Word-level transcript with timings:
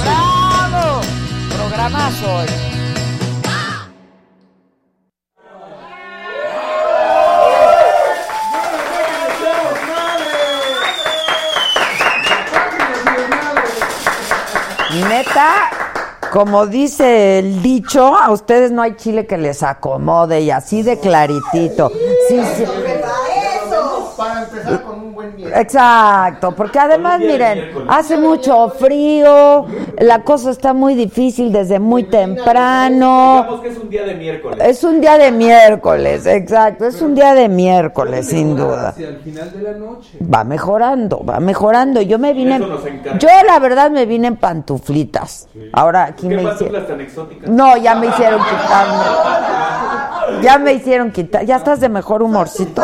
¡Bravo! 0.00 1.00
Programazo 1.56 2.34
hoy. 2.36 2.46
Neta, 15.08 15.70
como 16.32 16.66
dice 16.66 17.40
el 17.40 17.62
dicho, 17.62 18.16
a 18.16 18.30
ustedes 18.30 18.70
no 18.70 18.82
hay 18.82 18.94
chile 18.96 19.26
que 19.26 19.36
les 19.38 19.62
acomode 19.62 20.40
y 20.40 20.50
así 20.50 20.82
de 20.82 20.98
claritito. 21.00 21.90
Sí, 22.28 22.40
sí. 22.56 22.64
Para 24.16 24.44
empezar 24.44 24.82
con 24.82 25.00
un 25.00 25.14
buen 25.14 25.34
miércoles. 25.34 25.43
Exacto, 25.54 26.52
porque 26.52 26.78
además, 26.78 27.20
miren, 27.20 27.70
hace 27.88 28.16
mucho 28.16 28.70
frío, 28.70 29.66
la 29.98 30.22
cosa 30.22 30.50
está 30.50 30.74
muy 30.74 30.94
difícil 30.94 31.52
desde 31.52 31.78
muy 31.78 32.04
temprano. 32.04 33.42
Digamos 33.42 33.60
que 33.60 33.68
es 33.68 33.78
un 33.78 33.90
día 33.90 34.04
de 34.04 34.14
miércoles. 34.14 34.58
Es 34.60 34.84
un 34.84 35.00
día 35.00 35.16
de 35.16 35.30
miércoles, 35.30 36.26
exacto, 36.26 36.86
es 36.86 37.00
un 37.00 37.14
día 37.14 37.34
de 37.34 37.48
miércoles, 37.48 38.26
sin 38.26 38.56
duda. 38.56 38.88
Hacia 38.88 39.08
el 39.08 39.18
final 39.18 39.52
de 39.52 39.62
la 39.62 39.72
noche. 39.72 40.18
Va 40.22 40.42
mejorando, 40.42 41.24
va 41.24 41.38
mejorando. 41.38 42.02
Yo 42.02 42.18
me 42.18 42.32
vine, 42.32 42.58
yo 42.58 43.28
la 43.46 43.58
verdad 43.60 43.90
me 43.90 44.06
vine 44.06 44.28
en 44.28 44.36
pantuflitas. 44.36 45.48
Ahora 45.72 46.04
aquí 46.04 46.28
¿Qué 46.28 46.36
me 46.36 46.42
hicieron. 46.42 46.84
No, 47.48 47.76
ya 47.76 47.94
me 47.94 48.08
hicieron 48.08 48.40
quitarme. 48.40 49.54
Ya 50.42 50.58
me 50.58 50.72
hicieron 50.72 51.10
quitar. 51.10 51.44
Ya 51.44 51.56
estás 51.56 51.80
de 51.80 51.88
mejor 51.88 52.22
humorcito. 52.22 52.82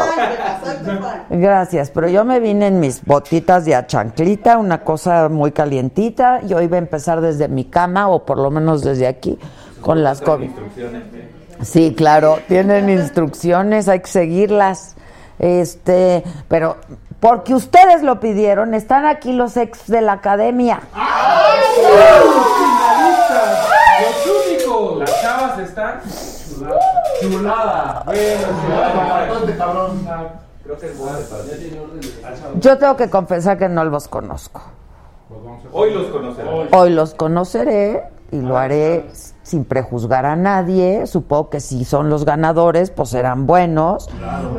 Gracias, 1.29 1.91
pero 1.91 2.09
yo 2.09 2.25
me 2.25 2.41
vine 2.41 2.69
en 2.69 2.81
mis 2.81 3.05
botitas 3.05 3.65
de 3.65 3.75
achanclita, 3.75 4.59
una 4.59 4.83
cosa 4.83 5.29
muy 5.29 5.53
calientita. 5.53 6.41
Yo 6.43 6.61
iba 6.61 6.77
a 6.77 6.79
empezar 6.79 7.21
desde 7.21 7.49
mi 7.49 7.65
cama 7.65 8.09
o 8.09 8.25
por 8.25 8.39
lo 8.39 8.51
menos 8.51 8.83
desde 8.83 9.07
aquí 9.07 9.39
con 9.81 10.03
las 10.03 10.21
COVID. 10.21 10.47
Instrucciones, 10.47 11.03
¿eh? 11.15 11.31
Sí, 11.63 11.95
claro, 11.95 12.39
tienen 12.49 12.89
instrucciones, 12.89 13.89
hay 13.89 14.01
que 14.01 14.09
seguirlas. 14.09 14.97
Este, 15.39 16.25
pero 16.49 16.77
porque 17.19 17.55
ustedes 17.55 18.03
lo 18.03 18.19
pidieron, 18.21 18.75
están 18.75 19.07
aquí 19.07 19.33
los 19.33 19.57
ex 19.57 19.87
de 19.87 20.01
la 20.01 20.13
academia. 20.13 20.81
Los 24.01 24.27
únicos. 24.47 24.99
Las 25.01 25.23
chavas 25.23 25.59
están 25.59 26.01
chulada. 27.21 28.03
Bueno, 28.05 28.47
chulada. 28.65 29.27
¿Dónde, 29.27 29.57
cabrón? 29.57 30.09
Creo 30.63 30.79
que 30.79 30.87
es 30.87 30.99
bueno. 30.99 31.19
Yo 32.57 32.79
tengo 32.79 32.97
que 32.97 33.11
confesar 33.11 33.59
que 33.59 33.69
no 33.69 33.85
los 33.85 34.09
conozco. 34.09 34.63
Hoy 35.73 35.93
los 35.95 36.07
conocerán. 36.07 36.69
Hoy 36.73 36.91
los 36.91 37.15
conoceré 37.15 38.05
y 38.33 38.41
lo 38.41 38.57
haré 38.59 39.09
sin 39.43 39.65
prejuzgar 39.65 40.27
a 40.27 40.37
nadie. 40.37 41.07
Supongo 41.07 41.51
que 41.51 41.61
si 41.61 41.85
son 41.85 42.11
los 42.11 42.25
ganadores, 42.25 42.91
pues 42.91 43.11
serán 43.11 43.47
buenos. 43.47 44.09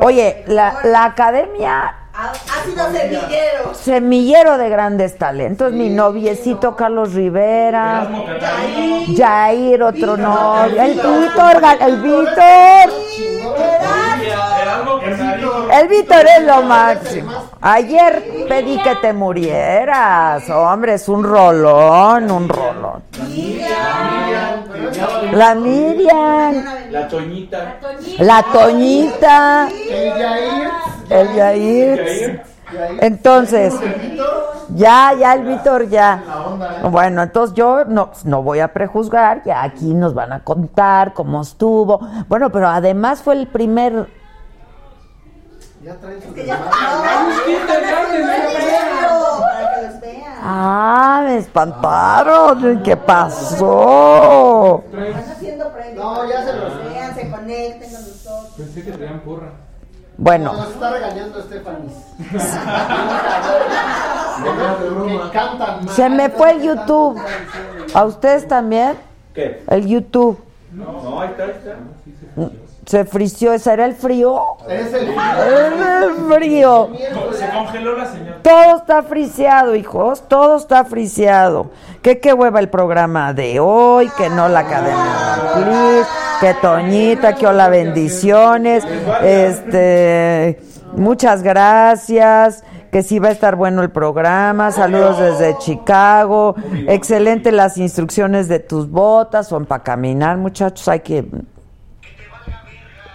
Oye, 0.00 0.44
la, 0.46 0.78
la 0.84 1.04
academia 1.04 1.94
Ha, 2.14 2.30
ha 2.30 2.64
sido 2.64 2.84
semillero. 2.92 3.74
semillero 3.74 4.58
de 4.58 4.68
grandes 4.68 5.16
talentos. 5.16 5.72
Mi 5.72 5.88
noviecito 5.88 6.76
Carlos 6.76 7.14
Rivera, 7.14 8.06
Jair, 9.16 9.82
otro 9.82 10.18
novio, 10.18 10.82
el 10.82 10.92
Víctor, 10.94 11.62
el 11.80 12.02
Víctor. 12.02 12.90
El 15.72 15.88
Víctor 15.88 16.24
es 16.38 16.44
lo 16.44 16.62
máximo. 16.62 17.32
Ayer 17.60 18.46
pedí 18.48 18.80
que 18.82 18.94
te 18.96 19.12
murieras. 19.12 20.48
Hombre, 20.50 20.94
es 20.94 21.08
un 21.08 21.24
rolón, 21.24 22.30
un 22.30 22.48
rolón. 22.48 23.02
La 25.32 25.54
Miriam, 25.54 26.64
La 26.90 27.08
Toñita. 27.08 27.78
la 28.18 28.42
Toñita, 28.42 29.68
El 29.68 30.18
Yair. 30.18 30.70
el 31.10 31.34
Yair. 31.34 32.42
Entonces, 33.00 33.74
ya, 34.74 35.12
ya 35.18 35.34
el 35.34 35.44
Víctor 35.44 35.88
ya. 35.88 36.22
Bueno, 36.90 37.22
entonces 37.22 37.54
yo 37.54 37.84
no, 37.84 38.10
no 38.24 38.42
voy 38.42 38.60
a 38.60 38.72
prejuzgar, 38.72 39.42
ya 39.44 39.62
aquí 39.62 39.94
nos 39.94 40.14
van 40.14 40.32
a 40.32 40.42
contar 40.44 41.12
cómo 41.12 41.42
estuvo. 41.42 42.00
Bueno, 42.28 42.50
pero 42.50 42.68
además 42.68 43.22
fue 43.22 43.34
el 43.34 43.46
primer 43.48 44.08
Ya 45.84 45.94
los 49.82 50.00
vean. 50.00 50.32
Ah, 50.44 51.22
me 51.24 51.36
espantaron. 51.38 52.82
¿Qué 52.82 52.96
pasó? 52.96 54.82
Están 54.92 55.30
haciendo 55.32 55.72
premios. 55.72 56.04
No, 56.04 56.28
ya 56.28 56.44
se 56.44 56.52
los- 56.54 56.84
vean, 56.84 57.14
se 57.14 57.30
conecten 57.30 57.92
con 57.92 58.00
nosotros. 58.00 58.52
Pensé 58.56 58.84
que 58.84 58.92
traían 58.92 59.20
porra. 59.20 59.50
Bueno, 60.22 60.52
Nos 60.52 60.68
está 60.68 60.90
regañando 60.92 61.38
mal. 65.58 65.88
se 65.88 66.08
me 66.08 66.30
fue 66.30 66.52
el 66.52 66.62
YouTube. 66.62 67.20
¿A 67.92 68.04
ustedes 68.04 68.46
también? 68.46 68.96
¿Qué? 69.34 69.64
El 69.66 69.88
YouTube. 69.88 70.38
No, 70.70 71.20
ahí 71.20 71.30
está, 71.30 71.42
ahí 71.42 71.50
está. 71.50 71.76
Se 72.86 73.04
frició. 73.04 73.52
¿Ese 73.52 73.72
era 73.72 73.84
el 73.84 73.94
frío? 73.94 74.40
Es 74.68 74.92
el 74.92 75.10
Es 75.10 76.04
el 76.04 76.34
frío. 76.34 76.90
Se 77.32 77.48
congeló 77.48 77.96
la 77.96 78.06
señora. 78.06 78.38
Todo 78.42 78.76
está 78.76 79.02
friseado, 79.02 79.76
hijos. 79.76 80.26
Todo 80.28 80.56
está 80.56 80.84
friseado. 80.84 81.70
Que 82.02 82.18
qué 82.18 82.32
hueva 82.32 82.58
el 82.60 82.68
programa 82.68 83.32
de 83.32 83.60
hoy, 83.60 84.10
que 84.16 84.28
no 84.28 84.48
la 84.48 84.64
cadena 84.64 86.22
que 86.42 86.54
Toñita, 86.54 87.36
que 87.36 87.46
hola 87.46 87.68
bendiciones. 87.68 88.84
Este, 89.22 90.60
muchas 90.96 91.44
gracias. 91.44 92.64
Que 92.90 93.04
sí 93.04 93.20
va 93.20 93.28
a 93.28 93.30
estar 93.30 93.54
bueno 93.54 93.82
el 93.82 93.90
programa. 93.90 94.72
Saludos 94.72 95.18
desde 95.18 95.56
Chicago. 95.58 96.56
Excelente 96.88 97.52
las 97.52 97.78
instrucciones 97.78 98.48
de 98.48 98.58
tus 98.58 98.90
botas. 98.90 99.46
Son 99.46 99.66
para 99.66 99.84
caminar, 99.84 100.36
muchachos. 100.36 100.88
Hay 100.88 101.00
que. 101.00 101.24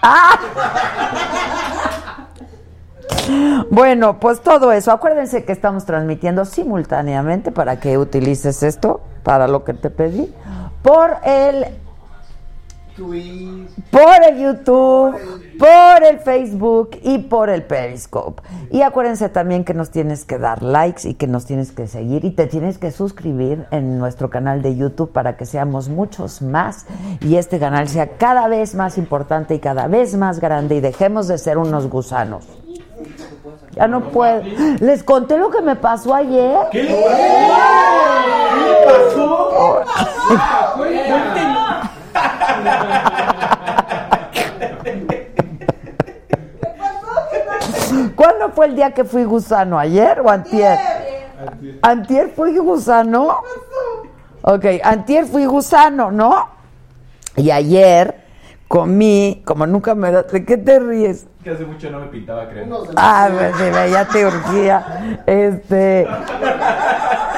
Bueno, 3.70 4.20
pues 4.20 4.40
todo 4.40 4.72
eso. 4.72 4.90
Acuérdense 4.90 5.44
que 5.44 5.52
estamos 5.52 5.84
transmitiendo 5.84 6.46
simultáneamente 6.46 7.52
para 7.52 7.78
que 7.78 7.98
utilices 7.98 8.62
esto 8.62 9.02
para 9.22 9.48
lo 9.48 9.64
que 9.64 9.74
te 9.74 9.90
pedí 9.90 10.34
por 10.82 11.16
el 11.24 11.66
por 13.90 14.24
el 14.28 14.38
YouTube, 14.38 15.16
por 15.58 16.04
el 16.04 16.18
Facebook 16.18 16.90
y 17.02 17.18
por 17.18 17.48
el 17.48 17.62
Periscope. 17.62 18.42
Y 18.70 18.82
acuérdense 18.82 19.28
también 19.28 19.64
que 19.64 19.74
nos 19.74 19.90
tienes 19.90 20.24
que 20.24 20.38
dar 20.38 20.62
likes 20.62 21.08
y 21.08 21.14
que 21.14 21.26
nos 21.26 21.46
tienes 21.46 21.72
que 21.72 21.86
seguir 21.86 22.24
y 22.24 22.30
te 22.30 22.46
tienes 22.46 22.78
que 22.78 22.90
suscribir 22.90 23.66
en 23.70 23.98
nuestro 23.98 24.30
canal 24.30 24.62
de 24.62 24.76
YouTube 24.76 25.12
para 25.12 25.36
que 25.36 25.46
seamos 25.46 25.88
muchos 25.88 26.42
más 26.42 26.86
y 27.20 27.36
este 27.36 27.58
canal 27.58 27.88
sea 27.88 28.16
cada 28.18 28.48
vez 28.48 28.74
más 28.74 28.98
importante 28.98 29.54
y 29.54 29.58
cada 29.58 29.86
vez 29.86 30.16
más 30.16 30.40
grande 30.40 30.76
y 30.76 30.80
dejemos 30.80 31.28
de 31.28 31.38
ser 31.38 31.58
unos 31.58 31.88
gusanos. 31.88 32.46
Ya 33.72 33.86
no 33.86 34.10
puedo. 34.10 34.42
Les 34.80 35.04
conté 35.04 35.38
lo 35.38 35.50
que 35.50 35.62
me 35.62 35.76
pasó 35.76 36.14
ayer. 36.14 36.58
¿Qué 36.72 36.82
le 36.82 36.94
pasó? 36.94 37.14
¿Qué 38.54 38.70
le 38.70 38.76
pasó? 38.84 39.84
Cuenta. 40.76 41.57
¿Cuándo 48.14 48.50
fue 48.50 48.66
el 48.66 48.76
día 48.76 48.92
que 48.92 49.04
fui 49.04 49.24
gusano? 49.24 49.78
¿Ayer 49.78 50.20
o 50.20 50.30
antier? 50.30 50.78
Antier 51.82 52.30
fui 52.34 52.56
gusano. 52.58 53.42
Ok, 54.42 54.64
antier 54.82 55.26
fui 55.26 55.46
gusano, 55.46 56.10
¿no? 56.10 56.48
Y 57.36 57.50
ayer 57.50 58.24
comí, 58.66 59.42
como 59.44 59.66
nunca 59.66 59.94
me 59.94 60.10
da... 60.10 60.22
¿De 60.24 60.44
qué 60.44 60.56
te 60.56 60.78
ríes? 60.78 61.26
Que 61.42 61.50
hace 61.50 61.64
mucho 61.64 61.90
no 61.90 62.00
me 62.00 62.06
pintaba 62.06 62.46
de 62.46 62.68
Ah, 62.96 63.28
pues 63.30 63.56
sí, 63.56 63.62
ve, 63.70 63.90
ya 63.90 64.04
te 64.04 64.26
urgía. 64.26 65.22
Este. 65.26 66.06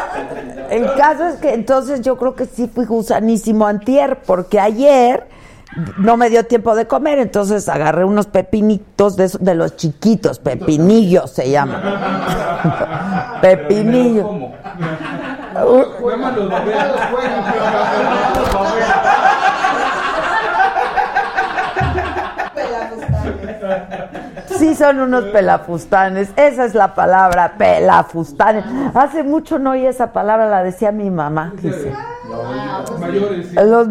El 0.70 0.92
caso 0.94 1.26
es 1.26 1.34
que 1.36 1.52
entonces 1.52 2.00
yo 2.02 2.16
creo 2.16 2.34
que 2.34 2.46
sí 2.46 2.70
fui 2.72 2.84
gusanísimo 2.86 3.66
antier, 3.66 4.20
porque 4.24 4.58
ayer 4.60 5.26
no 5.98 6.16
me 6.16 6.30
dio 6.30 6.44
tiempo 6.46 6.74
de 6.74 6.86
comer, 6.86 7.18
entonces 7.18 7.68
agarré 7.68 8.04
unos 8.04 8.26
pepinitos 8.26 9.16
de, 9.16 9.24
esos- 9.24 9.40
de 9.44 9.54
los 9.54 9.76
chiquitos, 9.76 10.38
pepinillos 10.38 11.30
se 11.30 11.50
llaman. 11.50 11.80
Pepinillos. 13.42 14.26
Uh, 14.26 15.82
Sí, 24.60 24.74
son 24.74 25.00
unos 25.00 25.24
pelafustanes. 25.24 26.28
Esa 26.36 26.66
es 26.66 26.74
la 26.74 26.94
palabra, 26.94 27.54
pelafustanes. 27.56 28.64
Hace 28.94 29.22
mucho 29.22 29.58
no 29.58 29.70
oí 29.70 29.86
esa 29.86 30.12
palabra, 30.12 30.48
la 30.48 30.62
decía 30.62 30.92
mi 30.92 31.10
mamá. 31.10 31.52
dice. 31.62 31.92
Los- 33.54 33.88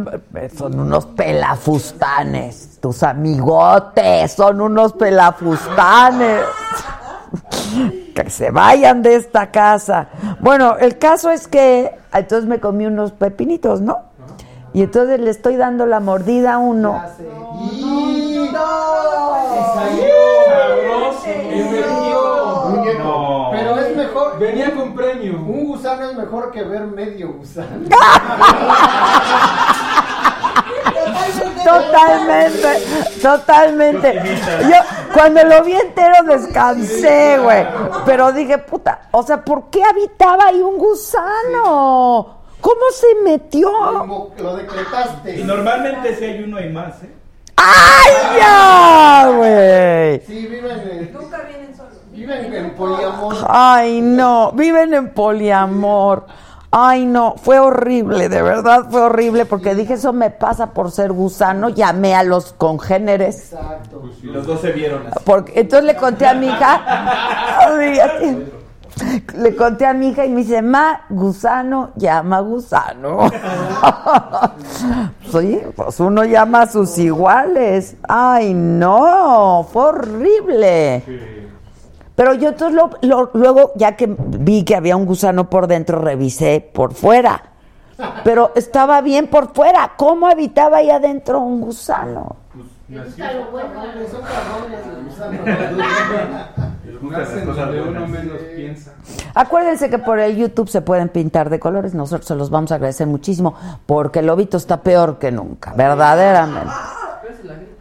son 0.55 0.79
unos 0.79 1.05
pelafustanes. 1.07 2.77
Tus 2.79 3.01
amigotes 3.03 4.31
son 4.33 4.61
unos 4.61 4.93
pelafustanes. 4.93 6.41
que 8.15 8.29
se 8.29 8.51
vayan 8.51 9.01
de 9.01 9.15
esta 9.15 9.49
casa. 9.51 10.07
Bueno, 10.39 10.77
el 10.77 10.97
caso 10.99 11.31
es 11.31 11.47
que 11.47 11.91
entonces 12.13 12.47
me 12.47 12.59
comí 12.59 12.85
unos 12.85 13.11
pepinitos, 13.11 13.81
¿no? 13.81 13.97
Y 14.73 14.83
entonces 14.83 15.19
le 15.19 15.31
estoy 15.31 15.55
dando 15.55 15.87
la 15.87 15.99
mordida 15.99 16.53
a 16.53 16.57
uno. 16.59 17.01
Sabroso. 19.73 20.38
No. 22.97 23.49
Pero 23.51 23.77
es 23.79 23.95
mejor. 23.95 24.39
Venía 24.39 24.73
con 24.75 24.95
premio. 24.95 25.33
Un 25.33 25.65
gusano 25.65 26.09
es 26.09 26.15
mejor 26.15 26.51
que 26.51 26.63
ver 26.63 26.83
medio 26.83 27.33
gusano. 27.33 27.87
Totalmente, 31.63 32.81
totalmente. 33.21 34.21
Yo 34.63 34.75
cuando 35.13 35.43
lo 35.43 35.63
vi 35.63 35.73
entero 35.73 36.23
descansé, 36.25 37.37
güey. 37.39 37.65
Pero 38.05 38.31
dije, 38.31 38.57
puta, 38.57 39.01
o 39.11 39.23
sea, 39.23 39.43
¿por 39.43 39.69
qué 39.69 39.83
habitaba 39.83 40.47
ahí 40.47 40.61
un 40.61 40.77
gusano? 40.77 42.39
¿Cómo 42.61 42.81
se 42.91 43.07
metió? 43.23 43.71
Como 43.71 44.33
lo 44.37 44.55
decretaste. 44.55 45.39
Y 45.39 45.43
normalmente 45.43 46.15
si 46.15 46.25
hay 46.25 46.43
uno 46.43 46.57
hay 46.57 46.69
más, 46.69 47.01
¿eh? 47.03 47.13
¡Ay, 47.55 48.39
ya, 48.39 49.29
güey! 49.35 50.21
Sí, 50.25 50.47
viven 50.47 50.79
en. 50.79 51.13
Nunca 51.13 51.41
vienen 51.41 51.75
solos. 51.75 51.88
Viven 52.11 52.53
en 52.53 52.75
poliamor. 52.75 53.35
Ay, 53.47 54.01
no, 54.01 54.51
viven 54.53 54.93
en 54.93 55.13
poliamor. 55.13 56.25
Ay, 56.71 57.07
no, 57.07 57.33
fue 57.35 57.57
horrible, 57.59 58.29
de 58.29 58.43
verdad 58.43 58.85
fue 58.91 59.01
horrible 59.01 59.45
porque 59.45 59.73
dije, 59.73 59.93
eso 59.93 60.13
me 60.13 60.29
pasa 60.29 60.71
por 60.71 60.91
ser 60.91 61.11
gusano. 61.11 61.69
Llamé 61.69 62.13
a 62.13 62.23
los 62.23 62.53
congéneres. 62.53 63.53
Exacto. 63.53 64.03
Y 64.21 64.27
los 64.27 64.45
dos 64.45 64.61
se 64.61 64.71
vieron 64.71 65.07
así. 65.07 65.19
Porque, 65.25 65.59
entonces 65.61 65.85
le 65.85 65.95
conté 65.95 66.27
a 66.27 66.35
mi 66.35 66.45
hija, 66.45 67.69
le 69.35 69.55
conté 69.55 69.87
a 69.87 69.93
mi 69.93 70.09
hija 70.09 70.25
y 70.25 70.29
me 70.29 70.41
dice, 70.41 70.61
ma, 70.61 71.05
gusano 71.09 71.89
llama 71.95 72.39
gusano. 72.41 73.31
sí, 75.31 75.61
pues 75.75 75.99
uno 75.99 76.23
llama 76.23 76.63
a 76.63 76.67
sus 76.67 76.99
iguales. 76.99 77.95
Ay, 78.07 78.53
no, 78.53 79.67
fue 79.71 79.85
horrible. 79.85 81.48
Pero 82.19 82.33
yo 82.33 82.49
entonces 82.49 82.75
lo- 83.01 83.29
luego, 83.33 83.71
ya 83.75 83.95
que 83.95 84.13
vi 84.17 84.65
que 84.65 84.75
había 84.75 84.97
un 84.97 85.05
gusano 85.05 85.49
por 85.49 85.67
dentro, 85.67 85.99
revisé 85.99 86.59
por 86.73 86.93
fuera. 86.93 87.41
Pero 88.25 88.51
estaba 88.55 88.99
bien 88.99 89.27
por 89.27 89.53
fuera. 89.53 89.93
¿Cómo 89.95 90.27
habitaba 90.27 90.77
ahí 90.79 90.89
adentro 90.89 91.39
un 91.39 91.61
gusano? 91.61 92.35
Piensa. 98.53 98.91
Acuérdense 99.33 99.89
que 99.89 99.99
por 99.99 100.19
el 100.19 100.35
YouTube 100.35 100.67
se 100.67 100.81
pueden 100.81 101.07
pintar 101.07 101.49
de 101.49 101.57
colores. 101.57 101.93
Nosotros 101.93 102.27
se 102.27 102.35
los 102.35 102.49
vamos 102.49 102.73
a 102.73 102.75
agradecer 102.75 103.07
muchísimo 103.07 103.53
porque 103.85 104.21
Lobito 104.21 104.57
está 104.57 104.81
peor 104.81 105.19
que 105.19 105.31
nunca, 105.31 105.71
verdaderamente. 105.73 106.67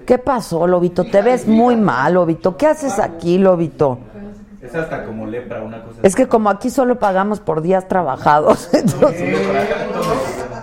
¿Qué 0.06 0.19
pasó, 0.19 0.64
Lobito? 0.69 1.02
Te 1.05 1.23
ves 1.23 1.49
muy 1.49 1.75
mal, 1.75 2.14
Lobito. 2.14 2.56
¿Qué 2.56 2.69
haces 2.69 3.00
aquí, 3.00 3.37
Lobito? 3.38 3.99
Es 4.62 4.75
hasta 4.75 5.05
como 5.05 5.26
lepra, 5.26 5.62
una 5.62 5.82
cosa 5.84 6.00
Es 6.02 6.14
que 6.16 6.26
como 6.26 6.50
aquí 6.50 6.69
solo 6.70 6.99
pagamos 6.99 7.40
por 7.40 7.62
días 7.62 7.87
trabajados, 7.88 8.69
entonces 8.75 9.37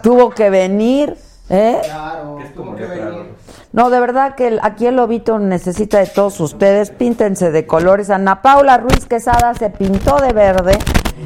tuvo 0.04 0.30
que 0.32 0.50
venir, 0.50 1.16
¿eh? 1.50 1.80
Claro, 1.84 2.40
Es 2.42 2.52
como 2.52 2.72
tuvo 2.72 2.76
que 2.76 2.88
lepra. 2.88 3.06
venir. 3.10 3.36
No, 3.72 3.90
de 3.90 4.00
verdad 4.00 4.36
que 4.36 4.48
el- 4.48 4.60
aquí 4.64 4.86
el 4.88 4.96
lobito 4.96 5.38
necesita 5.40 6.00
de 6.00 6.08
todos 6.08 6.40
ustedes. 6.40 6.92
Píntense 6.92 7.52
de 7.52 7.66
colores. 7.68 8.10
Ana 8.10 8.42
Paula 8.42 8.78
Ruiz 8.78 9.06
Quesada 9.06 9.54
se 9.54 9.70
pintó 9.70 10.18
de 10.22 10.32
verde 10.32 10.78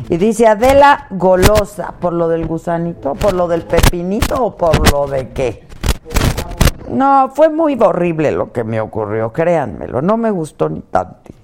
y 0.09 0.17
dice 0.17 0.47
Adela 0.47 1.05
golosa 1.11 1.93
por 1.99 2.13
lo 2.13 2.27
del 2.27 2.47
gusanito, 2.47 3.13
por 3.13 3.33
lo 3.33 3.47
del 3.47 3.61
pepinito 3.63 4.43
o 4.43 4.55
por 4.57 4.91
lo 4.91 5.05
de 5.07 5.29
qué. 5.29 5.67
No, 6.89 7.29
fue 7.35 7.49
muy 7.49 7.77
horrible 7.79 8.31
lo 8.31 8.51
que 8.51 8.63
me 8.63 8.81
ocurrió, 8.81 9.31
créanmelo. 9.31 10.01
No 10.01 10.17
me 10.17 10.31
gustó 10.31 10.69
ni 10.69 10.81
tantito. 10.81 11.37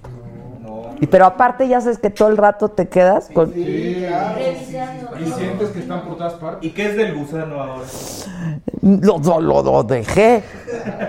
Y 1.01 1.07
pero 1.07 1.25
aparte 1.25 1.67
ya 1.67 1.81
sabes 1.81 1.99
que 1.99 2.09
todo 2.09 2.29
el 2.29 2.37
rato 2.37 2.69
te 2.69 2.87
quedas 2.87 3.29
con 3.33 3.51
Y 3.51 3.63
sientes 5.35 5.69
que 5.69 5.79
están 5.79 6.01
por 6.03 6.17
todas 6.17 6.33
partes. 6.33 6.63
¿Y 6.63 6.71
qué 6.73 6.87
es 6.91 6.95
del 6.97 7.15
gusano 7.15 7.61
ahora? 7.61 7.83
lo, 8.81 9.17
lo, 9.19 9.39
lo- 9.41 9.63
lo 9.63 9.83
dejé. 9.83 10.43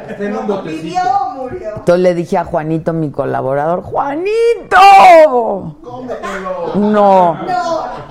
Está 0.08 0.24
en 0.24 0.36
un 0.36 0.46
botecito. 0.46 0.82
Vivió 0.82 1.00
o 1.02 1.34
murió. 1.34 1.68
Entonces 1.76 1.98
le 2.02 2.14
dije 2.14 2.38
a 2.38 2.44
Juanito, 2.44 2.92
mi 2.92 3.10
colaborador, 3.10 3.82
¡Juanito! 3.82 4.76
No. 6.74 7.34
No, 7.34 7.34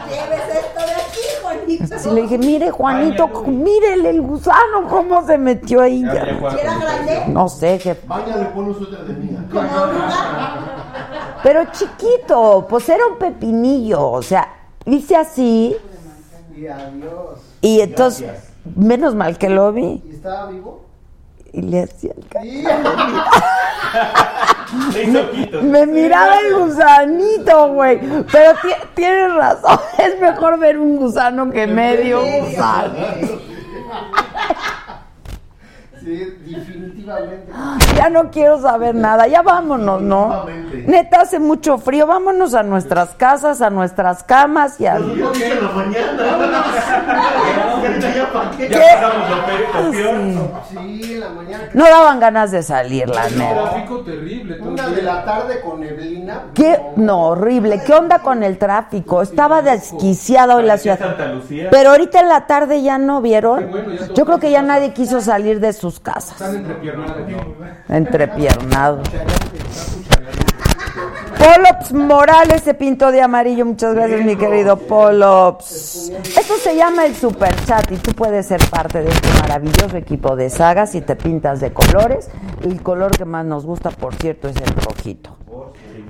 lleves 0.08 0.42
esto 0.50 0.86
de 0.86 0.92
aquí, 0.92 1.22
Juanito. 1.42 1.98
Sí, 2.00 2.10
le 2.12 2.22
dije, 2.24 2.38
mire, 2.38 2.72
Juanito, 2.72 3.28
mírele 3.48 4.10
el 4.12 4.22
gusano, 4.22 4.88
cómo 4.90 5.26
se 5.26 5.38
metió 5.38 5.82
ahí. 5.82 6.04
Ya, 6.04 6.14
ya, 6.14 6.26
Ya. 6.26 6.36
Juan. 6.40 6.54
¿Si 6.54 6.60
era 6.60 6.78
grande? 6.78 7.24
No 7.28 7.50
sé, 7.50 7.80
jefe. 7.80 8.06
Báñale, 8.08 8.46
pon 8.46 8.66
un 8.66 8.76
suéter 8.78 9.00
de 9.06 9.14
mía. 9.14 9.40
Como 9.52 9.62
oruga. 9.62 10.62
Pero 11.66 11.72
chiquito, 11.74 12.68
pues 12.70 12.88
era 12.90 13.06
un 13.08 13.18
pepinillo, 13.18 14.10
o 14.12 14.22
sea, 14.22 14.48
hice 14.86 15.16
así 15.16 15.76
Y 16.56 16.68
adiós. 16.68 17.40
y 17.62 17.82
entonces, 17.82 18.32
menos 18.76 19.16
mal 19.16 19.38
que 19.38 19.50
lo 19.50 19.72
vi 19.74 20.02
¿Y 20.06 20.12
estaba 20.16 20.48
vivo? 20.50 20.82
y 21.54 21.62
le 21.62 21.84
hacía 21.84 22.12
el 22.18 22.28
ca- 22.28 22.42
Sí. 22.42 22.64
Le 24.94 25.04
hizo 25.10 25.20
ojitos. 25.22 25.64
Me 25.64 25.86
miraba 25.86 26.40
el 26.40 26.56
gusanito, 26.56 27.74
güey. 27.74 28.00
Pero 28.32 28.52
ti- 28.62 28.88
tienes 28.94 29.34
razón, 29.34 29.80
es 29.98 30.20
mejor 30.20 30.60
ver 30.60 30.78
un 30.78 30.98
gusano 30.98 31.50
que 31.52 31.66
medio 31.68 32.22
gusano. 32.22 32.94
Sí, 36.06 36.38
definitivamente. 36.46 37.52
Ya 37.96 38.10
no 38.10 38.30
quiero 38.30 38.62
saber 38.62 38.94
nada, 38.94 39.26
ya 39.28 39.42
vámonos, 39.42 40.04
¿no? 40.04 40.46
Neta, 40.86 41.22
hace 41.22 41.40
mucho 41.40 41.80
frío, 41.80 42.06
vámonos 42.06 42.54
a 42.54 42.62
nuestras 42.62 43.16
casas, 43.16 43.60
a 43.64 43.72
nuestras 43.72 44.22
camas 44.24 44.80
y 44.80 44.86
a... 44.86 45.00
Yo 45.00 45.32
dije 45.32 45.52
en 45.54 45.64
la 45.64 45.72
mañana. 45.72 46.66
Qué. 48.58 48.68
Sí, 50.72 51.16
la 51.16 51.30
mañana. 51.30 51.70
No 51.74 51.84
daban 51.86 52.20
ganas 52.20 52.52
de 52.52 52.64
salir, 52.64 53.10
la 53.10 53.26
Un 53.28 53.38
neta. 53.38 53.64
tráfico 53.64 54.00
terrible. 54.02 54.56
todo 54.56 54.70
Una 54.70 54.86
el 54.86 54.96
de 54.96 55.02
día. 55.02 55.14
la 55.14 55.26
tarde 55.26 55.62
con 55.62 55.80
neblina. 55.80 56.44
¿Qué? 56.54 56.80
No, 56.96 57.28
horrible. 57.30 57.82
¿Qué 57.86 57.94
onda 57.94 58.20
con 58.20 58.44
el 58.44 58.58
tráfico? 58.58 59.22
Estaba 59.22 59.62
desquiciada 59.62 60.56
hoy 60.56 60.64
la 60.64 60.78
ciudad. 60.78 61.00
Pero 61.72 61.90
ahorita 61.92 62.20
en 62.20 62.30
la 62.30 62.48
tarde 62.48 62.82
ya 62.82 62.98
no 62.98 63.22
vieron. 63.22 63.72
Yo 64.14 64.26
creo 64.26 64.40
que 64.40 64.52
ya 64.52 64.62
nadie 64.62 64.94
quiso 64.94 65.22
salir 65.22 65.60
de 65.60 65.74
sus 65.74 65.95
Están 65.96 66.14
casas. 66.14 66.54
entrepiernados. 66.54 67.18
Entrepiernados. 67.90 69.10
Polops 71.38 71.94
Morales 71.94 72.64
se 72.64 72.74
pintó 72.74 73.12
de 73.12 73.22
amarillo. 73.22 73.66
Muchas 73.66 73.94
gracias, 73.94 74.26
mi 74.26 74.36
querido 74.36 74.78
Polops. 74.78 76.10
Esto 76.10 76.56
se 76.58 76.76
llama 76.76 77.06
el 77.06 77.16
Super 77.16 77.54
Chat 77.66 77.92
y 77.92 77.98
tú 77.98 78.14
puedes 78.14 78.46
ser 78.48 78.62
parte 78.70 79.02
de 79.02 79.10
este 79.10 79.30
maravilloso 79.42 79.98
equipo 79.98 80.36
de 80.36 80.50
sagas 80.50 80.92
si 80.92 81.02
te 81.02 81.16
pintas 81.16 81.60
de 81.60 81.74
colores. 81.74 82.30
El 82.64 82.82
color 82.82 83.16
que 83.18 83.26
más 83.26 83.46
nos 83.46 83.66
gusta, 83.66 83.92
por 83.92 84.16
cierto, 84.16 84.48
es 84.48 84.56
el 84.56 84.76
rojito. 84.76 85.36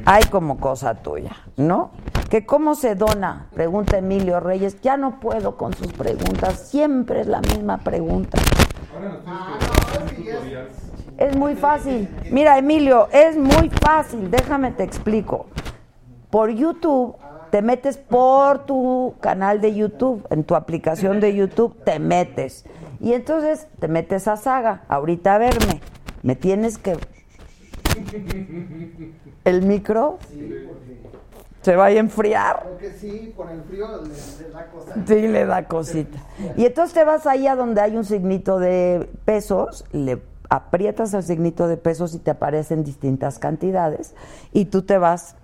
Hay 0.06 0.24
como 0.25 0.60
cosa 0.60 0.94
tuya, 0.96 1.36
¿no? 1.58 1.92
Que 2.30 2.46
cómo 2.46 2.75
se 2.75 2.96
dona, 2.96 3.48
pregunta 3.54 3.98
Emilio 3.98 4.39
Reyes. 4.39 4.80
Ya 4.82 4.98
no 4.98 5.20
puedo 5.20 5.58
con 5.58 5.74
sus 5.74 5.92
preguntas, 5.94 6.68
siempre 6.70 7.22
es 7.22 7.27
la 7.27 7.42
misma 7.42 7.80
pregunta. 7.80 8.38
Es 11.18 11.36
muy 11.36 11.56
fácil. 11.56 12.10
Mira, 12.32 12.58
Emilio, 12.58 13.08
es 13.12 13.38
muy 13.38 13.70
fácil. 13.70 14.30
Déjame 14.30 14.72
te 14.72 14.84
explico. 14.84 15.48
Por 16.30 16.50
YouTube, 16.50 17.16
te 17.52 17.62
metes 17.62 17.98
por 17.98 18.66
tu 18.66 19.16
canal 19.22 19.62
de 19.62 19.74
YouTube, 19.74 20.28
en 20.30 20.44
tu 20.44 20.56
aplicación 20.56 21.22
de 21.22 21.34
YouTube, 21.34 21.75
te 21.86 22.00
metes. 22.00 22.66
Y 23.00 23.14
entonces 23.14 23.68
te 23.80 23.88
metes 23.88 24.28
a 24.28 24.36
Saga. 24.36 24.84
Ahorita 24.90 25.36
a 25.36 25.38
verme. 25.38 25.80
Me 26.22 26.36
tienes 26.36 26.78
que. 26.78 26.98
¿El 29.46 29.62
micro? 29.62 30.20
Se 31.65 31.75
va 31.75 31.86
a 31.86 31.91
enfriar. 31.91 32.62
Porque 32.62 32.91
sí, 32.91 33.34
con 33.36 33.50
el 33.50 33.63
frío 33.63 33.88
le, 34.03 34.10
le 34.45 34.53
da 34.53 34.67
cosa. 34.67 34.93
Sí, 35.07 35.27
le 35.27 35.45
da 35.48 35.67
cosita. 35.67 36.19
Y 36.57 36.65
entonces 36.67 36.93
te 36.93 37.03
vas 37.03 37.25
ahí 37.25 37.48
a 37.48 37.55
donde 37.55 37.81
hay 37.81 37.98
un 37.98 38.05
signito 38.05 38.60
de 38.60 39.10
pesos, 39.25 39.84
le 39.91 40.22
aprietas 40.48 41.15
el 41.15 41.24
signito 41.24 41.67
de 41.67 41.77
pesos 41.77 42.13
y 42.13 42.19
te 42.19 42.29
aparecen 42.29 42.84
distintas 42.84 43.39
cantidades 43.39 44.13
y 44.53 44.65
tú 44.65 44.84
te 44.84 45.00
vas 45.00 45.38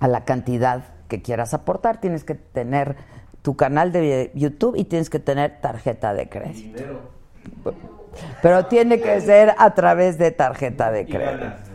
a 0.00 0.08
la 0.08 0.24
cantidad 0.24 0.82
que 1.06 1.22
quieras 1.22 1.54
aportar. 1.54 2.00
Tienes 2.00 2.24
que 2.24 2.34
tener 2.34 2.96
tu 3.42 3.54
canal 3.54 3.92
de 3.92 4.32
YouTube 4.34 4.74
y 4.76 4.82
tienes 4.82 5.10
que 5.10 5.20
tener 5.20 5.60
tarjeta 5.60 6.12
de 6.12 6.28
crédito. 6.28 6.82
Pero 8.42 8.66
tiene 8.66 9.00
que 9.00 9.20
ser 9.20 9.54
a 9.56 9.74
través 9.74 10.18
de 10.18 10.32
tarjeta 10.32 10.90
de 10.90 11.06
crédito. 11.06 11.71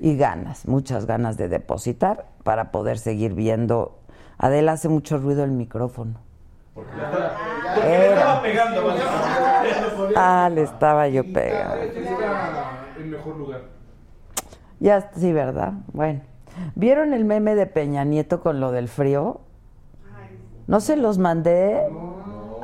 Y 0.00 0.16
ganas, 0.16 0.66
muchas 0.66 1.06
ganas 1.06 1.36
de 1.36 1.48
depositar 1.48 2.26
para 2.44 2.70
poder 2.70 2.98
seguir 2.98 3.34
viendo. 3.34 3.98
Adela 4.38 4.72
hace 4.72 4.88
mucho 4.88 5.18
ruido 5.18 5.44
el 5.44 5.50
micrófono. 5.50 6.20
estaba 6.76 8.42
pegando. 8.42 8.94
Ah, 10.16 10.50
le 10.52 10.62
estaba 10.62 11.08
yo 11.08 11.22
pegando. 11.32 11.76
en 12.98 13.10
mejor 13.10 13.36
lugar. 13.36 13.62
Ya, 14.80 15.10
sí, 15.14 15.32
¿verdad? 15.32 15.74
Bueno. 15.92 16.20
¿Vieron 16.74 17.12
el 17.12 17.24
meme 17.24 17.54
de 17.54 17.66
Peña 17.66 18.04
Nieto 18.04 18.40
con 18.40 18.60
lo 18.60 18.72
del 18.72 18.88
frío? 18.88 19.40
¿No 20.66 20.80
se 20.80 20.96
los 20.96 21.18
mandé? 21.18 21.80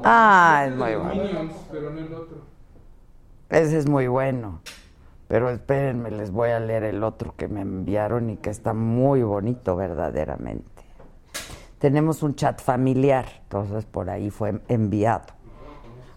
Ah, 0.05 0.65
es 0.69 0.77
muy 0.77 0.95
bueno. 0.95 1.15
Minions, 1.15 1.55
pero 1.71 1.91
no 1.91 1.99
el 1.99 2.15
otro. 2.15 2.39
Ese 3.49 3.79
es 3.79 3.89
muy 3.89 4.09
bueno. 4.09 4.61
Pero 5.35 5.51
espérenme, 5.51 6.13
les 6.13 6.31
voy 6.31 6.51
a 6.51 6.61
leer 6.61 6.85
el 6.85 7.03
otro 7.03 7.35
que 7.37 7.49
me 7.49 7.63
enviaron 7.63 8.31
y 8.31 8.37
que 8.37 8.51
está 8.51 8.73
muy 8.73 9.25
bonito 9.25 9.75
verdaderamente. 9.75 10.85
Tenemos 11.81 12.23
un 12.23 12.37
chat 12.37 12.61
familiar, 12.61 13.27
entonces 13.43 13.85
por 13.85 14.11
ahí 14.11 14.31
fue 14.31 14.61
enviado. 14.69 15.25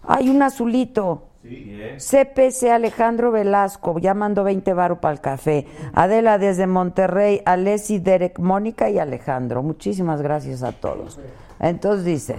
Hay 0.04 0.28
un 0.28 0.40
azulito. 0.40 1.24
CPC 1.42 2.70
Alejandro 2.70 3.32
Velasco, 3.32 3.98
ya 3.98 4.14
mandó 4.14 4.44
20 4.44 4.72
baros 4.72 4.98
para 5.00 5.14
el 5.14 5.20
café. 5.20 5.66
Adela 5.94 6.38
desde 6.38 6.68
Monterrey, 6.68 7.42
Alessi, 7.44 7.98
Derek, 7.98 8.38
Mónica 8.38 8.88
y 8.88 9.00
Alejandro. 9.00 9.64
Muchísimas 9.64 10.22
gracias 10.22 10.62
a 10.62 10.70
todos. 10.70 11.18
Entonces 11.58 12.04
dice, 12.04 12.36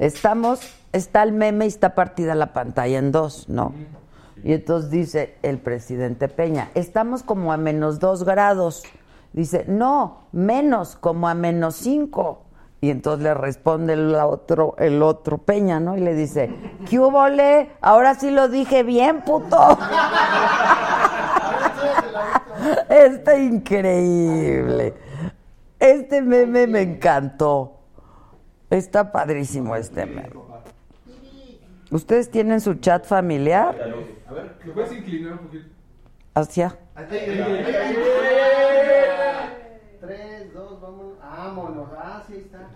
estamos, 0.00 0.76
está 0.92 1.22
el 1.22 1.30
meme 1.30 1.66
y 1.66 1.68
está 1.68 1.94
partida 1.94 2.34
la 2.34 2.52
pantalla 2.52 2.98
en 2.98 3.12
dos, 3.12 3.48
¿no? 3.48 3.72
Y 4.44 4.52
entonces 4.52 4.90
dice 4.90 5.36
el 5.42 5.58
presidente 5.58 6.28
Peña, 6.28 6.70
estamos 6.74 7.22
como 7.22 7.50
a 7.50 7.56
menos 7.56 7.98
dos 7.98 8.24
grados. 8.24 8.82
Dice, 9.32 9.64
no, 9.66 10.26
menos, 10.32 10.96
como 10.96 11.28
a 11.28 11.34
menos 11.34 11.76
cinco. 11.76 12.42
Y 12.82 12.90
entonces 12.90 13.24
le 13.24 13.32
responde 13.32 13.94
el 13.94 14.14
otro, 14.14 14.74
el 14.78 15.02
otro 15.02 15.38
Peña, 15.38 15.80
¿no? 15.80 15.96
Y 15.96 16.00
le 16.00 16.14
dice, 16.14 16.54
¿qué 16.88 17.00
hubo, 17.00 17.26
le? 17.28 17.70
Ahora 17.80 18.16
sí 18.16 18.30
lo 18.30 18.48
dije 18.48 18.82
bien, 18.82 19.22
puto. 19.22 19.56
Está 22.90 23.38
increíble. 23.38 24.92
Este 25.78 26.20
meme 26.20 26.66
me 26.66 26.82
encantó. 26.82 27.78
Está 28.68 29.10
padrísimo 29.10 29.74
este 29.74 30.04
meme. 30.04 30.43
¿Ustedes 31.94 32.28
tienen 32.28 32.60
su 32.60 32.74
chat 32.74 33.06
familiar? 33.06 33.68
A 34.28 34.32
ver, 34.32 34.56
¿lo 34.64 34.74
puedes 34.74 34.90
inclinar 34.90 35.34
un 35.34 35.38
poquito? 35.38 35.68
Hacia. 36.34 36.76
Tres, 40.00 40.52
dos, 40.52 40.80
vámonos. 40.80 41.18
Vámonos. 41.20 41.88
Ah, 41.96 42.20
sí 42.26 42.34
está. 42.34 42.66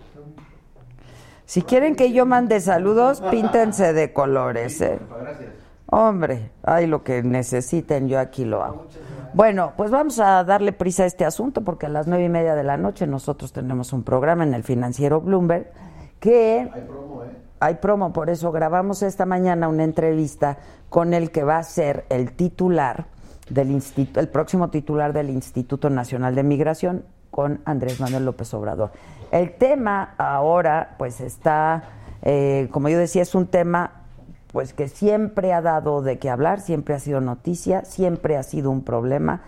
Si 1.43 1.63
quieren 1.63 1.97
que 1.97 2.13
yo 2.13 2.25
mande 2.25 2.61
saludos, 2.61 3.19
píntense 3.29 3.91
de 3.91 4.13
colores, 4.13 4.79
¿eh? 4.79 4.99
Gracias. 5.21 5.49
Hombre, 5.87 6.51
hay 6.63 6.87
lo 6.87 7.03
que 7.03 7.21
necesiten, 7.21 8.07
yo 8.07 8.19
aquí 8.19 8.45
lo 8.45 8.63
hago. 8.63 8.87
Bueno, 9.33 9.73
pues 9.75 9.91
vamos 9.91 10.21
a 10.21 10.45
darle 10.45 10.71
prisa 10.71 11.03
a 11.03 11.07
este 11.07 11.25
asunto 11.25 11.61
porque 11.65 11.87
a 11.87 11.89
las 11.89 12.07
nueve 12.07 12.23
y 12.23 12.29
media 12.29 12.55
de 12.55 12.63
la 12.63 12.77
noche 12.77 13.05
nosotros 13.05 13.51
tenemos 13.51 13.91
un 13.91 14.03
programa 14.03 14.45
en 14.45 14.53
el 14.53 14.63
financiero 14.63 15.19
Bloomberg 15.19 15.73
que 16.21 16.69
Hay 16.73 16.81
promo, 16.83 17.25
¿eh? 17.25 17.48
Hay 17.59 17.75
promo, 17.75 18.13
por 18.13 18.29
eso 18.29 18.51
grabamos 18.51 19.03
esta 19.03 19.25
mañana 19.25 19.67
una 19.67 19.83
entrevista 19.83 20.57
con 20.89 21.13
el 21.13 21.31
que 21.31 21.43
va 21.43 21.57
a 21.57 21.63
ser 21.63 22.05
el 22.09 22.33
titular 22.33 23.05
del 23.49 23.71
instituto, 23.71 24.19
el 24.19 24.29
próximo 24.29 24.69
titular 24.69 25.13
del 25.13 25.29
Instituto 25.29 25.89
Nacional 25.89 26.35
de 26.35 26.43
Migración 26.43 27.05
con 27.31 27.61
Andrés 27.65 27.99
Manuel 27.99 28.25
López 28.25 28.53
Obrador. 28.53 28.91
El 29.31 29.55
tema 29.55 30.15
ahora, 30.17 30.95
pues 30.97 31.21
está, 31.21 31.83
eh, 32.21 32.67
como 32.71 32.89
yo 32.89 32.97
decía, 32.97 33.21
es 33.21 33.35
un 33.35 33.47
tema 33.47 34.03
pues 34.51 34.73
que 34.73 34.87
siempre 34.87 35.53
ha 35.53 35.61
dado 35.61 36.01
de 36.01 36.17
qué 36.17 36.29
hablar, 36.29 36.59
siempre 36.61 36.95
ha 36.95 36.99
sido 36.99 37.21
noticia, 37.21 37.85
siempre 37.85 38.35
ha 38.35 38.43
sido 38.43 38.71
un 38.71 38.83
problema, 38.83 39.41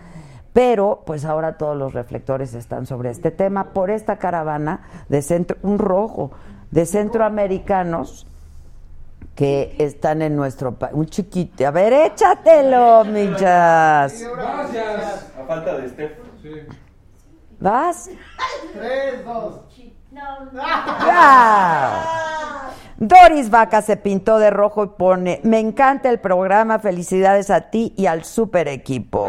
pero 0.52 1.02
pues 1.04 1.24
ahora 1.24 1.56
todos 1.56 1.76
los 1.76 1.92
reflectores 1.92 2.54
están 2.54 2.86
sobre 2.86 3.10
este 3.10 3.32
tema 3.32 3.72
por 3.72 3.90
esta 3.90 4.18
caravana 4.18 4.82
de 5.08 5.22
centro, 5.22 5.56
un 5.62 5.78
rojo 5.78 6.30
de 6.72 6.84
centroamericanos 6.86 8.26
que 9.36 9.76
están 9.78 10.20
en 10.22 10.34
nuestro 10.34 10.72
país. 10.72 10.92
Un 10.94 11.06
chiquito. 11.06 11.64
A 11.66 11.70
ver, 11.70 11.92
échatelo, 11.92 13.04
millas. 13.04 14.20
Gracias. 14.20 15.30
A 15.38 15.44
falta 15.46 15.78
de 15.78 15.88
Steph. 15.88 16.18
Sí. 16.42 16.50
¿Vas? 17.60 18.10
Tres, 18.74 19.24
dos. 19.24 19.60
¡Ya! 21.06 22.70
Doris 22.98 23.48
Vaca 23.50 23.80
se 23.82 23.96
pintó 23.96 24.38
de 24.38 24.50
rojo 24.50 24.84
y 24.84 24.88
pone, 24.88 25.40
me 25.42 25.58
encanta 25.58 26.10
el 26.10 26.20
programa, 26.20 26.78
felicidades 26.78 27.50
a 27.50 27.62
ti 27.70 27.94
y 27.96 28.06
al 28.06 28.24
super 28.24 28.68
equipo. 28.68 29.28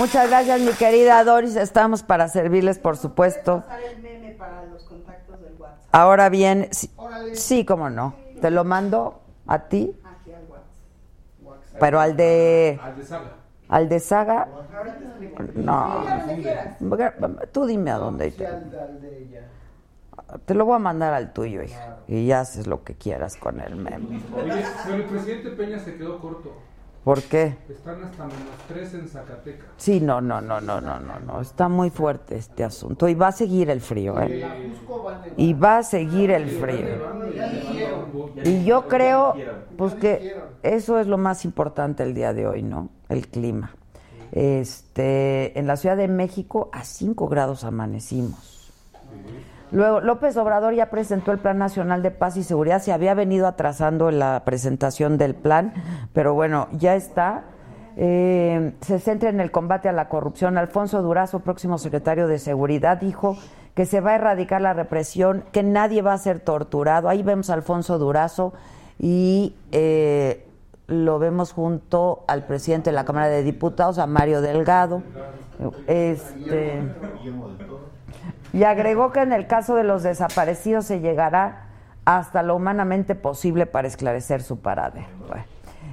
Muchas 0.00 0.30
gracias, 0.30 0.60
mi 0.62 0.72
querida 0.72 1.22
Doris. 1.24 1.56
Estamos 1.56 2.02
para 2.02 2.26
servirles, 2.28 2.78
por 2.78 2.96
supuesto. 2.96 3.58
pasar 3.60 3.82
el 3.82 4.00
meme 4.02 4.30
para 4.32 4.64
los 4.64 4.82
contactos 4.84 5.38
del 5.42 5.52
WhatsApp. 5.58 5.88
Ahora 5.92 6.30
bien, 6.30 6.68
sí, 6.70 6.90
sí, 7.34 7.66
cómo 7.66 7.90
no. 7.90 8.14
Te 8.40 8.50
lo 8.50 8.64
mando 8.64 9.20
a 9.46 9.58
ti, 9.68 9.94
Aquí 10.02 10.32
al 10.32 10.44
WhatsApp. 11.44 11.76
pero 11.78 12.00
al 12.00 12.16
de 12.16 12.80
Al 12.82 12.96
de 12.96 13.04
Saga. 13.04 13.32
al 13.68 13.88
de 13.90 14.00
Saga, 14.00 14.48
Ahorita 14.78 14.96
explico. 14.96 15.42
no. 15.56 16.04
Tú 17.52 17.66
dime 17.66 17.90
a 17.90 17.96
dónde. 17.98 18.28
Ella. 18.28 18.58
Te 20.46 20.54
lo 20.54 20.64
voy 20.64 20.76
a 20.76 20.78
mandar 20.78 21.12
al 21.12 21.34
tuyo, 21.34 21.62
hija. 21.62 21.98
Y 22.08 22.26
ya 22.26 22.40
haces 22.40 22.66
lo 22.66 22.84
que 22.84 22.94
quieras 22.94 23.36
con 23.36 23.60
el 23.60 23.76
meme. 23.76 24.22
Oye, 24.34 24.64
pero 24.84 24.96
el 24.96 25.04
presidente 25.04 25.50
Peña 25.50 25.78
se 25.78 25.96
quedó 25.96 26.18
corto. 26.20 26.54
¿Por 27.04 27.22
qué? 27.22 27.56
Están 27.68 28.04
hasta 28.04 28.24
menos 28.24 28.40
tres 28.68 28.92
en 28.92 29.08
Zacatecas. 29.08 29.68
Sí, 29.78 30.00
no, 30.00 30.20
no, 30.20 30.40
no, 30.42 30.60
no, 30.60 30.80
no, 30.82 31.00
no, 31.00 31.18
no. 31.20 31.40
Está 31.40 31.68
muy 31.68 31.88
fuerte 31.88 32.36
este 32.36 32.62
asunto. 32.62 33.08
Y 33.08 33.14
va 33.14 33.28
a 33.28 33.32
seguir 33.32 33.70
el 33.70 33.80
frío, 33.80 34.20
¿eh? 34.20 34.44
Y 35.38 35.54
va 35.54 35.78
a 35.78 35.82
seguir 35.82 36.30
el 36.30 36.50
frío. 36.50 36.86
Y 38.44 38.64
yo 38.64 38.86
creo, 38.86 39.34
pues 39.78 39.94
que 39.94 40.36
eso 40.62 40.98
es 40.98 41.06
lo 41.06 41.16
más 41.16 41.46
importante 41.46 42.02
el 42.02 42.12
día 42.12 42.34
de 42.34 42.46
hoy, 42.46 42.62
¿no? 42.62 42.90
El 43.08 43.28
clima. 43.28 43.74
Este, 44.32 45.58
en 45.58 45.66
la 45.66 45.76
Ciudad 45.76 45.96
de 45.96 46.06
México 46.06 46.68
a 46.72 46.84
5 46.84 47.28
grados 47.28 47.64
amanecimos. 47.64 48.72
Luego, 49.72 50.00
López 50.00 50.36
Obrador 50.36 50.74
ya 50.74 50.90
presentó 50.90 51.32
el 51.32 51.38
Plan 51.38 51.58
Nacional 51.58 52.02
de 52.02 52.10
Paz 52.10 52.36
y 52.36 52.42
Seguridad. 52.42 52.82
Se 52.82 52.92
había 52.92 53.14
venido 53.14 53.46
atrasando 53.46 54.10
la 54.10 54.42
presentación 54.44 55.16
del 55.16 55.34
plan, 55.34 55.72
pero 56.12 56.34
bueno, 56.34 56.68
ya 56.72 56.96
está. 56.96 57.44
Eh, 57.96 58.72
se 58.80 58.98
centra 58.98 59.28
en 59.28 59.40
el 59.40 59.50
combate 59.50 59.88
a 59.88 59.92
la 59.92 60.08
corrupción. 60.08 60.58
Alfonso 60.58 61.02
Durazo, 61.02 61.40
próximo 61.40 61.78
secretario 61.78 62.26
de 62.26 62.38
Seguridad, 62.38 62.98
dijo 62.98 63.36
que 63.74 63.86
se 63.86 64.00
va 64.00 64.12
a 64.12 64.14
erradicar 64.16 64.60
la 64.60 64.72
represión, 64.72 65.44
que 65.52 65.62
nadie 65.62 66.02
va 66.02 66.14
a 66.14 66.18
ser 66.18 66.40
torturado. 66.40 67.08
Ahí 67.08 67.22
vemos 67.22 67.50
a 67.50 67.54
Alfonso 67.54 67.98
Durazo 67.98 68.52
y 68.98 69.54
eh, 69.70 70.46
lo 70.88 71.18
vemos 71.18 71.52
junto 71.52 72.24
al 72.26 72.44
presidente 72.46 72.90
de 72.90 72.94
la 72.94 73.04
Cámara 73.04 73.28
de 73.28 73.42
Diputados, 73.44 73.98
a 73.98 74.06
Mario 74.06 74.40
Delgado. 74.40 75.02
Este, 75.86 76.82
y 78.52 78.64
agregó 78.64 79.12
que 79.12 79.20
en 79.20 79.32
el 79.32 79.46
caso 79.46 79.74
de 79.74 79.84
los 79.84 80.02
desaparecidos 80.02 80.86
se 80.86 81.00
llegará 81.00 81.66
hasta 82.04 82.42
lo 82.42 82.56
humanamente 82.56 83.14
posible 83.14 83.66
para 83.66 83.88
esclarecer 83.88 84.42
su 84.42 84.60
paradero. 84.60 85.06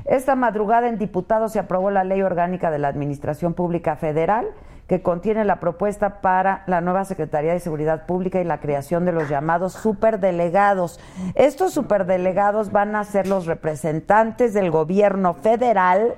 Esta 0.05 0.35
madrugada 0.35 0.87
en 0.87 0.97
diputados 0.97 1.51
se 1.51 1.59
aprobó 1.59 1.91
la 1.91 2.03
Ley 2.03 2.21
Orgánica 2.21 2.71
de 2.71 2.79
la 2.79 2.87
Administración 2.87 3.53
Pública 3.53 3.97
Federal 3.97 4.47
que 4.87 5.01
contiene 5.01 5.43
la 5.43 5.59
propuesta 5.59 6.21
para 6.21 6.63
la 6.65 6.79
nueva 6.79 7.03
Secretaría 7.03 7.51
de 7.51 7.59
Seguridad 7.59 8.05
Pública 8.05 8.39
y 8.39 8.45
la 8.45 8.61
creación 8.61 9.03
de 9.03 9.11
los 9.11 9.27
llamados 9.27 9.73
superdelegados. 9.73 10.99
Estos 11.35 11.73
superdelegados 11.73 12.71
van 12.71 12.95
a 12.95 13.03
ser 13.03 13.27
los 13.27 13.45
representantes 13.45 14.53
del 14.53 14.71
gobierno 14.71 15.33
federal 15.33 16.15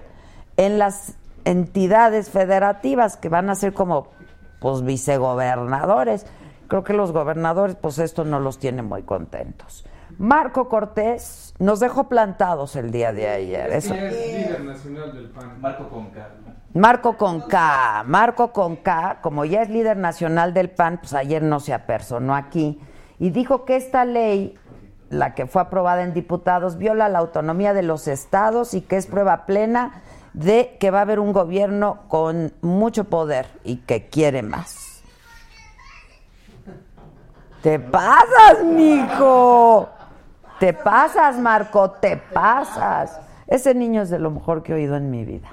en 0.56 0.78
las 0.78 1.16
entidades 1.46 2.30
federativas 2.30 3.18
que 3.18 3.30
van 3.30 3.50
a 3.50 3.56
ser 3.56 3.74
como 3.74 4.08
pues 4.60 4.84
vicegobernadores. 4.84 6.26
Creo 6.68 6.84
que 6.84 6.94
los 6.94 7.12
gobernadores 7.12 7.76
pues 7.76 8.00
esto 8.00 8.26
no 8.26 8.40
los 8.40 8.60
tiene 8.60 8.82
muy 8.82 9.04
contentos. 9.04 9.86
Marco 10.18 10.68
Cortés 10.68 11.54
nos 11.60 11.80
dejó 11.80 12.10
plantados 12.10 12.76
el 12.76 12.92
día 12.92 13.14
de 13.14 13.30
ayer. 13.30 13.72
Eso. 13.72 13.94
es 13.94 14.14
líder 14.14 14.62
nacional 14.62 15.14
del 15.14 15.30
PAN. 15.30 15.62
Marco 15.62 15.90
con 15.90 16.10
K. 16.12 16.30
Marco 16.74 17.18
con 17.18 17.42
K. 17.42 18.04
Marco 18.06 18.52
con 18.52 18.76
K, 18.76 19.20
como 19.22 19.46
ya 19.46 19.62
es 19.62 19.70
líder 19.70 19.98
nacional 19.98 20.54
del 20.54 20.70
PAN, 20.70 21.00
pues 21.00 21.14
ayer 21.14 21.42
no 21.42 21.60
se 21.60 21.74
apersonó 21.74 22.36
aquí 22.36 22.82
y 23.20 23.30
dijo 23.32 23.66
que 23.66 23.76
esta 23.76 24.06
ley, 24.06 24.58
la 25.10 25.36
que 25.36 25.46
fue 25.46 25.62
aprobada 25.62 26.04
en 26.04 26.14
diputados, 26.14 26.78
viola 26.78 27.10
la 27.10 27.20
autonomía 27.20 27.74
de 27.74 27.84
los 27.84 28.08
estados 28.08 28.74
y 28.74 28.82
que 28.82 28.98
es 28.98 29.08
prueba 29.08 29.46
plena 29.46 30.02
de 30.34 30.78
que 30.80 30.92
va 30.92 31.00
a 31.00 31.02
haber 31.02 31.20
un 31.20 31.34
gobierno 31.34 32.00
con 32.08 32.54
mucho 32.62 33.06
poder 33.06 33.48
y 33.64 33.78
que 33.78 34.08
quiere 34.08 34.42
más. 34.42 35.02
Te 37.62 37.80
pasas, 37.80 38.64
mijo. 38.64 39.90
Te 40.60 40.74
pasas, 40.74 41.38
Marco, 41.38 41.92
te 41.92 42.18
pasas. 42.18 43.20
Ese 43.48 43.74
niño 43.74 44.02
es 44.02 44.10
de 44.10 44.20
lo 44.20 44.32
mejor 44.32 44.64
que 44.64 44.74
he 44.74 44.76
oído 44.76 44.96
en 44.96 45.10
mi 45.10 45.26
vida. 45.26 45.50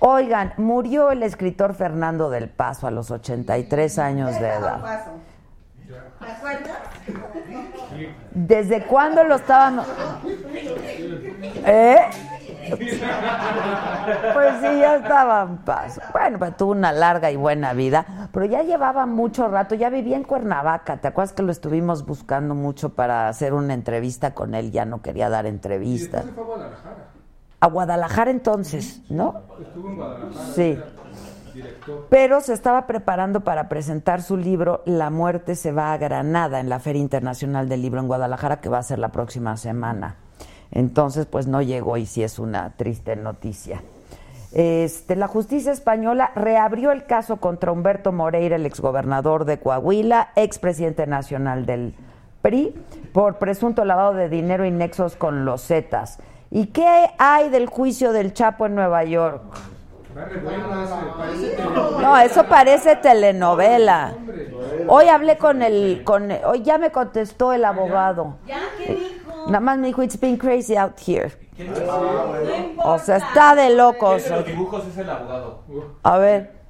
Oigan, 0.00 0.52
murió 0.56 1.10
el 1.10 1.22
escritor 1.22 1.74
Fernando 1.74 2.28
del 2.28 2.48
Paso 2.48 2.86
a 2.86 2.90
los 2.90 3.10
83 3.10 3.98
años 3.98 4.32
de 4.38 4.48
edad. 4.48 4.80
¿Desde 8.32 8.84
cuándo 8.84 9.24
lo 9.24 9.36
estaban...? 9.36 9.82
¿Eh? 11.64 11.98
Pues 14.32 14.54
sí, 14.60 14.80
ya 14.80 14.96
estaba 14.96 15.42
en 15.42 15.58
paso. 15.58 16.00
Bueno, 16.12 16.38
pues 16.38 16.56
tuvo 16.56 16.72
una 16.72 16.92
larga 16.92 17.30
y 17.30 17.36
buena 17.36 17.72
vida, 17.72 18.28
pero 18.32 18.46
ya 18.46 18.62
llevaba 18.62 19.06
mucho 19.06 19.48
rato, 19.48 19.74
ya 19.74 19.90
vivía 19.90 20.16
en 20.16 20.24
Cuernavaca. 20.24 20.96
¿Te 20.98 21.08
acuerdas 21.08 21.32
que 21.32 21.42
lo 21.42 21.52
estuvimos 21.52 22.04
buscando 22.04 22.54
mucho 22.54 22.90
para 22.90 23.28
hacer 23.28 23.54
una 23.54 23.74
entrevista 23.74 24.34
con 24.34 24.54
él? 24.54 24.72
Ya 24.72 24.84
no 24.84 25.02
quería 25.02 25.28
dar 25.28 25.46
entrevistas. 25.46 26.24
Y 26.26 26.30
fue 26.30 26.42
a 26.42 26.46
Guadalajara. 26.46 26.96
A 27.60 27.66
Guadalajara 27.68 28.30
entonces, 28.30 29.02
¿no? 29.08 29.42
Estuvo 29.60 29.88
en 29.88 29.96
Guadalajara. 29.96 30.44
Sí. 30.54 30.78
Director. 31.54 32.06
Pero 32.08 32.40
se 32.40 32.54
estaba 32.54 32.86
preparando 32.86 33.42
para 33.42 33.68
presentar 33.68 34.22
su 34.22 34.38
libro 34.38 34.82
La 34.86 35.10
muerte 35.10 35.54
se 35.54 35.70
va 35.70 35.92
a 35.92 35.98
Granada 35.98 36.60
en 36.60 36.70
la 36.70 36.80
Feria 36.80 37.02
Internacional 37.02 37.68
del 37.68 37.82
Libro 37.82 38.00
en 38.00 38.08
Guadalajara, 38.08 38.60
que 38.60 38.68
va 38.68 38.78
a 38.78 38.82
ser 38.82 38.98
la 38.98 39.12
próxima 39.12 39.56
semana. 39.56 40.16
Entonces, 40.72 41.26
pues 41.26 41.46
no 41.46 41.62
llegó 41.62 41.96
y 41.96 42.06
sí 42.06 42.22
es 42.22 42.38
una 42.38 42.70
triste 42.76 43.14
noticia. 43.16 43.82
Este, 44.52 45.16
la 45.16 45.28
justicia 45.28 45.72
española 45.72 46.30
reabrió 46.34 46.92
el 46.92 47.04
caso 47.04 47.38
contra 47.38 47.72
Humberto 47.72 48.12
Moreira, 48.12 48.56
el 48.56 48.66
exgobernador 48.66 49.44
de 49.44 49.58
Coahuila, 49.58 50.30
expresidente 50.36 51.06
nacional 51.06 51.64
del 51.64 51.94
PRI, 52.42 52.74
por 53.12 53.38
presunto 53.38 53.84
lavado 53.84 54.14
de 54.14 54.28
dinero 54.28 54.66
y 54.66 54.70
nexos 54.70 55.16
con 55.16 55.44
los 55.44 55.66
Zetas. 55.66 56.18
¿Y 56.50 56.66
qué 56.66 57.10
hay 57.18 57.48
del 57.48 57.66
juicio 57.66 58.12
del 58.12 58.34
Chapo 58.34 58.66
en 58.66 58.74
Nueva 58.74 59.04
York? 59.04 59.42
No, 62.00 62.18
eso 62.18 62.44
parece 62.44 62.96
telenovela. 62.96 64.14
Hoy 64.86 65.06
hablé 65.06 65.38
con 65.38 65.62
el, 65.62 66.02
con, 66.04 66.30
hoy 66.44 66.62
ya 66.62 66.76
me 66.76 66.90
contestó 66.90 67.54
el 67.54 67.64
abogado. 67.64 68.36
¿Ya 68.46 68.60
qué 68.76 68.94
dijo? 68.94 69.21
Nada 69.46 69.60
más 69.60 69.78
me 69.78 69.88
dijo, 69.88 70.02
it's 70.02 70.18
been 70.18 70.36
crazy 70.36 70.76
out 70.76 70.98
here. 70.98 71.32
O 72.78 72.98
sea, 72.98 73.16
está 73.16 73.54
de 73.54 73.70
locos. 73.74 74.22
¿Quién 74.22 74.34
de 74.34 74.36
los 74.36 74.46
dibujos 74.46 74.86
es 74.86 74.96
el 74.98 75.10
abogado? 75.10 75.62
A 76.02 76.18
ver. 76.18 76.61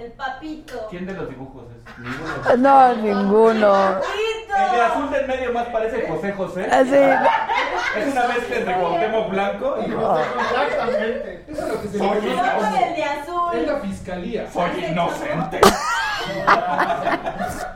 El 0.00 0.12
papito. 0.12 0.86
¿Quién 0.88 1.04
de 1.06 1.12
los 1.12 1.28
dibujos 1.28 1.64
es? 1.76 1.98
Ninguno. 1.98 2.56
No, 2.58 2.94
ninguno. 2.96 3.88
El 3.90 4.72
de 4.76 4.80
azul 4.80 5.10
del 5.10 5.26
medio 5.28 5.52
más 5.52 5.66
parece 5.68 6.08
José 6.08 6.32
José. 6.32 6.64
Sí. 6.64 7.98
Es 8.00 8.12
una 8.12 8.26
mezcla 8.28 8.56
entre 8.56 8.74
Cuauhtémoc 8.80 9.30
Blanco 9.30 9.76
y 9.80 9.84
Exactamente. 9.90 11.44
Eso 11.48 11.62
es 11.62 11.68
lo 11.72 11.82
que 11.82 11.88
se 11.88 11.98
Soy 11.98 12.08
El 12.18 12.36
como- 12.36 12.94
de 12.96 13.04
azul. 13.04 13.58
Es 13.58 13.66
la 13.66 13.78
fiscalía. 13.80 14.50
soy 14.50 14.84
inocente. 14.90 15.60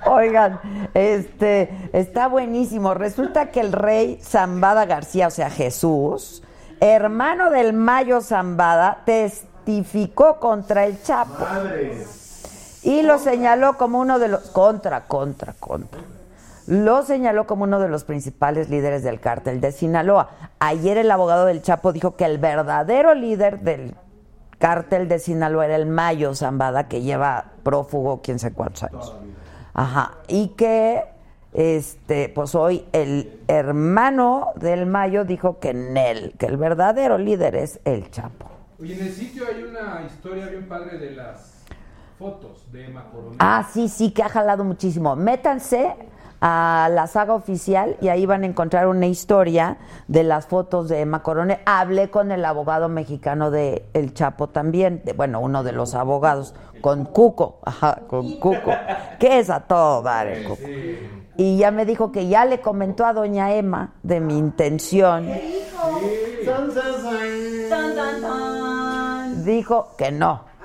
Oigan, 0.06 0.60
este 0.94 1.90
está 1.92 2.28
buenísimo. 2.28 2.94
Resulta 2.94 3.50
que 3.50 3.60
el 3.60 3.72
rey 3.72 4.18
Zambada 4.22 4.84
García, 4.86 5.28
o 5.28 5.30
sea, 5.30 5.50
Jesús, 5.50 6.42
hermano 6.80 7.50
del 7.50 7.72
Mayo 7.72 8.20
Zambada, 8.20 9.02
testificó 9.64 10.38
contra 10.38 10.84
el 10.84 11.02
Chapo. 11.02 11.44
Y 12.82 13.02
lo 13.02 13.18
señaló 13.18 13.78
como 13.78 13.98
uno 13.98 14.18
de 14.18 14.28
los 14.28 14.50
contra, 14.50 15.06
contra, 15.06 15.54
contra. 15.54 16.00
Lo 16.66 17.02
señaló 17.02 17.46
como 17.46 17.64
uno 17.64 17.78
de 17.78 17.88
los 17.88 18.04
principales 18.04 18.68
líderes 18.68 19.02
del 19.02 19.20
cártel 19.20 19.60
de 19.60 19.72
Sinaloa. 19.72 20.30
Ayer 20.58 20.98
el 20.98 21.10
abogado 21.10 21.46
del 21.46 21.62
Chapo 21.62 21.92
dijo 21.92 22.16
que 22.16 22.24
el 22.24 22.38
verdadero 22.38 23.14
líder 23.14 23.60
del 23.60 23.94
cártel 24.58 25.08
de 25.08 25.18
Sinaloa 25.18 25.66
era 25.66 25.76
el 25.76 25.86
Mayo 25.86 26.34
Zambada, 26.34 26.88
que 26.88 27.02
lleva 27.02 27.52
prófugo 27.62 28.20
quién 28.22 28.38
sabe 28.38 28.54
cuántos 28.54 28.82
años. 28.84 29.14
Ajá. 29.74 30.18
Y 30.28 30.48
que 30.48 31.04
este, 31.52 32.30
pues 32.30 32.54
hoy 32.54 32.86
el 32.92 33.40
hermano 33.46 34.52
del 34.56 34.86
Mayo 34.86 35.24
dijo 35.24 35.58
que 35.58 35.72
Nel, 35.72 36.34
que 36.38 36.46
el 36.46 36.56
verdadero 36.56 37.18
líder 37.18 37.56
es 37.56 37.80
el 37.84 38.10
Chapo. 38.10 38.53
Oye, 38.80 38.94
en 38.94 39.06
el 39.06 39.12
sitio 39.12 39.44
hay 39.46 39.62
una 39.62 40.02
historia 40.06 40.46
bien 40.46 40.66
padre 40.68 40.98
de 40.98 41.12
las 41.12 41.54
fotos 42.18 42.70
de 42.72 42.86
Emma 42.86 43.04
Coronel. 43.10 43.36
Ah, 43.38 43.66
sí, 43.72 43.88
sí, 43.88 44.10
que 44.12 44.22
ha 44.22 44.28
jalado 44.28 44.64
muchísimo. 44.64 45.14
Métanse 45.16 45.94
a 46.40 46.88
la 46.92 47.06
saga 47.06 47.34
oficial 47.34 47.96
y 48.00 48.08
ahí 48.08 48.26
van 48.26 48.42
a 48.42 48.46
encontrar 48.46 48.86
una 48.88 49.06
historia 49.06 49.78
de 50.08 50.24
las 50.24 50.46
fotos 50.46 50.88
de 50.88 51.00
Emma 51.00 51.22
Coronel. 51.22 51.58
Hablé 51.64 52.10
con 52.10 52.32
el 52.32 52.44
abogado 52.44 52.88
mexicano 52.88 53.50
de 53.50 53.86
El 53.94 54.12
Chapo 54.12 54.48
también, 54.48 55.00
de- 55.04 55.12
bueno, 55.14 55.40
uno 55.40 55.62
de 55.62 55.72
los 55.72 55.94
abogados, 55.94 56.54
con 56.80 57.04
Cuco, 57.06 57.60
ajá, 57.64 58.02
con 58.08 58.38
Cuco, 58.40 58.72
que 59.18 59.38
es 59.38 59.48
a 59.50 59.60
todo 59.60 60.02
dar 60.02 60.26
el 60.26 60.44
Cuco. 60.44 60.62
Y 61.36 61.56
ya 61.56 61.70
me 61.70 61.86
dijo 61.86 62.12
que 62.12 62.28
ya 62.28 62.44
le 62.44 62.60
comentó 62.60 63.06
a 63.06 63.12
doña 63.14 63.54
Emma 63.54 63.94
de 64.02 64.20
mi 64.20 64.36
intención. 64.38 65.26
Tan, 67.70 67.94
tan, 67.96 68.20
tan. 68.20 68.53
Dijo 69.44 69.94
que 69.98 70.10
no. 70.10 70.42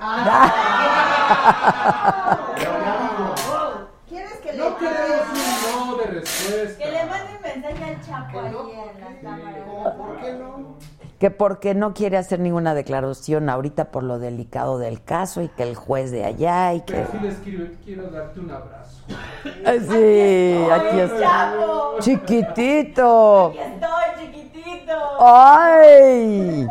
¿Quieres 4.08 4.38
que 4.38 4.52
le 4.52 4.58
No 4.58 4.78
queremos 4.78 5.26
un 5.28 5.86
no 5.86 5.96
de 5.96 6.06
respuesta. 6.06 6.82
Que 6.82 6.90
le 6.90 7.04
mande 7.04 7.36
un 7.36 7.42
mensaje 7.42 7.84
al 7.84 8.00
Chapo 8.00 8.40
ahí 8.40 8.54
en 8.72 9.00
las 9.00 9.16
cámaras. 9.22 9.64
¿Por 9.98 10.16
qué 10.22 10.32
no? 10.32 10.78
Que 11.20 11.30
porque 11.30 11.74
no 11.74 11.92
quiere 11.92 12.16
hacer 12.16 12.40
ninguna 12.40 12.72
declaración 12.72 13.50
ahorita 13.50 13.90
por 13.90 14.02
lo 14.02 14.18
delicado 14.18 14.78
del 14.78 15.04
caso 15.04 15.42
y 15.42 15.48
que 15.48 15.64
el 15.64 15.76
juez 15.76 16.10
de 16.10 16.24
allá 16.24 16.72
y 16.72 16.80
que... 16.80 16.94
Pero 16.94 17.08
sí 17.12 17.18
le 17.20 17.28
escribe, 17.28 17.76
quiero 17.84 18.10
darte 18.10 18.40
un 18.40 18.50
abrazo. 18.50 19.02
Sí, 19.04 20.66
aquí 20.72 20.98
está. 20.98 21.20
Chapo. 21.20 21.96
Chiquitito. 22.00 23.48
Aquí 23.48 23.58
estoy, 23.58 24.32
chiquitito. 24.32 24.94
¡Ay! 25.20 26.66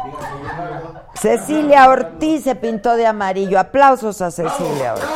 Cecilia 1.14 1.88
Ortiz 1.88 2.44
se 2.46 2.56
pintó 2.56 2.96
de 2.96 3.06
amarillo. 3.06 3.60
Aplausos 3.60 4.20
a 4.24 4.32
Cecilia 4.32 4.96
Ortiz. 4.96 5.08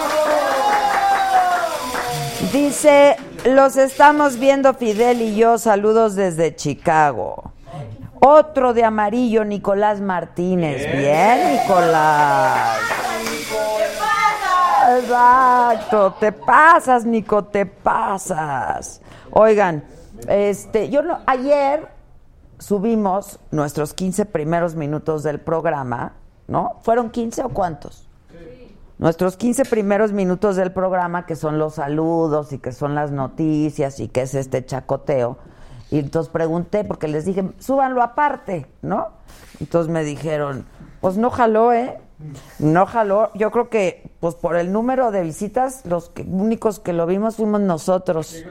Dice, 2.51 3.15
los 3.45 3.77
estamos 3.77 4.37
viendo 4.37 4.75
Fidel 4.75 5.23
y 5.23 5.35
yo, 5.35 5.57
saludos 5.57 6.13
desde 6.13 6.55
Chicago. 6.55 7.53
Otro 8.25 8.73
de 8.73 8.85
amarillo, 8.85 9.43
Nicolás 9.43 9.99
Martínez. 9.99 10.89
Bien, 10.97 11.59
Nicolás. 11.59 12.79
Exacto, 14.97 16.13
te 16.21 16.31
pasas, 16.31 17.03
Nico, 17.03 17.43
te 17.43 17.65
pasas. 17.65 19.01
Oigan, 19.29 19.83
este, 20.29 20.89
yo 20.89 21.01
no, 21.01 21.19
ayer 21.25 21.89
subimos 22.59 23.41
nuestros 23.51 23.93
15 23.93 24.25
primeros 24.27 24.75
minutos 24.75 25.23
del 25.23 25.41
programa, 25.41 26.13
¿no? 26.47 26.77
¿Fueron 26.81 27.09
15 27.09 27.43
o 27.43 27.49
cuántos? 27.49 28.07
Nuestros 28.99 29.35
15 29.35 29.65
primeros 29.65 30.13
minutos 30.13 30.55
del 30.55 30.71
programa, 30.71 31.25
que 31.25 31.35
son 31.35 31.59
los 31.59 31.73
saludos 31.73 32.53
y 32.53 32.59
que 32.59 32.71
son 32.71 32.95
las 32.95 33.11
noticias 33.11 33.99
y 33.99 34.07
que 34.07 34.21
es 34.21 34.33
este 34.33 34.65
chacoteo. 34.65 35.39
Y 35.93 35.99
entonces 35.99 36.31
pregunté, 36.33 36.83
porque 36.83 37.07
les 37.07 37.23
dije, 37.23 37.43
súbanlo 37.59 38.01
aparte, 38.01 38.65
¿no? 38.81 39.09
Entonces 39.59 39.91
me 39.91 40.03
dijeron, 40.03 40.65
pues 41.01 41.17
no 41.17 41.29
jaló, 41.29 41.71
¿eh? 41.71 41.99
No 42.57 42.87
jaló. 42.87 43.29
Yo 43.35 43.51
creo 43.51 43.69
que, 43.69 44.09
pues 44.19 44.33
por 44.33 44.55
el 44.55 44.71
número 44.71 45.11
de 45.11 45.21
visitas, 45.21 45.85
los 45.85 46.09
que- 46.09 46.23
únicos 46.23 46.79
que 46.79 46.93
lo 46.93 47.05
vimos 47.05 47.35
fuimos 47.35 47.61
nosotros. 47.61 48.43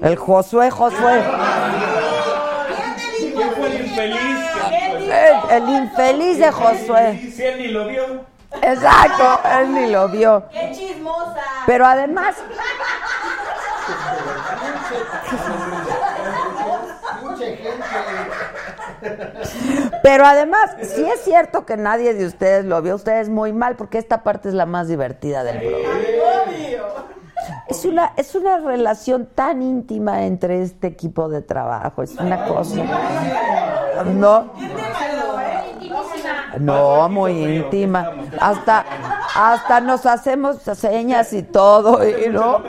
El 0.00 0.16
Josué, 0.16 0.70
Josué. 0.70 1.22
¿Quién 3.34 3.50
fue 3.52 3.66
el 3.76 3.84
infeliz? 3.86 4.38
El, 5.50 5.62
el 5.62 5.68
infeliz 5.68 6.38
de 6.38 6.52
Josué. 6.52 7.32
Si 7.34 7.42
él 7.42 7.58
ni 7.58 7.68
lo 7.68 7.86
vio. 7.86 8.32
Exacto, 8.62 9.40
él 9.60 9.74
ni 9.74 9.86
lo 9.90 10.08
vio. 10.08 10.44
¡Qué 10.50 10.72
chismosa! 10.74 11.40
Pero 11.66 11.86
además, 11.86 12.34
pero 20.02 20.24
además, 20.24 20.70
sí 20.82 21.04
es 21.04 21.20
cierto 21.22 21.64
que 21.64 21.76
nadie 21.76 22.14
de 22.14 22.26
ustedes 22.26 22.64
lo 22.64 22.80
vio, 22.82 22.94
ustedes 22.94 23.28
muy 23.28 23.52
mal, 23.52 23.76
porque 23.76 23.98
esta 23.98 24.22
parte 24.22 24.48
es 24.48 24.54
la 24.54 24.66
más 24.66 24.88
divertida 24.88 25.44
del 25.44 25.58
programa. 25.58 26.00
Es 27.68 27.84
una, 27.84 28.12
es 28.16 28.34
una 28.34 28.58
relación 28.58 29.26
tan 29.26 29.62
íntima 29.62 30.24
entre 30.24 30.62
este 30.62 30.86
equipo 30.86 31.28
de 31.28 31.42
trabajo, 31.42 32.02
es 32.02 32.14
una 32.16 32.44
cosa. 32.44 32.84
No, 34.14 34.52
no, 36.58 37.08
muy 37.08 37.32
íntima. 37.32 38.10
Hasta, 38.40 38.84
hasta 39.34 39.80
nos 39.80 40.06
hacemos 40.06 40.58
señas 40.62 41.32
y 41.32 41.42
todo, 41.42 42.06
y 42.06 42.28
no. 42.28 42.62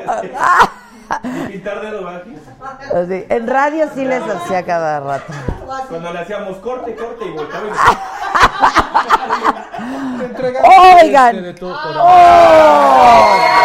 Pintar 1.47 1.77
aquí. 1.85 2.35
Así, 2.63 3.25
En 3.29 3.47
radio 3.47 3.89
sí 3.93 4.05
les 4.05 4.21
hacía 4.23 4.65
cada 4.65 4.99
rato. 5.01 5.33
Cuando 5.89 6.13
le 6.13 6.19
hacíamos 6.19 6.57
corte, 6.57 6.95
corte 6.95 7.25
y 7.25 7.31
volteaba 7.31 7.67
y 7.67 7.71
Oigan. 11.05 11.35
este 11.35 11.47
de 11.47 11.53
todo 11.53 11.73
corazón. 11.73 12.01
¡Oh! 12.05 13.63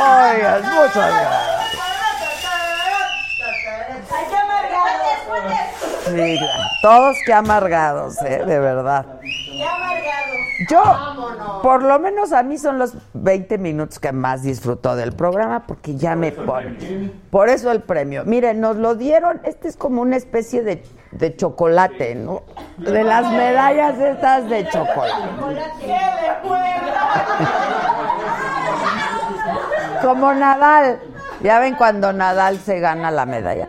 Oigan, 0.00 0.62
muchas 0.62 0.94
gracias. 0.94 1.58
¡Ay, 4.10 4.24
qué 4.30 5.97
todos 6.82 7.16
que 7.24 7.32
amargados, 7.32 8.20
¿eh? 8.22 8.44
de 8.44 8.58
verdad. 8.58 9.06
¡Qué 9.22 9.64
amargados! 9.64 10.18
Yo, 10.68 10.82
por 11.62 11.84
lo 11.84 12.00
menos 12.00 12.32
a 12.32 12.42
mí 12.42 12.58
son 12.58 12.78
los 12.78 12.94
20 13.14 13.58
minutos 13.58 14.00
que 14.00 14.10
más 14.10 14.42
disfruto 14.42 14.96
del 14.96 15.12
programa 15.12 15.64
porque 15.66 15.94
ya 15.94 16.16
me 16.16 16.32
ponen. 16.32 17.12
Por 17.30 17.48
eso 17.48 17.70
el 17.70 17.80
premio. 17.82 18.24
Miren, 18.24 18.60
nos 18.60 18.76
lo 18.76 18.96
dieron, 18.96 19.40
este 19.44 19.68
es 19.68 19.76
como 19.76 20.02
una 20.02 20.16
especie 20.16 20.64
de, 20.64 20.82
de 21.12 21.36
chocolate, 21.36 22.16
¿no? 22.16 22.42
De 22.76 23.04
las 23.04 23.30
medallas 23.30 24.00
estas 24.00 24.50
de 24.50 24.68
chocolate. 24.68 25.28
¡Qué 25.80 25.86
de 25.86 26.02
Como 30.02 30.34
Nadal. 30.34 30.98
Ya 31.40 31.60
ven 31.60 31.76
cuando 31.76 32.12
Nadal 32.12 32.58
se 32.58 32.80
gana 32.80 33.12
la 33.12 33.26
medalla. 33.26 33.68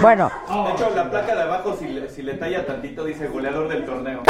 Bueno, 0.00 0.30
De 0.48 0.72
hecho, 0.72 0.90
la 0.94 1.10
placa 1.10 1.34
de 1.34 1.42
abajo, 1.42 1.76
si 1.78 1.88
le, 1.88 2.08
si 2.08 2.22
le 2.22 2.34
talla 2.34 2.64
tantito, 2.66 3.04
dice 3.04 3.26
goleador 3.28 3.68
del 3.68 3.84
torneo. 3.84 4.22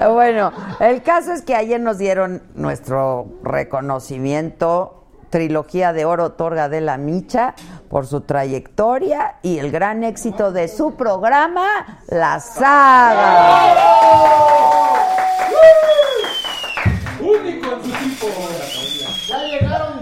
bueno, 0.12 0.52
el 0.80 1.02
caso 1.02 1.32
es 1.32 1.42
que 1.42 1.54
ayer 1.54 1.80
nos 1.80 1.98
dieron 1.98 2.42
nuestro 2.54 3.26
reconocimiento, 3.42 5.04
trilogía 5.28 5.92
de 5.92 6.06
oro 6.06 6.24
otorga 6.24 6.68
de 6.68 6.80
la 6.80 6.96
Micha, 6.96 7.54
por 7.90 8.06
su 8.06 8.22
trayectoria 8.22 9.36
y 9.42 9.58
el 9.58 9.70
gran 9.70 10.04
éxito 10.04 10.52
de 10.52 10.68
su 10.68 10.94
programa, 10.94 12.00
La 12.08 12.40
Saga. 12.40 13.74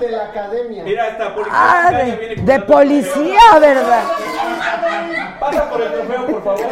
De 0.06 0.12
la 0.12 0.24
academia. 0.24 0.84
Mira, 0.84 1.08
esta 1.08 1.34
policía. 1.34 1.52
Ah, 1.56 1.90
de, 1.92 2.16
viene 2.16 2.36
de 2.42 2.58
con- 2.58 2.66
policía, 2.66 3.40
¿verdad? 3.60 4.02
Pasa 5.40 5.68
por 5.70 5.80
el 5.82 5.92
trofeo, 5.92 6.26
por 6.26 6.44
favor. 6.44 6.66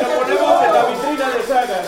Lo 0.00 0.08
ponemos 0.18 0.64
en 0.64 0.74
la 0.74 0.84
vitrina 0.84 1.28
de 1.30 1.42
saga. 1.42 1.80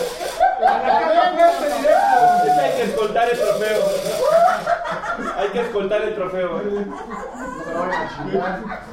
Ese 2.45 2.59
hay 2.61 2.71
que 2.75 2.83
escoltar 2.83 3.29
el 3.29 3.39
trofeo. 3.39 3.81
Hay 5.37 5.47
que 5.49 5.59
escoltar 5.61 6.01
el 6.01 6.15
trofeo. 6.15 6.61
¿Eh? 7.85 8.39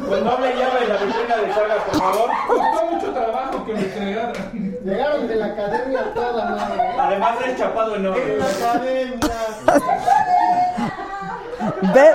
Con 0.09 0.25
doble 0.25 0.57
llave 0.57 0.83
en 0.83 0.89
la 0.89 0.97
vitrina 0.97 1.37
de 1.37 1.55
saga, 1.55 1.77
por 1.85 1.97
favor. 1.99 2.31
Costó 2.47 2.87
mucho 2.87 3.13
trabajo 3.13 3.65
que 3.65 3.73
me 3.73 3.81
entregaran. 3.81 4.33
Llegaron 4.85 5.29
de 5.29 5.37
la 5.37 5.47
academia 5.47 6.15
toda 6.15 6.45
madre. 6.45 6.95
Además 6.99 7.39
del 7.41 7.57
chapado 7.57 7.97
enorme. 7.97 8.23
Ve, 11.95 12.11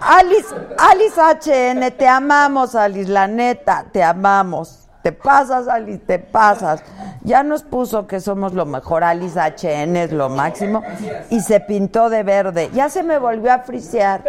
Alice, 0.00 0.54
Alice 0.78 1.20
HN, 1.20 1.90
te 1.96 2.06
amamos, 2.06 2.74
Alice, 2.74 3.10
la 3.10 3.26
neta, 3.26 3.84
te 3.90 4.02
amamos. 4.02 4.88
Te 5.02 5.12
pasas, 5.12 5.68
Alice, 5.68 5.98
te 5.98 6.18
pasas. 6.18 6.82
Ya 7.24 7.42
nos 7.42 7.62
puso 7.62 8.06
que 8.06 8.20
somos 8.20 8.52
lo 8.52 8.66
mejor, 8.66 9.02
Alice 9.02 9.40
HN 9.40 9.96
es 9.96 10.12
lo 10.12 10.28
máximo. 10.28 10.82
Y 11.30 11.40
se 11.40 11.58
pintó 11.58 12.10
de 12.10 12.22
verde. 12.22 12.70
Ya 12.74 12.90
se 12.90 13.02
me 13.02 13.18
volvió 13.18 13.50
a 13.52 13.60
frisear. 13.60 14.22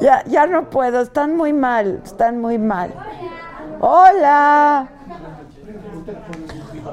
Ya. 0.00 0.22
Ya, 0.26 0.46
no 0.46 0.70
puedo, 0.70 1.00
están 1.00 1.36
muy 1.36 1.52
mal, 1.52 2.00
están 2.04 2.40
muy 2.40 2.58
mal. 2.58 2.94
Hola. 3.80 4.88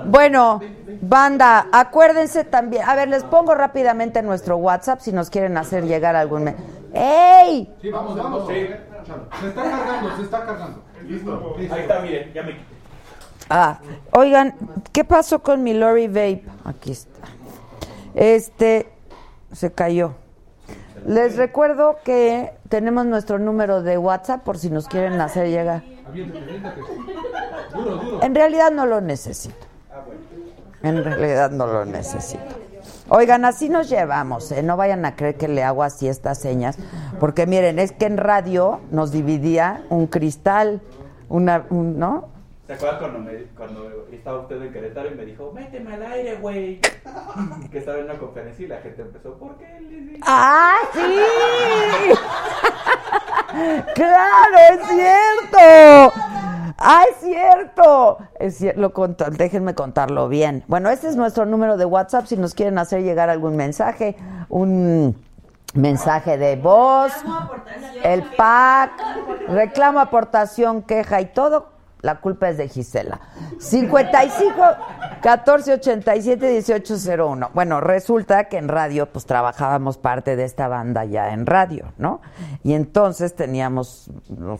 Bueno, 0.05 0.59
banda, 1.01 1.67
acuérdense 1.71 2.45
también. 2.45 2.89
A 2.89 2.95
ver, 2.95 3.09
les 3.09 3.23
pongo 3.23 3.53
rápidamente 3.53 4.23
nuestro 4.23 4.57
WhatsApp 4.57 5.01
si 5.01 5.11
nos 5.11 5.29
quieren 5.29 5.55
hacer 5.57 5.85
llegar 5.85 6.15
algún. 6.15 6.55
¡Ey! 6.93 7.71
Sí, 7.79 7.91
vamos, 7.91 8.17
vamos. 8.17 8.47
Sí. 8.47 8.67
Se 9.39 9.47
está 9.49 9.63
cargando, 9.63 10.15
se 10.15 10.21
está 10.23 10.45
cargando. 10.45 10.92
Listo. 11.07 11.55
Ahí 11.57 11.81
está, 11.81 11.99
mire, 12.01 12.31
ya 12.33 12.43
me 12.43 12.53
quité. 12.53 12.73
Ah, 13.49 13.79
oigan, 14.11 14.55
¿qué 14.91 15.03
pasó 15.03 15.43
con 15.43 15.63
mi 15.63 15.73
Lori 15.73 16.07
Vape? 16.07 16.45
Aquí 16.63 16.91
está. 16.91 17.27
Este 18.15 18.87
se 19.51 19.71
cayó. 19.71 20.15
Les 21.05 21.35
recuerdo 21.35 21.97
que 22.03 22.53
tenemos 22.69 23.05
nuestro 23.05 23.39
número 23.39 23.83
de 23.83 23.97
WhatsApp 23.97 24.43
por 24.43 24.57
si 24.57 24.69
nos 24.69 24.87
quieren 24.87 25.19
hacer 25.19 25.49
llegar. 25.49 25.83
En 28.21 28.33
realidad 28.33 28.71
no 28.71 28.85
lo 28.85 29.01
necesito. 29.01 29.65
En 30.81 31.03
realidad 31.03 31.51
no 31.51 31.67
lo 31.67 31.85
necesito. 31.85 32.62
Oigan, 33.15 33.45
así 33.45 33.69
nos 33.69 33.91
llevamos, 33.91 34.51
¿eh? 34.51 34.63
No 34.63 34.75
vayan 34.75 35.05
a 35.05 35.15
creer 35.15 35.35
que 35.35 35.47
le 35.47 35.63
hago 35.63 35.83
así 35.83 36.07
estas 36.07 36.39
señas. 36.41 36.79
Porque 37.19 37.45
miren, 37.45 37.77
es 37.77 37.91
que 37.91 38.07
en 38.07 38.17
radio 38.17 38.79
nos 38.89 39.11
dividía 39.11 39.83
un 39.89 40.07
cristal, 40.07 40.81
una, 41.29 41.63
un- 41.69 41.99
¿no? 41.99 42.29
¿Se 42.65 42.73
acuerdan 42.73 42.97
cuando, 42.99 43.19
me, 43.19 43.33
cuando 43.55 44.07
estaba 44.11 44.39
usted 44.39 44.59
en 44.63 44.73
Querétaro 44.73 45.11
y 45.11 45.15
me 45.15 45.25
dijo, 45.25 45.51
méteme 45.53 45.93
al 45.93 46.01
aire, 46.11 46.37
güey? 46.37 46.79
que 47.71 47.77
estaba 47.77 47.99
en 47.99 48.05
una 48.05 48.17
conferencia 48.17 48.65
y 48.65 48.69
la 48.69 48.77
gente 48.79 49.03
empezó, 49.03 49.37
¿por 49.37 49.57
qué? 49.57 49.79
les 49.81 50.07
digo?" 50.07 50.19
¡Ah, 50.25 50.77
sí! 50.91 50.99
¡Claro, 53.93 54.57
es 54.71 54.79
cierto! 54.87 56.13
¡Ah, 56.77 57.03
es 57.09 57.17
cierto! 57.25 58.17
Es 58.39 58.59
cier- 58.61 58.75
lo 58.75 58.93
conto- 58.93 59.29
déjenme 59.29 59.75
contarlo 59.75 60.27
bien. 60.27 60.63
Bueno, 60.67 60.89
este 60.89 61.07
es 61.07 61.15
nuestro 61.15 61.45
número 61.45 61.77
de 61.77 61.85
WhatsApp 61.85 62.25
si 62.25 62.37
nos 62.37 62.53
quieren 62.53 62.77
hacer 62.77 63.01
llegar 63.03 63.29
algún 63.29 63.55
mensaje, 63.55 64.15
un 64.49 65.15
mensaje 65.73 66.37
de 66.37 66.55
voz, 66.55 67.11
el 68.03 68.23
pack, 68.37 68.91
reclamo, 69.47 69.99
aportación, 69.99 70.81
queja 70.83 71.21
y 71.21 71.25
todo. 71.27 71.72
La 72.03 72.19
culpa 72.19 72.49
es 72.49 72.57
de 72.57 72.67
Gisela. 72.67 73.21
55 73.59 74.61
14 75.21 75.73
87 75.75 76.47
18 76.47 76.95
01. 77.17 77.51
Bueno, 77.53 77.79
resulta 77.79 78.49
que 78.49 78.57
en 78.57 78.67
radio, 78.67 79.05
pues 79.05 79.25
trabajábamos 79.25 79.97
parte 79.97 80.35
de 80.35 80.43
esta 80.43 80.67
banda 80.67 81.05
ya 81.05 81.31
en 81.31 81.45
radio, 81.45 81.93
¿no? 81.97 82.19
Y 82.61 82.73
entonces 82.73 83.35
teníamos 83.35 84.11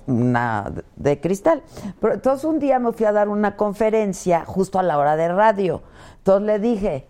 una 0.07 0.71
de 0.95 1.19
cristal. 1.19 1.63
Pero 1.99 2.13
entonces 2.13 2.45
un 2.45 2.59
día 2.59 2.79
me 2.79 2.93
fui 2.93 3.05
a 3.05 3.11
dar 3.11 3.27
una 3.27 3.57
conferencia 3.57 4.45
justo 4.45 4.79
a 4.79 4.83
la 4.83 4.97
hora 4.97 5.17
de 5.17 5.27
radio. 5.27 5.83
Entonces 6.19 6.47
le 6.47 6.59
dije, 6.59 7.07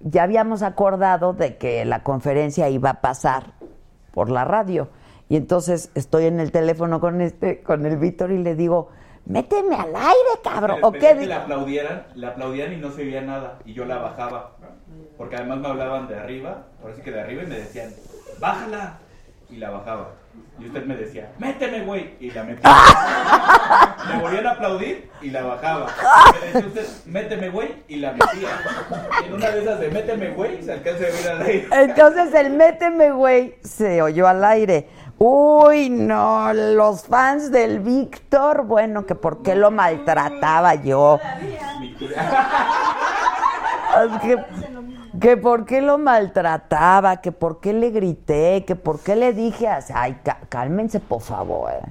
ya 0.00 0.24
habíamos 0.24 0.60
acordado 0.60 1.32
de 1.32 1.56
que 1.56 1.86
la 1.86 2.02
conferencia 2.02 2.68
iba 2.68 2.90
a 2.90 3.00
pasar 3.00 3.54
por 4.12 4.28
la 4.28 4.44
radio. 4.44 4.90
Y 5.30 5.36
entonces 5.36 5.90
estoy 5.94 6.26
en 6.26 6.40
el 6.40 6.52
teléfono 6.52 7.00
con 7.00 7.22
este, 7.22 7.62
con 7.62 7.86
el 7.86 7.96
Víctor 7.96 8.32
y 8.32 8.36
le 8.36 8.54
digo, 8.54 8.90
méteme 9.26 9.74
al 9.74 9.94
aire, 9.94 10.40
cabrón. 10.42 10.78
¿O 10.82 10.92
qué? 10.92 11.16
que 11.18 11.26
la 11.26 11.42
aplaudieran, 11.42 12.06
la 12.14 12.28
aplaudían 12.28 12.72
y 12.72 12.76
no 12.76 12.90
se 12.90 13.02
oía 13.02 13.20
nada. 13.22 13.58
Y 13.64 13.74
yo 13.74 13.84
la 13.84 13.98
bajaba. 13.98 14.56
Porque 15.16 15.36
además 15.36 15.58
me 15.58 15.68
hablaban 15.68 16.08
de 16.08 16.16
arriba, 16.16 16.64
ahora 16.82 16.94
sí 16.94 17.02
que 17.02 17.10
de 17.10 17.20
arriba, 17.20 17.42
y 17.42 17.46
me 17.46 17.56
decían, 17.56 17.90
bájala. 18.40 18.98
Y 19.50 19.56
la 19.56 19.70
bajaba. 19.70 20.08
Y 20.58 20.66
usted 20.66 20.84
me 20.86 20.96
decía, 20.96 21.30
méteme, 21.38 21.84
güey. 21.84 22.14
Y 22.20 22.30
la 22.30 22.44
metía. 22.44 22.70
me 24.08 24.20
volvían 24.20 24.46
a 24.46 24.50
aplaudir 24.52 25.10
y 25.20 25.30
la 25.30 25.42
bajaba. 25.42 25.86
Me 26.40 26.46
decía 26.46 26.66
usted, 26.68 26.86
méteme, 27.06 27.48
güey. 27.50 27.68
Y 27.88 27.96
la 27.96 28.12
metía. 28.12 28.48
Y 29.22 29.26
en 29.26 29.34
una 29.34 29.50
de 29.50 29.62
esas 29.62 29.80
de 29.80 29.90
méteme, 29.90 30.30
güey, 30.30 30.62
se 30.62 30.72
alcanza 30.72 31.04
a 31.04 31.10
ver 31.10 31.28
al 31.28 31.42
aire. 31.42 31.68
Entonces 31.72 32.34
el 32.34 32.50
méteme, 32.50 33.10
güey, 33.10 33.56
se 33.62 34.02
oyó 34.02 34.26
al 34.26 34.44
aire. 34.44 34.88
Uy, 35.24 35.88
no, 35.88 36.52
los 36.52 37.04
fans 37.04 37.52
del 37.52 37.78
Víctor, 37.78 38.64
bueno, 38.64 39.06
que 39.06 39.14
por 39.14 39.40
qué 39.40 39.54
lo 39.54 39.70
maltrataba 39.70 40.74
yo. 40.74 41.20
que, 44.20 44.36
que 45.20 45.36
por 45.36 45.64
qué 45.64 45.80
lo 45.80 45.98
maltrataba, 45.98 47.18
que 47.18 47.30
por 47.30 47.60
qué 47.60 47.72
le 47.72 47.90
grité, 47.90 48.64
que 48.66 48.74
por 48.74 48.98
qué 48.98 49.14
le 49.14 49.32
dije, 49.32 49.68
así, 49.68 49.92
ay, 49.94 50.18
cá- 50.24 50.40
cálmense 50.48 50.98
por 50.98 51.20
favor. 51.20 51.70
eh". 51.70 51.82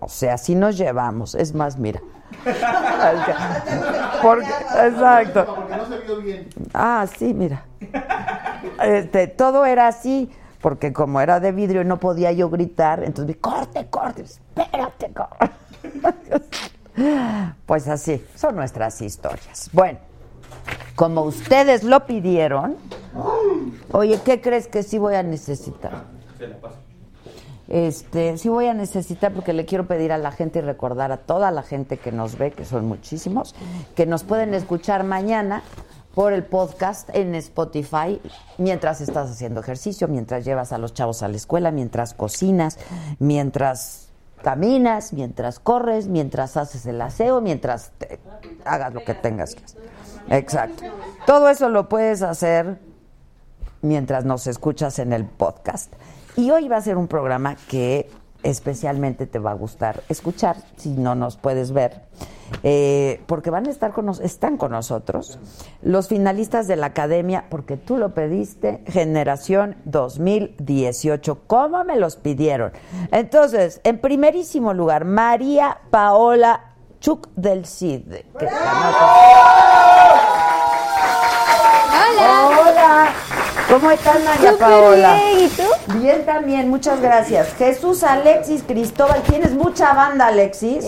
O 0.00 0.08
sea, 0.08 0.34
así 0.34 0.56
nos 0.56 0.76
llevamos. 0.76 1.36
Es 1.36 1.54
más, 1.54 1.78
mira. 1.78 2.00
Porque, 4.22 4.48
exacto. 4.84 5.46
Porque 5.54 5.76
no 5.76 5.86
se 5.86 5.98
vio 6.00 6.16
bien. 6.16 6.48
Ah, 6.74 7.06
sí, 7.16 7.32
mira. 7.32 7.62
Este, 8.82 9.28
todo 9.28 9.64
era 9.64 9.86
así, 9.86 10.30
porque 10.66 10.92
como 10.92 11.20
era 11.20 11.38
de 11.38 11.52
vidrio 11.52 11.84
no 11.84 12.00
podía 12.00 12.32
yo 12.32 12.50
gritar, 12.50 13.04
entonces 13.04 13.36
corte, 13.36 13.86
corte, 13.86 14.22
espérate, 14.22 15.12
corte. 15.12 15.50
Pues 17.66 17.86
así, 17.86 18.20
son 18.34 18.56
nuestras 18.56 19.00
historias. 19.00 19.70
Bueno, 19.72 20.00
como 20.96 21.22
ustedes 21.22 21.84
lo 21.84 22.04
pidieron, 22.04 22.74
oye, 23.92 24.18
¿qué 24.24 24.40
crees 24.40 24.66
que 24.66 24.82
sí 24.82 24.98
voy 24.98 25.14
a 25.14 25.22
necesitar? 25.22 26.02
Este, 27.68 28.36
sí 28.36 28.48
voy 28.48 28.66
a 28.66 28.74
necesitar 28.74 29.32
porque 29.32 29.52
le 29.52 29.66
quiero 29.66 29.86
pedir 29.86 30.10
a 30.10 30.18
la 30.18 30.32
gente 30.32 30.58
y 30.58 30.62
recordar 30.62 31.12
a 31.12 31.18
toda 31.18 31.52
la 31.52 31.62
gente 31.62 31.96
que 31.96 32.10
nos 32.10 32.38
ve, 32.38 32.50
que 32.50 32.64
son 32.64 32.86
muchísimos, 32.86 33.54
que 33.94 34.04
nos 34.04 34.24
pueden 34.24 34.52
escuchar 34.52 35.04
mañana 35.04 35.62
por 36.16 36.32
el 36.32 36.44
podcast 36.44 37.10
en 37.12 37.34
Spotify 37.34 38.18
mientras 38.56 39.02
estás 39.02 39.30
haciendo 39.30 39.60
ejercicio, 39.60 40.08
mientras 40.08 40.46
llevas 40.46 40.72
a 40.72 40.78
los 40.78 40.94
chavos 40.94 41.22
a 41.22 41.28
la 41.28 41.36
escuela, 41.36 41.70
mientras 41.70 42.14
cocinas, 42.14 42.78
mientras 43.18 44.08
caminas, 44.42 45.12
mientras 45.12 45.58
corres, 45.58 46.08
mientras 46.08 46.56
haces 46.56 46.86
el 46.86 47.02
aseo, 47.02 47.42
mientras 47.42 47.90
te- 47.98 48.18
hagas 48.64 48.94
lo 48.94 49.04
que 49.04 49.12
tengas 49.12 49.54
que 49.54 49.64
hacer. 49.66 49.82
Exacto. 50.30 50.84
Todo 51.26 51.50
eso 51.50 51.68
lo 51.68 51.86
puedes 51.90 52.22
hacer 52.22 52.78
mientras 53.82 54.24
nos 54.24 54.46
escuchas 54.46 54.98
en 54.98 55.12
el 55.12 55.26
podcast. 55.26 55.92
Y 56.34 56.50
hoy 56.50 56.66
va 56.66 56.78
a 56.78 56.80
ser 56.80 56.96
un 56.96 57.08
programa 57.08 57.56
que 57.68 58.08
especialmente 58.50 59.26
te 59.26 59.38
va 59.38 59.50
a 59.50 59.54
gustar 59.54 60.02
escuchar, 60.08 60.56
si 60.76 60.90
no 60.90 61.14
nos 61.14 61.36
puedes 61.36 61.72
ver, 61.72 62.02
eh, 62.62 63.20
porque 63.26 63.50
van 63.50 63.66
a 63.66 63.70
estar 63.70 63.92
con 63.92 64.06
nos- 64.06 64.20
están 64.20 64.56
con 64.56 64.70
nosotros 64.72 65.38
los 65.82 66.08
finalistas 66.08 66.68
de 66.68 66.76
la 66.76 66.86
academia, 66.86 67.46
porque 67.50 67.76
tú 67.76 67.96
lo 67.96 68.14
pediste, 68.14 68.82
Generación 68.86 69.76
2018. 69.84 71.40
¿Cómo 71.46 71.82
me 71.84 71.96
los 71.96 72.16
pidieron? 72.16 72.72
Entonces, 73.10 73.80
en 73.84 73.98
primerísimo 74.00 74.74
lugar, 74.74 75.04
María 75.04 75.78
Paola 75.90 76.72
Chuc 77.00 77.28
del 77.34 77.66
Cid. 77.66 78.02
que 78.38 78.46
Hola. 78.46 78.94
Hola. 81.92 82.55
¿Cómo 83.68 83.90
estás, 83.90 84.22
María 84.22 84.52
Paola? 84.58 85.14
bien, 85.14 85.40
¿y 85.40 85.48
tú? 85.48 85.62
Bien 85.98 86.24
también, 86.24 86.68
muchas 86.68 87.00
gracias. 87.00 87.48
Jesús 87.58 88.04
Alexis 88.04 88.62
Cristóbal, 88.66 89.22
tienes 89.22 89.52
mucha 89.52 89.92
banda, 89.92 90.28
Alexis. 90.28 90.84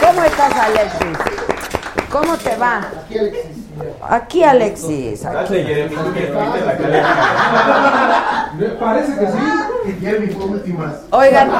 ¿Cómo 0.00 0.22
estás, 0.22 0.52
Alexis? 0.56 1.18
¿Cómo 2.10 2.36
te 2.36 2.54
va? 2.56 2.78
Aquí 3.08 3.18
Alexis. 3.18 3.64
Aquí, 4.08 4.44
Alexis. 4.44 5.24
aquí. 5.24 5.66
Parece 8.80 9.18
que 9.18 9.26
sí. 9.26 9.38
Jeremy 10.00 10.26
fue 10.28 10.44
últimas. 10.44 10.92
Oigan, 11.10 11.50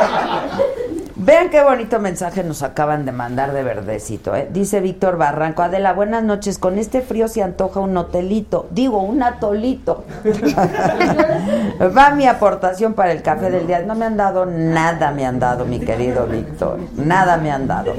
vean 1.16 1.50
qué 1.50 1.62
bonito 1.62 2.00
mensaje 2.00 2.42
nos 2.44 2.62
acaban 2.62 3.04
de 3.04 3.12
mandar 3.12 3.52
de 3.52 3.62
verdecito. 3.62 4.34
¿eh? 4.34 4.48
Dice 4.52 4.80
Víctor 4.80 5.16
Barranco, 5.16 5.62
Adela, 5.62 5.92
buenas 5.92 6.22
noches. 6.24 6.58
Con 6.58 6.78
este 6.78 7.00
frío 7.00 7.28
se 7.28 7.42
antoja 7.42 7.80
un 7.80 7.96
hotelito. 7.96 8.68
Digo, 8.70 9.02
un 9.02 9.22
atolito. 9.22 10.04
Va 11.96 12.10
mi 12.10 12.26
aportación 12.26 12.94
para 12.94 13.12
el 13.12 13.22
café 13.22 13.50
del 13.50 13.66
día. 13.66 13.82
No 13.82 13.94
me 13.94 14.06
han 14.06 14.16
dado 14.16 14.46
nada, 14.46 15.10
me 15.10 15.26
han 15.26 15.38
dado, 15.38 15.64
mi 15.64 15.80
querido 15.80 16.26
Víctor. 16.26 16.78
Nada 16.96 17.36
me 17.36 17.50
han 17.50 17.66
dado. 17.66 17.94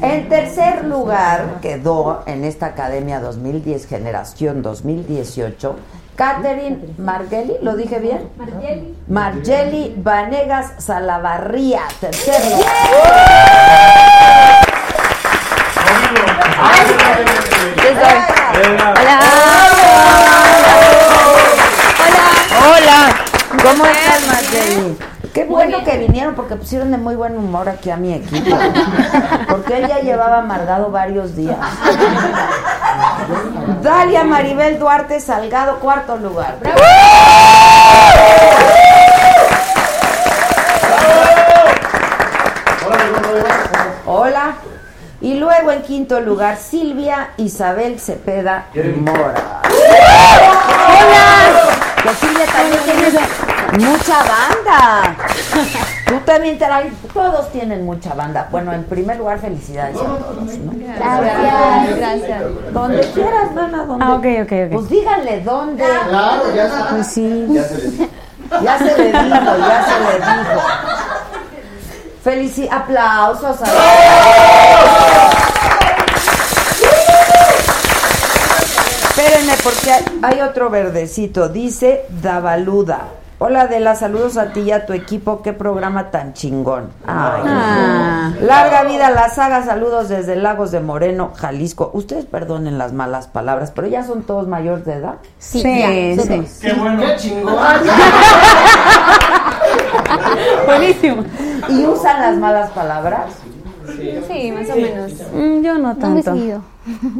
En 0.00 0.28
tercer 0.28 0.84
lugar 0.84 1.60
quedó 1.60 2.22
en 2.26 2.44
esta 2.44 2.66
Academia 2.66 3.20
2010, 3.20 3.86
Generación 3.86 4.62
2018, 4.62 5.76
Catherine 6.16 6.94
Margelli, 6.98 7.56
¿lo 7.62 7.76
dije 7.76 7.98
bien? 7.98 8.30
Margeli. 8.38 8.96
Margeli 9.08 9.94
Vanegas 9.96 10.72
Salavarría, 10.78 11.82
tercer 12.00 12.40
lugar. 12.44 12.70
Hola. 18.96 19.20
Hola, 22.66 23.14
¿cómo 23.62 23.86
estás, 23.86 24.26
Margeli? 24.26 25.13
Qué 25.34 25.44
bueno 25.46 25.82
que 25.82 25.98
vinieron 25.98 26.36
porque 26.36 26.54
pusieron 26.54 26.92
de 26.92 26.96
muy 26.96 27.16
buen 27.16 27.36
humor 27.36 27.68
aquí 27.68 27.90
a 27.90 27.96
mi 27.96 28.14
equipo. 28.14 28.56
Porque 29.48 29.78
él 29.78 29.88
ya 29.88 29.98
llevaba 29.98 30.38
amargado 30.38 30.92
varios 30.92 31.34
días. 31.34 31.56
Dalia 33.82 34.22
Maribel 34.22 34.78
Duarte 34.78 35.18
Salgado, 35.18 35.80
cuarto 35.80 36.16
lugar. 36.18 36.58
Hola. 44.06 44.54
Y 45.20 45.34
luego 45.34 45.72
en 45.72 45.82
quinto 45.82 46.20
lugar, 46.20 46.58
Silvia 46.58 47.30
Isabel 47.38 47.98
Cepeda 47.98 48.66
Mora. 49.00 49.62
¡Hola! 50.88 51.74
Que 52.04 52.10
Silvia 52.10 52.46
también 52.46 52.80
tiene 52.84 53.10
mucha 53.78 54.18
banda. 54.18 55.16
Tú 56.06 56.18
también 56.24 56.58
te 56.58 56.68
la- 56.68 56.84
Todos 57.12 57.50
tienen 57.52 57.84
mucha 57.84 58.14
banda. 58.14 58.48
Bueno, 58.50 58.72
en 58.72 58.84
primer 58.84 59.16
lugar, 59.16 59.38
felicidades 59.38 59.96
a 59.96 60.00
todos. 60.00 60.36
¿no? 60.58 60.72
Gracias, 60.76 61.96
gracias. 61.96 62.42
Donde 62.72 63.00
quieras, 63.12 63.52
Nana, 63.52 63.84
donde. 63.84 64.04
Ah, 64.04 64.12
ok, 64.14 64.26
ok, 64.44 64.52
ok. 64.66 64.72
Pues 64.74 64.88
díganle 64.88 65.40
dónde. 65.40 65.84
Claro, 66.08 66.54
ya 66.54 66.64
está. 66.66 66.88
Pues 66.90 67.06
sí. 67.08 67.46
Ya 67.50 67.64
se 67.68 67.76
le 67.76 67.90
dijo. 67.90 68.08
Ya 68.62 68.78
se 68.78 68.84
le 68.84 69.04
dijo, 69.04 69.58
ya 69.58 69.84
se 69.86 70.00
le 70.00 70.14
dijo. 70.18 70.60
Felici 72.22 72.68
aplausos 72.70 73.60
a 73.62 73.64
Espérenme 79.08 79.52
porque 79.62 79.92
hay, 79.92 80.04
hay 80.22 80.40
otro 80.40 80.70
verdecito. 80.70 81.48
Dice 81.48 82.04
Davaluda. 82.22 83.02
Hola 83.40 83.62
Adela, 83.62 83.96
saludos 83.96 84.36
a 84.38 84.52
ti 84.52 84.60
y 84.60 84.70
a 84.70 84.86
tu 84.86 84.92
equipo, 84.92 85.42
qué 85.42 85.52
programa 85.52 86.10
tan 86.12 86.34
chingón. 86.34 86.90
Ay, 87.04 87.42
Ah. 87.44 88.32
Larga 88.40 88.84
vida 88.84 89.08
a 89.08 89.10
la 89.10 89.28
saga, 89.28 89.64
saludos 89.64 90.08
desde 90.08 90.36
Lagos 90.36 90.70
de 90.70 90.78
Moreno, 90.80 91.32
Jalisco. 91.36 91.90
Ustedes 91.94 92.26
perdonen 92.26 92.78
las 92.78 92.92
malas 92.92 93.26
palabras, 93.26 93.72
pero 93.74 93.88
ya 93.88 94.04
son 94.04 94.22
todos 94.22 94.46
mayores 94.46 94.84
de 94.84 94.94
edad. 94.94 95.14
Sí, 95.38 95.62
ya, 95.62 96.22
todos. 96.22 96.46
sí. 96.48 96.66
Qué 96.68 96.72
bueno. 96.74 97.02
Qué 97.02 97.16
chingón. 97.16 97.56
Buenísimo. 100.66 101.24
¿Y 101.68 101.84
usan 101.86 102.20
las 102.20 102.36
malas 102.36 102.70
palabras? 102.70 103.26
Sí, 104.28 104.52
más 104.52 104.70
o 104.70 104.76
menos. 104.76 105.12
Mm, 105.32 105.62
yo 105.62 105.74
no 105.74 105.78
No 105.78 105.96
tanto. 105.96 106.22
seguido. 106.34 106.62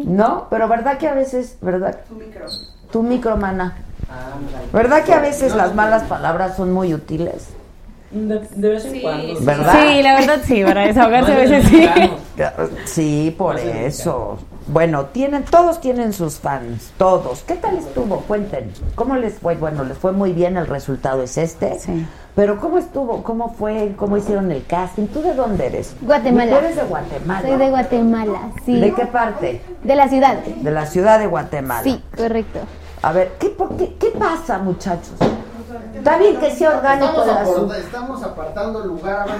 No, 0.04 0.46
pero 0.50 0.68
verdad 0.68 0.98
que 0.98 1.08
a 1.08 1.14
veces, 1.14 1.56
¿verdad? 1.60 2.00
Tu 2.90 3.02
micro, 3.02 3.36
mana. 3.36 3.76
¿Verdad 4.72 5.02
que 5.04 5.12
a 5.12 5.20
veces 5.20 5.54
las 5.54 5.74
malas 5.74 6.04
palabras 6.04 6.56
son 6.56 6.72
muy 6.72 6.94
útiles? 6.94 7.48
De, 8.10 8.38
de 8.54 8.68
vez 8.68 8.84
en 8.84 9.00
cuando. 9.00 9.40
¿Verdad? 9.40 9.74
Sí, 9.88 10.02
la 10.02 10.14
verdad 10.14 10.40
sí, 10.44 10.62
para 10.64 10.82
desahogarse 10.82 11.32
a 11.32 11.36
veces 11.36 11.64
sí. 11.68 11.88
Sí, 12.84 13.34
por 13.36 13.58
eso. 13.58 14.38
Bueno, 14.66 15.06
tienen, 15.06 15.44
todos 15.44 15.80
tienen 15.80 16.14
sus 16.14 16.38
fans, 16.38 16.90
todos. 16.96 17.42
¿Qué 17.42 17.54
tal 17.54 17.76
estuvo? 17.76 18.20
Cuenten. 18.20 18.72
¿Cómo 18.94 19.14
les 19.16 19.34
fue? 19.38 19.56
Bueno, 19.56 19.84
les 19.84 19.98
fue 19.98 20.12
muy 20.12 20.32
bien, 20.32 20.56
el 20.56 20.66
resultado 20.66 21.22
es 21.22 21.36
este. 21.36 21.78
Sí. 21.78 22.06
Pero 22.34 22.58
¿cómo 22.58 22.78
estuvo? 22.78 23.22
¿Cómo 23.22 23.50
fue? 23.54 23.94
¿Cómo 23.98 24.16
hicieron 24.16 24.50
el 24.50 24.64
casting? 24.64 25.06
¿Tú 25.08 25.20
de 25.22 25.34
dónde 25.34 25.66
eres? 25.66 25.94
Guatemala. 26.00 26.50
Tú 26.50 26.56
eres 26.58 26.76
de 26.76 26.82
Guatemala. 26.84 27.42
Soy 27.48 27.58
de 27.58 27.70
Guatemala, 27.70 28.38
sí. 28.64 28.80
¿De 28.80 28.94
qué 28.94 29.04
parte? 29.06 29.60
De 29.82 29.94
la 29.94 30.08
ciudad. 30.08 30.36
De 30.38 30.70
la 30.70 30.86
ciudad 30.86 31.18
de 31.18 31.26
Guatemala. 31.26 31.82
Sí, 31.82 32.02
correcto. 32.16 32.60
A 33.02 33.12
ver, 33.12 33.32
¿qué, 33.38 33.50
por 33.50 33.76
qué, 33.76 33.94
¿qué 34.00 34.08
pasa, 34.18 34.56
muchachos? 34.58 35.12
Está 35.94 36.16
bien 36.16 36.38
que 36.38 36.50
sea 36.50 36.70
orgánico 36.70 37.22
Estamos, 37.22 37.28
el 37.28 37.34
apar- 37.34 37.42
asunto. 37.52 37.74
estamos 37.74 38.22
apartando 38.22 38.82
el 38.82 38.88
lugar. 38.88 39.26
A 39.28 39.34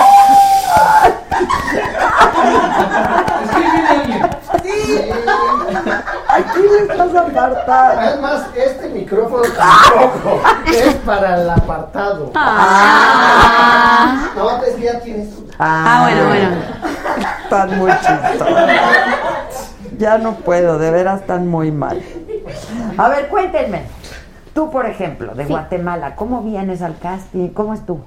ver, 4.62 5.66
guarda. 5.72 6.04
Aquí 6.28 6.60
le 6.60 6.82
estás 6.82 7.14
apartando. 7.14 8.02
Es 8.02 8.20
más, 8.20 8.46
este 8.56 8.88
micrófono 8.88 9.42
tampoco 9.56 10.40
es 10.66 10.94
para 10.96 11.40
el 11.40 11.50
apartado. 11.50 12.32
Ah. 12.34 14.30
No, 14.36 14.62
es 14.62 14.74
que 14.74 14.82
ya 14.82 15.00
tienes. 15.00 15.28
Ah, 15.58 16.00
bueno, 16.02 16.28
bueno. 16.28 16.48
Están 17.44 17.78
muy 17.78 17.92
chistosos. 17.92 18.58
Ya 19.98 20.18
no 20.18 20.32
puedo, 20.34 20.78
de 20.78 20.90
veras 20.90 21.20
están 21.20 21.46
muy 21.46 21.70
mal. 21.70 22.02
A 22.98 23.08
ver, 23.08 23.28
cuéntenme. 23.28 23.82
Tú, 24.54 24.70
por 24.70 24.86
ejemplo, 24.86 25.34
de 25.34 25.44
Guatemala, 25.46 26.14
¿cómo 26.16 26.42
vienes 26.42 26.82
al 26.82 26.98
casting? 26.98 27.48
¿Cómo 27.48 27.74
estuvo? 27.74 28.04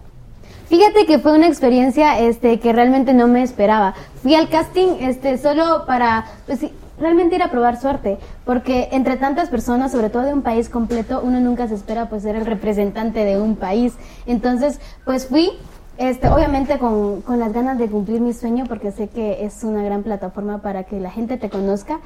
Fíjate 0.69 1.06
que 1.06 1.19
fue 1.19 1.32
una 1.32 1.47
experiencia 1.47 2.19
este 2.19 2.60
que 2.60 2.73
realmente 2.73 3.13
no 3.13 3.27
me 3.27 3.41
esperaba. 3.41 3.93
Fui 4.21 4.36
al 4.36 4.49
casting 4.49 4.97
este 4.99 5.38
solo 5.38 5.86
para 5.86 6.25
pues 6.45 6.60
realmente 6.99 7.36
ir 7.36 7.43
a 7.43 7.49
probar 7.49 7.80
suerte, 7.80 8.17
porque 8.43 8.89
entre 8.91 9.15
tantas 9.15 9.49
personas, 9.49 9.93
sobre 9.93 10.10
todo 10.10 10.23
de 10.23 10.34
un 10.34 10.41
país 10.41 10.67
completo, 10.67 11.21
uno 11.23 11.39
nunca 11.39 11.69
se 11.69 11.75
espera 11.75 12.10
pues 12.10 12.23
ser 12.23 12.36
el 12.36 12.45
representante 12.45 13.23
de 13.23 13.39
un 13.39 13.56
país. 13.56 13.93
Entonces, 14.25 14.82
pues 15.06 15.27
fui 15.27 15.51
este, 15.97 16.27
obviamente 16.27 16.77
con, 16.80 17.21
con 17.21 17.39
las 17.39 17.53
ganas 17.53 17.77
de 17.77 17.88
cumplir 17.88 18.19
mi 18.19 18.34
sueño, 18.34 18.65
porque 18.67 18.91
sé 18.91 19.08
que 19.08 19.45
es 19.45 19.63
una 19.63 19.84
gran 19.84 20.03
plataforma 20.03 20.62
para 20.62 20.84
que 20.84 20.99
la 20.99 21.12
gente 21.12 21.38
te 21.38 21.49
conozca. 21.49 21.99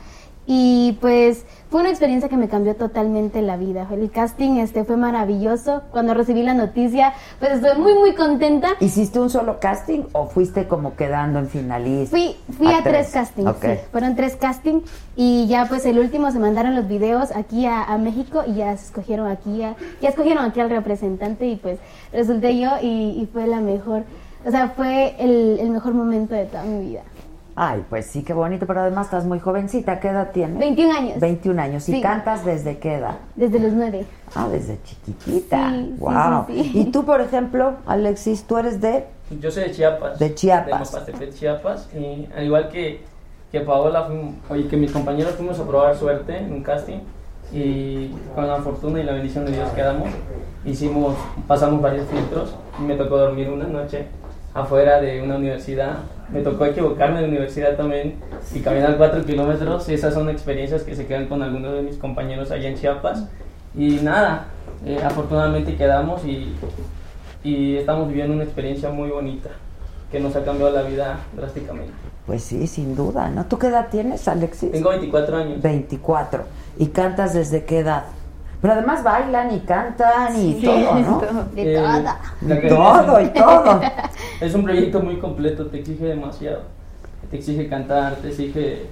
Y 0.48 0.98
pues 1.00 1.46
fue 1.70 1.82
una 1.82 1.92
experiencia 1.92 2.28
que 2.28 2.36
me 2.36 2.50
cambió 2.50 2.76
totalmente 2.76 3.42
la 3.44 3.58
vida. 3.58 3.88
El 3.92 4.10
casting 4.10 4.58
este 4.58 4.84
fue 4.84 4.98
maravilloso. 4.98 5.84
Cuando 5.92 6.14
recibí 6.16 6.42
la 6.42 6.56
noticia, 6.56 7.14
pues 7.40 7.54
estoy 7.54 7.80
muy 7.80 7.94
muy 7.94 8.16
contenta. 8.16 8.70
¿Hiciste 8.80 9.20
un 9.20 9.30
solo 9.30 9.60
casting 9.60 10.02
o 10.14 10.26
fuiste 10.26 10.68
como 10.68 10.96
quedando 10.96 11.38
en 11.40 11.48
finalista? 11.48 12.18
Fui, 12.18 12.36
fui 12.58 12.74
a, 12.74 12.82
tres, 12.82 13.12
castings, 13.12 13.56
sí. 13.62 13.68
fueron 13.92 14.16
tres 14.16 14.36
castings 14.36 14.84
y 15.16 15.46
ya 15.48 15.66
pues 15.70 15.86
el 15.86 16.00
último 16.00 16.32
se 16.32 16.40
mandaron 16.40 16.76
los 16.76 16.88
videos 16.88 17.30
aquí 17.36 17.68
a, 17.68 17.84
a 17.84 17.98
México 18.00 18.44
y 18.48 18.56
ya 18.56 18.72
escogieron 18.74 19.28
aquí, 19.28 19.62
a- 19.64 19.76
ya 20.02 20.10
escogieron 20.10 20.44
aquí 20.44 20.60
al 20.60 20.72
representante 20.72 21.46
y 21.48 21.56
pues 21.58 21.78
resulté 22.12 22.60
yo 22.60 22.72
y, 22.82 22.88
y 23.22 23.30
fue 23.32 23.46
la 23.48 23.60
mejor, 23.62 24.04
o 24.46 24.50
sea, 24.52 24.70
fue 24.70 25.16
el, 25.20 25.60
el 25.60 25.70
mejor 25.70 25.94
momento 25.94 26.34
de 26.34 26.46
toda 26.46 26.64
mi 26.64 26.84
vida. 26.90 27.04
Ay, 27.56 27.84
pues 27.90 28.06
sí, 28.06 28.24
qué 28.24 28.34
bonito, 28.34 28.66
pero 28.66 28.82
además 28.82 29.08
estás 29.08 29.26
muy 29.26 29.40
jovencita. 29.40 30.00
¿Qué 30.00 30.08
edad 30.08 30.32
tienes? 30.32 30.58
21 30.58 30.94
años. 30.96 31.20
21 31.20 31.62
años. 31.62 31.90
¿Y 31.90 31.94
Sí. 31.94 32.02
cantas 32.02 32.46
desde 32.46 32.78
qué 32.80 32.96
edad? 32.96 33.16
Desde 33.36 33.60
los 33.60 33.74
nueve. 33.74 34.06
Ah, 34.36 34.48
desde 34.50 34.80
chiquitita. 34.84 35.70
Sí, 35.72 35.96
wow. 36.00 36.46
sí, 36.48 36.64
sí. 36.64 36.80
Y 36.80 36.86
tú, 36.92 37.04
por 37.06 37.20
ejemplo, 37.22 37.74
Alexis, 37.86 38.44
tú 38.46 38.58
eres 38.58 38.80
de 38.80 39.06
Yo 39.40 39.52
soy 39.52 39.64
de 39.64 39.72
Chiapas. 39.72 40.18
De 40.20 40.34
Chiapas. 40.34 41.06
De 41.20 41.30
Chiapas. 41.30 41.90
Y 41.94 42.28
al 42.36 42.46
igual 42.46 42.70
que, 42.70 43.04
que 43.52 43.60
Paola, 43.62 44.04
fuimos- 44.06 44.36
oye, 44.50 44.68
que 44.68 44.78
mis 44.78 44.92
compañeros 44.92 45.34
fuimos 45.36 45.60
a 45.60 45.66
probar 45.68 45.96
suerte 45.96 46.38
en 46.38 46.52
un 46.54 46.64
casting. 46.64 47.00
Y 47.54 48.10
con 48.34 48.48
la 48.48 48.58
fortuna 48.58 49.00
y 49.02 49.04
la 49.04 49.12
bendición 49.14 49.46
de 49.46 49.52
Dios 49.52 49.70
quedamos. 49.72 50.08
Hicimos, 50.66 51.16
pasamos 51.48 51.82
varios 51.82 52.08
filtros. 52.08 52.56
Y 52.80 52.84
me 52.84 52.96
tocó 52.96 53.18
dormir 53.18 53.50
una 53.50 53.66
noche 53.68 54.06
afuera 54.54 55.02
de 55.02 55.22
una 55.22 55.36
universidad. 55.36 55.98
Me 56.32 56.41
tocó 56.41 56.65
equivocarme 56.65 57.22
de 57.22 57.28
universidad 57.28 57.76
también 57.76 58.15
y 58.54 58.60
caminar 58.60 58.98
cuatro 58.98 59.24
kilómetros. 59.24 59.89
Esas 59.89 60.13
son 60.13 60.30
experiencias 60.30 60.84
que 60.84 60.96
se 60.96 61.06
quedan 61.06 61.28
con 61.28 61.41
algunos 61.41 61.74
de 61.74 61.82
mis 61.82 61.98
compañeros 61.98 62.52
allá 62.52 62.70
en 62.70 62.76
Chiapas. 62.76 63.26
Y 63.76 63.96
nada, 64.02 64.48
eh, 64.86 65.00
afortunadamente 65.04 65.76
quedamos 65.76 66.26
y, 66.26 66.56
y 67.44 67.78
estamos 67.78 68.08
viviendo 68.08 68.34
una 68.34 68.44
experiencia 68.44 68.89
muy 68.89 69.10
bonita 69.10 69.50
que 70.12 70.20
nos 70.20 70.36
ha 70.36 70.44
cambiado 70.44 70.72
la 70.72 70.84
vida 70.84 71.20
drásticamente. 71.36 71.94
Pues 72.26 72.44
sí, 72.44 72.67
sin 72.67 72.96
duda, 72.96 73.30
¿no? 73.30 73.46
¿Tú 73.46 73.58
qué 73.58 73.67
edad 73.67 73.88
tienes, 73.89 74.28
Alexis? 74.28 74.72
Tengo 74.72 74.89
24 74.89 75.38
años. 75.38 75.62
24. 75.62 76.44
¿Y 76.78 76.88
cantas 76.88 77.34
desde 77.34 77.65
qué 77.65 77.80
edad? 77.80 78.04
Pero 78.62 78.74
además 78.74 79.04
bailan 79.04 79.56
y 79.56 79.60
cantan 79.62 80.36
y 80.36 80.54
Sí, 80.60 80.65
todo, 80.65 81.00
¿no? 81.00 81.21
de 81.54 81.74
Eh, 81.74 82.67
todo, 82.69 83.21
y 83.21 83.28
todo. 83.30 83.82
Es 84.41 84.54
un 84.56 84.63
proyecto 84.63 85.00
muy 85.02 85.17
completo, 85.17 85.67
te 85.67 85.80
exige 85.80 86.06
demasiado. 86.06 86.62
Te 87.30 87.38
exige 87.38 87.67
cantar, 87.67 88.15
te 88.17 88.30
exige 88.30 88.86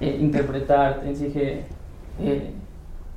eh, 0.00 0.18
interpretar, 0.20 1.00
te 1.00 1.10
exige 1.10 1.64
eh, 2.20 2.50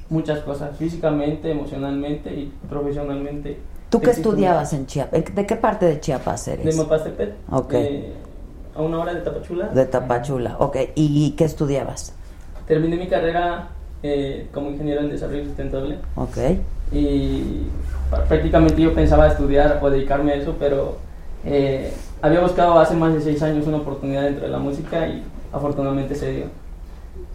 muchas 0.10 0.40
cosas, 0.40 0.78
físicamente, 0.78 1.50
emocionalmente 1.52 2.34
y 2.34 2.54
profesionalmente. 2.70 3.60
¿Tú 3.90 4.00
qué 4.02 4.12
estudiabas 4.12 4.74
en 4.74 4.86
Chiapas? 4.88 5.24
¿De 5.34 5.46
qué 5.46 5.56
parte 5.56 5.86
de 5.86 6.00
Chiapas 6.00 6.48
eres? 6.48 6.66
De 6.66 6.84
Mapastepet. 6.84 7.36
Ok. 7.52 7.74
eh, 7.74 8.14
a 8.76 8.82
una 8.82 9.00
hora 9.00 9.14
de 9.14 9.22
Tapachula. 9.22 9.68
De 9.70 9.86
Tapachula, 9.86 10.58
ok. 10.60 10.78
¿Y 10.96 11.32
qué 11.32 11.46
estudiabas? 11.46 12.14
Terminé 12.68 12.98
mi 12.98 13.08
carrera 13.08 13.70
eh, 14.04 14.48
como 14.54 14.70
ingeniero 14.72 15.02
en 15.02 15.10
desarrollo 15.10 15.44
sustentable. 15.46 15.98
Ok. 16.16 16.38
y 16.92 17.64
pr- 18.12 18.24
prácticamente 18.28 18.82
yo 18.82 18.94
pensaba 18.94 19.28
estudiar 19.28 19.80
o 19.82 19.90
dedicarme 19.90 20.34
a 20.34 20.36
eso, 20.36 20.56
pero 20.60 20.98
eh, 21.46 21.92
había 22.22 22.40
buscado 22.42 22.78
hace 22.80 22.94
más 22.96 23.14
de 23.14 23.22
seis 23.22 23.42
años 23.42 23.66
una 23.68 23.78
oportunidad 23.78 24.24
dentro 24.24 24.46
de 24.46 24.52
la 24.52 24.60
música 24.60 25.08
y 25.08 25.24
afortunadamente 25.52 26.14
se 26.16 26.32
dio. 26.32 26.46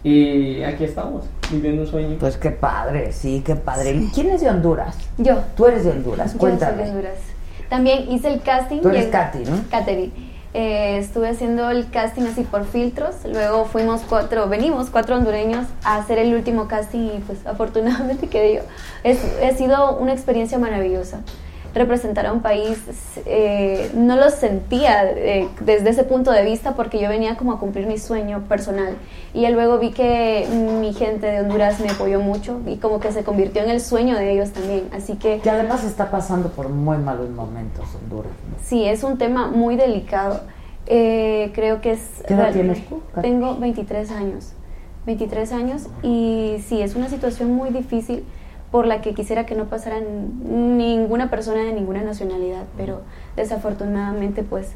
Y 0.03 0.63
aquí 0.63 0.83
estamos, 0.83 1.25
viviendo 1.51 1.83
un 1.83 1.87
sueño. 1.87 2.17
Pues 2.19 2.37
qué 2.37 2.49
padre, 2.51 3.11
sí, 3.11 3.43
qué 3.45 3.55
padre. 3.55 4.07
¿Quién 4.13 4.29
es 4.31 4.41
de 4.41 4.49
Honduras? 4.49 4.95
Yo. 5.17 5.37
Tú 5.55 5.67
eres 5.67 5.83
de 5.83 5.91
Honduras, 5.91 6.27
Yo 6.33 6.39
soy 6.39 6.39
cuéntame. 6.39 6.83
de 6.83 6.89
Honduras. 6.89 7.13
También 7.69 8.11
hice 8.11 8.33
el 8.33 8.41
casting. 8.41 8.81
Tú 8.81 8.89
eres 8.89 9.07
Katy, 9.07 9.39
¿no? 9.45 9.57
Kateri. 9.69 10.11
Eh, 10.53 10.97
estuve 10.97 11.29
haciendo 11.29 11.69
el 11.69 11.89
casting 11.89 12.23
así 12.23 12.43
por 12.43 12.65
filtros. 12.65 13.15
Luego 13.25 13.65
fuimos 13.65 14.01
cuatro, 14.01 14.49
venimos 14.49 14.89
cuatro 14.89 15.15
hondureños 15.15 15.65
a 15.83 15.95
hacer 15.97 16.17
el 16.17 16.33
último 16.33 16.67
casting 16.67 17.11
y 17.15 17.19
pues 17.19 17.45
afortunadamente 17.45 18.27
quedé 18.27 18.55
yo. 18.55 18.61
Es, 19.03 19.19
ha 19.41 19.55
sido 19.55 19.97
una 19.97 20.13
experiencia 20.13 20.57
maravillosa. 20.59 21.21
Representar 21.73 22.25
a 22.25 22.33
un 22.33 22.41
país, 22.41 22.77
eh, 23.25 23.91
no 23.95 24.17
lo 24.17 24.29
sentía 24.29 25.09
eh, 25.09 25.47
desde 25.61 25.91
ese 25.91 26.03
punto 26.03 26.31
de 26.31 26.43
vista 26.43 26.75
porque 26.75 26.99
yo 26.99 27.07
venía 27.07 27.37
como 27.37 27.53
a 27.53 27.59
cumplir 27.59 27.87
mi 27.87 27.97
sueño 27.97 28.41
personal. 28.49 28.95
Y 29.33 29.47
luego 29.47 29.79
vi 29.79 29.91
que 29.91 30.47
mi 30.79 30.93
gente 30.93 31.27
de 31.27 31.41
Honduras 31.41 31.79
me 31.79 31.89
apoyó 31.89 32.19
mucho 32.19 32.59
y 32.65 32.75
como 32.75 32.99
que 32.99 33.11
se 33.11 33.23
convirtió 33.23 33.63
en 33.63 33.69
el 33.69 33.79
sueño 33.79 34.17
de 34.17 34.33
ellos 34.33 34.51
también. 34.51 34.89
Así 34.91 35.15
que... 35.15 35.39
Que 35.39 35.49
además 35.49 35.85
está 35.85 36.11
pasando 36.11 36.49
por 36.49 36.67
muy 36.69 36.97
malos 36.97 37.29
momentos 37.29 37.85
Honduras. 37.95 38.31
¿no? 38.49 38.57
Sí, 38.63 38.85
es 38.85 39.03
un 39.03 39.17
tema 39.17 39.47
muy 39.47 39.77
delicado. 39.77 40.41
Eh, 40.87 41.51
creo 41.53 41.79
que 41.79 41.91
es... 41.91 42.01
¿Qué 42.27 42.33
edad 42.33 42.51
tienes 42.51 42.85
tú? 42.87 43.01
Tengo 43.21 43.55
23 43.55 44.11
años. 44.11 44.53
23 45.05 45.51
años 45.53 45.87
y 46.03 46.63
sí, 46.67 46.81
es 46.81 46.95
una 46.95 47.09
situación 47.09 47.51
muy 47.53 47.69
difícil 47.71 48.23
por 48.71 48.85
la 48.85 49.01
que 49.01 49.13
quisiera 49.13 49.45
que 49.45 49.55
no 49.55 49.65
pasara 49.65 49.97
ninguna 49.99 51.29
persona 51.29 51.61
de 51.63 51.73
ninguna 51.73 52.01
nacionalidad, 52.03 52.63
pero 52.77 53.01
desafortunadamente 53.35 54.43
pues 54.43 54.69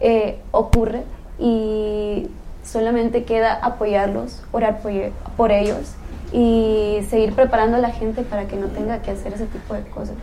eh, 0.00 0.38
ocurre 0.52 1.02
y 1.38 2.28
solamente 2.64 3.24
queda 3.24 3.52
apoyarlos, 3.54 4.42
orar 4.52 4.80
por, 4.80 4.92
por 5.36 5.52
ellos 5.52 5.94
y 6.32 7.00
seguir 7.10 7.34
preparando 7.34 7.76
a 7.76 7.80
la 7.80 7.90
gente 7.90 8.22
para 8.22 8.46
que 8.46 8.56
no 8.56 8.68
tenga 8.68 9.02
que 9.02 9.10
hacer 9.10 9.34
ese 9.34 9.46
tipo 9.46 9.74
de 9.74 9.82
cosas. 9.82 10.14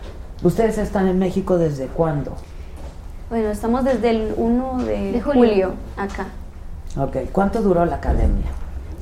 ¿Ustedes 0.42 0.78
están 0.78 1.08
en 1.08 1.20
México 1.20 1.58
desde 1.58 1.86
cuándo? 1.88 2.34
Bueno, 3.30 3.50
estamos 3.50 3.84
desde 3.84 4.10
el 4.10 4.34
1 4.38 4.84
de, 4.86 5.12
De 5.12 5.22
julio. 5.22 5.40
julio. 5.42 5.74
acá. 5.98 6.28
Ok, 6.98 7.30
¿cuánto 7.32 7.62
duró 7.62 7.86
la 7.86 7.98
academia? 7.98 8.48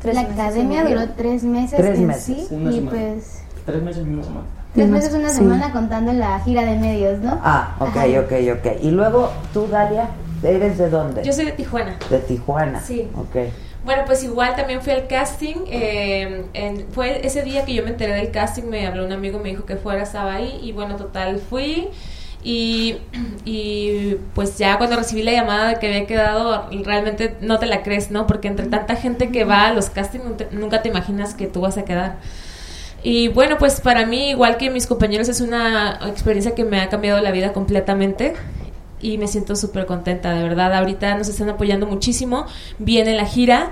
Tres 0.01 0.15
la 0.15 0.23
meses 0.23 0.37
academia 0.39 0.83
duró 0.83 1.01
tres 1.15 1.43
meses 1.43 1.77
Tres 1.77 1.97
en 1.99 2.07
meses. 2.07 2.47
sí 2.49 2.55
y 2.55 2.81
pues 2.81 3.43
Tres 3.67 3.83
meses 3.83 4.03
y 4.07 4.09
una 4.09 4.23
semana. 4.23 4.45
tres 4.73 4.87
meses 4.89 5.13
una 5.13 5.29
Sí. 5.29 5.35
semana 5.37 5.71
contando 5.71 6.13
la 6.13 6.39
gira 6.39 6.63
de 6.65 6.75
medios, 6.77 7.19
¿no? 7.19 7.39
Ah, 7.43 7.75
ok, 7.79 7.87
Ajá. 7.97 8.05
ok, 8.21 8.31
ok. 8.57 8.81
Y 8.81 8.89
luego, 8.91 9.31
tú, 9.53 9.67
Dalia, 9.67 10.09
¿eres 10.41 10.77
de 10.79 10.89
dónde? 10.89 11.23
Yo 11.23 11.33
soy 11.33 11.45
de 11.45 11.51
Tijuana. 11.51 11.97
De 12.09 12.17
Tijuana. 12.19 12.79
Sí. 12.81 13.07
Ok. 13.15 13.35
Bueno, 13.85 14.03
pues 14.05 14.23
igual 14.23 14.55
también 14.55 14.81
fui 14.81 14.91
al 14.93 15.07
casting. 15.07 15.55
eh, 15.67 16.45
en- 16.53 16.87
fue 16.91 17.25
ese 17.25 17.43
día 17.43 17.63
que 17.65 17.73
yo 17.73 17.83
me 17.83 17.89
enteré 17.91 18.13
del 18.15 18.31
casting, 18.31 18.63
me 18.63 18.85
habló 18.87 19.05
un 19.05 19.11
amigo, 19.11 19.39
me 19.39 19.49
dijo 19.49 19.65
que 19.65 19.75
fuera, 19.77 20.03
estaba 20.03 20.33
ahí. 20.35 20.59
Y 20.63 20.71
bueno, 20.73 20.95
total, 20.95 21.39
fui. 21.39 21.89
Y, 22.43 22.97
y 23.45 24.15
pues 24.35 24.57
ya 24.57 24.77
cuando 24.77 24.95
recibí 24.95 25.23
la 25.23 25.31
llamada 25.33 25.69
de 25.69 25.75
que 25.79 25.87
había 25.87 26.05
quedado, 26.07 26.67
realmente 26.83 27.35
no 27.41 27.59
te 27.59 27.65
la 27.65 27.81
crees, 27.83 28.11
¿no? 28.11 28.27
Porque 28.27 28.47
entre 28.47 28.67
tanta 28.67 28.95
gente 28.95 29.29
que 29.29 29.43
va 29.43 29.67
a 29.67 29.73
los 29.73 29.89
castings, 29.89 30.23
nunca 30.25 30.37
te- 30.49 30.55
nunca 30.55 30.81
te 30.81 30.89
imaginas 30.89 31.33
que 31.33 31.47
tú 31.47 31.61
vas 31.61 31.77
a 31.77 31.83
quedar. 31.83 32.17
Y 33.03 33.27
bueno, 33.29 33.57
pues 33.57 33.79
para 33.79 34.05
mí, 34.05 34.29
igual 34.31 34.57
que 34.57 34.69
mis 34.69 34.87
compañeros, 34.87 35.29
es 35.29 35.39
una 35.41 35.99
experiencia 36.07 36.55
que 36.55 36.63
me 36.65 36.81
ha 36.81 36.89
cambiado 36.89 37.21
la 37.21 37.31
vida 37.31 37.53
completamente 37.53 38.33
y 38.99 39.17
me 39.17 39.27
siento 39.27 39.55
súper 39.55 39.85
contenta, 39.85 40.33
de 40.33 40.43
verdad. 40.43 40.73
Ahorita 40.73 41.15
nos 41.17 41.29
están 41.29 41.49
apoyando 41.49 41.85
muchísimo, 41.85 42.45
viene 42.79 43.15
la 43.15 43.25
gira 43.25 43.71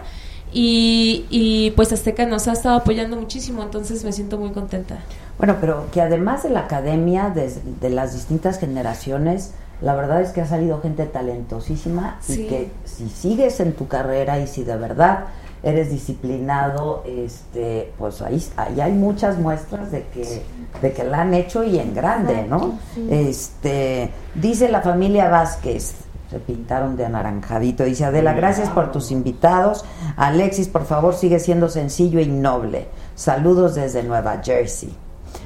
y, 0.54 1.26
y 1.30 1.72
pues 1.72 1.92
Azteca 1.92 2.26
nos 2.26 2.48
ha 2.48 2.54
estado 2.54 2.78
apoyando 2.78 3.18
muchísimo, 3.18 3.64
entonces 3.64 4.04
me 4.06 4.12
siento 4.14 4.38
muy 4.38 4.52
contenta. 4.52 5.00
Bueno, 5.38 5.58
pero 5.60 5.88
que 5.92 6.02
además 6.02 6.44
de 6.44 6.50
la 6.52 6.62
academia, 6.62 7.30
de, 7.30 7.52
de 7.82 7.90
las 7.90 8.14
distintas 8.14 8.60
generaciones, 8.60 9.52
la 9.82 9.96
verdad 9.96 10.22
es 10.22 10.30
que 10.30 10.40
ha 10.42 10.46
salido 10.48 10.80
gente 10.82 11.06
talentosísima 11.06 12.18
Sí. 12.22 12.44
y 12.44 12.48
que 12.48 12.72
si 12.86 13.10
sigues 13.10 13.60
en 13.60 13.74
tu 13.74 13.88
carrera 13.90 14.40
y 14.40 14.48
si 14.48 14.64
de 14.64 14.78
verdad 14.78 15.26
eres 15.66 15.90
disciplinado, 15.90 17.04
este, 17.08 17.92
pues 17.98 18.22
ahí, 18.22 18.42
ahí 18.56 18.80
hay 18.80 18.92
muchas 18.94 19.40
muestras 19.40 19.92
de 19.92 20.04
que, 20.04 20.44
de 20.80 20.94
que 20.94 21.04
la 21.04 21.22
han 21.22 21.34
hecho 21.34 21.64
y 21.64 21.80
en 21.80 21.96
grande, 21.96 22.46
¿no? 22.48 22.78
Este, 23.10 24.12
dice 24.36 24.70
la 24.70 24.82
familia 24.82 25.28
Vázquez, 25.28 25.96
se 26.30 26.40
pintaron 26.40 26.96
de 26.96 27.06
anaranjadito, 27.06 27.84
dice 27.84 28.06
Adela, 28.06 28.34
gracias 28.34 28.70
por 28.70 28.92
tus 28.92 29.12
invitados. 29.12 29.84
Alexis, 30.18 30.68
por 30.68 30.86
favor, 30.86 31.16
sigue 31.16 31.40
siendo 31.40 31.68
sencillo 31.68 32.20
y 32.20 32.28
noble. 32.28 32.88
Saludos 33.16 33.74
desde 33.74 34.04
Nueva 34.04 34.42
Jersey. 34.44 34.96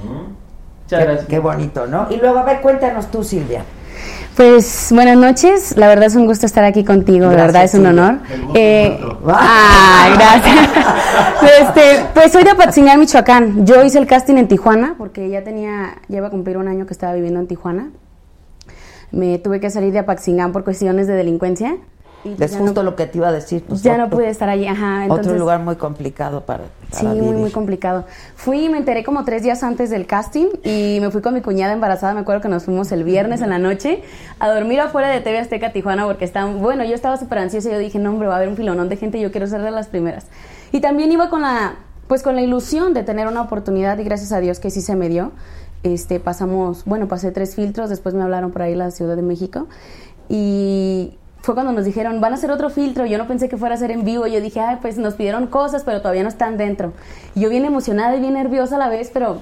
Muchas 0.04 1.00
Qué, 1.00 1.06
gracias. 1.06 1.28
qué 1.28 1.40
bonito, 1.40 1.88
¿no? 1.88 2.08
Y 2.10 2.18
luego, 2.18 2.40
a 2.40 2.44
ver, 2.44 2.60
cuéntanos 2.62 3.10
tú, 3.10 3.24
Silvia. 3.24 3.64
Pues 4.40 4.88
buenas 4.96 5.18
noches, 5.18 5.76
la 5.76 5.90
verdad 5.90 6.06
es 6.06 6.16
un 6.16 6.26
gusto 6.26 6.46
estar 6.46 6.64
aquí 6.64 6.86
contigo, 6.86 7.28
Gracias, 7.28 7.46
verdad 7.46 7.64
es 7.66 7.74
un 7.74 7.86
honor. 7.88 8.20
Eh, 8.56 8.98
ah, 9.28 10.16
gracias. 10.16 10.70
Este, 11.60 12.06
pues 12.14 12.32
soy 12.32 12.46
de 12.46 12.52
Apatzingán, 12.52 13.02
Michoacán. 13.02 13.66
Yo 13.66 13.84
hice 13.84 14.00
el 14.00 14.08
casting 14.08 14.36
en 14.36 14.48
Tijuana 14.48 14.96
porque 14.98 15.30
ya 15.30 15.44
tenía, 15.44 15.98
ya 16.08 16.20
iba 16.20 16.28
a 16.28 16.30
cumplir 16.30 16.56
un 16.56 16.70
año 16.70 16.86
que 16.86 16.94
estaba 16.94 17.14
viviendo 17.16 17.42
en 17.42 17.48
Tijuana. 17.48 17.90
Me 19.12 19.40
tuve 19.40 19.60
que 19.60 19.70
salir 19.70 19.92
de 19.92 20.00
Apatzingán 20.00 20.54
por 20.54 20.64
cuestiones 20.64 21.08
de 21.08 21.16
delincuencia. 21.16 21.76
Y 22.26 22.36
Es 22.44 22.56
justo 22.58 22.84
no, 22.84 22.90
lo 22.92 22.96
que 22.98 23.06
te 23.08 23.18
iba 23.18 23.30
a 23.30 23.32
decir. 23.32 23.64
pues, 23.68 23.82
ya 23.82 23.98
no 23.98 24.10
pude 24.10 24.30
estar 24.30 24.50
allí, 24.50 24.68
ajá. 24.68 25.04
Entonces, 25.04 25.28
Otro 25.28 25.40
lugar 25.40 25.60
muy 25.62 25.78
complicado 25.78 26.42
para, 26.46 26.66
Sí, 26.92 27.04
para 27.04 27.10
muy, 27.12 27.20
vivir. 27.22 27.36
muy 27.36 27.52
complicado. 27.52 28.06
Fui 28.36 28.66
y 28.66 28.70
me 28.70 28.78
enteré 28.78 29.04
como 29.06 29.24
tres 29.24 29.42
días 29.44 29.64
antes 29.64 29.90
del 29.90 30.06
casting 30.06 30.48
y 30.64 30.98
me 31.00 31.12
fui 31.12 31.22
con 31.22 31.34
mi 31.34 31.42
cuñada 31.42 31.72
embarazada. 31.72 32.14
Me 32.14 32.20
acuerdo 32.20 32.42
que 32.42 32.50
nos 32.50 32.66
fuimos 32.66 32.92
el 32.92 33.04
viernes 33.06 33.42
en 33.42 33.50
la 33.52 33.58
noche 33.60 34.04
a 34.40 34.50
dormir 34.50 34.82
afuera 34.82 35.08
de 35.10 35.22
TV 35.22 35.40
Azteca 35.40 35.72
Tijuana 35.72 36.06
porque 36.06 36.26
estaban, 36.26 36.62
bueno, 36.62 36.84
yo 36.84 36.94
estaba 36.94 37.16
súper 37.16 37.38
ansiosa 37.40 37.70
y 37.70 37.72
yo 37.72 37.78
dije, 37.80 38.00
no, 38.00 38.10
hombre, 38.10 38.28
va 38.28 38.34
a 38.34 38.38
haber 38.38 38.50
un 38.50 38.58
filonón 38.58 38.90
de 38.90 38.98
gente 38.98 39.18
y 39.18 39.22
yo 39.22 39.32
quiero 39.32 39.48
ser 39.48 39.62
de 39.62 39.72
las 39.72 39.88
primeras. 39.88 40.26
Y 40.74 40.82
también 40.82 41.12
iba 41.14 41.30
con 41.30 41.42
la, 41.42 41.76
pues 42.08 42.22
con 42.22 42.36
la 42.36 42.42
ilusión 42.42 42.94
de 42.94 43.04
tener 43.04 43.28
una 43.28 43.42
oportunidad 43.44 43.98
y 43.98 44.04
gracias 44.04 44.34
a 44.34 44.40
Dios 44.42 44.60
que 44.60 44.72
sí 44.72 44.82
se 44.82 44.96
me 44.98 45.08
dio. 45.08 45.32
Este, 45.84 46.20
pasamos, 46.20 46.84
bueno, 46.84 47.08
pasé 47.08 47.32
tres 47.32 47.56
filtros, 47.56 47.90
después 47.90 48.14
me 48.14 48.24
hablaron 48.24 48.52
por 48.52 48.62
ahí 48.64 48.76
la 48.76 48.92
Ciudad 48.92 49.16
de 49.16 49.22
México 49.22 49.68
y 50.28 51.18
fue 51.42 51.54
cuando 51.54 51.72
nos 51.72 51.86
dijeron, 51.86 52.22
van 52.22 52.34
a 52.34 52.36
hacer 52.36 52.52
otro 52.52 52.70
filtro. 52.70 53.06
Yo 53.06 53.18
no 53.18 53.28
pensé 53.28 53.50
que 53.50 53.58
fuera 53.58 53.76
a 53.76 53.78
ser 53.78 53.92
en 53.92 54.04
vivo. 54.04 54.28
Yo 54.28 54.42
dije, 54.42 54.60
ay, 54.60 54.78
pues 54.82 54.98
nos 54.98 55.16
pidieron 55.16 55.48
cosas, 55.48 55.84
pero 55.84 56.02
todavía 56.02 56.24
no 56.24 56.30
están 56.30 56.58
dentro. 56.58 56.94
Y 57.36 57.42
yo 57.42 57.50
bien 57.50 57.66
emocionada 57.66 58.16
y 58.16 58.20
bien 58.20 58.34
nerviosa 58.34 58.76
a 58.76 58.80
la 58.80 58.90
vez, 58.90 59.10
pero 59.14 59.42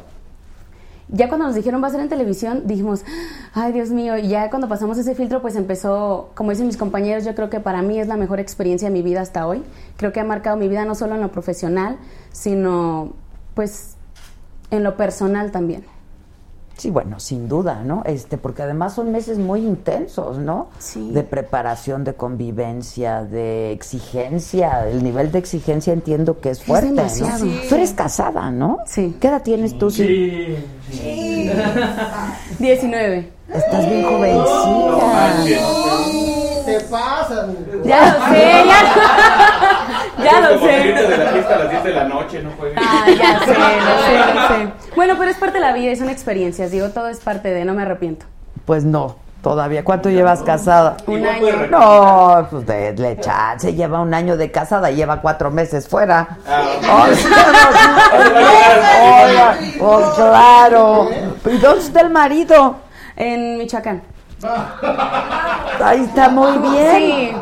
ya 1.09 1.29
cuando 1.29 1.47
nos 1.47 1.55
dijeron 1.55 1.81
va 1.81 1.87
a 1.87 1.91
ser 1.91 2.01
en 2.01 2.09
televisión, 2.09 2.63
dijimos, 2.65 3.03
ay, 3.53 3.71
Dios 3.71 3.89
mío. 3.89 4.17
Y 4.17 4.27
ya 4.27 4.49
cuando 4.49 4.67
pasamos 4.67 4.97
ese 4.97 5.15
filtro, 5.15 5.41
pues 5.41 5.55
empezó, 5.55 6.31
como 6.35 6.51
dicen 6.51 6.67
mis 6.67 6.77
compañeros, 6.77 7.25
yo 7.25 7.33
creo 7.33 7.49
que 7.49 7.59
para 7.59 7.81
mí 7.81 7.99
es 7.99 8.07
la 8.07 8.17
mejor 8.17 8.39
experiencia 8.39 8.89
de 8.89 8.93
mi 8.93 9.01
vida 9.01 9.21
hasta 9.21 9.47
hoy. 9.47 9.63
Creo 9.95 10.11
que 10.11 10.19
ha 10.19 10.25
marcado 10.25 10.57
mi 10.57 10.67
vida 10.67 10.85
no 10.85 10.95
solo 10.95 11.15
en 11.15 11.21
lo 11.21 11.31
profesional, 11.31 11.97
sino, 12.31 13.13
pues, 13.55 13.95
en 14.69 14.83
lo 14.83 14.97
personal 14.97 15.51
también. 15.51 15.85
Sí, 16.77 16.91
bueno, 16.91 17.19
sin 17.19 17.49
duda, 17.49 17.81
¿no? 17.83 18.03
Este, 18.05 18.37
porque 18.37 18.61
además 18.61 18.93
son 18.93 19.11
meses 19.11 19.39
muy 19.39 19.61
intensos, 19.61 20.37
¿no? 20.37 20.67
Sí. 20.77 21.09
De 21.11 21.23
preparación, 21.23 22.03
de 22.03 22.13
convivencia, 22.13 23.23
de 23.23 23.71
exigencia. 23.71 24.87
El 24.87 25.03
nivel 25.03 25.31
de 25.31 25.39
exigencia 25.39 25.91
entiendo 25.91 26.39
que 26.39 26.51
es 26.51 26.63
fuerte, 26.63 26.89
¿no? 26.89 26.97
demasiado. 26.97 27.45
Sí. 27.45 27.61
Tú 27.67 27.75
eres 27.75 27.93
casada, 27.93 28.51
¿no? 28.51 28.77
Sí. 28.85 29.17
¿Qué 29.19 29.27
edad 29.27 29.41
tienes 29.41 29.77
tú? 29.79 29.89
Sí. 29.89 30.55
19. 32.59 33.31
Estás 33.53 33.89
bien 33.89 34.03
jovencita. 34.03 35.43
Se 36.67 36.81
pasan. 36.81 37.55
Ya 37.85 38.11
lo 38.11 38.27
sé, 38.27 38.65
ya, 38.67 40.23
ya 40.23 40.41
lo 40.41 40.59
sé. 40.59 40.67
de 40.67 41.17
la 41.17 41.31
fiesta 41.31 41.55
a 41.55 41.59
las 41.59 41.69
10 41.69 41.83
de 41.85 41.93
la 41.93 42.03
noche, 42.03 42.43
no 42.43 42.51
juegues. 42.57 42.77
Ah, 42.77 43.05
ya 43.07 43.39
sé, 43.39 43.53
lo 43.53 43.55
sé, 43.55 44.33
lo 44.35 44.47
sé. 44.49 44.73
Bueno, 44.93 45.15
pero 45.17 45.31
es 45.31 45.37
parte 45.37 45.59
de 45.59 45.61
la 45.61 45.71
vida 45.71 45.91
y 45.93 45.95
son 45.95 46.09
experiencias. 46.09 46.69
Digo, 46.71 46.89
todo 46.89 47.07
es 47.07 47.21
parte 47.21 47.51
de, 47.51 47.63
no 47.63 47.73
me 47.73 47.83
arrepiento. 47.83 48.25
Pues 48.65 48.83
no, 48.83 49.15
todavía. 49.41 49.85
¿Cuánto 49.85 50.09
llevas 50.09 50.43
casada? 50.43 50.97
Un 51.07 51.25
año. 51.25 51.67
No, 51.71 52.45
pues 52.51 52.65
de, 52.65 52.91
de 52.91 53.17
chance, 53.21 53.73
lleva 53.73 54.01
un 54.01 54.13
año 54.13 54.35
de 54.35 54.51
casada, 54.51 54.91
lleva 54.91 55.21
cuatro 55.21 55.49
meses 55.49 55.87
fuera. 55.87 56.37
Ah, 56.45 57.07
oh, 59.79 60.13
claro. 60.17 61.09
¿Y 61.45 61.57
dónde 61.59 61.79
está 61.79 62.01
el 62.01 62.09
marido? 62.09 62.75
En 63.15 63.57
Michoacán. 63.57 64.16
Ahí 65.83 66.03
está 66.03 66.29
muy 66.29 66.57
bien. 66.57 67.41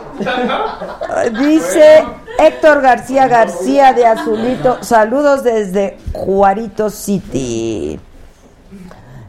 Dice 1.39 2.05
Héctor 2.39 2.81
García 2.81 3.27
García 3.27 3.93
de 3.93 4.05
Azulito. 4.05 4.83
Saludos 4.83 5.43
desde 5.43 5.97
Juarito 6.13 6.89
City. 6.89 7.99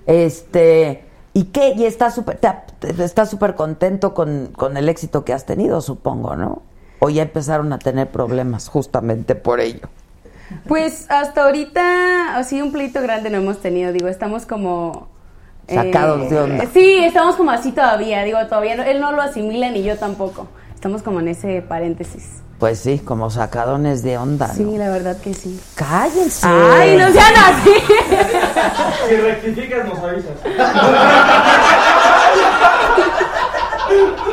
Este, 0.06 1.04
¿y 1.32 1.44
qué? 1.44 1.74
Y 1.76 1.84
está 1.84 2.10
súper 2.10 2.38
está 2.98 3.26
súper 3.26 3.54
contento 3.54 4.14
con, 4.14 4.52
con 4.56 4.76
el 4.76 4.88
éxito 4.88 5.24
que 5.24 5.32
has 5.32 5.44
tenido, 5.44 5.80
supongo, 5.80 6.36
¿no? 6.36 6.62
O 7.00 7.10
ya 7.10 7.22
empezaron 7.22 7.72
a 7.72 7.78
tener 7.78 8.08
problemas 8.08 8.68
justamente 8.68 9.34
por 9.34 9.60
ello. 9.60 9.88
Pues 10.68 11.06
hasta 11.10 11.44
ahorita, 11.44 12.36
así 12.36 12.62
un 12.62 12.72
pleito 12.72 13.02
grande 13.02 13.30
no 13.30 13.38
hemos 13.38 13.60
tenido. 13.60 13.92
Digo, 13.92 14.08
estamos 14.08 14.46
como. 14.46 15.08
Eh, 15.68 15.74
Sacados 15.74 16.30
de 16.30 16.38
onda. 16.40 16.64
Sí, 16.72 16.98
estamos 17.04 17.36
como 17.36 17.50
así 17.50 17.72
todavía. 17.72 18.22
Digo, 18.24 18.38
todavía 18.46 18.76
no- 18.76 18.84
él 18.84 19.00
no 19.00 19.12
lo 19.12 19.22
asimila 19.22 19.70
ni 19.70 19.82
yo 19.82 19.96
tampoco. 19.96 20.46
Estamos 20.74 21.02
como 21.02 21.20
en 21.20 21.28
ese 21.28 21.62
paréntesis. 21.62 22.42
Pues 22.58 22.78
sí, 22.78 22.98
como 23.00 23.28
sacadones 23.30 24.02
de 24.02 24.16
onda, 24.16 24.48
Sí, 24.48 24.62
¿no? 24.64 24.78
la 24.78 24.88
verdad 24.90 25.18
que 25.20 25.34
sí. 25.34 25.60
Cállense. 25.74 26.46
Ay, 26.46 26.96
no 26.96 27.10
sean 27.12 27.34
así. 27.36 27.70
Si 29.08 29.16
rectificas, 29.16 29.86
nos 29.86 29.98
avisas. 29.98 30.32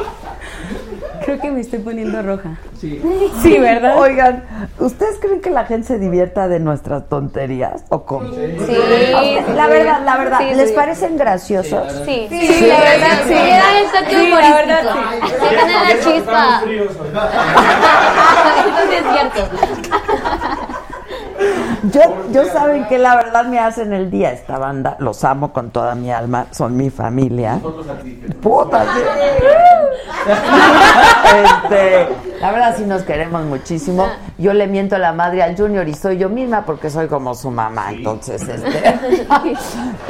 Que 1.44 1.52
me 1.52 1.60
estoy 1.60 1.80
poniendo 1.80 2.22
roja. 2.22 2.58
Sí. 2.80 3.02
Sí, 3.42 3.60
¿verdad? 3.60 3.98
Oigan, 4.00 4.46
¿ustedes 4.80 5.20
creen 5.20 5.42
que 5.42 5.50
la 5.50 5.66
gente 5.66 5.88
se 5.90 6.00
divierta 6.00 6.48
de 6.48 6.62
nuestras 6.62 7.10
tonterías 7.10 7.84
o 7.90 8.06
cómo? 8.06 8.30
Sí. 8.34 9.38
La 9.54 9.68
verdad, 9.68 10.02
la 10.06 10.18
verdad, 10.18 10.40
Sí, 10.40 10.56
¿les 10.56 10.70
sí. 10.70 10.76
parecen 10.76 11.18
graciosos? 11.18 11.92
Sí, 12.06 12.28
sí, 12.30 12.48
Sí, 12.48 12.66
la 12.68 12.80
verdad, 12.80 13.24
sí. 13.28 13.34
Sí, 14.10 14.30
la 14.30 14.56
verdad, 14.56 14.82
sí. 14.94 15.00
La 15.84 16.00
chispa. 16.00 16.62
Eso 16.66 16.94
sí 18.90 18.96
es 18.96 19.04
cierto. 19.14 19.42
Yo, 21.92 22.02
yo 22.32 22.46
saben 22.46 22.88
que 22.88 22.98
la 22.98 23.16
verdad 23.16 23.46
me 23.46 23.60
hacen 23.60 23.94
el 23.94 24.10
día 24.10 24.32
esta 24.32 24.58
banda, 24.58 24.96
los 25.00 25.24
amo 25.24 25.52
con 25.52 25.72
toda 25.72 25.96
mi 25.96 26.12
alma, 26.12 26.48
son 26.52 26.78
mi 26.78 26.90
familia. 26.90 27.60
Puta. 28.42 28.86
Este, 31.26 32.08
la 32.40 32.52
verdad 32.52 32.76
sí 32.78 32.86
nos 32.86 33.04
queremos 33.04 33.44
muchísimo. 33.44 34.08
Yo 34.38 34.54
le 34.54 34.68
miento 34.68 34.96
a 34.96 35.00
la 35.00 35.14
madre 35.14 35.44
al 35.44 35.58
Junior 35.58 35.88
y 35.88 35.94
soy 35.94 36.18
yo 36.18 36.30
misma 36.30 36.66
porque 36.66 36.90
soy 36.90 37.08
como 37.08 37.36
su 37.36 37.52
mamá, 37.52 37.92
entonces 37.92 38.42
este. 38.48 39.00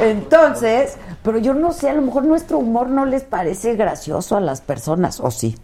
Entonces, 0.00 0.96
pero 1.22 1.38
yo 1.38 1.54
no 1.54 1.72
sé, 1.72 1.90
a 1.90 1.94
lo 1.94 2.02
mejor 2.02 2.24
nuestro 2.24 2.58
humor 2.58 2.88
no 2.88 3.06
les 3.06 3.24
parece 3.24 3.74
gracioso 3.74 4.36
a 4.36 4.40
las 4.40 4.60
personas, 4.60 5.20
¿o 5.20 5.30
sí? 5.30 5.56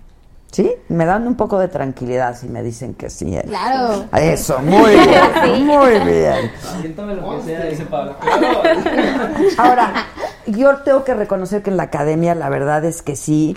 ¿Sí? 0.50 0.72
Me 0.88 1.06
dan 1.06 1.28
un 1.28 1.36
poco 1.36 1.58
de 1.58 1.68
tranquilidad 1.68 2.36
si 2.36 2.48
me 2.48 2.62
dicen 2.62 2.94
que 2.94 3.08
sí. 3.08 3.36
¿eh? 3.36 3.44
Claro. 3.46 4.06
Eso, 4.16 4.58
muy 4.58 4.90
bien, 4.90 5.66
muy 5.66 6.00
bien. 6.00 6.50
Siéntame 6.80 7.14
lo 7.14 7.36
que 7.36 7.42
sea, 7.44 7.66
dice 7.66 7.86
Pablo. 7.86 8.16
Ahora, 9.58 10.06
yo 10.46 10.78
tengo 10.78 11.04
que 11.04 11.14
reconocer 11.14 11.62
que 11.62 11.70
en 11.70 11.76
la 11.76 11.84
academia 11.84 12.34
la 12.34 12.48
verdad 12.48 12.84
es 12.84 13.02
que 13.02 13.14
sí, 13.14 13.56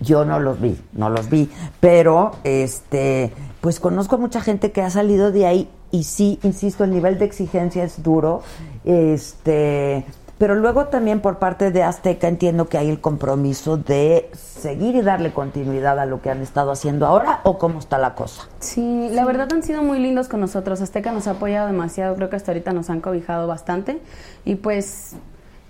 yo 0.00 0.24
no 0.24 0.40
los 0.40 0.60
vi, 0.60 0.80
no 0.92 1.10
los 1.10 1.28
vi, 1.28 1.50
pero 1.80 2.32
este, 2.44 3.32
pues 3.60 3.78
conozco 3.78 4.16
a 4.16 4.18
mucha 4.18 4.40
gente 4.40 4.72
que 4.72 4.80
ha 4.80 4.90
salido 4.90 5.32
de 5.32 5.46
ahí 5.46 5.68
y 5.90 6.04
sí, 6.04 6.38
insisto, 6.42 6.84
el 6.84 6.90
nivel 6.90 7.18
de 7.18 7.24
exigencia 7.24 7.84
es 7.84 8.02
duro, 8.02 8.42
este, 8.84 10.04
pero 10.38 10.54
luego 10.56 10.86
también 10.86 11.20
por 11.20 11.38
parte 11.38 11.70
de 11.70 11.82
Azteca 11.82 12.28
entiendo 12.28 12.66
que 12.66 12.78
hay 12.78 12.90
el 12.90 13.00
compromiso 13.00 13.76
de 13.76 14.30
seguir 14.32 14.96
y 14.96 15.02
darle 15.02 15.32
continuidad 15.32 15.98
a 15.98 16.06
lo 16.06 16.20
que 16.20 16.30
han 16.30 16.42
estado 16.42 16.72
haciendo 16.72 17.06
ahora 17.06 17.40
o 17.44 17.58
cómo 17.58 17.78
está 17.78 17.98
la 17.98 18.14
cosa. 18.14 18.48
Sí, 18.58 19.08
la 19.12 19.24
verdad 19.24 19.48
han 19.52 19.62
sido 19.62 19.82
muy 19.82 19.98
lindos 20.00 20.28
con 20.28 20.40
nosotros. 20.40 20.80
Azteca 20.80 21.12
nos 21.12 21.28
ha 21.28 21.32
apoyado 21.32 21.66
demasiado, 21.66 22.16
creo 22.16 22.30
que 22.30 22.36
hasta 22.36 22.52
ahorita 22.52 22.72
nos 22.72 22.90
han 22.90 23.00
cobijado 23.00 23.46
bastante. 23.46 24.00
Y 24.44 24.56
pues, 24.56 25.12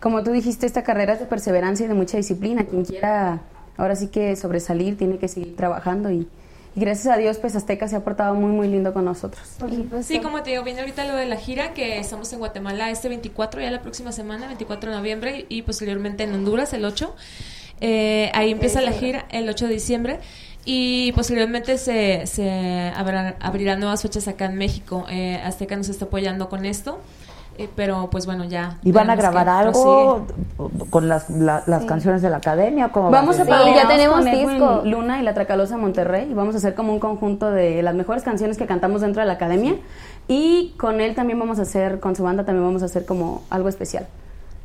como 0.00 0.22
tú 0.22 0.30
dijiste, 0.30 0.66
esta 0.66 0.82
carrera 0.82 1.14
es 1.14 1.20
de 1.20 1.26
perseverancia 1.26 1.84
y 1.84 1.88
de 1.88 1.94
mucha 1.94 2.16
disciplina. 2.16 2.64
Quien 2.64 2.84
quiera 2.84 3.42
ahora 3.76 3.96
sí 3.96 4.08
que 4.08 4.34
sobresalir 4.36 4.96
tiene 4.96 5.18
que 5.18 5.28
seguir 5.28 5.56
trabajando 5.56 6.10
y, 6.10 6.28
y 6.77 6.81
gracias 6.81 7.14
a 7.14 7.16
Dios, 7.16 7.39
pues 7.39 7.55
Azteca 7.55 7.87
se 7.89 7.97
ha 7.97 8.01
portado 8.01 8.35
muy, 8.35 8.51
muy 8.51 8.68
lindo 8.68 8.93
con 8.93 9.05
nosotros. 9.05 9.47
Sí, 10.03 10.20
como 10.20 10.43
te 10.43 10.51
digo, 10.51 10.64
viene 10.64 10.81
ahorita 10.81 11.05
lo 11.05 11.14
de 11.14 11.27
la 11.27 11.37
gira, 11.37 11.72
que 11.72 11.99
estamos 11.99 12.33
en 12.33 12.41
Guatemala 12.41 12.91
este 12.91 13.09
24, 13.09 13.61
ya 13.61 13.70
la 13.70 13.83
próxima 13.83 14.11
semana, 14.12 14.47
24 14.47 14.91
de 14.91 14.97
noviembre, 14.97 15.47
y 15.49 15.62
posteriormente 15.62 16.25
en 16.25 16.35
Honduras 16.35 16.72
el 16.72 16.85
8. 16.85 17.14
Eh, 17.81 18.31
ahí 18.35 18.51
empieza 18.51 18.81
la 18.81 18.93
gira 18.93 19.27
el 19.31 19.49
8 19.49 19.66
de 19.68 19.72
diciembre. 19.72 20.20
Y 20.64 21.12
posteriormente 21.12 21.77
se, 21.77 22.27
se 22.27 22.93
abrirán, 22.97 23.81
nuevas 23.81 24.03
fechas 24.03 24.27
acá 24.29 24.47
en 24.47 24.57
México. 24.57 25.05
Eh, 25.11 25.37
Azteca 25.45 25.77
nos 25.77 25.89
está 25.89 26.07
apoyando 26.07 26.49
con 26.49 26.64
esto. 26.64 27.01
Eh, 27.59 27.68
pero 27.76 28.09
pues 28.11 28.26
bueno, 28.26 28.44
ya. 28.44 28.78
¿Y 28.82 28.92
van 28.92 29.11
a 29.11 29.16
grabar 29.16 29.44
prosigue. 29.64 29.88
algo 29.88 30.26
con 30.90 31.09
las, 31.09 31.30
la- 31.30 31.62
las 31.66 31.84
canciones 31.84 32.20
de 32.22 32.30
la 32.30 32.38
academia? 32.38 32.88
¿Cómo 32.90 33.11
va 33.11 33.20
Vamos 33.20 33.36
a 33.36 33.44
ser? 33.44 33.48
partir 33.48 33.74
ya 33.74 33.88
tenemos 33.88 34.24
disco. 34.24 34.48
disco. 34.50 34.82
Luna 34.84 35.20
y 35.20 35.22
la 35.24 35.34
Tracalosa 35.34 35.76
Monterrey 35.76 36.28
y 36.30 36.34
vamos 36.34 36.55
a 36.55 36.59
hacer 36.59 36.74
como 36.74 36.92
un 36.92 36.98
conjunto 37.00 37.50
de 37.50 37.82
las 37.82 37.94
mejores 37.94 38.22
canciones 38.22 38.59
que 38.59 38.66
cantamos 38.66 39.00
dentro 39.02 39.20
de 39.22 39.26
la 39.26 39.34
academia 39.34 39.76
y 40.28 40.74
con 40.78 41.00
él 41.00 41.14
también 41.14 41.38
vamos 41.38 41.59
a 41.59 41.62
hacer, 41.62 42.00
con 42.00 42.16
su 42.16 42.22
banda 42.22 42.44
también 42.44 42.64
vamos 42.66 42.82
a 42.82 42.86
hacer 42.86 43.05
como 43.07 43.42
algo 43.50 43.68
especial. 43.68 44.07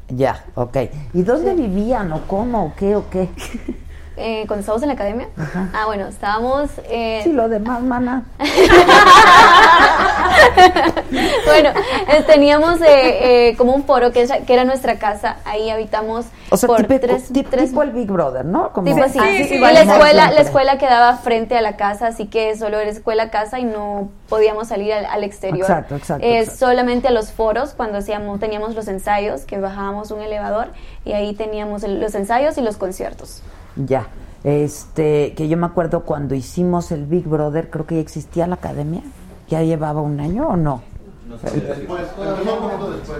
Ya, 0.10 0.44
ok. 0.56 0.78
¿Y 1.14 1.22
dónde 1.22 1.54
vivían 1.54 2.12
o 2.14 2.22
cómo 2.28 2.66
o 2.66 2.74
qué 2.76 2.96
o 2.96 3.10
qué? 3.10 3.30
Eh, 4.22 4.44
cuando 4.48 4.60
estábamos 4.62 4.82
en 4.84 4.88
la 4.90 4.94
academia. 4.96 5.28
Ah, 5.74 5.86
bueno, 5.86 6.08
estábamos. 6.08 6.70
Eh, 6.90 7.22
Sí, 7.24 7.32
lo 7.32 7.48
demás, 7.48 7.82
mana. 7.82 8.24
bueno, 11.46 11.70
eh, 12.10 12.24
teníamos 12.28 12.82
eh, 12.82 13.50
eh, 13.50 13.56
como 13.58 13.74
un 13.74 13.84
foro 13.84 14.12
que, 14.12 14.28
era 14.48 14.64
nuestra 14.66 14.98
casa. 15.00 15.38
Ahí 15.46 15.70
habitamos 15.70 16.26
O 16.50 16.58
sea, 16.58 16.68
por 16.68 16.78
típico, 16.78 17.00
tres, 17.08 17.32
tip- 17.32 17.48
tres 17.50 17.70
tipo 17.70 17.84
el 17.84 17.92
Big 17.92 18.12
Brother, 18.12 18.46
¿no? 18.46 18.72
Como 18.74 18.86
Tipo 18.94 19.04
así. 19.04 19.18
La 19.20 19.30
escuela, 19.30 19.84
siempre. 19.84 20.14
la 20.36 20.42
escuela 20.42 20.78
quedaba 20.78 21.16
frente 21.18 21.58
a 21.58 21.62
la 21.62 21.76
casa, 21.78 22.08
así 22.08 22.26
que 22.28 22.56
solo 22.58 22.78
era 22.80 22.90
escuela 22.90 23.30
casa 23.32 23.60
y 23.60 23.64
no 23.66 24.10
podíamos 24.28 24.68
salir 24.68 24.94
al, 24.94 25.06
al 25.06 25.24
exterior. 25.24 25.62
Exacto, 25.62 25.96
exacto, 25.96 26.26
Eh, 26.26 26.40
exacto. 26.40 26.60
Solamente 26.66 27.08
a 27.08 27.12
los 27.12 27.32
foros 27.32 27.74
cuando 27.76 27.98
hacíamos, 28.00 28.40
teníamos 28.40 28.76
los 28.76 28.88
ensayos, 28.88 29.42
que 29.42 29.58
bajábamos 29.60 30.12
un 30.12 30.22
elevador 30.22 30.68
y 31.06 31.14
ahí 31.14 31.34
teníamos 31.34 31.84
el- 31.84 32.00
los 32.02 32.14
ensayos 32.16 32.58
y 32.58 32.62
los 32.62 32.78
conciertos. 32.78 33.42
Ya. 33.86 34.08
Este, 34.44 35.34
que 35.36 35.48
yo 35.48 35.58
me 35.58 35.66
acuerdo 35.66 36.02
cuando 36.02 36.36
hicimos 36.36 36.92
el 36.92 37.06
Big 37.06 37.28
Brother, 37.28 37.70
creo 37.70 37.86
que 37.86 37.96
ya 37.96 38.02
existía 38.02 38.48
la 38.48 38.56
academia. 38.56 39.02
¿Ya 39.50 39.64
llevaba 39.64 40.02
un 40.02 40.20
año 40.20 40.48
o 40.48 40.56
no? 40.56 40.82
Poquito 41.42 41.68
después. 42.92 43.20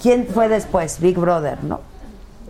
¿Quién 0.00 0.26
fue 0.26 0.48
después? 0.48 1.00
Big 1.00 1.18
Brother, 1.18 1.62
¿no? 1.64 1.80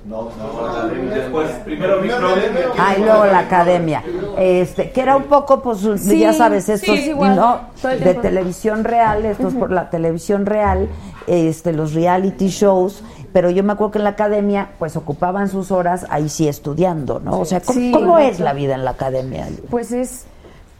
No, 0.07 0.31
no, 0.39 0.89
Después, 0.89 1.51
primero 1.65 2.01
Big 2.01 2.13
Brother. 2.15 2.73
Ah, 2.79 2.95
y 2.97 3.03
luego 3.03 3.27
la 3.27 3.41
academia. 3.41 4.03
Este, 4.39 4.91
que 4.93 5.01
era 5.01 5.17
un 5.17 5.25
poco, 5.25 5.61
pues, 5.63 5.81
Sí, 6.01 6.21
ya 6.21 6.33
sabes, 6.33 6.65
sí, 6.65 6.73
estos, 6.73 6.99
es 6.99 7.09
igual, 7.09 7.37
¿no? 7.37 7.61
De 7.83 8.15
televisión 8.15 8.85
real, 8.85 9.27
estos 9.27 9.53
por 9.55 9.71
la 9.71 9.91
televisión 9.91 10.47
real, 10.47 10.89
este, 11.27 11.73
los 11.73 11.93
reality 11.93 12.49
shows. 12.49 13.05
Pero 13.33 13.51
yo 13.51 13.63
me 13.63 13.73
acuerdo 13.73 13.93
que 13.93 13.99
en 13.99 14.05
la 14.05 14.11
academia, 14.11 14.71
pues, 14.79 14.97
ocupaban 14.97 15.49
sus 15.49 15.71
horas 15.71 16.07
ahí 16.11 16.29
sí 16.29 16.49
estudiando, 16.49 17.21
¿no? 17.21 17.39
O 17.41 17.45
sea, 17.45 17.61
¿cómo, 17.61 17.79
Sí. 17.79 17.93
cómo 17.93 18.19
es 18.19 18.41
la 18.41 18.53
vida 18.53 18.75
en 18.75 18.85
la 18.85 18.91
academia? 18.93 19.49
Pues 19.71 19.93
es 19.93 20.27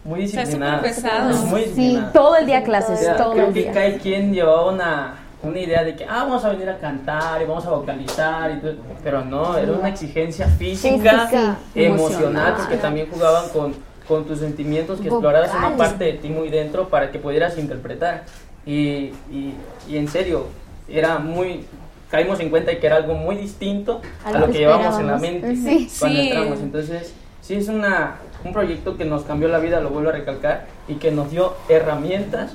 Muy 0.03 0.25
O 0.25 0.29
sea, 0.29 0.43
es 0.43 0.49
disciplinada. 0.49 0.79
súper 0.79 0.95
pesado. 0.95 1.31
Es 1.31 1.45
muy 1.45 1.65
sí, 1.75 2.03
todo 2.13 2.37
el 2.37 2.47
día 2.47 2.63
clases, 2.65 3.01
todo 3.19 3.33
creo 3.33 3.47
el 3.49 3.53
que 3.55 3.63
día. 3.65 3.73
cada 3.73 3.99
quien 3.99 4.33
llevaba 4.33 4.73
una, 4.73 5.15
una 5.43 5.59
idea 5.59 5.85
de 5.85 5.95
que, 5.95 6.05
ah, 6.07 6.25
vamos 6.25 6.43
a 6.45 6.49
venir 6.49 6.71
a 6.71 6.79
cantar 6.79 7.43
y 7.43 7.45
vamos 7.45 7.67
a 7.67 7.71
vocalizar, 7.71 8.51
y 8.51 8.61
todo, 8.61 8.73
pero 9.05 9.25
no, 9.25 9.57
era 9.59 9.71
una 9.73 9.89
exigencia 9.91 10.47
física, 10.49 10.95
Física, 10.95 11.57
emocional, 11.75 11.99
emocional. 12.11 12.55
porque 12.57 12.77
también 12.79 13.09
jugaban 13.13 13.49
con, 13.51 13.75
con 14.09 14.25
tus 14.25 14.39
sentimientos, 14.41 15.01
que 15.01 15.09
exploraras 15.09 15.51
una 15.51 15.69
Vocales. 15.69 15.77
parte 15.91 16.05
de 16.05 16.13
ti 16.15 16.31
muy 16.31 16.49
dentro 16.49 16.89
para 16.89 17.11
que 17.13 17.19
pudieras 17.19 17.57
interpretar. 17.59 18.25
Y, 18.67 19.13
y, 19.31 19.55
y 19.89 19.97
en 19.99 20.09
serio, 20.09 20.47
era 20.89 21.19
muy... 21.19 21.67
Caímos 22.11 22.41
en 22.41 22.51
cuenta 22.51 22.71
de 22.73 22.79
que 22.79 22.87
era 22.87 22.97
algo 22.97 23.15
muy 23.15 23.37
distinto 23.37 24.01
a 24.25 24.33
lo 24.33 24.47
que 24.47 24.53
que 24.53 24.59
llevamos 24.59 24.99
en 24.99 25.07
la 25.07 25.17
mente 25.17 25.55
Sí. 25.57 25.89
cuando 26.01 26.21
Sí. 26.21 26.29
entramos. 26.29 26.59
Entonces, 26.61 27.15
sí 27.41 27.55
es 27.55 27.69
una, 27.69 28.17
un 28.45 28.53
proyecto 28.53 28.97
que 28.97 29.05
nos 29.05 29.23
cambió 29.23 29.49
la 29.49 29.59
vida, 29.59 29.81
lo 29.81 29.91
vuelvo 29.91 30.09
a 30.11 30.13
recalcar, 30.13 30.67
y 30.89 30.95
que 30.95 31.11
nos 31.13 31.31
dio 31.31 31.55
herramientas 31.69 32.53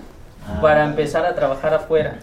para 0.62 0.84
empezar 0.86 1.26
a 1.26 1.36
trabajar 1.36 1.74
afuera. 1.74 2.20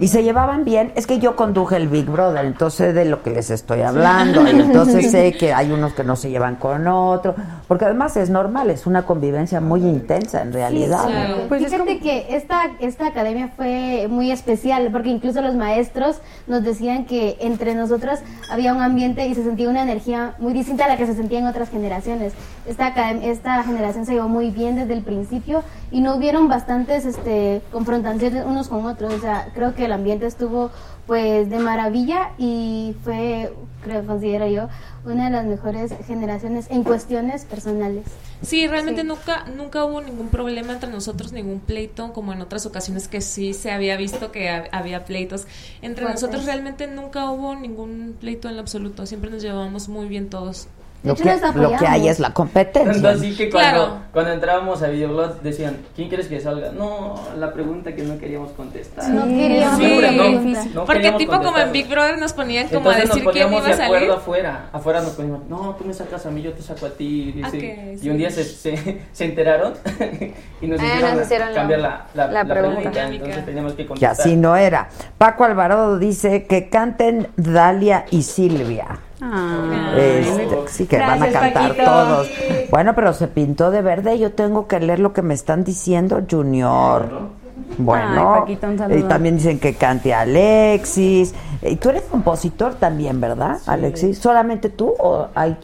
Y 0.00 0.08
se 0.08 0.22
llevaban 0.22 0.64
bien. 0.64 0.92
Es 0.94 1.06
que 1.06 1.18
yo 1.18 1.36
conduje 1.36 1.76
el 1.76 1.88
Big 1.88 2.06
Brother, 2.06 2.44
entonces 2.44 2.94
de 2.94 3.04
lo 3.04 3.22
que 3.22 3.30
les 3.30 3.50
estoy 3.50 3.82
hablando. 3.82 4.46
Y 4.46 4.50
entonces 4.50 5.10
sé 5.10 5.32
que 5.38 5.52
hay 5.52 5.70
unos 5.72 5.92
que 5.92 6.04
no 6.04 6.16
se 6.16 6.30
llevan 6.30 6.56
con 6.56 6.86
otro. 6.88 7.34
Porque 7.68 7.84
además 7.84 8.16
es 8.16 8.30
normal, 8.30 8.70
es 8.70 8.86
una 8.86 9.04
convivencia 9.04 9.60
muy 9.60 9.80
intensa 9.80 10.42
en 10.42 10.52
realidad. 10.52 11.06
claro. 11.06 11.36
Pues 11.48 11.62
es 11.62 11.72
Fíjate 11.72 12.00
que 12.00 12.36
esta, 12.36 12.70
esta 12.80 13.06
academia 13.06 13.48
fue 13.56 14.06
muy 14.08 14.30
especial 14.30 14.90
porque 14.92 15.08
incluso 15.08 15.40
los 15.40 15.54
maestros 15.54 16.20
nos 16.46 16.62
decían 16.62 17.06
que 17.06 17.36
entre 17.40 17.74
nosotros 17.74 18.20
había 18.50 18.74
un 18.74 18.82
ambiente 18.82 19.26
y 19.26 19.34
se 19.34 19.42
sentía 19.42 19.68
una 19.68 19.82
energía 19.82 20.34
muy 20.38 20.52
distinta 20.52 20.84
a 20.84 20.88
la 20.88 20.96
que 20.96 21.06
se 21.06 21.14
sentía 21.14 21.38
en 21.38 21.46
otras 21.46 21.70
generaciones. 21.70 22.32
Esta, 22.66 22.88
esta 23.10 23.62
generación 23.62 24.06
se 24.06 24.12
llevó 24.14 24.28
muy 24.28 24.50
bien 24.50 24.76
desde 24.76 24.92
el 24.92 25.02
principio 25.02 25.62
y 25.90 26.00
no 26.00 26.16
hubieron 26.16 26.48
bastantes 26.48 27.04
este, 27.04 27.62
confrontaciones 27.72 28.44
unos 28.44 28.68
con 28.68 28.86
otros. 28.86 29.14
O 29.14 29.18
sea, 29.18 29.48
creo 29.54 29.74
que 29.74 29.81
el 29.84 29.92
ambiente 29.92 30.26
estuvo 30.26 30.70
pues 31.06 31.50
de 31.50 31.58
maravilla 31.58 32.30
y 32.38 32.94
fue, 33.02 33.52
creo, 33.82 34.06
considero 34.06 34.46
yo, 34.46 34.68
una 35.04 35.24
de 35.26 35.30
las 35.32 35.44
mejores 35.46 35.92
generaciones 36.06 36.66
en 36.70 36.84
cuestiones 36.84 37.44
personales. 37.44 38.04
Sí, 38.40 38.66
realmente 38.68 39.02
Sí. 39.02 39.06
nunca 39.06 39.44
nunca 39.56 39.84
hubo 39.84 40.00
ningún 40.00 40.28
problema 40.28 40.72
entre 40.72 40.90
nosotros, 40.90 41.32
ningún 41.32 41.58
pleito, 41.60 42.12
como 42.12 42.32
en 42.32 42.40
otras 42.40 42.66
ocasiones 42.66 43.08
que 43.08 43.20
sí 43.20 43.52
se 43.54 43.72
había 43.72 43.96
visto 43.96 44.30
que 44.32 44.48
ha- 44.48 44.64
había 44.72 45.04
pleitos. 45.04 45.46
Entre 45.82 46.04
Fuertes. 46.04 46.22
nosotros 46.22 46.44
realmente 46.46 46.86
nunca 46.86 47.30
hubo 47.30 47.54
ningún 47.56 48.16
pleito 48.20 48.48
en 48.48 48.54
lo 48.56 48.60
absoluto, 48.62 49.06
siempre 49.06 49.30
nos 49.30 49.42
llevamos 49.42 49.88
muy 49.88 50.06
bien 50.08 50.30
todos. 50.30 50.68
De 51.02 51.08
Lo 51.08 51.16
que, 51.16 51.24
lo 51.56 51.76
que 51.76 51.86
hay 51.86 52.06
es 52.08 52.20
la 52.20 52.32
competencia. 52.32 52.92
Tanto 52.92 53.08
así 53.08 53.34
que 53.36 53.50
cuando, 53.50 53.70
Claro. 53.70 53.98
cuando 54.12 54.30
entrábamos 54.32 54.82
a 54.84 54.86
Videoblog 54.86 55.40
decían, 55.42 55.78
¿quién 55.96 56.08
quieres 56.08 56.28
que 56.28 56.38
salga? 56.40 56.70
No, 56.70 57.16
la 57.36 57.52
pregunta 57.52 57.92
que 57.96 58.04
no 58.04 58.18
queríamos 58.18 58.52
contestar. 58.52 59.08
No 59.10 59.24
queríamos 59.26 59.78
Sí. 59.80 60.00
No, 60.16 60.30
no 60.30 60.84
Porque 60.86 61.00
queríamos 61.00 61.18
tipo 61.18 61.32
como 61.40 61.58
en. 61.58 61.72
Big 61.72 61.88
Brother 61.88 62.18
nos 62.18 62.32
ponían 62.32 62.68
como 62.68 62.78
Entonces 62.92 63.02
a 63.02 63.06
nos 63.06 63.16
decir 63.16 63.30
quién 63.32 63.48
iba 63.52 63.58
a 63.60 63.64
de 63.68 63.74
salir. 63.74 63.84
acuerdo 63.96 64.14
afuera. 64.14 64.68
Afuera 64.72 65.00
nos 65.00 65.10
poníamos, 65.10 65.48
no, 65.48 65.74
tú 65.76 65.84
me 65.84 65.92
sacas 65.92 66.24
a 66.24 66.30
mí, 66.30 66.40
yo 66.40 66.52
te 66.52 66.62
saco 66.62 66.86
a 66.86 66.90
ti. 66.90 67.34
Y, 67.36 67.42
Ah, 67.42 67.46
así. 67.48 67.58
que 67.58 67.98
Y 68.00 68.08
un 68.08 68.16
día 68.18 68.30
se, 68.30 68.44
se, 68.44 69.00
se 69.12 69.24
enteraron 69.24 69.72
y 70.60 70.66
nos 70.68 70.80
Ah, 70.80 70.84
hicieron, 70.86 71.16
nos 71.16 71.26
hicieron 71.26 71.48
la- 71.48 71.54
cambiar 71.54 71.80
la, 71.80 72.06
la, 72.14 72.26
la 72.28 72.32
la 72.44 72.44
pregunta. 72.54 72.90
pregunta. 72.92 73.08
Entonces 73.08 73.44
teníamos 73.44 73.72
que 73.72 73.82
Que 73.82 73.88
contestar. 73.88 74.20
así 74.20 74.36
no 74.36 74.54
era. 74.56 74.88
Paco 75.18 75.44
Alvarado 75.44 75.98
dice 75.98 76.44
que 76.46 76.68
canten 76.68 77.26
Dalia 77.36 78.04
y 78.10 78.22
Silvia. 78.22 78.98
Ah. 79.24 79.94
Este, 79.96 80.48
sí, 80.66 80.86
que 80.86 80.98
van 80.98 81.22
a 81.22 81.30
cantar 81.30 81.52
Paquito. 81.52 81.84
todos. 81.84 82.28
Bueno, 82.70 82.94
pero 82.94 83.12
se 83.12 83.28
pintó 83.28 83.70
de 83.70 83.80
verde. 83.82 84.18
Yo 84.18 84.32
tengo 84.32 84.66
que 84.66 84.80
leer 84.80 84.98
lo 84.98 85.12
que 85.12 85.22
me 85.22 85.34
están 85.34 85.62
diciendo, 85.62 86.22
Junior. 86.28 87.30
Bueno, 87.78 88.34
Ay, 88.34 88.40
Paquito, 88.40 88.66
un 88.66 88.98
y 88.98 89.02
también 89.04 89.36
dicen 89.36 89.58
que 89.60 89.74
cante 89.74 90.12
Alexis. 90.12 91.34
Y 91.62 91.76
tú 91.76 91.90
eres 91.90 92.02
compositor 92.02 92.74
también, 92.74 93.20
¿verdad, 93.20 93.58
Alexis? 93.66 94.18
¿Solamente 94.18 94.68
tú 94.68 94.92
o 94.98 95.28
hay 95.34 95.56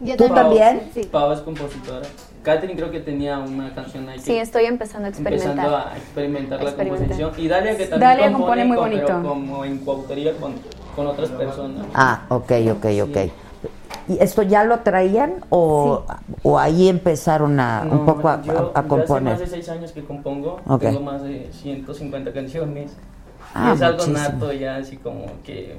Yo 0.00 0.16
tú 0.16 0.28
también? 0.28 0.82
Pau 1.10 1.32
es 1.32 1.40
compositora. 1.40 2.02
Catherine 2.42 2.76
creo 2.78 2.90
que 2.90 3.00
tenía 3.00 3.38
una 3.38 3.74
canción 3.74 4.08
ahí. 4.08 4.16
que- 4.16 4.22
Sí, 4.22 4.36
estoy 4.36 4.66
empezando 4.66 5.06
a 5.06 5.08
experimentar. 5.10 5.50
Empezando 5.56 5.76
a 5.76 5.96
experimentar 5.96 6.62
la 6.62 6.72
composición. 6.74 7.32
Y 7.36 7.48
Dalia 7.48 7.76
que 7.76 7.86
también 7.86 8.00
Dalia 8.00 8.32
compone, 8.32 8.62
compone 8.62 8.64
muy 8.64 8.76
pero 8.98 9.08
bonito. 9.14 9.28
como 9.28 9.64
en 9.64 9.78
coautoría 9.78 10.32
con, 10.36 10.54
con 10.98 11.06
otras 11.06 11.30
personas. 11.30 11.86
Ah, 11.94 12.22
ok, 12.28 12.52
ok, 12.72 12.86
ok. 13.04 13.16
¿Y 14.08 14.18
esto 14.20 14.42
ya 14.42 14.64
lo 14.64 14.80
traían 14.80 15.44
o, 15.50 16.02
o 16.42 16.58
ahí 16.58 16.88
empezaron 16.88 17.60
a 17.60 17.86
un 17.88 18.04
poco 18.04 18.28
a, 18.28 18.42
yo- 18.42 18.52
a- 18.52 18.56
a 18.56 18.60
yo 18.62 18.70
Hace 18.74 18.88
componer? 18.88 19.22
más 19.34 19.38
de 19.40 19.46
seis 19.46 19.68
años 19.68 19.92
que 19.92 20.02
compongo. 20.02 20.60
Tengo 20.80 21.00
más 21.00 21.22
de 21.22 21.50
150 21.52 22.32
canciones. 22.32 22.90
Ah, 23.54 23.70
y 23.72 23.76
es 23.76 23.82
algo 23.82 23.98
muchísimo. 24.06 24.18
nato 24.34 24.52
ya, 24.52 24.76
así 24.76 24.96
como 24.96 25.26
que 25.44 25.76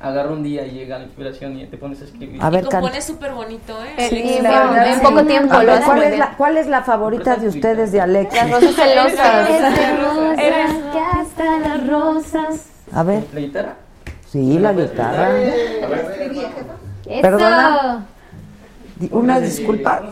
agarra 0.00 0.30
un 0.30 0.42
día 0.42 0.66
y 0.66 0.72
llega 0.72 0.98
la 0.98 1.04
inspiración 1.04 1.58
y 1.58 1.66
te 1.66 1.76
pones 1.78 2.00
a 2.02 2.04
escribir. 2.04 2.40
A 2.42 2.50
ver, 2.50 2.64
y 2.64 2.68
compone 2.68 3.00
súper 3.02 3.32
bonito, 3.32 3.72
¿eh? 3.82 3.94
Eh, 3.96 4.08
Sí, 4.10 4.16
en- 4.38 4.44
sí. 4.44 4.92
en 4.92 5.00
poco 5.00 5.24
tiempo 5.24 5.54
A 5.54 5.58
ver, 5.64 5.80
¿cuál, 5.84 6.02
es 6.02 6.18
la, 6.18 6.36
¿Cuál 6.36 6.56
es 6.58 6.66
la 6.68 6.82
favorita 6.82 7.36
de 7.36 7.48
ustedes 7.48 7.90
de 7.90 8.00
Alexis? 8.02 8.42
Las 8.42 8.50
rosas 8.50 8.74
celosas. 8.76 9.50
Eres 10.38 10.72
que 10.92 10.98
hasta 11.00 11.58
las 11.58 11.86
rosas. 11.88 12.66
A 12.92 13.02
ver. 13.02 13.24
¿La 13.32 13.40
guitarra? 13.40 13.74
Sí, 14.36 14.58
la 14.58 14.74
guitarra. 14.74 15.38
Eso. 15.40 17.22
Perdona. 17.22 18.06
Una 19.10 19.40
disculpa. 19.40 20.02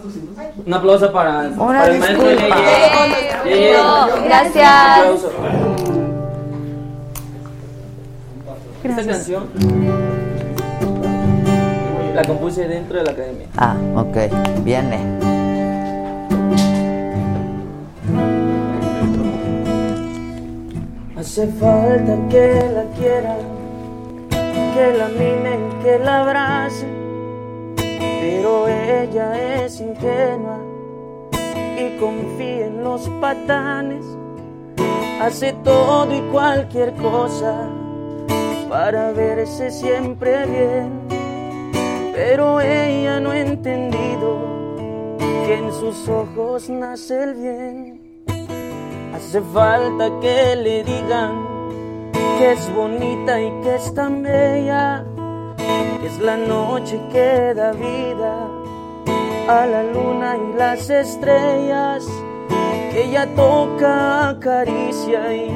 Un 0.65 0.73
aplauso 0.73 1.13
para, 1.13 1.41
Una 1.41 1.55
para 1.57 1.87
el 1.89 1.99
maestro 1.99 2.29
disculpa. 2.29 2.57
Yeye. 3.45 3.55
Yeye. 3.55 3.73
No, 3.75 4.07
gracias. 4.25 4.65
Un 4.65 5.03
aplauso. 5.03 5.31
Esta 8.83 9.07
canción 9.07 9.45
la 12.15 12.23
compuse 12.23 12.67
dentro 12.67 12.97
de 12.97 13.05
la 13.05 13.11
academia. 13.11 13.47
Ah, 13.59 13.77
ok. 13.97 14.17
Viene. 14.65 15.01
Hace 21.19 21.47
falta 21.49 22.17
que 22.31 22.71
la 22.73 22.85
quieran, 22.99 23.64
que 24.75 24.93
la 24.93 25.07
mimen, 25.07 25.79
que 25.85 25.99
la 26.01 26.23
abracen, 26.23 27.75
pero 27.77 28.67
ella 28.67 29.65
es 29.65 29.81
ingenua 29.81 30.59
y 31.79 31.97
confía 32.01 32.67
en 32.67 32.83
los 32.83 33.09
patanes. 33.21 34.05
Hace 35.21 35.53
todo 35.63 36.13
y 36.13 36.21
cualquier 36.33 36.93
cosa 36.95 37.69
para 38.69 39.13
verse 39.13 39.71
siempre 39.71 40.45
bien, 40.47 40.91
pero 42.13 42.61
ella 42.61 43.21
no 43.21 43.31
ha 43.31 43.39
entendido 43.39 44.39
que 45.47 45.55
en 45.55 45.73
sus 45.73 46.09
ojos 46.09 46.69
nace 46.69 47.23
el 47.23 47.35
bien. 47.35 48.25
Hace 49.15 49.41
falta 49.41 50.11
que 50.21 50.57
le 50.57 50.83
digan 50.83 51.54
que 52.39 52.53
es 52.53 52.75
bonita 52.75 53.41
y 53.41 53.51
que 53.63 53.77
es 53.77 53.95
tan 53.95 54.23
bella, 54.23 55.05
que 56.01 56.07
es 56.07 56.19
la 56.19 56.37
noche 56.37 57.01
que 57.13 57.55
da 57.55 57.73
vida 57.73 58.49
a 59.49 59.67
la 59.67 59.83
luna 59.83 60.37
y 60.37 60.57
las 60.57 60.89
estrellas, 60.89 62.07
que 62.91 63.05
ella 63.05 63.27
toca, 63.35 64.31
acaricia 64.31 65.35
y 65.35 65.51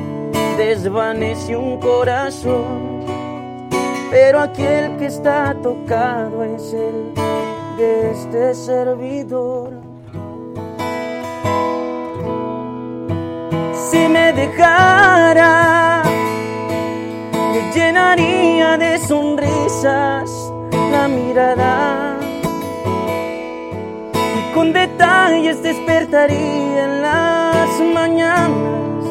desvanece 0.57 1.57
un 1.57 1.79
corazón. 1.81 2.89
Pero 4.11 4.41
aquel 4.41 4.97
que 4.97 5.07
está 5.07 5.55
tocado 5.63 6.43
es 6.45 6.73
el 6.73 7.15
de 7.77 8.11
este 8.11 8.55
servidor. 8.55 9.73
Si 13.91 14.09
me 14.09 14.33
dejara, 14.33 16.03
me 17.53 17.73
llenaría 17.73 18.77
de 18.77 18.99
sonrisas 18.99 20.31
la 20.93 21.09
mirada 21.09 22.17
y 24.39 24.55
con 24.55 24.73
detalles 24.73 25.63
despertaría 25.63 26.85
en 26.85 27.03
las 27.03 27.81
mañanas. 27.95 29.05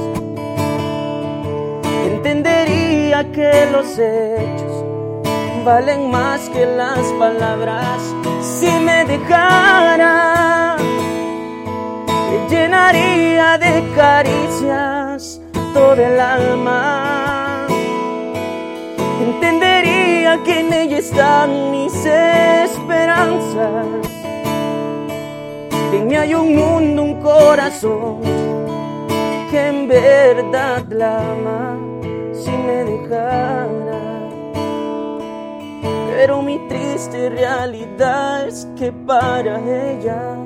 Entendería 2.06 3.32
que 3.32 3.68
los 3.72 3.98
hechos 3.98 4.86
valen 5.66 6.12
más 6.12 6.50
que 6.50 6.66
las 6.66 7.06
palabras. 7.20 8.02
Si 8.42 8.70
me 8.88 9.06
dejara, 9.06 10.78
me 12.30 12.50
llenaría 12.50 13.58
de 13.58 13.84
caricias 13.96 15.42
todo 15.74 15.94
el 15.94 16.20
alma. 16.20 17.07
Entendería 19.28 20.42
que 20.46 20.62
en 20.62 20.72
ella 20.72 21.00
están 21.00 21.70
mis 21.70 21.94
esperanzas. 22.06 23.86
En 25.92 26.08
mí 26.08 26.16
hay 26.16 26.34
un 26.34 26.56
mundo, 26.56 27.04
un 27.04 27.22
corazón 27.22 28.22
que 29.52 29.68
en 29.68 29.90
verdad 29.90 30.86
la 30.90 31.18
ama 31.18 31.78
si 32.32 32.52
me 32.52 32.86
dejara. 32.86 34.00
Pero 36.10 36.42
mi 36.42 36.58
triste 36.70 37.30
realidad 37.30 38.48
es 38.48 38.66
que 38.78 38.94
para 38.94 39.60
ella 39.60 40.38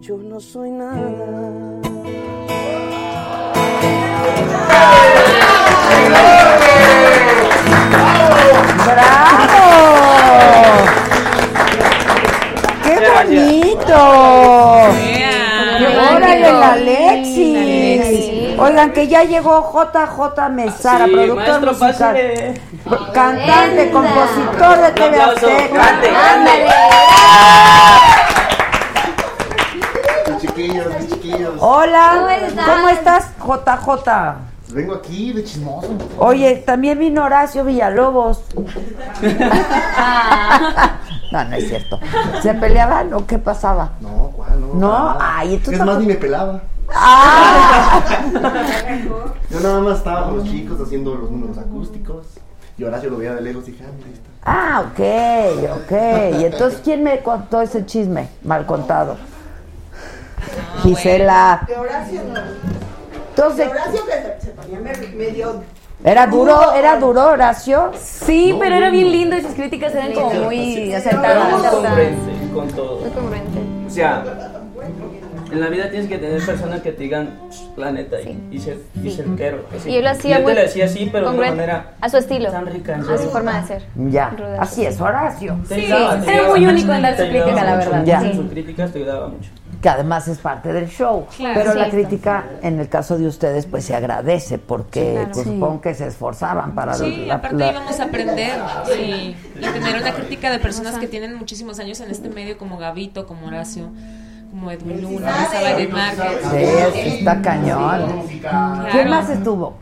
yo 0.00 0.16
no 0.16 0.40
soy 0.40 0.70
nada. 0.70 1.91
¡Bravo! 8.92 9.72
¡Qué 12.84 12.94
bonito! 13.14 13.96
¡Órale, 16.14 16.48
el 16.48 16.62
Alexis! 16.62 18.58
Oigan, 18.58 18.92
que 18.92 19.08
ya 19.08 19.24
llegó 19.24 19.72
JJ 19.72 20.48
Mesara, 20.50 21.06
Sí, 21.06 21.10
productor 21.10 21.36
maestro, 21.46 21.72
musical. 21.72 21.90
pásale. 21.90 22.60
Cantante, 23.12 23.90
compositor 23.90 24.78
de 24.78 24.92
TV. 24.92 25.20
Azteca. 25.20 25.80
Cante, 25.80 26.08
cante. 26.10 26.66
Chiquillos, 30.40 30.86
chiquillos. 31.08 31.54
Hola. 31.58 32.38
¿cómo 32.66 32.88
estás, 32.88 33.30
JJ? 33.38 34.51
Vengo 34.72 34.94
aquí 34.94 35.32
de 35.32 35.44
chismoso. 35.44 35.88
Oye, 36.18 36.56
también 36.56 36.98
vino 36.98 37.24
Horacio 37.24 37.64
Villalobos. 37.64 38.42
no, 41.32 41.44
no 41.44 41.56
es 41.56 41.68
cierto. 41.68 42.00
¿Se 42.42 42.54
peleaban 42.54 43.12
o 43.12 43.26
qué 43.26 43.38
pasaba? 43.38 43.90
No, 44.00 44.32
¿cuál? 44.34 44.60
No, 44.60 44.74
No, 44.74 45.16
ay, 45.20 45.58
tú 45.58 45.70
Es 45.72 45.84
más, 45.84 45.98
ni 45.98 46.06
me 46.06 46.14
pelaba. 46.14 46.62
Ah. 46.94 48.00
Yo 49.50 49.60
nada 49.60 49.80
más 49.80 49.98
estaba 49.98 50.24
con 50.24 50.38
los 50.38 50.44
chicos 50.44 50.80
haciendo 50.80 51.14
los 51.14 51.30
números 51.30 51.58
acústicos. 51.58 52.26
Y 52.78 52.84
Horacio 52.84 53.10
lo 53.10 53.18
veía 53.18 53.34
de 53.34 53.42
lejos 53.42 53.68
y 53.68 53.72
dije, 53.72 53.84
ah, 53.86 53.90
ahí 54.04 54.12
está. 54.12 54.30
Ah, 54.44 54.84
ok, 54.86 55.00
ok. 55.82 56.40
¿Y 56.40 56.44
entonces 56.46 56.80
quién 56.82 57.02
me 57.04 57.20
contó 57.20 57.60
ese 57.60 57.84
chisme 57.84 58.28
mal 58.42 58.64
contado? 58.64 59.16
Gisela. 60.82 61.64
De 61.66 61.76
Horacio 61.76 62.22
no. 62.32 62.40
Entonces, 63.36 63.68
Horacio 63.68 64.00
que 64.04 64.12
se, 64.12 64.46
se 64.46 64.52
ponía 64.52 64.78
me- 64.80 65.16
medio. 65.16 65.62
¿era 66.04 66.26
duro, 66.26 66.72
era 66.72 66.98
duro 66.98 67.28
Horacio? 67.28 67.90
Sí, 67.98 68.54
pero 68.60 68.74
era 68.76 68.90
bien 68.90 69.10
lindo 69.10 69.36
y 69.38 69.42
sus 69.42 69.52
críticas 69.54 69.94
eran 69.94 70.12
como 70.12 70.32
muy 70.34 70.92
acertadas. 70.92 71.50
Muy 71.52 71.68
congruente 71.70 72.52
con 72.54 72.68
todo. 72.68 73.00
Muy 73.00 73.10
congruente. 73.10 73.58
O 73.86 73.90
sea, 73.90 74.24
en 75.50 75.60
la 75.60 75.68
vida 75.68 75.90
tienes 75.90 76.08
que 76.08 76.18
tener 76.18 76.44
personas 76.44 76.80
que 76.80 76.92
te 76.92 77.02
digan 77.04 77.38
la 77.76 77.90
neta 77.92 78.20
y, 78.20 78.48
y 78.50 78.58
ser, 78.58 78.78
y 79.02 79.10
ser 79.10 79.26
quero. 79.36 79.64
así. 79.76 79.90
Y 79.90 79.96
él 79.96 80.04
lo 80.04 80.10
hacía 80.10 80.36
él 80.38 80.42
muy 80.44 80.52
te 80.52 80.58
lo 80.60 80.66
decía 80.66 80.84
así, 80.86 81.08
pero 81.12 81.30
de 81.30 81.38
una 81.38 81.48
manera 81.50 81.92
a 82.00 82.08
su 82.08 82.16
estilo, 82.18 82.50
tan 82.50 82.66
rica. 82.66 82.94
en 82.94 83.00
a 83.08 83.18
su 83.18 83.28
forma 83.30 83.60
de 83.60 83.66
ser. 83.66 83.82
Ya, 83.96 84.30
Rudas. 84.30 84.58
así 84.60 84.84
es 84.86 85.00
Horacio. 85.00 85.58
Ayudaba, 85.70 86.20
te 86.20 86.32
era 86.34 86.48
muy 86.48 86.66
único 86.66 86.92
en 86.92 87.02
dar 87.02 87.16
su 87.16 87.22
crítica, 87.28 87.64
la 87.64 87.76
verdad. 87.76 88.04
Ya. 88.04 88.20
Sí. 88.22 88.32
Sus 88.34 88.50
críticas 88.50 88.92
te 88.92 88.98
ayudaba 88.98 89.28
mucho. 89.28 89.50
Que 89.82 89.88
además 89.88 90.28
es 90.28 90.38
parte 90.38 90.72
del 90.72 90.88
show. 90.88 91.26
Claro. 91.36 91.60
Pero 91.60 91.74
la 91.74 91.86
Sí. 91.86 91.90
crítica, 91.90 92.44
en 92.62 92.78
el 92.78 92.88
caso 92.88 93.18
de 93.18 93.26
ustedes, 93.26 93.66
pues 93.66 93.84
se 93.84 93.94
agradece 93.96 94.56
porque 94.58 95.00
Sí, 95.02 95.10
claro. 95.12 95.28
pues, 95.32 95.44
Sí. 95.44 95.52
supongo 95.52 95.80
que 95.80 95.94
se 95.94 96.06
esforzaban 96.06 96.74
para 96.74 96.94
Sí, 96.94 97.24
la- 97.26 97.34
aparte 97.34 97.56
la- 97.56 97.70
íbamos 97.72 97.98
a 98.00 98.04
aprender 98.04 98.60
y, 98.96 99.02
y 99.02 99.36
tener 99.60 100.00
una 100.00 100.12
crítica 100.14 100.50
de 100.52 100.60
personas 100.60 100.96
que 100.98 101.08
tienen 101.08 101.34
muchísimos 101.34 101.78
años 101.80 102.00
en 102.00 102.10
este 102.12 102.28
medio, 102.30 102.56
como 102.58 102.78
Gavito, 102.78 103.26
como 103.26 103.48
Horacio, 103.48 103.90
como 104.50 104.70
Edwin 104.70 105.02
Luna, 105.02 105.30
estaba 105.42 105.70
Edith 105.72 105.90
Márquez. 105.90 106.92
Sí, 106.94 107.00
está 107.18 107.42
cañón. 107.42 108.22
¿Quién 108.92 109.08
más 109.10 109.28
estuvo? 109.30 109.78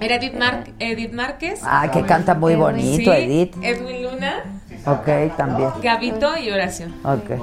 Era 0.00 0.16
Edith, 0.16 0.34
Mar- 0.34 0.64
Edith 0.80 1.12
Márquez. 1.12 1.60
Ah, 1.62 1.88
que 1.90 2.02
canta 2.02 2.34
muy 2.34 2.56
bonito, 2.56 3.12
Sí, 3.12 3.16
Edith. 3.16 3.54
Edwin 3.62 4.02
Luna, 4.02 4.42
Ok, 4.86 5.36
también. 5.36 5.70
Gabito 5.82 6.36
y 6.38 6.50
Horacio. 6.50 6.86
Ok. 7.02 7.30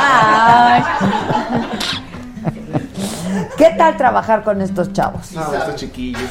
Ay. 0.00 0.82
¿Qué 3.58 3.74
tal 3.76 3.96
trabajar 3.96 4.42
con 4.42 4.60
estos 4.62 4.92
chavos? 4.92 5.32
No, 5.32 5.52
estos 5.54 5.76
chiquillos. 5.76 6.22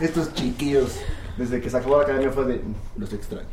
estos 0.00 0.32
chiquillos, 0.34 0.96
desde 1.36 1.60
que 1.60 1.70
se 1.70 1.76
acabó 1.76 1.98
la 1.98 2.02
academia 2.04 2.30
fue 2.30 2.44
de, 2.46 2.54
"Mm, 2.56 2.74
los 3.00 3.12
extraño. 3.12 3.46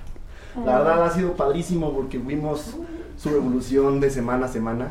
La 0.66 0.80
verdad 0.80 1.06
ha 1.06 1.12
sido 1.12 1.34
padrísimo 1.34 1.94
porque 1.94 2.18
vimos 2.18 2.76
su 3.18 3.30
evolución 3.30 4.00
de 4.00 4.10
semana 4.10 4.48
a 4.48 4.50
semana 4.50 4.88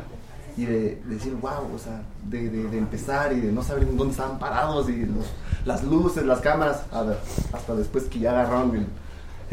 y 0.59 0.65
de, 0.65 0.79
de 1.05 1.15
decir, 1.15 1.33
wow, 1.41 1.73
o 1.73 1.79
sea, 1.79 2.01
de, 2.29 2.49
de- 2.49 2.67
de 2.69 2.77
empezar 2.77 3.31
y 3.33 3.39
de 3.39 3.51
no 3.51 3.63
saber 3.63 3.85
dónde 3.95 4.11
estaban 4.11 4.39
parados 4.39 4.89
y 4.89 5.05
los- 5.05 5.25
las 5.65 5.83
luces, 5.83 6.25
las 6.25 6.39
cámaras, 6.39 6.81
a 6.91 7.03
ver, 7.03 7.17
hasta 7.53 7.75
después 7.75 8.05
que 8.05 8.19
ya 8.19 8.31
agarraron 8.31 8.75
el, 8.75 8.87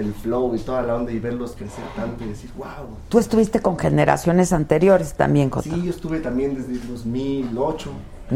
el 0.05 0.15
flow 0.15 0.55
y 0.55 0.59
toda 0.59 0.83
la 0.83 0.97
onda 0.97 1.13
y 1.13 1.19
verlos 1.21 1.53
crecer 1.53 1.85
tanto 1.95 2.25
y 2.25 2.29
decir, 2.29 2.51
wow. 2.57 2.67
Tú 3.09 3.19
estuviste 3.19 3.61
con 3.61 3.79
generaciones 3.79 4.53
anteriores 4.53 5.15
también, 5.15 5.49
Coto. 5.49 5.71
Sí, 5.75 5.83
yo 5.83 5.91
estuve 5.91 6.19
también 6.21 6.55
desde 6.55 6.73
el 6.73 6.89
2008. 6.89 7.91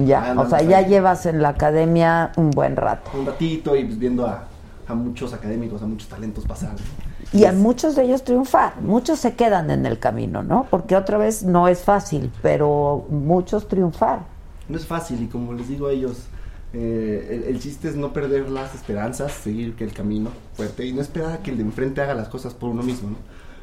Ya, 0.06 0.34
o 0.38 0.48
sea, 0.48 0.62
ya 0.62 0.82
llevas 0.82 1.26
en 1.26 1.42
la 1.42 1.48
academia 1.48 2.30
un 2.36 2.50
buen 2.52 2.76
rato. 2.76 3.10
un 3.18 3.26
ratito 3.26 3.74
y 3.74 3.84
pues 3.84 3.98
viendo 3.98 4.24
a, 4.26 4.44
a 4.86 4.94
muchos 4.94 5.32
académicos, 5.32 5.82
a 5.82 5.86
muchos 5.86 6.08
talentos 6.08 6.44
pasar. 6.46 6.76
Y 7.32 7.44
a 7.44 7.52
muchos 7.52 7.96
de 7.96 8.04
ellos 8.04 8.24
triunfar, 8.24 8.80
muchos 8.80 9.18
se 9.18 9.34
quedan 9.34 9.70
en 9.70 9.86
el 9.86 9.98
camino, 9.98 10.42
¿no? 10.42 10.66
Porque 10.70 10.96
otra 10.96 11.18
vez 11.18 11.42
no 11.42 11.68
es 11.68 11.82
fácil, 11.82 12.30
pero 12.42 13.06
muchos 13.10 13.68
triunfar. 13.68 14.20
No 14.68 14.76
es 14.76 14.86
fácil 14.86 15.22
y 15.22 15.26
como 15.26 15.52
les 15.52 15.68
digo 15.68 15.86
a 15.86 15.92
ellos, 15.92 16.26
eh, 16.72 17.42
el, 17.46 17.54
el 17.54 17.60
chiste 17.60 17.88
es 17.88 17.96
no 17.96 18.12
perder 18.12 18.48
las 18.48 18.74
esperanzas, 18.74 19.32
seguir 19.32 19.74
que 19.74 19.84
el 19.84 19.92
camino 19.92 20.30
fuerte 20.54 20.86
y 20.86 20.92
no 20.92 21.00
esperar 21.00 21.32
a 21.32 21.38
que 21.42 21.50
el 21.50 21.56
de 21.56 21.64
enfrente 21.64 22.00
haga 22.00 22.14
las 22.14 22.28
cosas 22.28 22.54
por 22.54 22.70
uno 22.70 22.82
mismo, 22.82 23.10
¿no? 23.10 23.16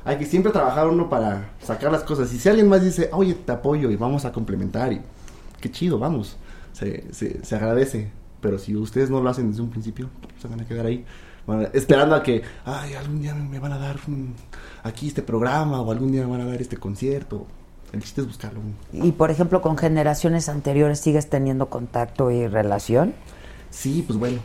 Hay 0.03 0.17
que 0.17 0.25
siempre 0.25 0.53
trabajar 0.53 0.87
uno 0.87 1.09
para 1.09 1.49
sacar 1.61 1.91
las 1.91 2.03
cosas. 2.03 2.33
Y 2.33 2.39
si 2.39 2.47
alguien 2.47 2.69
más 2.69 2.81
dice, 2.81 3.09
oye, 3.11 3.33
te 3.33 3.51
apoyo 3.51 3.91
y 3.91 3.97
vamos 3.97 4.23
a 4.23 4.31
complementar, 4.31 4.93
y 4.93 5.01
qué 5.59 5.69
chido, 5.69 5.99
vamos, 5.99 6.37
se, 6.71 7.13
se, 7.13 7.43
se 7.43 7.55
agradece. 7.55 8.09
Pero 8.39 8.57
si 8.57 8.75
ustedes 8.75 9.09
no 9.09 9.21
lo 9.21 9.29
hacen 9.29 9.49
desde 9.49 9.63
un 9.63 9.69
principio, 9.69 10.09
se 10.41 10.47
van 10.47 10.61
a 10.61 10.65
quedar 10.65 10.85
ahí, 10.85 11.03
esperando 11.73 12.15
a 12.15 12.23
que, 12.23 12.41
ay, 12.65 12.93
algún 12.95 13.21
día 13.21 13.33
me 13.33 13.59
van 13.59 13.71
a 13.73 13.77
dar 13.77 13.97
un- 14.07 14.33
aquí 14.83 15.07
este 15.07 15.21
programa 15.21 15.81
o 15.81 15.91
algún 15.91 16.11
día 16.11 16.21
me 16.25 16.31
van 16.31 16.41
a 16.41 16.45
dar 16.45 16.61
este 16.61 16.77
concierto. 16.77 17.45
El 17.93 18.01
chiste 18.03 18.21
es 18.21 18.27
buscarlo. 18.27 18.59
Y 18.91 19.11
por 19.13 19.31
ejemplo, 19.31 19.61
con 19.61 19.77
generaciones 19.77 20.49
anteriores 20.49 20.99
sigues 20.99 21.29
teniendo 21.29 21.69
contacto 21.69 22.31
y 22.31 22.47
relación. 22.47 23.13
Sí, 23.69 24.03
pues 24.05 24.19
bueno, 24.19 24.39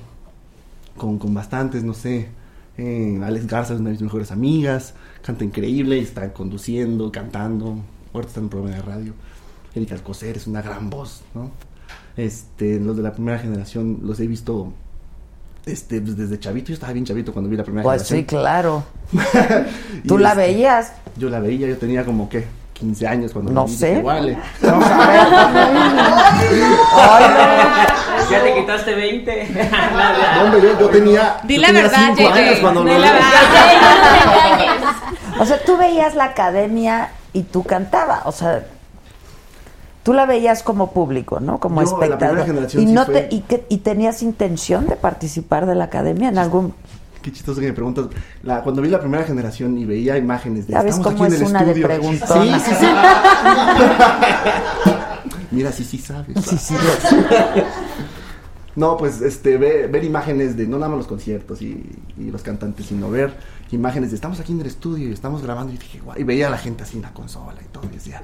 con, 0.97 1.19
con 1.19 1.35
bastantes, 1.35 1.83
no 1.83 1.93
sé. 1.95 2.29
Eh, 2.79 3.21
Alex 3.23 3.47
Garza 3.49 3.75
es 3.75 3.81
una 3.81 3.89
de 3.91 3.95
mis 3.95 4.03
mejores 4.03 4.31
amigas, 4.31 4.95
canta 5.23 5.45
increíble, 5.45 5.99
está 5.99 6.33
conduciendo, 6.33 7.11
cantando, 7.13 7.77
ahorita 8.15 8.29
está 8.29 8.41
en 8.41 8.45
un 8.45 8.51
programa 8.51 8.77
de 8.77 8.83
radio. 8.83 9.13
Erika 9.75 9.95
Alcocer 9.95 10.37
es 10.37 10.47
una 10.47 10.63
gran 10.63 10.89
voz, 10.89 11.23
¿no? 11.35 11.51
Este, 12.17 12.79
los 12.79 12.97
de 12.97 13.03
la 13.03 13.13
primera 13.13 13.39
generación 13.39 14.01
los 14.03 14.21
he 14.21 14.27
visto 14.27 14.73
este, 15.67 16.01
pues, 16.01 16.17
desde 16.17 16.39
chavito, 16.41 16.69
yo 16.69 16.75
estaba 16.75 16.93
bien 16.93 17.05
chavito 17.05 17.33
cuando 17.33 17.49
vi 17.51 17.57
la 17.57 17.65
primera 17.65 17.83
Pues 17.85 18.03
sí, 18.03 18.25
claro. 18.25 18.85
¿Tú 20.09 20.19
la 20.19 20.31
este, 20.31 20.41
veías? 20.43 20.93
Yo 21.17 21.29
la 21.31 21.39
veía, 21.41 21.67
yo 21.69 21.77
tenía 21.79 22.05
como 22.05 22.29
que 22.29 22.45
15 22.75 23.07
años 23.07 23.33
cuando 23.33 23.53
No 23.53 23.61
la 23.63 23.67
vi, 23.67 23.77
sé. 23.77 23.89
dije, 23.91 24.03
"Órale". 24.05 24.39
Ya 28.31 28.43
te 28.43 28.55
quitaste 28.55 28.95
20. 28.95 29.49
No, 30.37 30.45
hombre, 30.45 30.61
yo, 30.63 30.79
yo 30.81 30.89
tenía, 30.89 31.37
Di 31.45 31.59
la 31.59 31.73
verdad, 31.73 32.13
cinco 32.17 32.33
años 32.33 32.59
cuando 32.61 32.83
Di 32.85 32.91
lo 32.93 32.99
la 32.99 33.07
vi. 33.13 33.19
verdad. 33.19 33.31
O 35.41 35.45
sea, 35.47 35.63
tú 35.65 35.77
veías 35.77 36.15
la 36.15 36.25
academia 36.25 37.11
y 37.35 37.43
tú 37.43 37.63
cantaba, 37.65 38.23
o 38.25 38.33
sea, 38.33 38.65
tú 40.03 40.13
la 40.13 40.27
veías 40.27 40.63
como 40.63 40.93
público, 40.93 41.41
¿no? 41.41 41.59
Como 41.59 41.83
Yo, 41.83 41.91
la 41.93 41.97
primera 41.99 42.15
espectador. 42.17 42.47
generación 42.47 42.83
y 42.83 42.87
sí 42.87 42.93
no 42.93 43.05
fue- 43.05 43.23
te 43.23 43.35
y, 43.35 43.41
que- 43.41 43.67
y 43.69 43.79
tenías 43.79 44.23
intención 44.23 44.87
de 44.87 44.97
participar 44.97 45.67
de 45.67 45.75
la 45.75 45.85
academia 45.85 46.29
en 46.29 46.39
algún 46.39 46.75
Qué 47.23 47.31
chistoso 47.31 47.61
que 47.61 47.69
me 47.69 47.73
preguntas. 47.73 48.07
La, 48.43 48.63
cuando 48.65 48.83
vi 48.83 48.89
la 48.89 48.99
primera 48.99 49.23
generación 49.23 49.79
y 49.79 49.85
veía 49.85 50.19
imágenes 50.19 50.67
de 50.67 50.73
estamos 50.75 50.99
cómo 50.99 51.11
aquí 51.23 51.27
en 51.27 51.33
es 51.35 51.41
el 51.41 51.47
una 51.47 51.63
de 51.63 51.71
estudio. 51.71 51.87
preguntona. 51.87 52.59
Sí, 52.59 52.71
sí, 52.71 52.75
sí. 52.81 52.87
Mira, 55.53 55.71
sí, 55.71 55.85
sí 55.85 55.99
sabes. 55.99 56.37
Sí, 56.45 56.59
sí, 56.59 56.75
No, 58.75 58.97
pues 58.97 59.21
este, 59.21 59.59
ve- 59.59 59.87
ver 59.87 60.03
imágenes 60.03 60.57
de 60.57 60.67
no 60.67 60.79
nada 60.79 60.89
más 60.89 60.99
los 60.99 61.07
conciertos 61.07 61.61
y, 61.61 61.85
y 62.19 62.31
los 62.31 62.43
cantantes, 62.43 62.87
sino 62.87 63.11
ver 63.11 63.35
imágenes 63.71 64.11
de 64.11 64.17
estamos 64.17 64.41
aquí 64.41 64.53
en 64.53 64.61
el 64.61 64.67
estudio 64.67 65.09
y 65.09 65.13
estamos 65.13 65.43
grabando 65.43 65.73
y 65.75 65.77
dije, 65.77 66.01
guau, 66.01 66.19
y 66.19 66.25
veía 66.25 66.47
a 66.47 66.51
la 66.51 66.59
gente 66.59 66.83
así 66.83 66.97
en 66.97 67.03
la 67.03 67.13
consola 67.13 67.57
y 67.63 67.67
todo, 67.73 67.85
y 67.85 67.95
decía, 67.95 68.23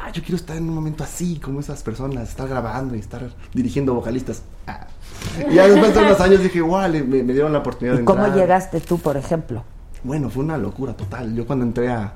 ah, 0.00 0.10
yo 0.12 0.22
quiero 0.22 0.36
estar 0.36 0.56
en 0.56 0.68
un 0.68 0.74
momento 0.74 1.04
así, 1.04 1.38
como 1.38 1.60
esas 1.60 1.82
personas, 1.82 2.28
estar 2.28 2.48
grabando 2.48 2.94
y 2.96 2.98
estar 2.98 3.30
dirigiendo 3.54 3.94
vocalistas. 3.94 4.42
Ah. 4.66 4.86
Y 5.50 5.54
ya 5.54 5.68
después 5.68 5.94
de 5.94 6.00
unos 6.00 6.20
años 6.20 6.42
dije, 6.42 6.60
guau, 6.60 6.90
le- 6.90 7.02
me, 7.02 7.22
me 7.22 7.32
dieron 7.32 7.52
la 7.52 7.58
oportunidad 7.58 7.96
de 7.96 8.02
¿Y 8.02 8.04
cómo 8.04 8.24
entrar. 8.24 8.38
llegaste 8.40 8.80
tú, 8.80 8.98
por 8.98 9.16
ejemplo? 9.16 9.62
Bueno, 10.02 10.30
fue 10.30 10.42
una 10.44 10.56
locura 10.56 10.94
total. 10.94 11.34
Yo 11.34 11.46
cuando 11.46 11.64
entré 11.64 11.90
a... 11.90 12.12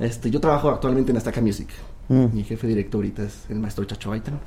Este, 0.00 0.30
yo 0.30 0.40
trabajo 0.40 0.70
actualmente 0.70 1.10
en 1.10 1.16
Azteca 1.16 1.40
Music. 1.40 1.68
Mm. 2.08 2.26
Mi 2.32 2.44
jefe 2.44 2.66
director 2.66 2.98
ahorita 2.98 3.22
es 3.24 3.34
el 3.48 3.58
maestro 3.58 3.84
Chacho 3.84 4.12
Aitan. 4.12 4.38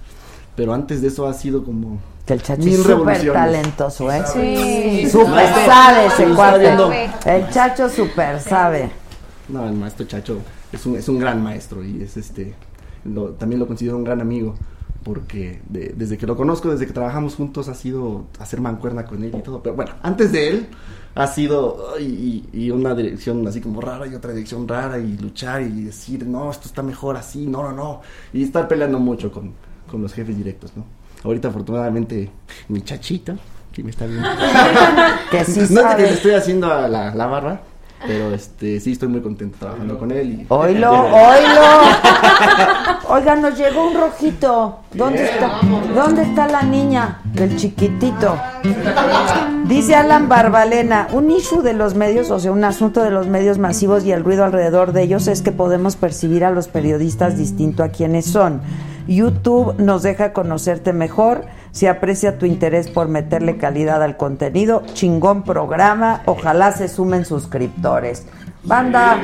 Pero 0.55 0.73
antes 0.73 1.01
de 1.01 1.09
eso 1.09 1.27
ha 1.27 1.33
sido 1.33 1.63
como... 1.63 1.99
Que 2.25 2.33
el 2.33 2.41
Chacho 2.41 2.63
mil 2.63 2.73
es 2.73 2.77
súper 2.81 2.97
revoluciones. 2.97 3.33
talentoso, 3.33 4.11
¿eh? 4.11 4.23
Sí. 4.33 5.09
Súper 5.09 5.47
sabe 5.65 6.05
ese 6.07 6.25
viendo- 6.59 6.91
El 7.25 7.49
Chacho 7.49 7.89
súper 7.89 8.39
sabe. 8.39 8.89
No, 9.49 9.67
el 9.67 9.73
maestro 9.73 10.05
Chacho 10.05 10.39
es 10.71 10.85
un, 10.85 10.95
es 10.95 11.07
un 11.09 11.19
gran 11.19 11.41
maestro 11.43 11.83
y 11.83 12.01
es 12.01 12.17
este... 12.17 12.53
lo- 13.07 13.29
también 13.31 13.59
lo 13.59 13.67
considero 13.67 13.97
un 13.97 14.03
gran 14.03 14.21
amigo 14.21 14.55
porque 15.03 15.61
de- 15.69 15.93
desde 15.95 16.17
que 16.17 16.27
lo 16.27 16.35
conozco, 16.35 16.69
desde 16.69 16.85
que 16.85 16.93
trabajamos 16.93 17.35
juntos, 17.35 17.69
ha 17.69 17.73
sido 17.73 18.25
hacer 18.39 18.59
mancuerna 18.61 19.05
con 19.05 19.23
él 19.23 19.33
y 19.37 19.41
todo. 19.41 19.63
Pero 19.63 19.75
bueno, 19.75 19.91
antes 20.03 20.31
de 20.33 20.49
él 20.49 20.67
ha 21.15 21.27
sido 21.27 21.97
y, 21.99 22.43
y 22.51 22.69
una 22.71 22.93
dirección 22.93 23.47
así 23.47 23.61
como 23.61 23.79
rara 23.81 24.05
y 24.05 24.13
otra 24.15 24.31
dirección 24.33 24.67
rara 24.67 24.99
y 24.99 25.17
luchar 25.17 25.61
y 25.61 25.83
decir, 25.83 26.25
no, 26.27 26.51
esto 26.51 26.67
está 26.67 26.83
mejor 26.83 27.15
así, 27.15 27.47
no, 27.47 27.63
no, 27.63 27.71
no. 27.71 28.01
Y 28.33 28.43
estar 28.43 28.67
peleando 28.67 28.99
mucho 28.99 29.31
con, 29.31 29.53
con 29.89 30.01
los 30.01 30.13
jefes 30.13 30.35
directos, 30.37 30.73
¿no? 30.75 30.83
Ahorita 31.23 31.47
afortunadamente 31.47 32.29
mi 32.67 32.81
chachita, 32.81 33.37
que 33.71 33.83
me 33.83 33.91
está 33.91 34.05
viendo. 34.05 34.27
Que 35.31 35.43
sí 35.45 35.55
no 35.59 35.63
es 35.63 35.69
sabe. 35.69 35.95
que 36.03 36.09
le 36.09 36.13
estoy 36.15 36.31
haciendo 36.31 36.71
a 36.71 36.87
la, 36.87 37.15
la 37.15 37.25
barba, 37.27 37.61
pero 38.05 38.33
este 38.33 38.79
sí 38.79 38.91
estoy 38.91 39.07
muy 39.07 39.21
contento 39.21 39.57
trabajando 39.59 39.97
con 39.97 40.11
él. 40.11 40.41
Y, 40.41 40.45
Oilo, 40.49 40.91
oilo. 40.91 41.61
Oiga, 43.09 43.35
nos 43.35 43.57
llegó 43.57 43.87
un 43.87 43.95
rojito. 43.95 44.79
¿Dónde 44.93 45.25
está? 45.25 45.59
¿Dónde 45.95 46.23
está 46.23 46.47
la 46.47 46.61
niña? 46.63 47.21
El 47.35 47.55
chiquitito. 47.57 48.37
Dice 49.65 49.95
Alan 49.95 50.29
Barbalena, 50.29 51.07
un 51.11 51.31
issue 51.31 51.61
de 51.61 51.73
los 51.73 51.95
medios, 51.95 52.31
o 52.31 52.39
sea, 52.39 52.51
un 52.51 52.63
asunto 52.63 53.03
de 53.03 53.11
los 53.11 53.27
medios 53.27 53.57
masivos 53.57 54.05
y 54.05 54.11
el 54.11 54.23
ruido 54.23 54.45
alrededor 54.45 54.91
de 54.91 55.03
ellos 55.03 55.27
es 55.27 55.41
que 55.41 55.51
podemos 55.51 55.95
percibir 55.95 56.45
a 56.45 56.51
los 56.51 56.67
periodistas 56.67 57.37
distinto 57.37 57.83
a 57.83 57.89
quienes 57.89 58.25
son. 58.25 58.61
YouTube 59.07 59.75
nos 59.77 60.03
deja 60.03 60.33
conocerte 60.33 60.93
mejor, 60.93 61.45
se 61.71 61.89
aprecia 61.89 62.37
tu 62.37 62.45
interés 62.45 62.89
por 62.89 63.07
meterle 63.07 63.57
calidad 63.57 64.03
al 64.03 64.17
contenido, 64.17 64.83
chingón 64.93 65.43
programa, 65.43 66.21
ojalá 66.25 66.71
se 66.71 66.87
sumen 66.87 67.25
suscriptores. 67.25 68.25
Banda, 68.63 69.17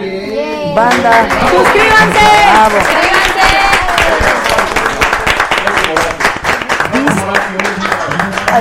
banda, 0.75 1.29
¡Suscríbanse! 1.49 2.19
Bravo. 2.51 2.77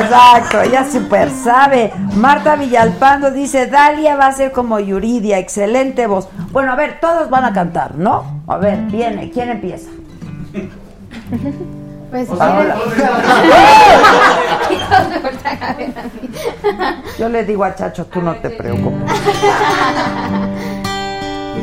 Exacto, 0.01 0.63
ella 0.63 0.91
super 0.91 1.31
sabe. 1.31 1.93
Marta 2.17 2.57
Villalpando 2.57 3.31
dice, 3.31 3.67
Dalia 3.67 4.17
va 4.17 4.29
a 4.29 4.33
ser 4.33 4.51
como 4.51 4.81
Yuridia, 4.81 5.39
excelente 5.39 6.07
voz. 6.07 6.29
Bueno, 6.51 6.73
a 6.73 6.77
ver, 6.77 6.99
todos 7.01 7.31
van 7.31 7.45
a 7.45 7.53
cantar, 7.53 7.97
¿no? 7.97 8.43
A 8.47 8.57
ver, 8.57 8.79
viene, 8.87 9.31
¿quién 9.31 9.51
empieza? 9.51 9.91
Pues 12.11 12.29
quieren. 12.29 12.75
Yo 17.19 17.29
le 17.31 17.45
digo 17.45 17.65
a 17.65 17.75
Chacho, 17.75 18.05
tú 18.05 18.21
no 18.21 18.35
te 18.37 18.51
preocupes. 18.51 19.11
Si 21.55 21.63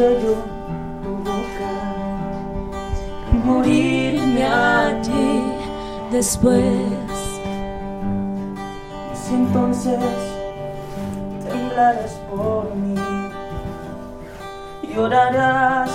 sello 0.03 0.35
tu 1.01 1.11
boca, 1.27 1.73
morirme 3.45 4.43
a 4.43 5.01
ti 5.01 5.27
después. 6.11 7.07
Y 9.11 9.15
si 9.15 9.33
entonces 9.33 9.99
temblarás 11.45 12.15
por 12.29 12.75
mí, 12.75 12.95
llorarás 14.93 15.91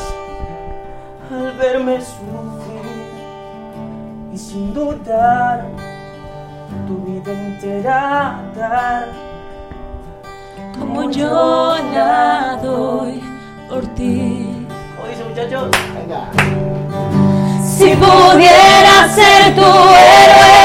al 1.30 1.52
verme 1.58 2.00
sufrir. 2.00 3.08
Y 4.32 4.38
sin 4.38 4.72
dudar 4.72 5.66
tu 6.86 6.94
vida 7.04 7.32
entera 7.32 8.40
dar. 8.56 9.08
Como 10.78 11.10
yo 11.10 11.76
la 11.92 12.58
doy 12.62 13.37
por 13.68 13.86
ti. 13.94 14.66
¿Cómo 14.96 15.08
dice 15.08 15.24
muchachos? 15.24 15.70
Venga. 15.94 16.30
Si 17.62 17.94
pudiera 17.94 19.08
ser 19.14 19.54
tu 19.54 19.62
héroe, 19.62 20.60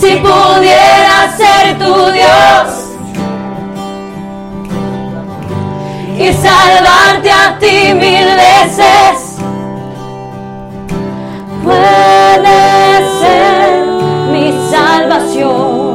si 0.00 0.16
pudiera 0.16 1.36
ser 1.36 1.78
tu 1.78 2.10
Dios 2.12 2.66
y 6.18 6.32
salvarte 6.32 7.30
a 7.30 7.58
ti 7.58 7.94
mil 7.94 8.26
veces, 8.26 9.36
puede 11.62 13.20
ser 13.20 13.86
mi 14.32 14.52
salvación. 14.70 15.85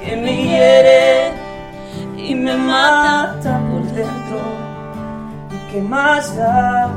Que 0.00 0.16
me 0.16 0.36
hiere 0.44 1.32
y 2.16 2.34
me 2.34 2.56
mata 2.56 3.60
por 3.70 3.82
dentro, 3.92 4.40
y 5.50 5.72
que 5.72 5.82
más 5.82 6.36
da, 6.36 6.90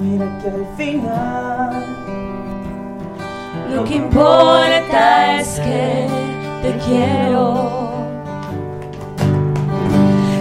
mira 0.00 0.26
que 0.40 0.48
al 0.48 0.66
final 0.76 2.04
Lo 3.74 3.84
que 3.84 3.96
importa 3.96 5.40
es 5.40 5.58
que 5.58 6.06
te 6.62 6.78
quiero. 6.86 7.92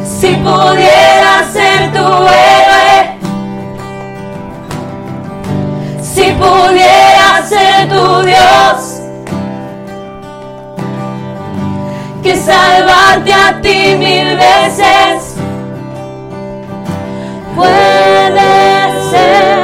Si 0.05 0.27
pudiera 0.35 1.43
ser 1.51 1.91
tu 1.91 1.99
héroe, 1.99 3.17
si 6.01 6.31
pudiera 6.33 6.82
que 12.33 12.39
salvarte 12.39 13.31
a 13.31 13.61
ti 13.61 13.95
mil 13.95 14.37
veces. 14.37 15.35
Puede 17.55 18.53
ser 19.11 19.57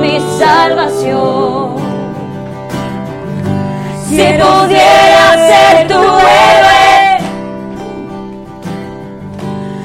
mi 0.00 0.18
salvación. 0.38 1.76
Si 4.08 4.16
pudiera 4.42 5.24
ser 5.50 5.86
tu 5.86 6.02
héroe, 6.42 7.18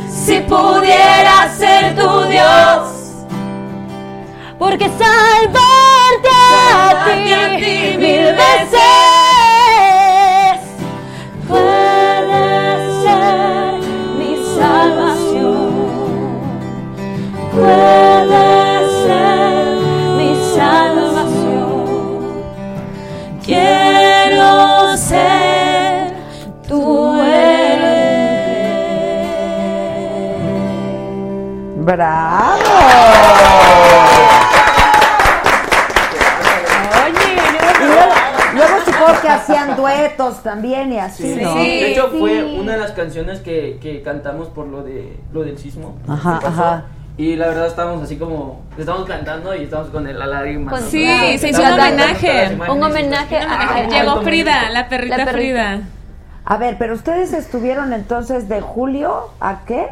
si 0.10 0.40
pudiera 0.40 1.38
ser 1.56 1.96
tu 1.96 2.24
Dios, 2.24 2.82
porque 4.58 4.86
salvarte 5.04 6.32
a 6.74 7.56
ti 7.60 7.98
mil 7.98 8.34
veces 8.34 8.95
¡Bravo! 31.96 32.60
Y 37.82 37.86
luego, 37.86 38.12
luego 38.54 38.76
supongo 38.86 39.22
que 39.22 39.30
hacían 39.30 39.76
duetos 39.76 40.44
también 40.44 40.92
y 40.94 41.00
así, 41.00 41.38
¿no? 41.42 41.56
De 41.56 41.92
hecho, 41.92 42.10
fue 42.18 42.44
una 42.44 42.74
de 42.74 42.80
las 42.80 42.92
canciones 42.92 43.40
que, 43.40 43.78
que 43.82 44.02
cantamos 44.02 44.50
por 44.50 44.68
lo 44.68 44.84
de 44.84 45.18
lo 45.32 45.44
del 45.44 45.58
sismo. 45.58 45.96
Ajá, 46.08 46.40
pasó. 46.42 46.48
ajá. 46.48 46.84
Y 47.18 47.38
la 47.38 47.48
verdad 47.48 47.68
estábamos 47.68 48.04
así 48.04 48.18
como, 48.18 48.62
estábamos 48.78 49.08
cantando 49.08 49.56
y 49.56 49.64
estábamos 49.64 49.90
con 49.92 50.06
el, 50.08 50.20
la 50.20 50.26
lágrima. 50.26 50.70
Con- 50.72 50.82
¿no? 50.82 50.88
Sí, 50.90 51.38
se 51.38 51.50
hizo 51.50 51.62
un 51.62 51.68
homenaje. 51.80 52.58
Un 52.70 52.84
homenaje 52.84 53.38
a- 53.40 53.88
Llegó 53.88 54.22
Frida, 54.22 54.70
la 54.70 54.90
perrita 54.90 55.26
Frida. 55.28 55.80
A 56.44 56.58
ver, 56.58 56.76
pero 56.78 56.94
ustedes 56.94 57.32
estuvieron 57.34 57.94
entonces 57.94 58.50
de 58.50 58.60
julio 58.62 59.30
a 59.40 59.60
qué? 59.66 59.88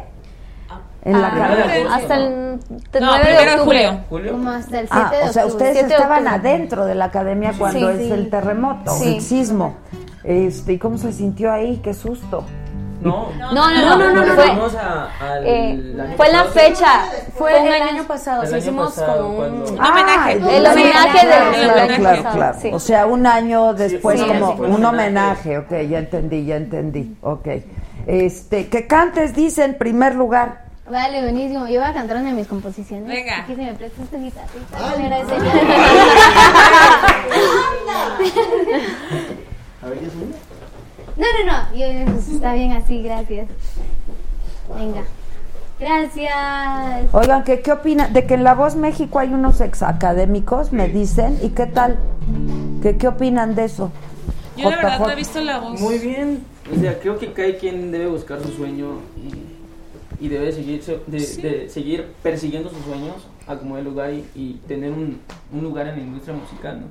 En 1.04 1.20
la 1.20 1.28
Ah, 1.28 1.34
carrera. 1.36 1.94
hasta 1.94 2.14
el 2.16 2.30
No, 2.30 2.58
9 3.00 3.18
de 3.18 3.24
primero 3.24 3.50
de 3.50 3.56
octubre. 3.58 4.00
julio. 4.08 4.32
Como 4.32 4.50
hasta 4.50 4.80
el 4.80 4.88
7 4.88 5.04
Ah, 5.06 5.10
de 5.24 5.28
o 5.28 5.32
sea, 5.32 5.46
ustedes 5.46 5.72
7 5.74 5.88
de 5.88 5.94
estaban 5.94 6.26
octubre. 6.26 6.48
adentro 6.50 6.86
de 6.86 6.94
la 6.94 7.04
academia 7.06 7.52
cuando 7.58 7.92
Sí. 7.94 8.04
es 8.06 8.10
el 8.12 8.30
terremoto, 8.30 8.90
Sí. 8.92 9.16
el 9.16 9.20
sismo. 9.20 9.76
Este, 10.24 10.72
¿y 10.72 10.78
cómo 10.78 10.96
se 10.96 11.12
sintió 11.12 11.52
ahí? 11.52 11.80
Qué 11.84 11.92
susto. 11.92 12.44
No, 13.02 13.28
No, 13.38 13.52
no, 13.52 13.68
no, 13.68 13.96
no, 13.98 14.12
no, 14.14 14.24
no, 14.24 14.34
Fue, 14.34 14.44
fue- 14.70 14.80
al 15.28 15.46
Eh, 15.46 15.94
año 16.00 16.14
fue 16.16 16.32
la 16.32 16.44
fecha, 16.44 16.86
Fue 17.34 17.58
el 17.76 17.82
año 17.82 18.04
pasado, 18.04 18.42
El 18.44 18.48
año 18.48 18.56
hicimos 18.56 18.94
pasado, 18.94 19.24
como 19.26 19.38
un... 19.40 19.44
Un 19.62 19.68
homenaje. 19.84 20.40
Ah, 20.42 20.50
El 20.56 20.66
homenaje 20.66 21.26
del- 21.26 21.70
claro, 21.70 21.94
claro, 21.96 22.22
claro. 22.32 22.58
sí. 22.62 22.70
O 22.72 22.78
sea, 22.78 23.04
un 23.04 23.26
año 23.26 23.74
después 23.74 24.18
sí, 24.20 24.26
como 24.26 24.52
sí, 24.52 24.56
fue 24.56 24.68
un 24.68 24.74
un 24.76 24.84
homenaje. 24.86 25.58
Ok, 25.58 25.70
ya 25.90 25.98
entendí, 25.98 26.46
ya 26.46 26.56
entendí. 26.56 27.14
Ok. 27.20 27.48
Este, 28.06 28.68
que 28.68 28.86
cantes, 28.86 29.34
dice 29.34 29.64
en 29.64 29.76
primer 29.76 30.14
lugar. 30.14 30.63
Vale, 30.90 31.22
buenísimo. 31.22 31.66
Yo 31.66 31.80
voy 31.80 31.88
a 31.90 31.94
cantar 31.94 32.18
una 32.18 32.28
de 32.30 32.34
mis 32.34 32.46
composiciones. 32.46 33.08
Venga. 33.08 33.40
Aquí 33.40 33.54
se 33.54 33.62
me 33.62 33.72
presta 33.74 34.02
esta 34.02 34.18
guitarrita. 34.18 34.78
A 39.82 39.88
ver. 39.88 39.98
No, 41.16 41.26
no, 41.44 41.52
no. 41.52 41.76
Yo- 41.76 42.12
pues, 42.12 42.28
está 42.28 42.52
bien 42.54 42.72
así, 42.72 43.02
gracias. 43.02 43.48
Venga. 44.78 45.02
Gracias. 45.80 46.34
Oigan, 47.12 47.44
¿qué, 47.44 47.60
qué 47.60 47.72
opinan? 47.72 48.12
De 48.12 48.26
que 48.26 48.34
en 48.34 48.44
La 48.44 48.54
Voz 48.54 48.76
México 48.76 49.18
hay 49.18 49.28
unos 49.32 49.60
exacadémicos, 49.60 50.72
me 50.72 50.88
dicen. 50.88 51.38
¿Y 51.42 51.50
qué 51.50 51.66
tal? 51.66 51.98
¿Qué, 52.82 52.96
qué 52.96 53.08
opinan 53.08 53.54
de 53.54 53.64
eso? 53.64 53.90
Yo 54.56 54.70
la 54.70 54.76
verdad 54.76 54.98
no 55.00 55.10
he 55.10 55.16
visto 55.16 55.40
la 55.40 55.58
voz. 55.58 55.80
Muy 55.80 55.98
bien. 55.98 56.44
O 56.74 56.80
sea, 56.80 56.98
creo 57.00 57.18
que 57.18 57.32
cada 57.32 57.56
quien 57.58 57.90
debe 57.90 58.06
buscar 58.06 58.40
su 58.40 58.48
sueño 58.52 59.00
y, 59.16 59.53
y 60.20 60.28
debe 60.28 60.52
seguirse, 60.52 61.00
de, 61.06 61.18
de 61.18 61.68
seguir 61.68 62.06
persiguiendo 62.22 62.70
sus 62.70 62.84
sueños 62.84 63.26
a 63.46 63.56
como 63.56 63.76
el 63.78 63.84
lugar 63.84 64.12
y, 64.12 64.24
y 64.34 64.54
tener 64.66 64.90
un, 64.92 65.20
un 65.52 65.62
lugar 65.62 65.88
en 65.88 65.96
la 65.96 66.02
industria 66.02 66.34
musical, 66.34 66.80
¿no? 66.80 66.86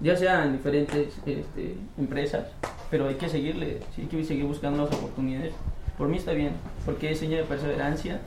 Ya 0.00 0.16
sea 0.16 0.44
en 0.44 0.52
diferentes 0.52 1.14
este, 1.24 1.76
empresas, 1.96 2.44
pero 2.90 3.08
hay 3.08 3.14
que 3.14 3.28
seguirle, 3.28 3.80
sí, 3.94 4.02
hay 4.02 4.08
que 4.08 4.24
seguir 4.24 4.44
buscando 4.44 4.84
las 4.84 4.94
oportunidades. 4.94 5.54
Por 5.96 6.08
mí 6.08 6.18
está 6.18 6.32
bien, 6.32 6.52
porque 6.84 7.12
es 7.12 7.18
señal 7.18 7.40
de 7.40 7.44
perseverancia 7.44 8.20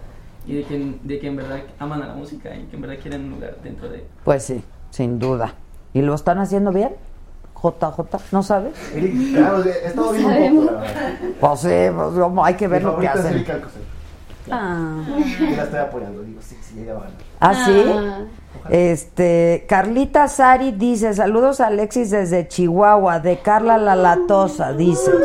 y 0.47 0.55
de 0.55 0.63
que, 0.63 0.93
de 1.03 1.19
que 1.19 1.27
en 1.27 1.35
verdad 1.35 1.59
aman 1.77 2.01
a 2.01 2.07
la 2.07 2.15
música 2.15 2.55
y 2.55 2.63
que 2.63 2.75
en 2.75 2.81
verdad 2.81 2.97
quieren 2.99 3.25
un 3.25 3.31
lugar 3.31 3.57
dentro 3.63 3.87
de... 3.89 4.03
Pues 4.23 4.43
sí, 4.43 4.63
sin 4.89 5.19
duda. 5.19 5.53
¿Y 5.93 6.01
lo 6.01 6.15
están 6.15 6.39
haciendo 6.39 6.71
bien? 6.71 6.95
JJ, 7.61 8.31
¿no 8.31 8.41
sabes? 8.41 8.73
Claro, 9.33 9.63
he 9.63 9.87
estado 9.87 10.11
viendo 10.13 10.61
un 10.61 10.67
poco, 10.67 10.71
la 10.75 10.81
verdad. 10.81 11.13
Pues 11.39 11.59
sí, 11.59 11.67
pues, 11.93 12.45
hay 12.45 12.53
que 12.55 12.67
ver 12.67 12.81
Mi 12.81 12.85
lo 12.85 12.97
que 12.99 13.07
favorita 13.07 13.13
es 13.13 13.19
hacen. 13.19 13.35
Erika. 13.35 13.59
Ah. 14.51 15.03
Yo 15.07 15.55
la 15.55 15.63
estoy 15.63 15.79
apoyando, 15.79 16.21
digo, 16.23 16.41
sí, 16.41 16.57
sí, 16.61 16.81
ella 16.81 16.93
va 16.93 16.99
a 16.99 17.03
ganar. 17.03 17.17
¿Ah, 17.39 17.65
sí? 17.65 17.85
Ah. 17.87 18.19
Este, 18.69 19.65
Carlita 19.67 20.27
Sari 20.27 20.71
dice, 20.71 21.13
saludos 21.13 21.61
a 21.61 21.67
Alexis 21.67 22.09
desde 22.11 22.47
Chihuahua, 22.47 23.19
de 23.19 23.39
Carla 23.39 23.77
la 23.77 23.95
Latosa, 23.95 24.73
dice. 24.73 25.11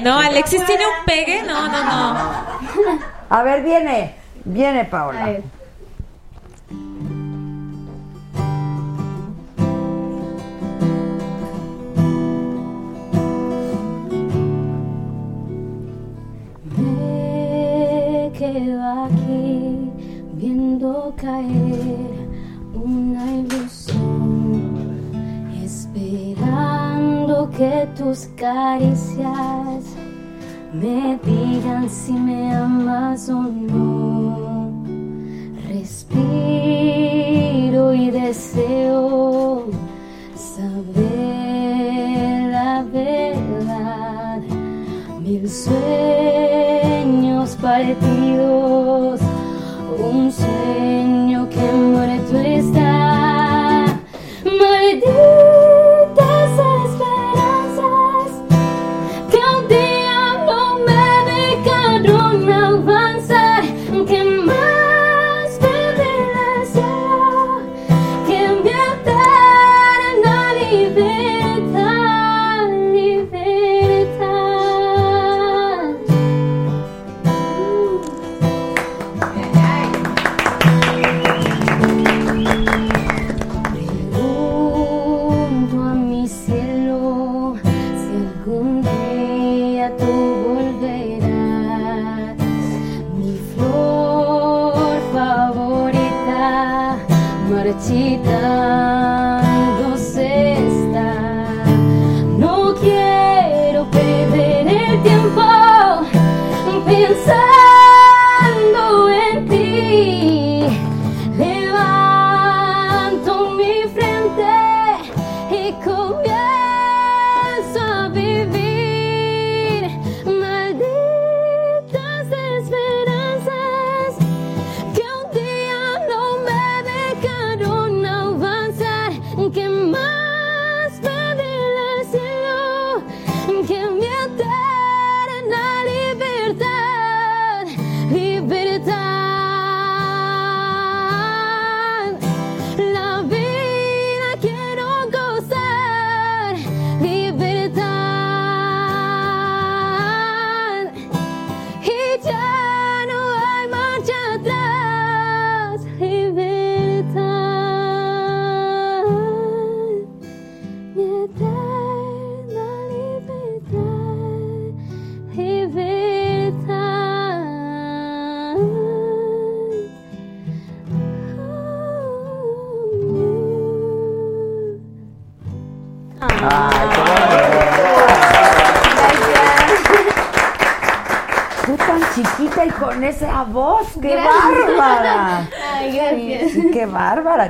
No, 0.00 0.16
Alexis 0.16 0.64
tiene 0.64 0.84
un 0.84 1.04
pegue. 1.04 1.42
No, 1.42 1.66
no, 1.66 1.84
no. 1.84 2.18
A 3.28 3.42
ver, 3.42 3.64
viene, 3.64 4.14
viene 4.44 4.84
Paola. 4.84 5.24
A 5.24 5.26
ver. 5.26 5.42
Quedo 18.58 18.82
aquí 19.04 19.90
viendo 20.34 21.14
caer 21.16 22.28
una 22.74 23.24
ilusión, 23.36 24.72
esperando 25.62 27.48
que 27.50 27.88
tus 27.96 28.26
caricias 28.36 29.84
me 30.72 31.18
digan 31.24 31.88
si 31.88 32.12
me 32.12 32.52
amas 32.52 33.28
o 33.28 33.42
no. 33.42 34.84
Respiro 35.68 36.24
y 37.94 38.10
deseo 38.10 39.66
saber 40.34 41.70
la 42.50 42.82
verdad. 42.82 44.27
Mil 45.28 45.46
sueños 45.50 45.76
partidos, 47.60 49.20
un 49.98 50.32
sueño 50.32 51.46
que 51.50 51.60
muerto 51.60 52.38
está. 52.38 52.87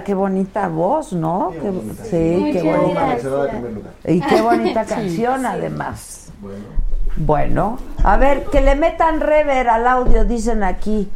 Qué 0.09 0.15
bonita 0.15 0.69
voz, 0.69 1.13
¿no? 1.13 1.51
Qué- 1.53 1.71
sí, 2.09 2.51
qué 2.55 2.63
bonita. 2.63 3.17
Y 4.07 4.21
qué 4.23 4.41
bonita 4.41 4.85
canción 4.87 5.41
sí. 5.41 5.47
además. 5.47 6.31
Bueno, 7.17 7.79
a 8.05 8.17
ver, 8.17 8.45
que 8.45 8.63
le 8.63 8.75
metan 8.75 9.21
rever 9.21 9.69
al 9.69 9.87
audio, 9.87 10.25
dicen 10.25 10.65
aquí. 10.65 11.11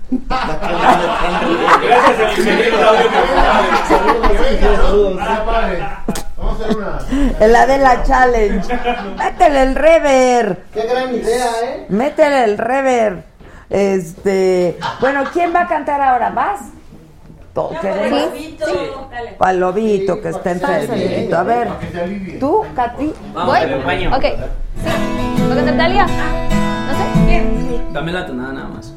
Vamos 6.36 6.60
a 6.60 6.64
hacer 6.64 6.76
una. 6.76 6.98
En 7.40 7.52
la 7.52 7.66
de 7.66 7.78
la 7.78 8.02
challenge. 8.02 8.78
Métele 9.16 9.62
el 9.62 9.74
rever. 9.74 10.64
Qué 10.72 10.82
gran 10.86 11.14
idea, 11.14 11.46
¿eh? 11.64 11.86
Métele 11.88 12.44
el 12.44 12.58
rever. 12.58 13.24
Este, 13.70 14.78
bueno, 15.00 15.22
¿quién 15.32 15.54
va 15.54 15.62
a 15.62 15.68
cantar 15.68 16.00
ahora? 16.00 16.30
¿Vas? 16.30 16.60
¿O 17.54 17.68
queremos? 17.80 18.20
Sí. 18.34 18.56
Dale. 19.10 19.32
Para 19.38 19.50
el 19.52 19.60
lobito 19.60 20.20
que 20.20 20.28
está 20.30 20.52
enfermito. 20.52 21.36
A 21.36 21.42
ver, 21.42 21.68
tú, 22.40 22.64
Katy. 22.74 23.12
Vamos, 23.34 23.58
te 23.60 23.64
acompaño. 23.66 24.16
Ok. 24.16 24.22
Sí. 24.24 25.42
¿Va 25.48 25.52
a 25.52 25.56
cantar 25.56 25.76
Dalia? 25.76 26.06
No 26.06 26.92
sé. 26.96 27.26
Bien. 27.26 27.92
Dame 27.92 28.12
la 28.12 28.26
tonada 28.26 28.52
nada 28.54 28.68
más. 28.68 28.92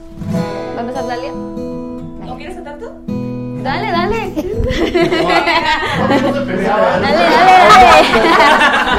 ¿Va 0.75 0.77
a 0.77 0.81
empezar 0.81 1.05
Dalia? 1.07 1.31
¿O 1.33 2.35
quieres 2.37 2.55
cantar 2.55 2.77
tú? 2.79 2.89
Dale, 3.61 3.91
dale. 3.91 4.31
Dale, 4.35 5.41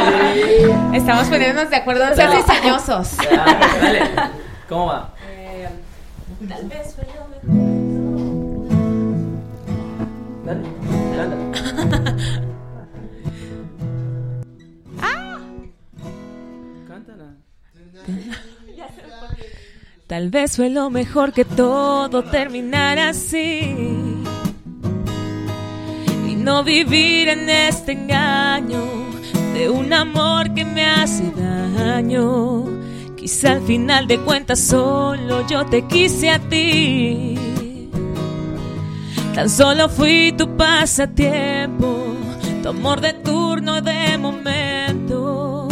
dale, 0.02 0.96
Estamos 0.96 1.28
poniéndonos 1.28 1.70
de 1.70 1.76
acuerdo, 1.76 2.06
no 2.06 2.14
sean 2.14 2.30
Dale. 2.30 2.42
cizañosos. 2.42 3.16
Dale. 3.80 4.00
¿Cómo 4.68 4.86
va? 4.86 5.10
Eh, 5.30 5.68
Tal 6.48 6.64
vez 6.66 6.94
fue 6.94 7.04
lo 7.06 7.54
mejor. 7.54 7.75
Dale. 10.46 10.62
Cántala. 11.16 11.36
Cántala. 16.88 17.36
Tal 20.06 20.30
vez 20.30 20.54
fue 20.54 20.70
lo 20.70 20.88
mejor 20.88 21.32
que 21.32 21.44
todo 21.44 22.22
terminara 22.22 23.08
así. 23.08 23.74
Y 26.28 26.36
no 26.36 26.62
vivir 26.62 27.28
en 27.28 27.50
este 27.50 27.92
engaño 27.92 28.84
de 29.52 29.68
un 29.68 29.92
amor 29.92 30.54
que 30.54 30.64
me 30.64 30.86
hace 30.86 31.24
daño. 31.32 32.66
Quizá 33.16 33.50
al 33.52 33.62
final 33.62 34.06
de 34.06 34.20
cuentas 34.20 34.60
solo 34.60 35.44
yo 35.48 35.66
te 35.66 35.82
quise 35.88 36.30
a 36.30 36.38
ti. 36.38 37.55
Tan 39.36 39.50
solo 39.50 39.90
fui 39.90 40.32
tu 40.32 40.56
pasatiempo, 40.56 42.16
tu 42.62 42.70
amor 42.70 43.02
de 43.02 43.12
turno 43.12 43.82
de 43.82 44.16
momento. 44.16 45.68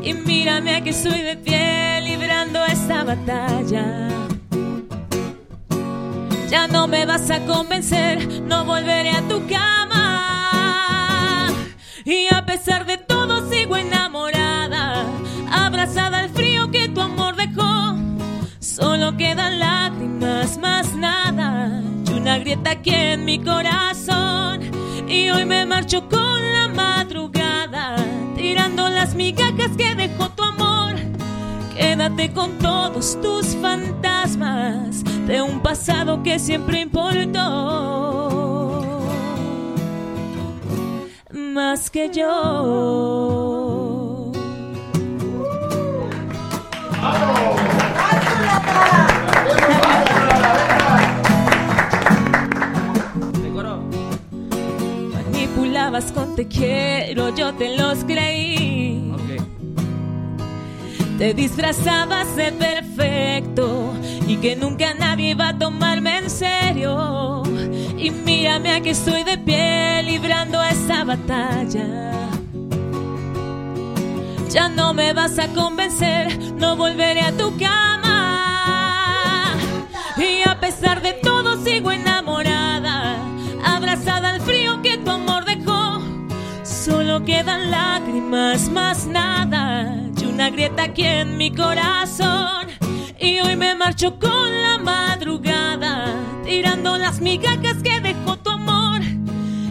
Y 0.00 0.14
mírame 0.14 0.76
aquí 0.76 0.92
soy 0.92 1.20
de 1.20 1.36
pie 1.36 2.00
librando 2.02 2.64
esta 2.64 3.02
batalla. 3.02 4.06
Ya 6.48 6.68
no 6.68 6.86
me 6.86 7.04
vas 7.04 7.28
a 7.32 7.40
convencer, 7.46 8.42
no 8.42 8.64
volveré 8.64 9.10
a 9.10 9.22
tu 9.22 9.44
cama. 9.48 11.48
Y 12.04 12.32
a 12.32 12.46
pesar 12.46 12.86
de 12.86 12.96
todo 12.96 13.50
sigo 13.50 13.76
enamorada, 13.76 15.04
abrazada 15.50 16.20
al 16.20 16.28
frío 16.28 16.70
que 16.70 16.88
tu 16.88 17.00
amor 17.00 17.34
dejó. 17.34 17.96
Solo 18.60 19.16
quedan 19.16 19.58
lágrimas, 19.58 20.58
más 20.58 20.94
nada, 20.94 21.82
una 22.30 22.38
grieta 22.38 22.70
aquí 22.70 22.94
en 22.94 23.24
mi 23.24 23.40
corazón. 23.42 24.60
Y 25.08 25.30
hoy 25.30 25.44
me 25.44 25.66
marcho 25.66 26.08
con 26.08 26.52
la 26.52 26.68
madrugada, 26.68 27.96
tirando 28.36 28.88
las 28.88 29.16
migajas 29.16 29.72
que 29.76 29.96
dejó 29.96 30.28
tu 30.30 30.44
amor. 30.44 30.94
Quédate 31.76 32.32
con 32.32 32.56
todos 32.58 33.20
tus 33.20 33.56
fantasmas 33.56 35.02
de 35.26 35.42
un 35.42 35.60
pasado 35.60 36.22
que 36.22 36.38
siempre 36.38 36.82
importó. 36.82 37.40
Más 41.32 41.90
que 41.90 42.10
yo. 42.10 43.40
Manipulabas 55.90 56.12
con 56.12 56.36
te 56.36 56.46
quiero, 56.46 57.34
yo 57.34 57.52
te 57.54 57.76
los 57.76 58.04
creí. 58.04 59.12
Te 61.18 61.34
disfrazabas 61.34 62.36
de 62.36 62.52
perfecto 62.52 63.92
y 64.28 64.36
que 64.36 64.54
nunca 64.54 64.94
nadie 64.94 65.30
iba 65.30 65.48
a 65.48 65.58
tomarme 65.58 66.18
en 66.18 66.30
serio. 66.30 67.42
Y 67.98 68.10
mírame 68.10 68.70
aquí 68.70 68.90
estoy 68.90 69.24
de 69.24 69.36
pie 69.38 70.04
librando 70.04 70.62
esa 70.62 71.02
batalla. 71.02 72.12
Ya 74.48 74.68
no 74.68 74.94
me 74.94 75.12
vas 75.12 75.38
a 75.40 75.48
convencer, 75.48 76.38
no 76.54 76.76
volveré 76.76 77.22
a 77.22 77.36
tu 77.36 77.56
cama. 77.58 79.56
Y 80.16 80.48
a 80.48 80.60
pesar 80.60 81.02
de 81.02 81.14
todo 81.14 81.62
sigo 81.64 81.90
enamorada, 81.90 82.49
quedan 87.30 87.70
lágrimas, 87.70 88.68
más 88.70 89.06
nada, 89.06 89.94
y 90.20 90.24
una 90.24 90.50
grieta 90.50 90.82
aquí 90.82 91.04
en 91.04 91.36
mi 91.36 91.54
corazón. 91.54 92.66
Y 93.20 93.38
hoy 93.40 93.54
me 93.54 93.76
marcho 93.76 94.18
con 94.18 94.50
la 94.62 94.78
madrugada, 94.78 96.12
tirando 96.44 96.98
las 96.98 97.20
migajas 97.20 97.76
que 97.84 98.00
dejó 98.00 98.36
tu 98.36 98.50
amor. 98.50 99.02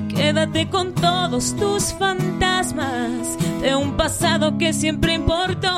Quédate 0.07 0.69
con 0.69 0.95
todos 0.95 1.53
tus 1.57 1.91
fantasmas 1.95 3.37
de 3.61 3.75
un 3.75 3.97
pasado 3.97 4.57
que 4.57 4.71
siempre 4.71 5.15
importó 5.15 5.75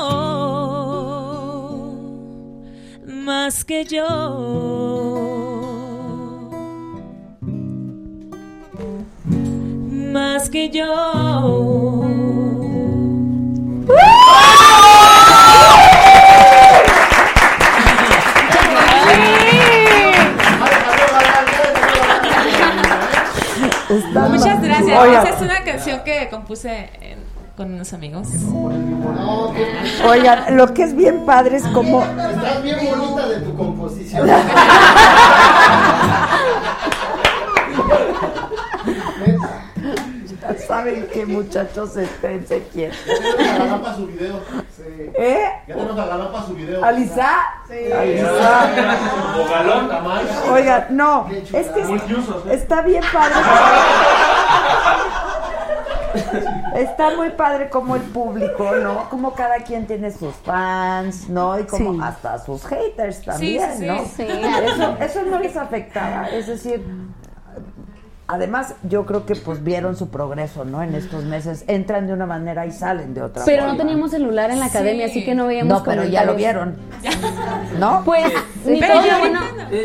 más 3.06 3.64
que 3.64 3.84
yo. 3.84 5.51
Más 10.12 10.50
que 10.50 10.68
yo. 10.68 10.84
Muchas 24.28 24.62
gracias. 24.62 25.00
Oiga. 25.00 25.22
Esa 25.22 25.30
es 25.30 25.40
una 25.40 25.64
canción 25.64 26.04
que 26.04 26.28
compuse 26.28 26.90
eh, 27.00 27.16
con 27.56 27.72
unos 27.72 27.94
amigos. 27.94 28.28
Oigan, 30.06 30.58
lo 30.58 30.74
que 30.74 30.82
es 30.82 30.94
bien 30.94 31.24
padre 31.24 31.56
es 31.56 31.66
como 31.68 32.02
Estás 32.02 32.62
bien 32.62 32.76
bonita 32.84 33.28
de 33.28 33.40
tu 33.40 33.56
composición. 33.56 34.28
Ya 40.42 40.58
saben 40.58 41.06
que 41.06 41.24
muchachos 41.24 41.96
esténse 41.96 42.62
quietos. 42.72 42.98
Ya 43.06 43.36
tenemos 43.36 43.72
a 43.72 43.82
para 43.82 43.94
su 43.96 44.06
video. 44.08 44.40
Sí. 44.76 44.82
¿Eh? 45.14 45.44
Ya 45.68 45.74
tenemos 45.74 45.98
a 45.98 46.06
Galán 46.06 46.32
para 46.32 46.44
su 46.46 46.54
video. 46.54 46.84
¿Alisa? 46.84 47.30
Sí. 47.68 47.92
Alisa. 47.92 48.70
O 49.38 49.48
Galán. 49.50 49.88
Tamal. 49.88 50.26
Oigan, 50.50 50.86
no, 50.90 51.28
es 51.30 51.68
que 51.68 51.80
¿eh? 51.80 52.00
está 52.50 52.82
bien 52.82 53.04
padre. 53.12 53.34
Está 56.74 57.14
muy 57.16 57.30
padre 57.30 57.68
como 57.70 57.96
el 57.96 58.02
público, 58.02 58.72
¿no? 58.76 59.08
Como 59.10 59.34
cada 59.34 59.56
quien 59.58 59.86
tiene 59.86 60.10
sus 60.10 60.34
fans, 60.36 61.28
¿no? 61.28 61.58
Y 61.58 61.64
como 61.64 61.92
Sí. 61.94 62.00
hasta 62.02 62.38
sus 62.38 62.64
haters 62.66 63.22
también, 63.22 63.70
sí, 63.72 63.78
sí. 63.78 63.86
¿no? 63.86 64.04
Sí. 64.04 64.26
Eso, 64.26 64.96
eso 65.00 65.22
no 65.22 65.38
les 65.38 65.56
afectaba. 65.56 66.28
Es 66.30 66.46
decir, 66.48 66.84
además 68.32 68.74
yo 68.82 69.06
creo 69.06 69.26
que 69.26 69.36
pues 69.36 69.62
vieron 69.62 69.96
su 69.96 70.08
progreso, 70.08 70.64
¿no? 70.64 70.82
En 70.82 70.94
estos 70.94 71.24
meses 71.24 71.64
entran 71.66 72.06
de 72.06 72.12
una 72.12 72.26
manera 72.26 72.66
y 72.66 72.72
salen 72.72 73.14
de 73.14 73.22
otra. 73.22 73.44
Pero 73.44 73.66
no 73.66 73.76
teníamos 73.76 74.10
celular 74.10 74.50
en 74.50 74.58
la 74.58 74.68
Sí. 74.68 74.76
academia, 74.76 75.06
así 75.06 75.24
que 75.24 75.34
no 75.34 75.46
veíamos 75.46 75.78
No, 75.78 75.84
pero 75.84 76.04
ya 76.04 76.24
lo 76.24 76.34
vieron. 76.34 76.76
¿No? 77.78 78.02
Pues 78.04 78.32
ni 78.64 78.80
Pero 78.80 78.94
todo, 78.94 79.06
lo 79.06 79.18
bueno, 79.18 79.40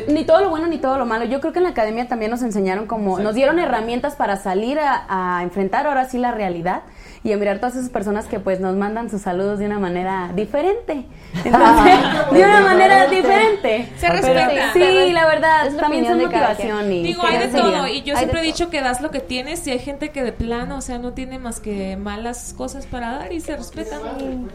ni 0.10 0.24
todo 0.26 0.42
lo 0.42 0.50
bueno 0.50 0.68
ni 0.68 0.78
todo 0.78 0.98
lo 0.98 1.06
malo. 1.06 1.26
Yo 1.26 1.40
creo 1.40 1.54
que 1.54 1.60
en 1.60 1.64
la 1.64 1.70
academia 1.72 2.08
también 2.08 2.32
nos 2.32 2.42
enseñaron 2.42 2.88
como, 2.88 3.20
nos 3.20 3.36
dieron 3.36 3.60
herramientas 3.60 4.16
para 4.16 4.38
salir 4.38 4.80
a, 4.80 5.38
a 5.38 5.44
enfrentar 5.44 5.88
ahora 5.88 6.06
sí 6.06 6.18
la 6.18 6.32
realidad 6.32 6.82
y 7.28 7.34
a 7.34 7.38
mirar 7.38 7.58
todas 7.60 7.76
esas 7.76 7.90
personas 7.90 8.26
que 8.26 8.40
pues 8.40 8.62
nos 8.62 8.78
mandan 8.78 9.10
sus 9.10 9.22
saludos 9.22 9.60
de 9.60 9.66
una 9.66 9.80
manera 9.80 10.32
diferente. 10.34 11.04
Entonces, 11.44 11.96
de 12.32 12.40
una 12.40 12.62
manera 12.62 13.08
diferente. 13.08 13.90
Se 13.98 14.08
Pero 14.08 14.14
respeta. 14.14 14.72
Sí, 14.72 15.12
la 15.12 15.26
verdad, 15.26 15.68
Es 15.68 15.76
también 15.76 16.06
son 16.06 16.22
motivación 16.22 16.90
y 16.90 17.04
Digo, 17.04 17.24
hay 17.26 17.38
de 17.40 17.52
sería. 17.52 17.62
todo. 17.80 17.88
Y 17.88 18.02
yo 18.04 18.14
Hay 18.14 18.20
siempre 18.20 18.40
he 18.40 18.44
dicho 18.44 18.70
que 18.70 18.80
das 18.80 19.02
lo 19.02 19.12
que 19.12 19.20
tienes 19.20 19.68
y 19.68 19.72
hay 19.72 19.80
gente 19.80 20.12
que 20.12 20.24
de 20.24 20.32
plano, 20.32 20.78
o 20.78 20.82
sea, 20.82 21.00
no 21.00 21.12
tiene 21.12 21.38
más 21.38 21.60
que 21.60 21.98
malas 21.98 22.54
cosas 22.58 22.86
para 22.86 23.12
dar 23.18 23.34
y 23.34 23.42
se 23.42 23.58
respetan 23.58 24.00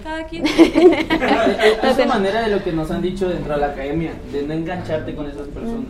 cada 0.02 0.24
quien. 0.24 0.44
Es 1.82 1.96
una 1.96 2.06
manera 2.06 2.40
de 2.40 2.48
lo 2.48 2.64
que 2.64 2.72
nos 2.72 2.90
han 2.90 3.02
dicho 3.02 3.28
dentro 3.28 3.52
de 3.52 3.60
la 3.60 3.66
academia, 3.66 4.12
de 4.32 4.44
no 4.44 4.54
engancharte 4.54 5.14
con 5.14 5.26
esas 5.28 5.46
personas. 5.48 5.88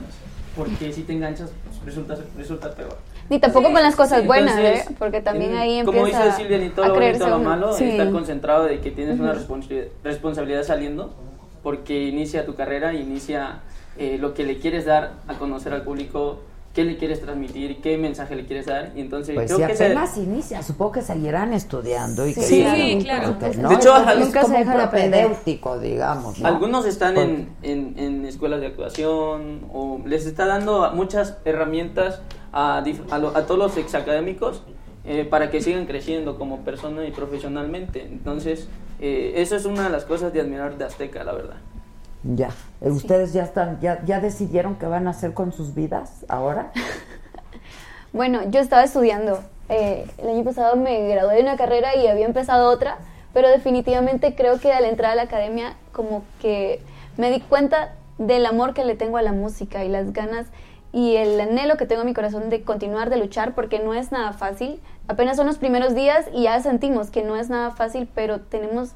Porque 0.56 0.92
si 0.92 1.02
te 1.02 1.12
enganchas, 1.12 1.50
pues, 1.64 1.84
resulta, 1.86 2.16
resulta 2.36 2.74
peor. 2.74 2.98
Ni 3.32 3.38
tampoco 3.38 3.72
con 3.72 3.82
las 3.82 3.96
cosas 3.96 4.26
buenas, 4.26 4.58
Entonces, 4.58 4.90
¿eh? 4.90 4.94
Porque 4.98 5.22
también 5.22 5.52
en- 5.52 5.56
ahí 5.56 5.78
empieza 5.78 6.04
Como 6.04 6.06
dice 6.06 6.32
Silvia, 6.36 6.58
ni 6.58 6.68
todo 6.68 6.84
a 6.84 7.28
lo 7.30 7.38
malo, 7.38 7.72
Sí. 7.72 7.84
estar 7.88 8.10
concentrado 8.10 8.64
de 8.64 8.80
que 8.80 8.90
tienes 8.90 9.18
una 9.18 9.32
Ujú. 9.32 9.58
responsabilidad, 10.04 10.64
saliendo, 10.64 11.14
porque 11.62 12.08
inicia 12.08 12.44
tu 12.44 12.54
carrera, 12.54 12.92
inicia 12.92 13.60
eh, 13.96 14.18
lo 14.20 14.34
que 14.34 14.44
le 14.44 14.58
quieres 14.58 14.84
dar 14.84 15.12
a 15.28 15.34
conocer 15.38 15.72
al 15.72 15.80
público, 15.82 16.40
qué 16.74 16.84
le 16.84 16.96
quieres 16.98 17.20
transmitir, 17.22 17.80
qué 17.82 17.96
mensaje 17.98 18.34
le 18.36 18.44
quieres 18.46 18.64
dar, 18.66 18.92
y 18.96 19.00
entonces 19.02 19.34
Pues 19.34 19.46
creo 19.52 19.58
si 19.66 19.66
que 19.72 19.76
se- 19.76 19.84
apenas 19.86 20.16
inicia, 20.18 20.62
supongo 20.62 20.92
que 20.92 21.00
seguirán 21.02 21.52
estudiando 21.54 22.26
y 22.26 22.32
que 22.34 22.40
Sí, 22.42 22.98
claro. 23.02 23.32
De 23.38 23.48
hecho, 23.74 23.96
es, 23.96 24.06
al- 24.06 24.18
es 24.18 24.26
nunca 24.26 24.40
como 24.42 24.54
se 24.54 24.60
un 24.60 24.66
deja 24.66 24.76
de 24.78 24.82
aprender. 24.82 25.26
propedéutico, 25.26 25.78
digamos, 25.78 26.38
¿no? 26.38 26.48
Algunos 26.48 26.84
están 26.86 27.16
en, 27.16 27.48
en, 27.62 27.94
en 27.98 28.24
escuelas 28.26 28.60
de 28.60 28.66
actuación 28.68 29.66
o 29.72 30.00
les 30.06 30.24
está 30.26 30.44
dando 30.46 30.90
muchas 30.92 31.38
herramientas 31.44 32.20
a, 32.52 32.82
a, 33.10 33.18
lo- 33.18 33.36
a 33.36 33.46
todos 33.46 33.58
los 33.58 33.76
exacadémicos 33.76 34.62
eh, 35.04 35.24
para 35.24 35.50
que 35.50 35.60
sigan 35.62 35.86
creciendo 35.86 36.38
como 36.38 36.60
persona 36.64 37.06
y 37.06 37.12
profesionalmente. 37.12 38.02
Entonces, 38.04 38.68
eh, 39.00 39.34
eso 39.36 39.56
es 39.56 39.64
una 39.64 39.84
de 39.84 39.90
las 39.90 40.04
cosas 40.04 40.32
de 40.32 40.40
admirar 40.40 40.76
de 40.78 40.84
Azteca, 40.84 41.24
la 41.24 41.32
verdad. 41.32 41.56
Ya. 42.22 42.50
Eh, 42.80 42.90
¿Ustedes 42.90 43.32
ya 43.32 43.42
están, 43.44 43.80
ya, 43.80 44.04
ya 44.04 44.20
decidieron 44.20 44.76
qué 44.76 44.86
van 44.86 45.06
a 45.08 45.10
hacer 45.10 45.34
con 45.34 45.52
sus 45.52 45.74
vidas 45.74 46.24
ahora? 46.28 46.70
Bueno, 48.12 48.40
yo 48.50 48.60
estaba 48.60 48.84
estudiando. 48.84 49.40
eh, 49.68 50.06
el 50.18 50.28
año 50.28 50.44
pasado 50.44 50.76
me 50.76 51.08
gradué 51.08 51.36
de 51.36 51.42
una 51.42 51.56
carrera 51.56 51.96
y 51.96 52.06
había 52.06 52.26
empezado 52.26 52.70
otra, 52.70 52.98
pero 53.32 53.48
definitivamente 53.48 54.34
creo 54.34 54.58
que 54.60 54.72
al 54.72 54.84
entrar 54.84 55.12
a 55.12 55.14
la 55.14 55.22
academia 55.22 55.76
como 55.92 56.22
que 56.40 56.82
me 57.16 57.30
di 57.30 57.40
cuenta 57.40 57.94
del 58.18 58.44
amor 58.44 58.74
que 58.74 58.84
le 58.84 58.96
tengo 58.96 59.16
a 59.16 59.22
la 59.22 59.32
música 59.32 59.84
y 59.84 59.88
las 59.88 60.12
ganas 60.12 60.46
y 60.92 61.16
el 61.16 61.40
anhelo 61.40 61.76
que 61.76 61.86
tengo 61.86 62.02
en 62.02 62.08
mi 62.08 62.14
corazón 62.14 62.50
de 62.50 62.62
continuar 62.62 63.08
de 63.10 63.16
luchar 63.16 63.54
porque 63.54 63.78
no 63.78 63.94
es 63.94 64.12
nada 64.12 64.32
fácil. 64.32 64.80
Apenas 65.08 65.36
son 65.36 65.46
los 65.46 65.58
primeros 65.58 65.94
días 65.94 66.26
y 66.34 66.42
ya 66.44 66.60
sentimos 66.60 67.10
que 67.10 67.22
no 67.22 67.36
es 67.36 67.48
nada 67.48 67.70
fácil, 67.70 68.08
pero 68.14 68.40
tenemos 68.40 68.90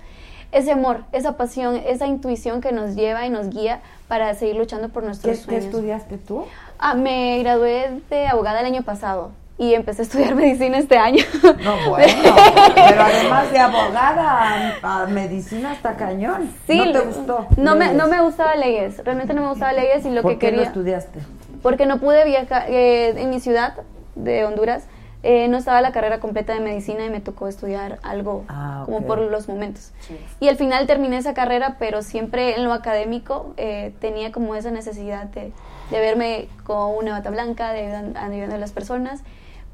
ese 0.52 0.72
amor, 0.72 1.04
esa 1.12 1.36
pasión, 1.36 1.76
esa 1.86 2.06
intuición 2.06 2.60
que 2.60 2.70
nos 2.72 2.94
lleva 2.94 3.26
y 3.26 3.30
nos 3.30 3.48
guía 3.50 3.80
para 4.08 4.32
seguir 4.34 4.56
luchando 4.56 4.88
por 4.90 5.02
¿Qué, 5.02 5.06
nuestros 5.08 5.36
qué 5.38 5.42
sueños. 5.44 5.64
estudiaste 5.64 6.18
tú? 6.18 6.44
Ah, 6.78 6.94
me 6.94 7.38
gradué 7.40 8.00
de 8.10 8.26
abogada 8.28 8.60
el 8.60 8.66
año 8.66 8.82
pasado 8.82 9.32
y 9.58 9.72
empecé 9.74 10.02
a 10.02 10.04
estudiar 10.04 10.34
medicina 10.36 10.78
este 10.78 10.98
año. 10.98 11.24
No, 11.64 11.88
bueno, 11.90 12.12
pero 12.74 13.02
además 13.02 13.50
de 13.50 13.58
abogada 13.58 14.76
a, 14.82 15.02
a 15.02 15.06
medicina 15.06 15.72
hasta 15.72 15.96
cañón. 15.96 16.50
Sí, 16.66 16.78
¿No 16.78 16.92
te 16.92 17.00
gustó? 17.00 17.46
No 17.56 17.74
me, 17.74 17.92
no 17.94 18.06
me 18.06 18.20
gustaba 18.22 18.54
leyes, 18.54 19.02
realmente 19.04 19.34
no 19.34 19.42
me 19.42 19.48
gustaba 19.48 19.72
leyes 19.72 20.04
y 20.04 20.10
lo 20.10 20.22
¿Por 20.22 20.32
que 20.32 20.38
qué 20.38 20.46
no 20.46 20.50
quería... 20.52 20.66
estudiaste? 20.68 21.18
Porque 21.66 21.84
no 21.84 21.98
pude 21.98 22.24
viajar 22.24 22.66
eh, 22.70 23.08
en 23.20 23.28
mi 23.28 23.40
ciudad 23.40 23.74
de 24.14 24.44
Honduras. 24.44 24.84
eh, 25.24 25.48
no 25.48 25.56
estaba 25.58 25.80
la 25.80 25.90
carrera 25.90 26.20
completa 26.20 26.54
de 26.54 26.60
medicina 26.60 27.04
y 27.04 27.10
me 27.10 27.20
tocó 27.20 27.48
estudiar 27.48 27.98
algo 28.04 28.44
Ah, 28.48 28.82
como 28.84 28.98
ok. 28.98 29.06
por 29.06 29.18
los 29.18 29.48
momentos. 29.48 29.90
Y 30.38 30.46
al 30.48 30.54
final 30.56 30.86
terminé 30.86 31.16
esa 31.16 31.34
carrera, 31.34 31.74
pero 31.80 32.02
siempre 32.02 32.54
en 32.54 32.62
lo 32.62 32.72
académico 32.72 33.52
eh, 33.56 33.92
tenía 34.00 34.30
como 34.30 34.54
esa 34.54 34.70
necesidad 34.70 35.24
de, 35.24 35.52
de 35.90 36.00
verme 36.00 36.48
con 36.62 36.94
una 36.96 37.10
bata 37.10 37.30
blanca, 37.30 37.72
de 37.72 37.86
ayudando 38.14 38.54
a 38.54 38.58
las 38.58 38.70
personas. 38.70 39.22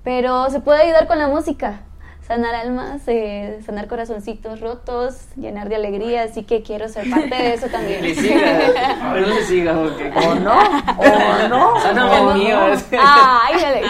Pero 0.02 0.48
se 0.48 0.60
puede 0.60 0.80
ayudar 0.84 1.06
con 1.06 1.18
la 1.18 1.28
música, 1.28 1.80
sanar 2.26 2.54
almas, 2.54 3.02
eh, 3.06 3.60
sanar 3.66 3.88
corazoncitos 3.88 4.60
rotos, 4.60 5.16
llenar 5.36 5.68
de 5.68 5.76
alegría, 5.76 6.22
así 6.22 6.44
que 6.44 6.62
quiero 6.62 6.88
ser 6.88 7.10
parte 7.10 7.34
de 7.34 7.54
eso 7.54 7.66
también. 7.68 8.02
Le 8.02 8.14
siga, 8.14 8.96
no 9.02 9.16
le 9.16 9.44
siga, 9.44 9.72
porque... 9.74 10.10
¿O 10.14 10.34
no? 10.36 10.58
¿O 10.58 11.48
no? 11.48 11.80
Sáname 11.80 12.20
¿O 12.20 12.30
el 12.32 12.38
mío. 12.38 12.58
no? 12.58 12.74
Ay, 13.02 13.60
dale, 13.60 13.82
sí. 13.82 13.88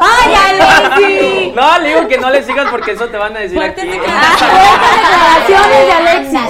¡Ay, 0.00 0.33
Alexi! 0.33 0.33
No, 1.54 1.78
le 1.78 1.88
digo 1.88 2.08
que 2.08 2.18
no 2.18 2.30
le 2.30 2.42
sigas 2.42 2.66
porque 2.70 2.92
eso 2.92 3.06
te 3.08 3.16
van 3.16 3.36
a 3.36 3.40
decir 3.40 3.62
aquí. 3.62 3.86
declaraciones 3.86 5.86
de 5.86 5.92
Alexis. 5.92 6.40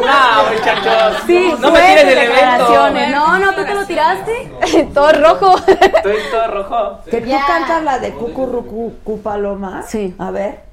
No, 0.00 0.52
muchachos. 0.52 1.22
Sí, 1.26 1.52
no 1.60 1.70
me 1.70 1.80
tires 1.80 2.06
del 2.06 2.18
evento. 2.18 2.34
declaraciones. 2.40 3.10
No, 3.12 3.38
no, 3.38 3.54
tú 3.54 3.64
te 3.64 3.74
lo 3.74 3.86
tiraste. 3.86 4.52
todo 4.94 5.12
rojo. 5.12 5.56
Estoy 5.66 6.16
todo 6.30 6.46
rojo. 6.48 6.98
Que 7.10 7.20
tú 7.20 7.30
cantas 7.46 7.82
la 7.82 7.98
de 7.98 8.12
Cucurrucu 8.12 9.20
Paloma. 9.22 9.82
Sí. 9.86 10.14
A 10.18 10.30
ver. 10.30 10.64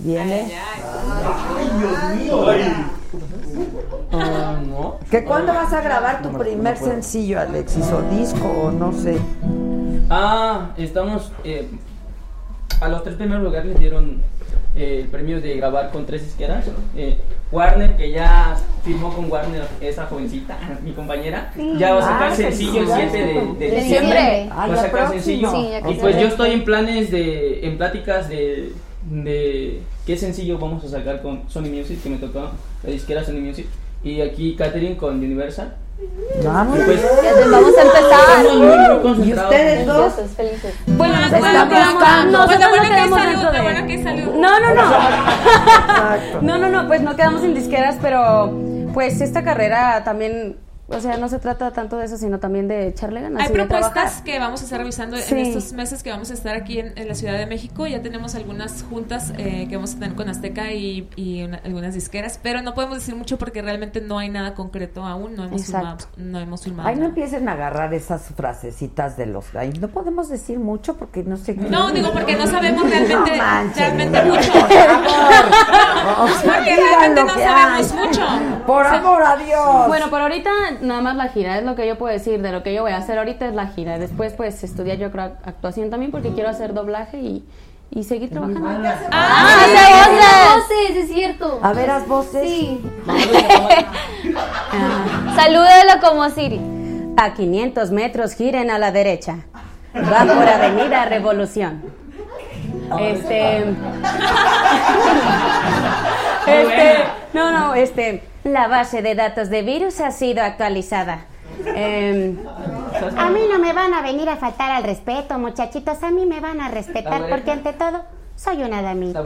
Viene. 0.00 0.52
Ah, 4.12 4.56
no. 4.64 4.98
¿Que 5.10 5.24
cuándo 5.24 5.52
vas 5.54 5.72
a 5.72 5.80
grabar 5.80 6.22
tu 6.22 6.30
primer 6.36 6.76
sencillo, 6.76 7.40
Alexis? 7.40 7.90
¿O 7.90 8.02
disco? 8.02 8.46
O 8.46 8.70
no 8.70 8.92
sé. 8.92 9.18
Ah, 10.10 10.68
estamos. 10.76 11.32
eh, 11.44 11.68
a 12.80 12.88
los 12.88 13.02
tres 13.04 13.16
primeros 13.16 13.42
lugares 13.42 13.66
les 13.66 13.78
dieron 13.80 14.22
eh, 14.76 15.00
el 15.02 15.08
premio 15.08 15.40
de 15.40 15.56
grabar 15.56 15.90
con 15.90 16.06
tres 16.06 16.22
izquierdas. 16.26 16.66
Eh, 16.96 17.16
Warner, 17.50 17.96
que 17.96 18.10
ya 18.10 18.56
firmó 18.84 19.12
con 19.14 19.30
Warner 19.30 19.62
esa 19.80 20.06
jovencita, 20.06 20.58
mi 20.84 20.92
compañera, 20.92 21.52
ya 21.78 21.94
va 21.94 22.00
a 22.00 22.02
sacar 22.02 22.32
Ah, 22.32 22.36
sencillo 22.36 22.82
el 22.82 22.86
7 22.88 23.16
de, 23.18 23.24
de 23.34 23.70
de 23.70 23.80
diciembre. 23.80 24.48
Va 24.50 24.54
Ah, 24.54 24.64
a 24.64 24.68
ya 24.68 24.76
sacar 24.76 25.10
sencillo. 25.10 25.50
Sí, 25.50 25.68
y 25.88 25.94
pues 25.94 26.16
yo 26.20 26.28
estoy 26.28 26.50
en 26.52 26.64
planes 26.64 27.10
de. 27.10 27.66
en 27.66 27.78
pláticas 27.78 28.28
de. 28.28 28.72
de 29.10 29.80
qué 30.06 30.16
sencillo 30.16 30.58
vamos 30.58 30.84
a 30.84 30.88
sacar 30.88 31.22
con 31.22 31.48
Sony 31.48 31.70
Music, 31.70 32.02
que 32.02 32.10
me 32.10 32.16
tocó 32.18 32.50
la 32.82 32.90
disquera 32.90 33.24
Sony 33.24 33.40
Music. 33.40 33.66
Y 34.04 34.20
aquí 34.20 34.54
Catherine 34.56 34.96
con 34.96 35.16
Universal. 35.16 35.74
Vamos. 36.44 36.78
Y 36.78 36.82
pues, 36.82 37.02
Vamos 37.50 37.76
a 37.76 37.82
empezar. 37.82 38.46
estamos 38.46 38.56
muy, 38.58 38.66
muy 38.76 38.98
concentrados. 39.02 39.54
Felices, 40.14 40.36
felices. 40.36 40.74
Bueno, 40.86 41.20
nos 41.20 41.30
Bueno, 41.30 41.46
estamos 41.46 41.68
quedamos- 41.74 41.94
buscando. 41.94 42.46
pues 42.46 42.60
lo 42.60 42.68
bueno 42.68 42.82
no 42.84 42.88
que 42.88 42.94
quedamos 42.94 43.18
salud, 43.18 43.30
dentro 43.32 43.46
lo 43.50 43.52
de- 43.56 43.62
bueno 43.62 43.86
que 43.88 44.02
salud. 44.04 44.34
No, 44.34 44.60
no, 44.60 44.74
no. 44.74 46.42
No, 46.42 46.58
no, 46.58 46.68
no, 46.68 46.86
pues 46.88 47.00
no 47.02 47.16
quedamos 47.16 47.42
en 47.42 47.54
disqueras, 47.54 47.96
pero 48.00 48.52
pues 48.94 49.20
esta 49.20 49.42
carrera 49.42 50.04
también, 50.04 50.56
o 50.88 51.00
sea, 51.00 51.16
no 51.18 51.28
se 51.28 51.38
trata 51.38 51.70
tanto 51.72 51.96
de 51.98 52.06
eso, 52.06 52.16
sino 52.16 52.38
también 52.38 52.66
de 52.68 52.88
echarle 52.88 53.20
ganas. 53.20 53.42
Hay 53.42 53.50
y 53.50 53.52
propuestas 53.54 54.22
que 54.22 54.38
vamos 54.38 54.60
a 54.62 54.64
estar 54.64 54.78
revisando 54.78 55.16
Sí. 55.18 55.34
en 55.34 55.38
estos 55.40 55.72
meses 55.72 56.02
que 56.02 56.10
vamos 56.10 56.30
a 56.30 56.34
estar 56.34 56.56
aquí 56.56 56.78
en, 56.80 56.92
en 56.96 57.08
la 57.08 57.14
Ciudad 57.14 57.36
de 57.38 57.46
México. 57.46 57.86
Ya 57.86 58.00
tenemos 58.02 58.34
algunas 58.34 58.82
juntas 58.88 59.32
eh, 59.38 59.66
que 59.68 59.76
vamos 59.76 59.94
a 59.94 59.98
tener 59.98 60.14
con 60.14 60.28
Azteca 60.28 60.72
y, 60.72 61.08
y 61.16 61.42
una- 61.44 61.58
algunas 61.64 61.94
disqueras, 61.94 62.40
pero 62.42 62.62
no 62.62 62.74
podemos 62.74 62.96
decir 62.98 63.14
mucho 63.16 63.36
porque 63.38 63.60
realmente 63.62 64.00
no 64.00 64.18
hay 64.18 64.30
nada 64.30 64.54
concreto 64.54 65.04
aún. 65.04 65.36
No 65.36 65.44
hemos 65.44 65.64
filmado. 65.66 65.94
Exacto. 65.94 66.14
No 66.16 66.38
hemos 66.40 66.62
filmado 66.64 66.88
Ay, 66.88 66.94
no 66.94 67.00
nada. 67.02 67.08
empiecen 67.10 67.48
a 67.48 67.52
agarrar 67.52 67.92
esas 67.94 68.22
frasecitas 68.36 69.16
de 69.16 69.26
los 69.26 69.54
ay, 69.54 69.72
No 69.80 69.88
podemos 69.88 70.28
decir 70.28 70.58
mucho 70.58 70.96
porque 70.96 71.22
no 71.22 71.36
sé 71.36 71.54
qué. 71.54 71.60
No, 71.68 71.90
digo 71.90 72.10
porque 72.12 72.34
no 72.36 72.46
sabemos 72.46 72.88
realmente, 72.88 73.30
No 73.32 73.36
manches, 73.36 73.76
realmente 73.76 74.20
por 74.20 74.28
mucho. 74.28 74.52
favor. 74.52 74.68
porque 76.44 76.76
realmente 76.76 77.24
no 77.24 77.34
sabemos 77.34 77.92
hay. 77.92 77.98
mucho. 78.06 78.20
Por 78.66 78.86
amor 78.86 79.22
a 79.22 79.36
Dios. 79.36 79.86
Bueno, 79.88 80.10
por 80.10 80.20
ahorita 80.20 80.50
nada 80.80 81.00
más 81.00 81.16
la 81.16 81.28
gira, 81.28 81.58
es 81.58 81.64
lo 81.64 81.74
que 81.74 81.86
yo 81.86 81.98
puedo 81.98 82.12
decir, 82.12 82.40
de 82.40 82.52
lo 82.52 82.62
que 82.62 82.74
yo 82.74 82.82
voy 82.82 82.92
a 82.92 82.98
hacer 82.98 83.18
ahorita 83.18 83.46
es 83.46 83.54
la 83.54 83.68
gira. 83.68 83.98
Después 83.98 84.32
pues 84.34 84.62
estudiar 84.62 84.98
yo 84.98 85.10
creo 85.10 85.24
actuación 85.44 85.90
también 85.90 86.10
porque 86.10 86.32
quiero 86.32 86.48
hacer 86.48 86.74
doblaje 86.74 87.18
y, 87.18 87.44
y 87.90 88.04
seguir 88.04 88.30
trabajando. 88.30 88.68
Ah, 89.10 89.64
hace 89.64 89.76
hace 89.76 90.10
voces. 90.10 90.56
voces, 90.56 90.96
es 90.96 91.08
cierto. 91.08 91.60
A 91.62 91.72
ver, 91.72 91.90
haz 91.90 92.06
voces. 92.06 92.42
Sí. 92.42 92.80
Salúdalo 95.36 96.00
como 96.02 96.28
Siri. 96.30 96.60
A 97.16 97.34
500 97.34 97.90
metros 97.90 98.34
giren 98.34 98.70
a 98.70 98.78
la 98.78 98.92
derecha. 98.92 99.38
Va 99.94 100.24
por 100.24 100.48
Avenida 100.48 101.04
Revolución. 101.06 101.82
Este. 103.00 103.64
Este. 106.46 107.04
No, 107.32 107.50
no, 107.50 107.74
este. 107.74 108.22
La 108.52 108.66
base 108.66 109.02
de 109.02 109.14
datos 109.14 109.50
de 109.50 109.62
virus 109.62 110.00
ha 110.00 110.10
sido 110.10 110.42
actualizada. 110.42 111.26
Em, 111.66 112.38
A 113.16 113.28
mí 113.30 113.40
no 113.50 113.58
me 113.58 113.72
van 113.72 113.92
a 113.92 114.00
venir 114.00 114.28
a 114.28 114.36
faltar 114.36 114.70
al 114.70 114.84
respeto, 114.84 115.38
muchachitos. 115.38 116.02
A 116.02 116.10
mí 116.10 116.24
me 116.24 116.40
van 116.40 116.60
a 116.60 116.68
respetar 116.68 117.28
porque 117.28 117.50
ante 117.50 117.72
todo 117.72 118.04
soy 118.36 118.62
una 118.62 118.80
damita. 118.80 119.22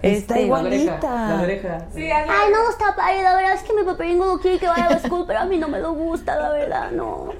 Está 0.00 0.34
La 0.36 0.40
igualita. 0.40 1.28
la 1.28 1.42
oreja. 1.42 1.78
Ay, 1.94 2.50
no, 2.52 2.70
está 2.70 2.94
padre, 2.96 3.22
la 3.22 3.36
verdad 3.36 3.54
es 3.54 3.62
que 3.64 3.72
mi 3.74 3.82
papá 3.82 4.04
vengo 4.04 4.32
aquí 4.32 4.58
que 4.58 4.66
vaya 4.66 4.86
a 4.86 4.90
la 4.90 4.98
school, 4.98 5.24
pero 5.26 5.40
a 5.40 5.44
mí 5.44 5.58
no 5.58 5.68
me 5.68 5.78
lo 5.80 5.92
gusta, 5.92 6.36
la 6.36 6.50
verdad, 6.50 6.90
no. 6.92 7.32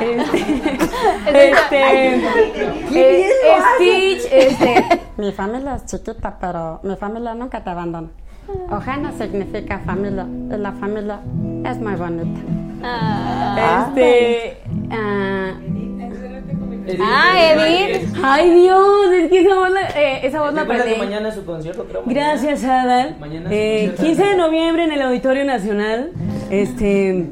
Este. 0.00 0.20
lo 1.50 1.56
hace. 1.56 2.20
Stitch, 3.76 4.32
este. 4.32 5.00
Mi 5.16 5.32
familia 5.32 5.76
es 5.76 5.86
chiquita, 5.86 6.36
pero 6.40 6.80
mi 6.82 6.96
familia 6.96 7.34
nunca 7.34 7.62
te 7.62 7.70
abandona. 7.70 8.08
Ojana 8.70 9.12
significa 9.12 9.78
familia, 9.80 10.26
y 10.26 10.56
la 10.56 10.72
familia 10.72 11.20
es 11.64 11.78
muy 11.80 11.94
bonita. 11.94 12.40
Este. 13.88 14.56
ah, 14.90 15.52
Edith, 16.86 17.00
Ah, 17.02 17.52
Edith. 17.52 18.14
Ay, 18.22 18.50
Dios, 18.62 19.12
es 19.12 19.30
que 19.30 19.40
esa 19.42 19.54
voz 19.54 19.70
la, 19.70 19.80
eh, 19.90 20.20
esa 20.26 20.40
voz 20.40 20.54
la 20.54 20.62
Recuerda 20.62 20.84
que 20.84 20.90
perdí. 20.90 21.04
mañana 21.04 21.28
es 21.28 21.34
su 21.34 21.44
concierto, 21.44 21.84
creo. 21.84 22.02
mañana. 22.04 22.28
Gracias, 22.32 22.64
Adal. 22.64 23.16
Mañana 23.20 23.48
Eh, 23.52 23.92
concierto. 23.96 24.02
15 24.02 24.24
de 24.24 24.36
noviembre 24.36 24.84
en 24.84 24.92
el 24.92 25.02
Auditorio 25.02 25.44
Nacional. 25.44 26.10
Este. 26.50 27.26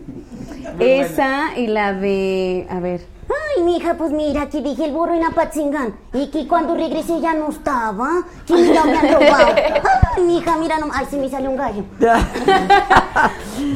Esa 0.78 1.56
y 1.58 1.66
la 1.66 1.92
de. 1.94 2.66
A 2.70 2.78
ver. 2.80 3.00
Ay, 3.28 3.62
mija, 3.62 3.94
pues 3.94 4.10
mira, 4.10 4.42
aquí 4.42 4.60
dije 4.60 4.84
el 4.86 4.92
burro 4.92 5.14
en 5.14 5.24
Apatzingán. 5.24 5.94
Y 6.12 6.28
que 6.28 6.46
cuando 6.46 6.74
regresé 6.74 7.20
ya 7.20 7.34
no 7.34 7.50
estaba. 7.50 8.22
Que 8.46 8.54
mira, 8.54 8.84
me 8.84 8.96
han 8.96 9.12
robado. 9.12 9.54
Ay, 10.16 10.22
mija, 10.22 10.56
mira, 10.56 10.78
no, 10.78 10.88
ay, 10.92 11.06
se 11.10 11.16
me 11.16 11.28
salió 11.28 11.50
un 11.50 11.56
gallo. 11.56 11.84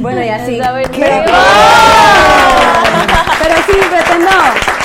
Bueno, 0.01 0.23
y 0.23 0.29
así. 0.29 0.61
A 0.61 0.73
ver, 0.73 0.89
pero, 0.91 1.25
¿qué? 1.25 1.33
pero 3.43 3.55
sí, 3.67 3.73
pretendo. 3.91 4.82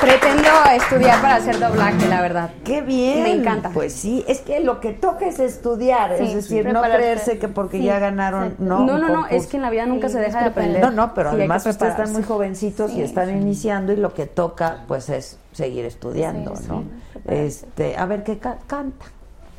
Pretendo 0.00 0.48
estudiar 0.74 1.20
para 1.20 1.36
hacer 1.36 1.58
doblaje, 1.58 2.06
la 2.08 2.20
verdad. 2.22 2.50
Qué 2.64 2.80
bien. 2.82 3.22
Me 3.24 3.32
encanta. 3.32 3.70
Pues 3.70 3.92
sí, 3.92 4.24
es 4.28 4.40
que 4.40 4.60
lo 4.60 4.80
que 4.80 4.92
toca 4.92 5.26
es 5.26 5.40
estudiar, 5.40 6.16
Sí, 6.18 6.24
es 6.24 6.34
decir, 6.34 6.72
no 6.72 6.82
creerse 6.82 7.38
que 7.38 7.48
porque 7.48 7.78
Sí, 7.78 7.84
ya 7.84 7.98
ganaron, 7.98 8.54
no. 8.58 8.80
No, 8.86 8.98
no, 8.98 9.08
no, 9.08 9.26
es 9.26 9.46
que 9.48 9.56
en 9.56 9.62
la 9.62 9.70
vida 9.70 9.86
nunca 9.86 10.08
se 10.08 10.18
deja 10.20 10.40
de 10.40 10.46
aprender. 10.46 10.82
No, 10.82 10.90
no, 10.92 11.14
pero 11.14 11.30
además 11.30 11.66
ustedes 11.66 11.92
están 11.92 12.12
muy 12.12 12.22
jovencitos 12.22 12.92
y 12.92 12.96
Sí. 12.96 13.02
están 13.02 13.30
iniciando 13.30 13.92
y 13.92 13.96
lo 13.96 14.14
que 14.14 14.26
toca 14.26 14.84
pues 14.86 15.08
es 15.08 15.38
seguir 15.52 15.84
estudiando, 15.84 16.54
Sí, 16.56 16.62
sí, 16.62 16.68
¿no? 16.68 16.84
Este, 17.26 17.96
a 17.96 18.06
ver 18.06 18.22
qué 18.22 18.38
ca- 18.38 18.58
canta. 18.66 19.06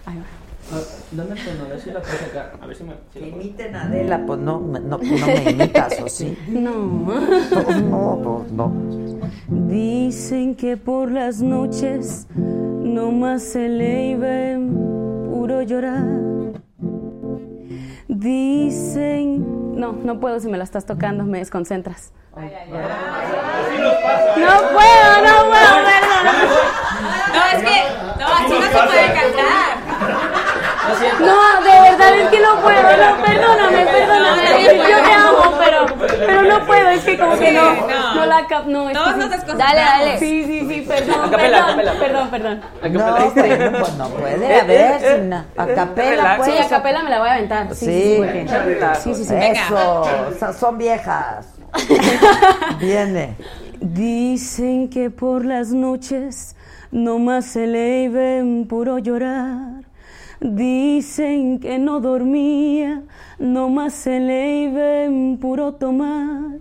Ah, 0.05 0.13
Dame 1.11 1.31
el 1.31 1.45
tono, 1.45 1.65
a 1.65 1.67
ver 1.69 1.79
si 1.81 1.89
la 1.91 1.99
puedo 2.01 2.17
sacar. 2.17 2.53
A 2.61 2.65
ver 2.67 2.75
si 2.75 2.83
me. 2.83 2.93
Si 3.11 3.19
la 3.19 3.27
puedo. 3.27 3.41
Imiten 3.41 3.75
a 3.75 3.83
Adela, 3.83 4.23
pues 4.27 4.39
no, 4.39 4.59
me- 4.59 4.79
no, 4.79 4.97
no 4.97 5.25
me 5.27 5.51
imitas, 5.51 5.99
¿o 6.01 6.07
sí? 6.09 6.37
No. 6.49 6.71
No, 7.81 8.19
pues 8.41 8.51
no. 8.51 8.71
Dicen 9.47 10.55
que 10.55 10.77
por 10.77 11.11
las 11.11 11.41
noches 11.41 12.27
no 12.35 13.11
más 13.11 13.41
se 13.43 13.67
le 13.69 14.07
iba 14.11 14.27
en 14.51 14.69
puro 15.31 15.61
llorar. 15.63 16.05
Dicen. 18.07 19.45
No, 19.79 19.93
no 19.93 20.19
puedo 20.19 20.39
si 20.39 20.49
me 20.49 20.57
la 20.57 20.63
estás 20.65 20.85
tocando, 20.85 21.23
me 21.23 21.39
desconcentras. 21.39 22.11
No 22.35 22.41
No 22.41 22.49
puedo, 24.73 25.09
no 25.23 25.35
puedo, 25.49 25.73
perdón. 25.87 26.23
No, 27.33 27.41
es 27.53 27.63
que, 27.63 27.77
no, 28.19 28.25
así 28.27 28.53
no 28.53 28.61
se 28.61 28.87
puede 28.87 29.07
cantar. 29.13 29.78
No, 31.19 31.61
de 31.63 31.89
verdad 31.89 32.15
es 32.17 32.29
que 32.29 32.39
no 32.39 32.55
puedo, 32.61 32.81
no, 32.81 33.25
perdóname, 33.25 33.85
perdóname. 33.85 34.63
Yo 34.89 35.03
te 35.03 35.11
amo, 35.13 35.55
pero, 35.59 35.85
pero 36.25 36.41
no 36.43 36.65
puedo, 36.65 36.89
es 36.89 37.03
que 37.03 37.17
como 37.17 37.37
que 37.37 37.51
no, 37.51 37.73
no. 37.87 38.15
no 38.15 38.25
la 38.25 38.47
cap, 38.47 38.65
no, 38.65 38.89
es 38.89 38.93
Todos 38.97 39.13
que 39.13 39.17
nos 39.19 39.25
sí. 39.25 39.31
desconcentramos. 39.31 39.75
Dale, 39.75 40.05
dale. 40.05 40.19
Sí, 40.19 40.43
sí, 40.45 40.67
sí, 40.69 40.81
perdón, 40.87 41.25
A 41.25 41.29
capela, 41.31 41.57
a 41.59 41.75
perdón, 41.75 41.85
capela. 41.85 41.99
perdón, 41.99 42.29
perdón. 42.29 42.61
No, 42.93 43.79
pues 43.79 43.93
no 43.97 44.09
puede, 44.09 44.59
a 44.59 44.63
ver, 44.63 44.99
sin 45.21 45.33
a 45.33 45.45
a 45.57 45.67
capela, 45.67 46.09
Relax. 46.11 46.37
pues. 46.37 46.51
Sí, 46.51 46.57
a 46.63 46.69
capela 46.69 47.03
me 47.03 47.09
la 47.09 47.19
voy 47.19 47.29
a 47.29 47.33
aventar. 47.33 47.75
Sí, 47.75 48.21
sí, 49.03 49.15
sí, 49.15 49.25
sí. 49.25 49.35
Eso, 49.35 50.53
son 50.59 50.77
viejas. 50.77 51.47
Viene. 52.79 53.35
Dicen 53.79 54.89
que 54.89 55.09
por 55.09 55.45
las 55.45 55.69
noches 55.69 56.55
no 56.91 57.19
más 57.19 57.45
se 57.45 57.67
le 57.67 58.01
iba 58.03 58.21
en 58.37 58.67
puro 58.67 58.97
llorar. 58.97 59.83
Dicen 60.41 61.59
que 61.59 61.79
no 61.79 61.99
dormía, 61.99 63.03
no 63.39 63.69
más 63.69 63.93
se 63.93 64.21
le 64.21 64.63
iba 64.63 65.03
en 65.03 65.37
puro 65.37 65.73
tomar. 65.73 66.59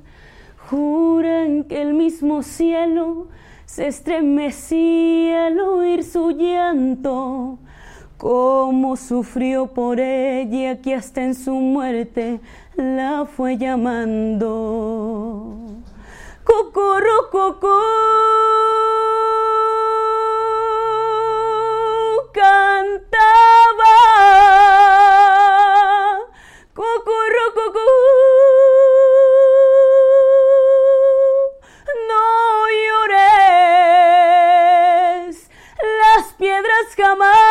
Juran 0.68 1.62
que 1.62 1.80
el 1.80 1.94
mismo 1.94 2.42
cielo 2.42 3.28
se 3.66 3.86
estremecía 3.86 5.46
al 5.46 5.60
oír 5.60 6.02
su 6.02 6.32
llanto. 6.32 7.60
Cómo 8.16 8.96
sufrió 8.96 9.68
por 9.68 10.00
ella 10.00 10.80
que 10.80 10.96
hasta 10.96 11.22
en 11.22 11.36
su 11.36 11.54
muerte 11.54 12.40
la 12.74 13.26
fue 13.26 13.58
llamando. 13.58 14.48
Cocorro, 16.42 17.30
coco 17.30 17.78
cantaba. 22.38 23.96
Cucurru, 26.78 27.46
cucú. 27.56 27.90
No 32.08 32.26
llores, 32.86 34.18
las 36.00 36.24
piedras 36.38 36.86
jamás. 36.96 37.47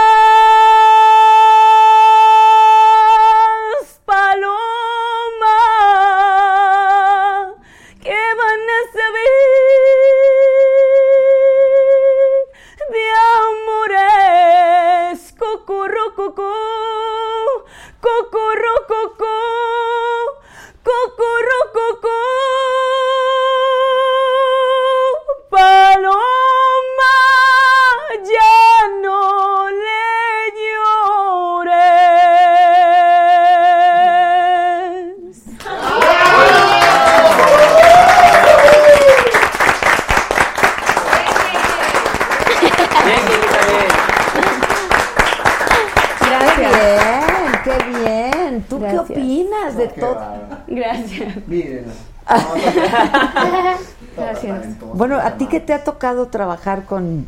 Gracias. 48.93 49.07
qué 49.07 49.14
opinas 49.14 49.77
de 49.77 49.88
todo? 49.88 50.19
Gracias. 50.68 51.47
Miren. 51.47 51.85
Gracias. 54.18 54.65
Bueno, 54.93 55.18
a 55.18 55.38
ti 55.38 55.47
que 55.47 55.59
te 55.59 55.73
ha 55.73 55.84
tocado 55.84 56.27
trabajar 56.27 56.85
con 56.85 57.27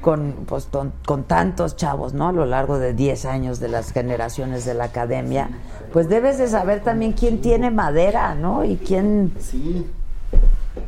con, 0.00 0.32
pues, 0.46 0.66
con, 0.66 0.92
con 1.04 1.24
tantos 1.24 1.76
chavos, 1.76 2.14
¿no? 2.14 2.28
A 2.28 2.32
lo 2.32 2.46
largo 2.46 2.78
de 2.78 2.94
10 2.94 3.24
años 3.26 3.60
de 3.60 3.68
las 3.68 3.92
generaciones 3.92 4.64
de 4.64 4.74
la 4.74 4.84
academia, 4.84 5.50
pues 5.92 6.08
debes 6.08 6.38
de 6.38 6.48
saber 6.48 6.82
también 6.82 7.12
quién 7.12 7.40
tiene 7.40 7.70
madera, 7.70 8.34
¿no? 8.34 8.64
Y 8.64 8.76
quién... 8.76 9.34
Sí. 9.38 9.86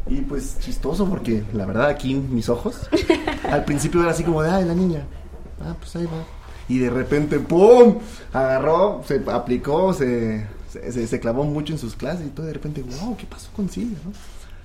Y 0.06 0.20
pues 0.22 0.58
chistoso 0.60 1.06
porque 1.06 1.42
la 1.52 1.66
verdad 1.66 1.86
aquí 1.86 2.14
mis 2.14 2.48
ojos 2.48 2.88
al 3.50 3.64
principio 3.64 4.00
era 4.02 4.12
así 4.12 4.22
como 4.24 4.42
de, 4.42 4.50
ay, 4.50 4.64
la 4.64 4.74
niña. 4.74 5.02
Ah, 5.60 5.74
pues 5.78 5.94
ahí 5.96 6.06
va. 6.06 6.24
Y 6.72 6.78
de 6.78 6.88
repente, 6.88 7.38
¡pum! 7.38 7.98
Agarró, 8.32 9.02
se 9.06 9.22
aplicó, 9.30 9.92
se, 9.92 10.46
se, 10.70 11.20
clavó 11.20 11.44
mucho 11.44 11.74
en 11.74 11.78
sus 11.78 11.94
clases 11.94 12.28
y 12.28 12.30
todo. 12.30 12.46
De 12.46 12.54
repente, 12.54 12.82
wow, 12.82 13.14
¿qué 13.14 13.26
pasó 13.26 13.50
con 13.54 13.68
Silvia? 13.68 13.98
no? 14.02 14.12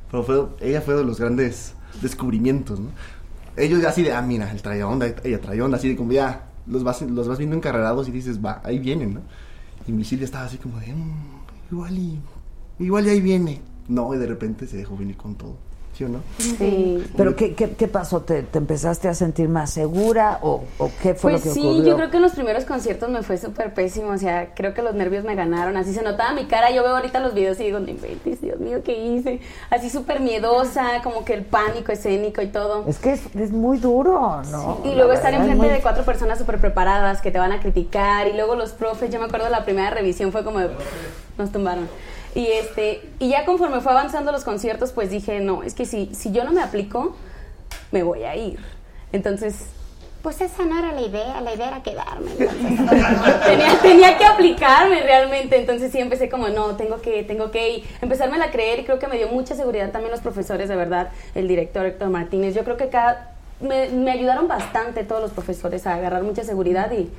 Pero 0.09 0.23
fue, 0.23 0.69
ella 0.69 0.79
fue 0.79 0.95
de 0.95 1.03
los 1.03 1.19
grandes 1.19 1.73
descubrimientos, 2.01 2.79
¿no? 2.79 2.91
Ellos 3.57 3.81
ya 3.81 3.89
así 3.89 4.03
de, 4.03 4.13
ah, 4.13 4.21
mira, 4.21 4.49
él 4.53 4.61
trae 4.61 4.81
onda, 4.85 5.05
ella 5.21 5.41
trae 5.41 5.61
onda, 5.61 5.75
así 5.75 5.89
de 5.89 5.97
como 5.97 6.13
ya, 6.13 6.47
los 6.65 6.81
vas, 6.85 7.01
los 7.01 7.27
vas 7.27 7.39
viendo 7.39 7.57
encarrerados 7.57 8.07
y 8.07 8.11
dices, 8.11 8.39
va, 8.39 8.61
ahí 8.63 8.79
vienen, 8.79 9.15
¿no? 9.15 9.21
Y 9.85 10.05
Silvia 10.05 10.23
estaba 10.23 10.45
así 10.45 10.57
como 10.57 10.79
de, 10.79 10.93
"Mm, 10.93 11.41
igual 11.73 11.97
y, 11.97 12.21
igual 12.79 13.05
y 13.05 13.09
ahí 13.09 13.19
viene. 13.19 13.59
No, 13.89 14.13
y 14.15 14.17
de 14.17 14.27
repente 14.27 14.65
se 14.65 14.77
dejó 14.77 14.95
venir 14.95 15.17
con 15.17 15.35
todo, 15.35 15.57
¿sí 15.97 16.03
o 16.03 16.09
no? 16.09 16.19
Sí. 16.37 17.03
¿Pero 17.17 17.35
qué, 17.35 17.55
qué, 17.55 17.71
qué 17.71 17.87
pasó? 17.87 18.21
¿Te, 18.21 18.43
te 18.43 18.59
empezaste 18.59 19.07
a 19.07 19.13
sentir 19.15 19.49
más 19.49 19.71
segura 19.71 20.37
o, 20.43 20.63
o 20.77 20.91
qué 21.01 21.15
fue 21.15 21.31
Pues 21.31 21.45
lo 21.45 21.51
que 21.53 21.59
sí, 21.59 21.65
ocurrió? 21.67 21.83
yo 21.85 21.95
creo 21.95 22.09
que 22.11 22.17
en 22.17 22.21
los 22.23 22.33
primeros 22.33 22.65
conciertos 22.65 23.09
me 23.09 23.23
fue 23.23 23.37
súper 23.37 23.73
pésimo, 23.73 24.11
o 24.11 24.17
sea, 24.17 24.53
creo 24.53 24.73
que 24.75 24.81
los 24.83 24.93
nervios 24.93 25.23
me 25.23 25.33
ganaron, 25.33 25.75
así 25.75 25.93
se 25.93 26.03
notaba 26.03 26.33
mi 26.33 26.45
cara, 26.45 26.69
yo 26.71 26.83
veo 26.83 26.95
ahorita 26.95 27.19
los 27.19 27.33
videos 27.33 27.59
y 27.59 27.63
digo, 27.63 27.79
no 27.79 27.89
inventes, 27.89 28.41
Dios 28.41 28.59
mío, 28.59 28.81
¿qué 28.83 28.97
hice? 28.97 29.39
Así 29.71 29.89
súper 29.89 30.19
miedosa, 30.19 31.01
como 31.03 31.25
que 31.25 31.33
el 31.33 31.43
pánico 31.45 31.91
escénico 31.91 32.41
y 32.43 32.47
todo. 32.47 32.85
Es 32.87 32.99
que 32.99 33.13
es, 33.13 33.21
es 33.35 33.51
muy 33.51 33.79
duro, 33.79 34.41
¿no? 34.51 34.81
Y 34.85 34.93
luego 34.93 35.13
estar 35.13 35.33
es 35.33 35.39
enfrente 35.39 35.65
muy- 35.65 35.73
de 35.73 35.81
cuatro 35.81 36.03
personas 36.05 36.37
súper 36.37 36.59
preparadas 36.59 37.21
que 37.21 37.31
te 37.31 37.39
van 37.39 37.51
a 37.51 37.59
criticar. 37.59 38.27
Y 38.27 38.33
luego 38.33 38.53
los 38.55 38.71
profes, 38.73 39.09
yo 39.11 39.19
me 39.19 39.25
acuerdo 39.25 39.49
la 39.49 39.65
primera 39.65 39.89
revisión 39.89 40.31
fue 40.31 40.43
como 40.43 40.59
de, 40.59 40.69
nos 41.37 41.51
tumbaron. 41.51 41.87
Y 42.37 42.51
este, 42.51 43.01
y 43.17 43.29
ya 43.29 43.45
conforme 43.45 43.81
fue 43.81 43.91
avanzando 43.91 44.31
los 44.31 44.43
conciertos, 44.43 44.91
pues 44.91 45.09
dije, 45.09 45.39
no, 45.39 45.63
es 45.63 45.73
que 45.73 45.85
si, 45.85 46.13
si 46.13 46.31
yo 46.31 46.43
no 46.43 46.51
me 46.51 46.61
aplico, 46.61 47.15
me 47.91 48.03
voy 48.03 48.25
a 48.25 48.35
ir. 48.35 48.59
Entonces, 49.11 49.55
Pues 50.21 50.39
esa 50.41 50.63
no 50.65 50.77
era 50.77 50.91
la 50.91 51.01
idea, 51.01 51.41
la 51.41 51.55
idea 51.55 51.69
era 51.69 51.81
quedarme. 51.81 52.29
tenía, 53.45 53.79
tenía 53.81 54.17
que 54.19 54.25
aplicarme 54.25 55.01
realmente. 55.01 55.57
Entonces 55.57 55.91
sí 55.91 55.97
empecé 55.97 56.29
como, 56.29 56.49
no, 56.49 56.75
tengo 56.75 57.01
que, 57.01 57.23
tengo 57.23 57.49
que, 57.49 57.77
y 57.77 57.83
empezármela 58.03 58.45
a 58.45 58.51
creer. 58.51 58.81
Y 58.81 58.83
creo 58.83 58.99
que 58.99 59.07
me 59.07 59.17
dio 59.17 59.29
mucha 59.29 59.55
seguridad 59.55 59.89
también 59.91 60.11
los 60.11 60.21
profesores, 60.21 60.69
de 60.69 60.75
verdad, 60.75 61.09
el 61.33 61.47
director 61.47 61.87
Héctor 61.87 62.09
Martínez. 62.09 62.53
Yo 62.53 62.63
creo 62.63 62.77
que 62.77 62.89
cada, 62.89 63.31
me, 63.61 63.89
me 63.89 64.11
ayudaron 64.11 64.47
bastante 64.47 65.03
todos 65.03 65.23
los 65.23 65.31
profesores 65.31 65.87
a 65.87 65.95
agarrar 65.95 66.21
mucha 66.21 66.43
seguridad 66.43 66.91
y, 66.91 67.09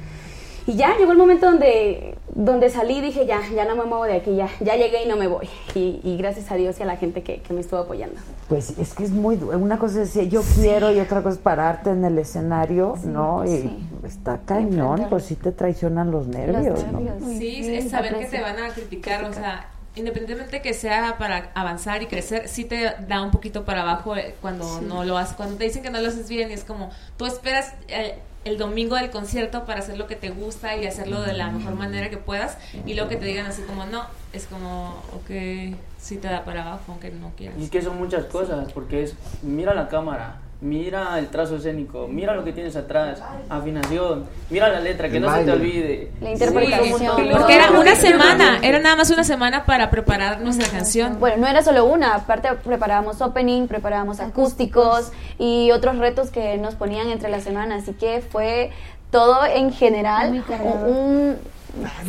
y 0.68 0.76
ya 0.76 0.98
llegó 0.98 1.12
el 1.12 1.18
momento 1.18 1.46
donde, 1.46 2.14
donde 2.34 2.68
salí 2.68 2.98
y 2.98 3.00
dije, 3.00 3.24
ya, 3.24 3.40
ya 3.54 3.64
no 3.64 3.74
me 3.74 3.84
muevo 3.84 4.04
de 4.04 4.16
aquí, 4.16 4.36
ya, 4.36 4.50
ya 4.60 4.76
llegué 4.76 5.04
y 5.04 5.08
no 5.08 5.16
me 5.16 5.26
voy. 5.26 5.48
Y, 5.74 5.98
y 6.04 6.18
gracias 6.18 6.50
a 6.50 6.56
Dios 6.56 6.78
y 6.78 6.82
a 6.82 6.86
la 6.86 6.98
gente 6.98 7.22
que, 7.22 7.40
que 7.40 7.54
me 7.54 7.62
estuvo 7.62 7.80
apoyando. 7.80 8.20
Pues 8.50 8.78
es 8.78 8.92
que 8.92 9.04
es 9.04 9.10
muy 9.10 9.36
una 9.36 9.78
cosa 9.78 10.02
es 10.02 10.12
decir 10.12 10.28
yo 10.28 10.42
quiero 10.56 10.92
y 10.92 11.00
otra 11.00 11.22
cosa 11.22 11.36
es 11.36 11.38
pararte 11.40 11.88
en 11.88 12.04
el 12.04 12.18
escenario, 12.18 12.96
¿no? 13.04 13.46
Y 13.46 13.88
está 14.04 14.40
cañón, 14.44 15.06
pues 15.08 15.24
sí 15.24 15.36
te 15.36 15.52
traicionan 15.52 16.10
los 16.10 16.26
nervios, 16.26 16.84
¿no? 16.92 17.00
Sí, 17.38 17.62
es 17.74 17.90
saber 17.90 18.18
que 18.18 18.26
te 18.26 18.42
van 18.42 18.58
a 18.58 18.68
criticar, 18.68 19.24
o 19.24 19.32
sea, 19.32 19.70
independientemente 19.96 20.60
que 20.60 20.74
sea 20.74 21.16
para 21.16 21.50
avanzar 21.54 22.02
y 22.02 22.06
crecer, 22.08 22.46
sí 22.46 22.66
te 22.66 22.94
da 23.08 23.22
un 23.22 23.30
poquito 23.30 23.64
para 23.64 23.82
abajo 23.82 24.14
eh, 24.16 24.34
cuando 24.42 24.82
no 24.82 25.02
lo 25.04 25.16
haces, 25.16 25.34
cuando 25.34 25.56
te 25.56 25.64
dicen 25.64 25.82
que 25.82 25.88
no 25.90 25.98
lo 25.98 26.08
haces 26.08 26.28
bien 26.28 26.50
y 26.50 26.52
es 26.52 26.64
como, 26.64 26.90
tú 27.16 27.24
esperas 27.24 27.72
eh, 27.88 28.18
el 28.44 28.59
domingo 28.59 28.97
del 28.97 29.10
concierto 29.10 29.65
para 29.65 29.81
hacer 29.81 29.98
lo 29.98 30.06
que 30.06 30.16
te 30.16 30.31
gusta 30.31 30.77
y 30.77 30.86
hacerlo 30.86 31.23
de 31.23 31.32
la 31.32 31.51
mejor 31.51 31.74
manera 31.74 32.09
que 32.10 32.16
puedas 32.16 32.59
y 32.86 32.94
luego 32.94 33.09
que 33.09 33.16
te 33.16 33.27
digan 33.27 33.47
así 33.47 33.62
como 33.62 33.85
no, 33.86 34.05
es 34.32 34.47
como, 34.47 35.02
ok, 35.15 35.77
sí 35.98 36.16
te 36.16 36.28
da 36.28 36.44
para 36.44 36.62
abajo 36.62 36.85
aunque 36.89 37.10
no 37.10 37.32
quieras. 37.36 37.59
Y 37.59 37.65
es 37.65 37.70
que 37.70 37.82
son 37.82 37.98
muchas 37.98 38.27
cosas, 38.27 38.73
porque 38.73 39.02
es, 39.02 39.15
mira 39.43 39.74
la 39.74 39.89
cámara, 39.89 40.40
mira 40.60 41.18
el 41.18 41.28
trazo 41.28 41.56
escénico, 41.56 42.09
mira 42.09 42.35
lo 42.35 42.44
que 42.44 42.52
tienes 42.52 42.74
atrás, 42.74 43.22
afinación, 43.48 44.26
mira 44.51 44.68
la 44.68 44.80
letra, 44.80 45.09
que 45.09 45.16
El 45.16 45.22
no 45.22 45.35
se 45.35 45.44
te 45.44 45.52
olvide. 45.52 46.10
La 46.20 46.30
Sí, 46.36 47.28
porque 47.32 47.55
era 47.55 47.70
una 47.70 47.94
semana, 47.94 48.59
era 48.62 48.78
nada 48.80 48.97
más 48.97 49.10
una 49.10 49.24
semana 49.24 49.64
para 49.64 49.90
preparar 49.90 50.40
nuestra 50.40 50.68
canción. 50.68 51.20
Bueno, 51.20 51.39
no 51.39 51.47
era 51.47 51.62
solo 51.62 51.85
una, 51.85 52.14
aparte 52.14 52.48
preparábamos 52.64 53.20
opening, 53.20 53.68
preparábamos 53.68 54.20
acústicos 54.20 55.12
y 55.39 55.70
otros 55.70 55.98
retos 55.98 56.30
que 56.30 56.56
nos 56.59 56.74
ponían 56.74 57.09
entre 57.10 57.30
la 57.30 57.40
semana, 57.40 57.76
así 57.76 57.93
que 57.93 58.20
fue 58.20 58.70
todo 59.10 59.47
en 59.47 59.72
general 59.72 60.44
un... 60.86 61.36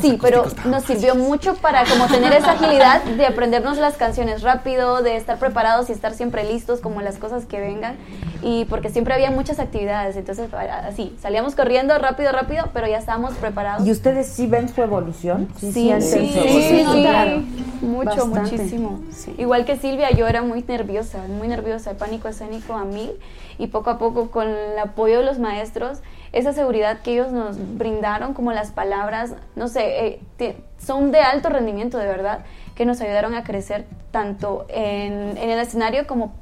Sí, 0.02 0.18
pero 0.22 0.46
nos 0.66 0.84
sirvió 0.84 1.16
mucho 1.16 1.56
para 1.56 1.84
como 1.86 2.08
tener 2.08 2.34
esa 2.34 2.52
agilidad 2.52 3.04
de 3.04 3.26
aprendernos 3.26 3.78
las 3.78 3.96
canciones 3.98 4.42
rápido, 4.42 5.02
de 5.02 5.16
estar 5.16 5.38
preparados 5.40 5.90
y 5.90 5.94
estar 5.94 6.14
siempre 6.14 6.44
listos 6.44 6.80
como 6.80 7.02
las 7.02 7.18
cosas 7.18 7.46
que 7.46 7.60
vengan 7.60 7.98
y 8.42 8.66
porque 8.66 8.90
siempre 8.90 9.14
había 9.14 9.32
muchas 9.32 9.60
actividades, 9.60 10.16
entonces 10.16 10.50
así, 10.54 11.16
salíamos 11.22 11.56
corriendo 11.56 11.98
rápido, 11.98 12.32
rápido, 12.32 12.70
pero 12.74 12.88
ya 12.88 12.98
estábamos 12.98 13.34
preparados. 13.36 13.86
¿Y 13.86 13.92
ustedes 13.92 14.28
sí 14.28 14.48
ven 14.48 14.70
su 14.70 14.82
evolución? 14.82 15.48
Sí, 15.60 15.72
sí, 15.72 15.92
sí, 16.02 16.32
evolución? 16.36 16.94
sí, 16.94 17.02
Claro. 17.02 17.42
mucho, 17.82 18.10
Bastante. 18.28 18.40
muchísimo. 18.58 19.00
Igual 19.38 19.66
que 19.66 19.78
Silvia, 19.78 20.12
yo 20.12 20.28
era 20.28 20.42
muy 20.42 20.64
nerviosa, 20.64 21.20
muy 21.28 21.48
nerviosa, 21.48 21.94
pánico 21.94 22.28
escénico 22.28 22.74
a 22.74 22.86
mil 22.86 23.12
y 23.58 23.68
poco 23.68 23.90
a 23.90 23.98
poco 23.98 24.32
con 24.32 24.48
el 24.48 24.80
apoyo 24.80 25.20
de 25.20 25.26
los 25.26 25.40
maestros, 25.40 26.00
esa 26.32 26.54
seguridad 26.54 27.00
que 27.02 27.14
ellos 27.14 27.32
nos 27.32 27.58
brindaron, 27.78 28.34
como 28.34 28.52
las 28.52 28.72
palabras, 28.72 29.34
no 29.56 29.68
sé, 29.68 30.20
eh, 30.40 30.58
son 30.78 31.12
de 31.12 31.20
alto 31.22 31.50
rendimiento 31.50 31.98
de 31.98 32.06
verdad, 32.06 32.40
que 32.76 32.86
nos 32.86 33.02
ayudaron 33.02 33.34
a 33.36 33.44
crecer 33.44 33.86
tanto 34.12 34.66
en, 34.70 35.38
en 35.38 35.50
el 35.50 35.60
escenario 35.60 36.08
como 36.08 36.34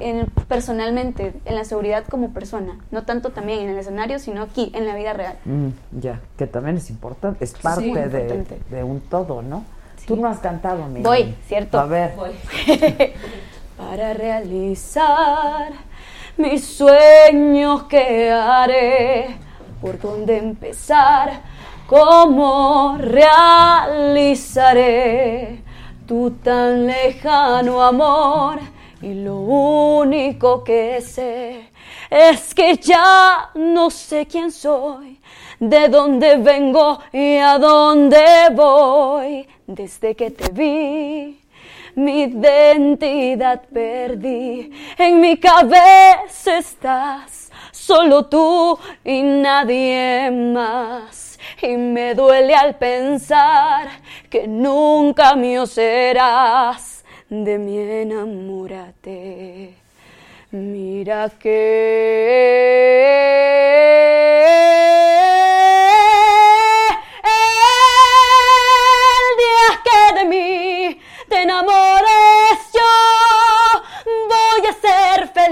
en- 0.00 0.26
personalmente, 0.48 1.34
en 1.44 1.54
la 1.54 1.64
seguridad 1.64 2.04
como 2.08 2.30
persona, 2.30 2.78
no 2.90 3.02
tanto 3.04 3.30
también 3.30 3.60
en 3.60 3.68
el 3.70 3.78
escenario, 3.78 4.18
sino 4.18 4.42
aquí, 4.42 4.72
en 4.74 4.86
la 4.86 4.94
vida 4.96 5.12
real. 5.12 5.34
Mm, 5.44 5.68
ya, 6.00 6.20
que 6.38 6.46
también 6.46 6.78
es 6.78 6.88
importante, 6.90 7.44
es 7.44 7.52
parte 7.52 7.84
de, 8.08 8.20
importante. 8.22 8.58
de 8.70 8.82
un 8.84 9.00
todo, 9.00 9.42
¿no? 9.42 9.64
Tú 10.06 10.16
no 10.16 10.26
has 10.28 10.38
cantado, 10.38 10.86
mi 10.86 11.02
Voy, 11.02 11.34
¿cierto? 11.46 11.78
A 11.78 11.84
ver. 11.84 12.14
Para 13.76 14.12
realizar 14.14 15.72
mis 16.36 16.64
sueños 16.64 17.84
que 17.84 18.30
haré, 18.30 19.36
por 19.80 19.98
dónde 20.00 20.38
empezar, 20.38 21.42
cómo 21.86 22.96
realizaré 22.98 24.30
tu 26.06 26.30
tan 26.42 26.86
lejano 26.86 27.82
amor. 27.82 28.58
Y 29.02 29.14
lo 29.14 29.36
único 29.36 30.62
que 30.62 31.00
sé 31.00 31.70
es 32.10 32.54
que 32.54 32.76
ya 32.76 33.50
no 33.54 33.88
sé 33.90 34.26
quién 34.26 34.52
soy, 34.52 35.18
de 35.58 35.88
dónde 35.88 36.36
vengo 36.36 36.98
y 37.12 37.38
a 37.38 37.58
dónde 37.58 38.50
voy. 38.52 39.48
Desde 39.66 40.14
que 40.14 40.30
te 40.32 40.52
vi, 40.52 41.39
mi 42.00 42.22
identidad 42.22 43.62
perdí. 43.72 44.72
En 44.98 45.20
mi 45.20 45.36
cabeza 45.36 46.58
estás, 46.58 47.50
solo 47.70 48.26
tú 48.26 48.78
y 49.04 49.22
nadie 49.22 50.30
más. 50.30 51.38
Y 51.62 51.76
me 51.76 52.14
duele 52.14 52.54
al 52.54 52.76
pensar 52.76 53.88
que 54.28 54.48
nunca 54.48 55.34
mío 55.34 55.66
serás. 55.66 57.04
De 57.28 57.58
mí 57.58 57.78
enamórate. 57.78 59.74
Mira 60.50 61.30
que 61.38 62.00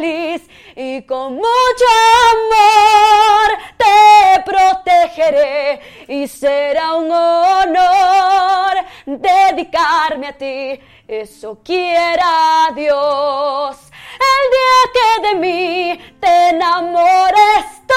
y 0.01 1.03
con 1.03 1.35
mucho 1.35 1.87
amor 2.31 3.59
te 3.77 4.43
protegeré 4.45 5.81
y 6.07 6.29
será 6.29 6.95
un 6.95 7.11
honor 7.11 8.77
dedicarme 9.07 10.29
a 10.29 10.33
ti. 10.35 10.81
Eso 11.09 11.59
quiera 11.65 12.69
Dios. 12.77 13.77
El 14.21 14.51
día 14.55 14.79
que 14.95 15.29
de 15.29 15.35
mí 15.35 15.99
te 16.21 16.51
enamores 16.51 17.65
tú, 17.87 17.95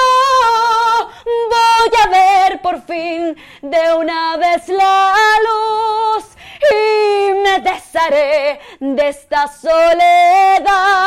voy 1.50 1.90
a 2.02 2.06
ver 2.08 2.60
por 2.62 2.82
fin 2.82 3.36
de 3.60 3.94
una 3.94 4.36
vez 4.38 4.68
la 4.68 5.14
luz 5.46 6.24
y 6.70 7.32
me 7.34 7.60
desharé 7.60 8.60
de 8.80 9.08
esta 9.08 9.46
soledad 9.48 11.02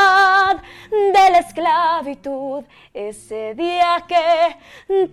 de 1.13 1.29
la 1.31 1.39
esclavitud. 1.39 2.63
Ese 2.93 3.53
día 3.55 4.03
que 4.07 4.57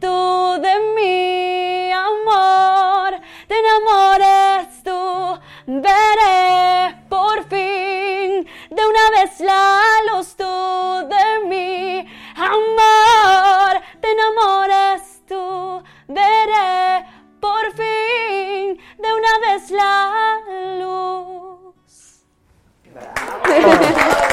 tú 0.01 0.61
de 0.61 0.75
mi 0.97 1.91
amor 1.93 3.21
te 3.49 3.55
enamores 3.59 4.83
tú, 4.83 5.41
veré 5.67 6.97
por 7.09 7.45
fin 7.49 8.47
de 8.71 8.83
una 8.87 9.11
vez 9.17 9.41
la 9.41 9.81
luz 10.11 10.35
tú 10.37 10.45
de 10.45 11.47
mi 11.49 12.07
amor 12.37 13.83
te 14.01 14.11
enamores 14.11 15.23
tú, 15.27 15.83
veré 16.09 17.07
por 17.41 17.73
fin 17.73 18.79
de 18.99 19.13
una 19.13 19.39
vez 19.41 19.71
la 19.71 20.41
luz. 20.79 22.25
¿Tú 23.45 24.32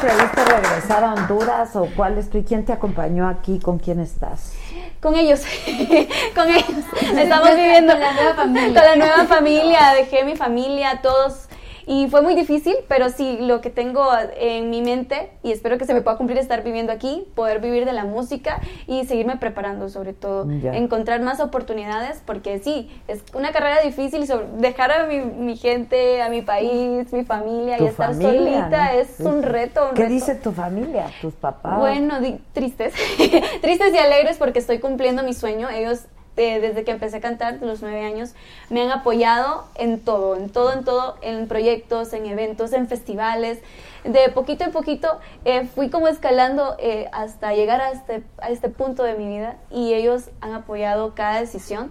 tienes 0.00 0.16
previsto 0.16 0.44
regresar 0.44 1.04
a 1.04 1.14
Honduras 1.14 1.76
o 1.76 1.88
cuál 1.96 2.18
es 2.18 2.30
tu 2.30 2.38
y 2.38 2.44
quién 2.44 2.64
te 2.64 2.72
acompañó 2.72 3.28
aquí? 3.28 3.58
¿Con 3.58 3.78
quién 3.78 4.00
estás? 4.00 4.52
Con 5.00 5.14
ellos, 5.14 5.42
con 6.34 6.48
ellos. 6.48 6.84
Estamos 7.16 7.50
viviendo 7.56 7.92
Con 7.92 8.00
la 8.00 8.12
nueva 8.12 8.34
familia. 8.34 8.66
Con 8.66 8.90
la 8.90 8.96
nueva 8.96 9.24
familia, 9.26 9.92
dejé 9.94 10.24
mi 10.24 10.36
familia, 10.36 11.00
todos. 11.02 11.47
Y 11.90 12.06
fue 12.08 12.20
muy 12.20 12.34
difícil, 12.34 12.74
pero 12.86 13.08
sí, 13.08 13.38
lo 13.40 13.62
que 13.62 13.70
tengo 13.70 14.06
en 14.38 14.68
mi 14.68 14.82
mente, 14.82 15.30
y 15.42 15.52
espero 15.52 15.78
que 15.78 15.86
se 15.86 15.94
me 15.94 16.02
pueda 16.02 16.18
cumplir, 16.18 16.36
estar 16.36 16.62
viviendo 16.62 16.92
aquí, 16.92 17.26
poder 17.34 17.60
vivir 17.60 17.86
de 17.86 17.94
la 17.94 18.04
música 18.04 18.60
y 18.86 19.06
seguirme 19.06 19.38
preparando 19.38 19.88
sobre 19.88 20.12
todo. 20.12 20.46
Encontrar 20.50 21.22
más 21.22 21.40
oportunidades, 21.40 22.22
porque 22.26 22.58
sí, 22.58 22.90
es 23.08 23.24
una 23.32 23.52
carrera 23.52 23.80
difícil, 23.80 24.26
sobre- 24.26 24.46
dejar 24.58 24.92
a 24.92 25.06
mi, 25.06 25.20
mi 25.20 25.56
gente, 25.56 26.20
a 26.20 26.28
mi 26.28 26.42
país, 26.42 27.10
mi 27.10 27.24
familia 27.24 27.80
y 27.80 27.86
estar 27.86 28.12
familia, 28.12 28.38
solita 28.38 28.92
¿no? 28.92 28.98
es 29.00 29.20
un 29.20 29.42
reto. 29.42 29.88
un 29.88 29.94
¿Qué 29.94 30.02
reto. 30.02 30.12
dice 30.14 30.34
tu 30.34 30.52
familia, 30.52 31.06
tus 31.22 31.32
papás? 31.32 31.78
Bueno, 31.78 32.16
tristes. 32.52 32.92
tristes 33.62 33.94
y 33.94 33.98
alegres 33.98 34.36
porque 34.36 34.58
estoy 34.58 34.78
cumpliendo 34.78 35.22
mi 35.22 35.32
sueño. 35.32 35.70
Ellos, 35.70 36.02
eh, 36.38 36.60
desde 36.60 36.84
que 36.84 36.92
empecé 36.92 37.18
a 37.18 37.20
cantar, 37.20 37.60
de 37.60 37.66
los 37.66 37.82
nueve 37.82 38.04
años, 38.04 38.34
me 38.70 38.80
han 38.80 38.90
apoyado 38.90 39.64
en 39.74 40.00
todo, 40.00 40.36
en 40.36 40.48
todo, 40.50 40.72
en 40.72 40.84
todo, 40.84 41.16
en 41.20 41.48
proyectos, 41.48 42.12
en 42.12 42.26
eventos, 42.26 42.72
en 42.72 42.88
festivales. 42.88 43.58
De 44.04 44.30
poquito 44.30 44.64
en 44.64 44.72
poquito 44.72 45.18
eh, 45.44 45.66
fui 45.66 45.90
como 45.90 46.08
escalando 46.08 46.76
eh, 46.78 47.08
hasta 47.12 47.52
llegar 47.52 47.80
a 47.80 47.90
este, 47.90 48.22
a 48.38 48.50
este 48.50 48.68
punto 48.68 49.02
de 49.02 49.14
mi 49.14 49.26
vida 49.26 49.56
y 49.70 49.92
ellos 49.92 50.30
han 50.40 50.52
apoyado 50.52 51.14
cada 51.14 51.40
decisión. 51.40 51.90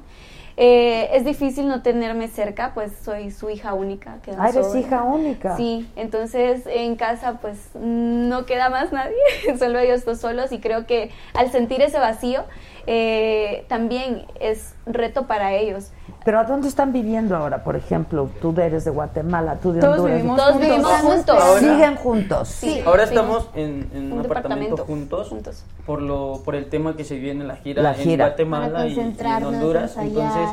Eh, 0.60 1.16
es 1.16 1.24
difícil 1.24 1.68
no 1.68 1.84
tenerme 1.84 2.28
cerca, 2.28 2.72
pues 2.74 2.92
soy 3.04 3.30
su 3.30 3.52
hija 3.52 3.76
única. 3.76 4.18
Ah, 4.40 4.50
eres 4.50 4.74
hija 4.74 5.04
única. 5.04 5.56
Sí, 5.56 5.88
entonces 5.96 6.64
en 6.66 6.96
casa 6.96 7.38
pues 7.40 7.70
no 7.76 8.48
queda 8.48 8.70
más 8.72 8.92
nadie, 8.92 9.16
solo 9.60 9.78
ellos 9.78 10.04
dos 10.04 10.20
solos 10.20 10.52
y 10.52 10.60
creo 10.60 10.88
que 10.88 11.12
al 11.36 11.52
sentir 11.52 11.84
ese 11.84 12.00
vacío 12.00 12.44
eh, 12.88 13.66
también 13.68 14.26
es 14.40 14.74
reto 14.86 15.28
para 15.28 15.54
ellos. 15.54 15.92
¿Pero 16.24 16.40
a 16.40 16.44
dónde 16.46 16.68
están 16.68 16.92
viviendo 16.94 17.36
ahora, 17.36 17.64
por 17.64 17.76
ejemplo? 17.76 18.30
Tú 18.42 18.54
eres 18.60 18.84
de 18.86 18.92
Guatemala, 18.92 19.58
tú 19.62 19.72
de 19.74 19.80
Todos 19.82 19.96
Honduras. 20.00 20.16
vivimos 20.18 20.38
Todos 20.38 20.52
juntos. 20.54 20.70
vivimos 20.70 20.92
juntos. 21.02 21.38
Ahora- 21.42 21.60
Siguen 21.60 21.96
juntos. 21.96 22.48
Sí. 22.50 22.82
Ahora 22.86 23.04
estamos 23.04 23.50
en, 23.56 23.90
en 23.94 24.12
un, 24.12 24.20
Un 24.20 24.26
apartamento, 24.26 24.76
departamento 24.78 25.26
juntos, 25.26 25.64
por 25.86 26.02
lo 26.02 26.42
por 26.44 26.56
el 26.56 26.70
tema 26.70 26.96
que 26.98 27.04
se 27.04 27.16
viene 27.18 27.44
la 27.46 27.58
gira 27.58 27.82
La 27.84 27.92
en 27.94 27.98
gira. 27.98 28.26
Guatemala 28.28 28.72
Para 28.74 28.88
y- 28.88 28.94
y, 28.94 29.00
en 29.00 29.44
Honduras. 29.46 29.92
ensayar, 29.98 30.08
Entonces, 30.08 30.50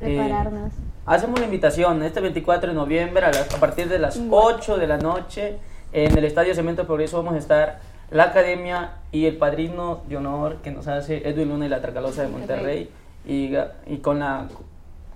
eh, 0.00 0.16
prepararnos. 0.16 0.72
hacemos 1.06 1.38
la 1.40 1.44
invitación 1.46 2.02
este 2.02 2.20
24 2.20 2.68
de 2.70 2.74
noviembre 2.74 3.24
a, 3.26 3.28
las- 3.32 3.54
a 3.54 3.58
partir 3.60 3.88
de 3.88 3.98
las 3.98 4.16
Mm. 4.18 4.28
8 4.30 4.76
de 4.78 4.86
la 4.86 4.98
noche 4.98 5.58
en 5.92 6.16
el 6.16 6.24
Estadio 6.24 6.54
Cemento 6.54 6.86
Progreso 6.86 7.16
vamos 7.18 7.34
a 7.34 7.38
estar 7.38 7.80
la 8.10 8.24
Academia 8.24 8.92
y 9.12 9.26
el 9.26 9.36
padrino 9.36 10.02
de 10.08 10.16
honor 10.16 10.56
que 10.62 10.70
nos 10.70 10.86
hace 10.88 11.28
Edwin 11.28 11.48
Luna 11.48 11.66
y 11.66 11.68
la 11.68 11.80
Tracalosa 11.80 12.22
de 12.22 12.28
Monterrey 12.28 12.90
y, 13.26 13.52
y 13.86 13.98
con 13.98 14.20
la 14.20 14.48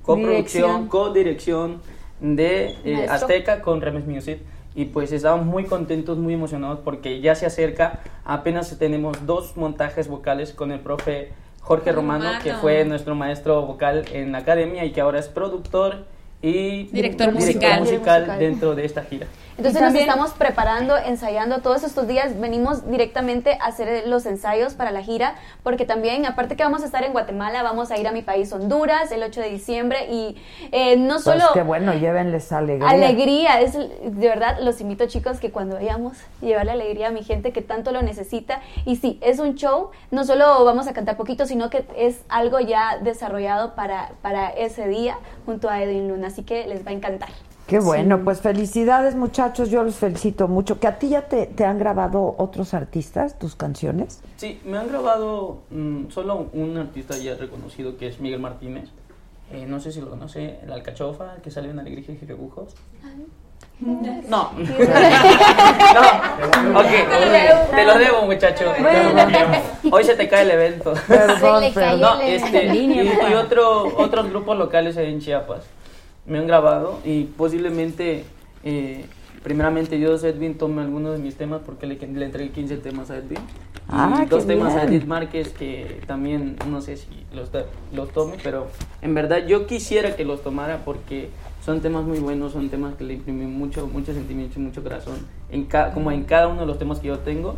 coproducción, 0.02 0.32
Dirección. 0.39 0.89
co-dirección 0.89 1.82
de 2.20 2.77
eh. 2.85 3.06
Azteca 3.09 3.62
con 3.62 3.81
Remes 3.81 4.06
Music 4.06 4.39
y 4.74 4.86
pues 4.86 5.12
estamos 5.12 5.44
muy 5.47 5.64
contentos, 5.64 6.19
muy 6.19 6.35
emocionados 6.35 6.81
porque 6.85 7.20
ya 7.20 7.35
se 7.35 7.47
acerca, 7.47 8.01
apenas 8.24 8.78
tenemos 8.78 9.27
dos 9.27 9.56
montajes 9.56 10.09
vocales 10.09 10.52
con 10.52 10.73
el 10.73 10.81
profe 10.81 11.32
Jorge 11.60 11.93
Romano, 11.93 12.24
Romano. 12.24 12.44
que 12.44 12.55
fue 12.55 12.85
nuestro 12.85 13.14
maestro 13.14 13.62
vocal 13.62 14.05
en 14.12 14.32
la 14.32 14.39
academia 14.39 14.85
y 14.85 14.93
que 14.93 15.01
ahora 15.01 15.19
es 15.19 15.28
productor 15.28 16.05
y 16.40 16.85
Director 16.85 17.32
musical. 17.32 17.81
musical 17.81 18.39
dentro 18.39 18.74
de 18.74 18.85
esta 18.85 19.05
gira. 19.05 19.27
Entonces 19.58 19.82
nos 19.82 19.94
estamos 19.94 20.30
preparando, 20.32 20.96
ensayando 20.96 21.60
todos 21.60 21.84
estos 21.84 22.06
días. 22.06 22.38
Venimos 22.40 22.88
directamente 22.88 23.58
a 23.60 23.66
hacer 23.66 24.06
los 24.06 24.24
ensayos 24.26 24.74
para 24.74 24.90
la 24.90 25.02
gira, 25.02 25.34
porque 25.62 25.84
también, 25.84 26.24
aparte 26.26 26.56
que 26.56 26.62
vamos 26.62 26.82
a 26.82 26.86
estar 26.86 27.04
en 27.04 27.12
Guatemala, 27.12 27.62
vamos 27.62 27.90
a 27.90 27.98
ir 27.98 28.08
a 28.08 28.12
mi 28.12 28.22
país 28.22 28.52
Honduras 28.52 29.12
el 29.12 29.22
8 29.22 29.40
de 29.40 29.50
diciembre 29.50 30.06
y 30.10 30.36
eh, 30.72 30.96
no 30.96 31.14
Pues 31.14 31.24
solo... 31.24 31.44
qué 31.52 31.62
bueno, 31.62 31.92
llévenles 31.94 32.50
alegría. 32.52 32.88
Alegría, 32.88 33.60
es 33.60 33.74
de 33.74 34.28
verdad, 34.28 34.58
los 34.60 34.80
invito 34.80 35.06
chicos 35.06 35.38
que 35.38 35.50
cuando 35.50 35.76
vayamos 35.76 36.16
llevarle 36.40 36.72
alegría 36.72 37.08
a 37.08 37.10
mi 37.10 37.22
gente 37.22 37.52
que 37.52 37.62
tanto 37.62 37.92
lo 37.92 38.02
necesita. 38.02 38.60
Y 38.84 38.96
sí, 38.96 39.18
es 39.20 39.38
un 39.38 39.54
show, 39.54 39.90
no 40.10 40.24
solo 40.24 40.64
vamos 40.64 40.86
a 40.86 40.92
cantar 40.92 41.16
poquito, 41.16 41.46
sino 41.46 41.70
que 41.70 41.84
es 41.96 42.22
algo 42.28 42.58
ya 42.60 42.98
desarrollado 43.02 43.74
para, 43.74 44.12
para 44.22 44.48
ese 44.50 44.88
día 44.88 45.18
junto 45.44 45.68
a 45.68 45.82
Edwin 45.82 46.08
Luna, 46.08 46.28
así 46.28 46.42
que 46.42 46.66
les 46.66 46.86
va 46.86 46.90
a 46.90 46.94
encantar. 46.94 47.28
Qué 47.66 47.78
bueno, 47.78 48.16
Sí. 48.16 48.22
pues 48.24 48.40
felicidades 48.40 49.14
muchachos, 49.14 49.70
yo 49.70 49.82
los 49.82 49.94
felicito 49.97 50.48
mucho. 50.48 50.78
¿Que 50.80 50.89
a 50.89 50.98
ti 50.98 51.09
ya 51.10 51.22
te, 51.22 51.47
te 51.47 51.64
han 51.64 51.78
grabado 51.78 52.34
otros 52.39 52.74
artistas 52.74 53.39
tus 53.39 53.55
canciones? 53.55 54.20
Sí, 54.36 54.60
me 54.64 54.78
han 54.78 54.89
grabado 54.89 55.62
mm, 55.70 56.09
solo 56.10 56.48
un 56.52 56.76
artista 56.76 57.16
ya 57.16 57.34
reconocido 57.36 57.97
que 57.97 58.09
es 58.09 58.20
Miguel 58.20 58.40
Martínez. 58.40 58.90
Eh, 59.52 59.66
no 59.66 59.80
sé 59.80 59.93
si 59.93 60.01
lo 60.01 60.10
conoce, 60.10 60.59
el 60.62 60.72
Alcachofa, 60.72 61.36
que 61.43 61.51
salió 61.51 61.70
en 61.70 61.78
Alegría 61.78 62.16
y 62.20 62.24
Rebujos. 62.24 62.74
No. 63.80 63.98
no. 64.28 64.60
Ok, 66.80 66.86
te 67.74 67.84
lo 67.84 67.98
debo, 67.98 68.22
muchacho. 68.26 68.72
Hoy 69.90 70.05
se 70.05 70.14
te 70.14 70.28
cae 70.28 70.43
el 70.43 70.51
evento. 70.52 70.94
Perdón, 71.06 71.64
cayó 71.74 71.97
No, 71.98 72.20
este, 72.20 72.66
y, 72.66 72.70
línea, 72.70 73.05
y 73.05 73.34
otro, 73.34 73.97
otros 73.97 74.30
grupos 74.30 74.59
locales 74.59 74.97
en 74.97 75.20
Chiapas 75.20 75.64
me 76.26 76.38
han 76.38 76.46
grabado 76.46 77.00
y 77.04 77.24
posiblemente, 77.24 78.24
eh, 78.64 79.04
primeramente 79.42 79.96
Dios, 79.96 80.22
Edwin 80.24 80.56
tome 80.56 80.82
algunos 80.82 81.16
de 81.16 81.18
mis 81.22 81.34
temas 81.36 81.60
porque 81.64 81.86
le, 81.86 81.96
le 81.96 82.24
entregué 82.24 82.50
15 82.50 82.76
temas 82.78 83.10
a 83.10 83.16
Edwin. 83.18 83.38
Ah, 83.88 84.24
dos 84.30 84.46
temas 84.46 84.74
a 84.74 84.82
bien. 84.86 84.94
Edith 84.94 85.06
Márquez 85.08 85.48
que 85.50 86.00
también 86.06 86.56
no 86.70 86.80
sé 86.80 86.96
si 86.96 87.08
los, 87.34 87.50
los 87.92 88.10
tome, 88.12 88.36
pero 88.42 88.68
en 89.02 89.14
verdad 89.14 89.44
yo 89.46 89.66
quisiera 89.66 90.14
que 90.16 90.24
los 90.24 90.42
tomara 90.42 90.78
porque 90.84 91.30
son 91.64 91.80
temas 91.80 92.04
muy 92.04 92.18
buenos, 92.20 92.52
son 92.52 92.70
temas 92.70 92.94
que 92.94 93.04
le 93.04 93.14
imprimen 93.14 93.52
mucho, 93.52 93.86
mucho 93.88 94.12
sentimiento 94.14 94.58
y 94.58 94.62
mucho 94.62 94.82
corazón, 94.82 95.16
en 95.50 95.64
ca- 95.64 95.92
como 95.92 96.10
en 96.12 96.24
cada 96.24 96.48
uno 96.48 96.60
de 96.62 96.66
los 96.66 96.78
temas 96.78 97.00
que 97.00 97.08
yo 97.08 97.18
tengo. 97.18 97.56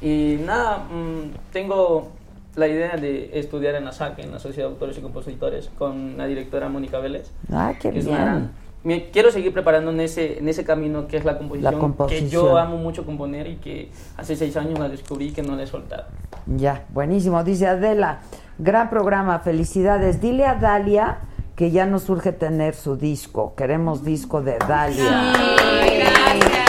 Y 0.00 0.38
nada, 0.44 0.78
mm, 0.90 1.52
tengo 1.52 2.12
la 2.56 2.66
idea 2.68 2.96
de 2.96 3.30
estudiar 3.38 3.74
en 3.76 3.84
la 3.84 3.92
SAC, 3.92 4.18
en 4.20 4.32
la 4.32 4.38
Sociedad 4.38 4.68
de 4.68 4.74
Autores 4.74 4.98
y 4.98 5.00
Compositores, 5.02 5.70
con 5.78 6.16
la 6.18 6.26
directora 6.26 6.68
Mónica 6.68 6.98
Vélez. 6.98 7.30
Ah, 7.52 7.72
qué 7.80 7.90
que 7.90 7.98
es 8.00 8.06
una 8.06 8.16
bien. 8.16 8.26
gran- 8.28 8.50
me 8.84 9.10
quiero 9.10 9.32
seguir 9.32 9.52
preparando 9.52 9.90
en 9.90 9.98
ese, 10.00 10.38
en 10.38 10.48
ese 10.48 10.64
camino 10.64 11.08
que 11.08 11.16
es 11.16 11.24
la 11.24 11.36
composición, 11.38 11.74
que 11.74 11.78
composición. 11.80 12.30
yo 12.30 12.56
amo 12.56 12.76
mucho 12.76 13.04
componer 13.04 13.48
y 13.48 13.56
que 13.56 13.90
hace 14.16 14.36
seis 14.36 14.56
años 14.56 14.78
la 14.78 14.88
descubrí 14.88 15.32
que 15.32 15.42
no 15.42 15.56
la 15.56 15.64
he 15.64 15.66
soltado. 15.66 16.04
Ya, 16.46 16.84
buenísimo. 16.90 17.42
Dice 17.42 17.66
Adela, 17.66 18.20
gran 18.58 18.88
programa, 18.88 19.40
felicidades. 19.40 20.20
Dile 20.20 20.46
a 20.46 20.54
Dalia 20.54 21.18
que 21.56 21.72
ya 21.72 21.84
nos 21.84 22.08
urge 22.08 22.30
tener 22.32 22.74
su 22.74 22.96
disco. 22.96 23.54
Queremos 23.56 24.04
disco 24.04 24.40
de 24.40 24.56
Dalia. 24.68 25.32
Ay, 25.34 25.98
gracias. 25.98 26.65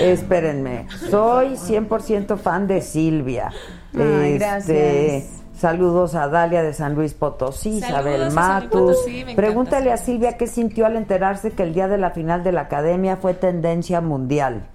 Espérenme, 0.00 0.86
soy 1.10 1.54
100% 1.56 2.36
fan 2.38 2.66
de 2.66 2.80
Silvia. 2.82 3.50
Ay, 3.94 4.34
Este, 4.34 4.38
gracias. 4.38 5.24
Saludos 5.56 6.14
a 6.14 6.28
Dalia 6.28 6.62
de 6.62 6.72
San 6.72 6.94
Luis 6.94 7.12
Potosí, 7.12 7.68
Isabel 7.78 8.30
Matus. 8.32 8.70
Potosí, 8.96 9.24
Pregúntale 9.36 9.92
a 9.92 9.98
Silvia 9.98 10.38
qué 10.38 10.46
sintió 10.46 10.86
al 10.86 10.96
enterarse 10.96 11.50
que 11.50 11.62
el 11.62 11.74
día 11.74 11.86
de 11.86 11.98
la 11.98 12.12
final 12.12 12.42
de 12.42 12.52
la 12.52 12.62
academia 12.62 13.16
fue 13.18 13.34
tendencia 13.34 14.00
mundial. 14.00 14.66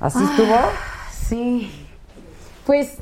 ¿Así 0.00 0.18
Ah, 0.20 0.28
estuvo? 0.30 0.56
Sí. 1.28 1.70
Pues 2.66 2.98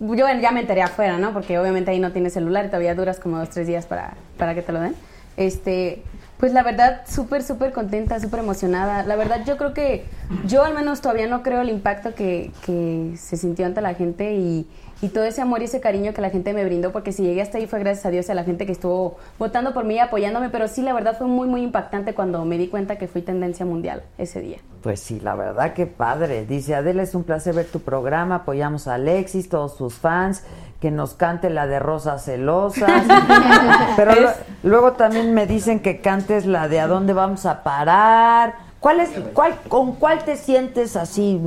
yo 0.00 0.26
ya 0.40 0.50
me 0.50 0.60
enteré 0.60 0.82
afuera, 0.82 1.16
¿no? 1.18 1.32
Porque 1.32 1.58
obviamente 1.60 1.92
ahí 1.92 2.00
no 2.00 2.10
tienes 2.10 2.32
celular 2.32 2.64
y 2.64 2.68
todavía 2.68 2.96
duras 2.96 3.20
como 3.20 3.38
dos, 3.38 3.50
tres 3.50 3.68
días 3.68 3.86
para, 3.86 4.14
para 4.36 4.56
que 4.56 4.62
te 4.62 4.72
lo 4.72 4.80
den. 4.80 4.96
Este, 5.36 6.02
pues 6.38 6.52
la 6.52 6.62
verdad, 6.62 7.02
súper, 7.06 7.42
súper 7.42 7.72
contenta, 7.72 8.20
súper 8.20 8.40
emocionada. 8.40 9.02
La 9.02 9.16
verdad, 9.16 9.44
yo 9.44 9.56
creo 9.56 9.74
que 9.74 10.04
yo 10.46 10.64
al 10.64 10.74
menos 10.74 11.00
todavía 11.00 11.26
no 11.26 11.42
creo 11.42 11.60
el 11.60 11.68
impacto 11.68 12.14
que, 12.14 12.52
que 12.64 13.14
se 13.16 13.36
sintió 13.36 13.66
ante 13.66 13.80
la 13.80 13.94
gente 13.94 14.34
y, 14.34 14.68
y 15.00 15.08
todo 15.08 15.24
ese 15.24 15.40
amor 15.40 15.62
y 15.62 15.64
ese 15.64 15.80
cariño 15.80 16.12
que 16.12 16.20
la 16.20 16.30
gente 16.30 16.52
me 16.52 16.64
brindó, 16.64 16.92
porque 16.92 17.12
si 17.12 17.22
llegué 17.22 17.42
hasta 17.42 17.58
ahí 17.58 17.66
fue 17.66 17.78
gracias 17.78 18.06
a 18.06 18.10
Dios 18.10 18.28
y 18.28 18.32
a 18.32 18.34
la 18.34 18.44
gente 18.44 18.66
que 18.66 18.72
estuvo 18.72 19.16
votando 19.38 19.72
por 19.72 19.84
mí 19.84 19.94
y 19.94 19.98
apoyándome, 19.98 20.48
pero 20.48 20.68
sí, 20.68 20.82
la 20.82 20.92
verdad 20.92 21.16
fue 21.16 21.26
muy, 21.26 21.46
muy 21.46 21.62
impactante 21.62 22.14
cuando 22.14 22.44
me 22.44 22.58
di 22.58 22.68
cuenta 22.68 22.96
que 22.96 23.08
fui 23.08 23.22
tendencia 23.22 23.64
mundial 23.64 24.02
ese 24.16 24.40
día. 24.40 24.58
Pues 24.82 25.00
sí, 25.00 25.20
la 25.20 25.34
verdad 25.34 25.72
que 25.72 25.86
padre. 25.86 26.46
Dice 26.46 26.74
Adela, 26.74 27.02
es 27.02 27.14
un 27.14 27.24
placer 27.24 27.54
ver 27.54 27.66
tu 27.66 27.80
programa. 27.80 28.36
Apoyamos 28.36 28.86
a 28.86 28.94
Alexis, 28.94 29.48
todos 29.48 29.76
sus 29.76 29.94
fans. 29.94 30.44
Que 30.80 30.90
nos 30.92 31.14
cante 31.14 31.50
la 31.50 31.66
de 31.66 31.78
Rosas 31.80 32.24
Celosas. 32.24 33.02
Pero 33.96 34.14
lo- 34.14 34.30
luego 34.62 34.92
también 34.92 35.34
me 35.34 35.46
dicen 35.46 35.80
que 35.80 36.00
cantes 36.00 36.46
la 36.46 36.68
de 36.68 36.78
¿A 36.80 36.86
dónde 36.86 37.12
vamos 37.12 37.46
a 37.46 37.62
parar? 37.64 38.54
¿Cuál 38.78 39.00
es, 39.00 39.10
cuál, 39.34 39.56
¿Con 39.66 39.94
cuál 39.96 40.20
te 40.22 40.36
sientes 40.36 40.94
así? 40.94 41.40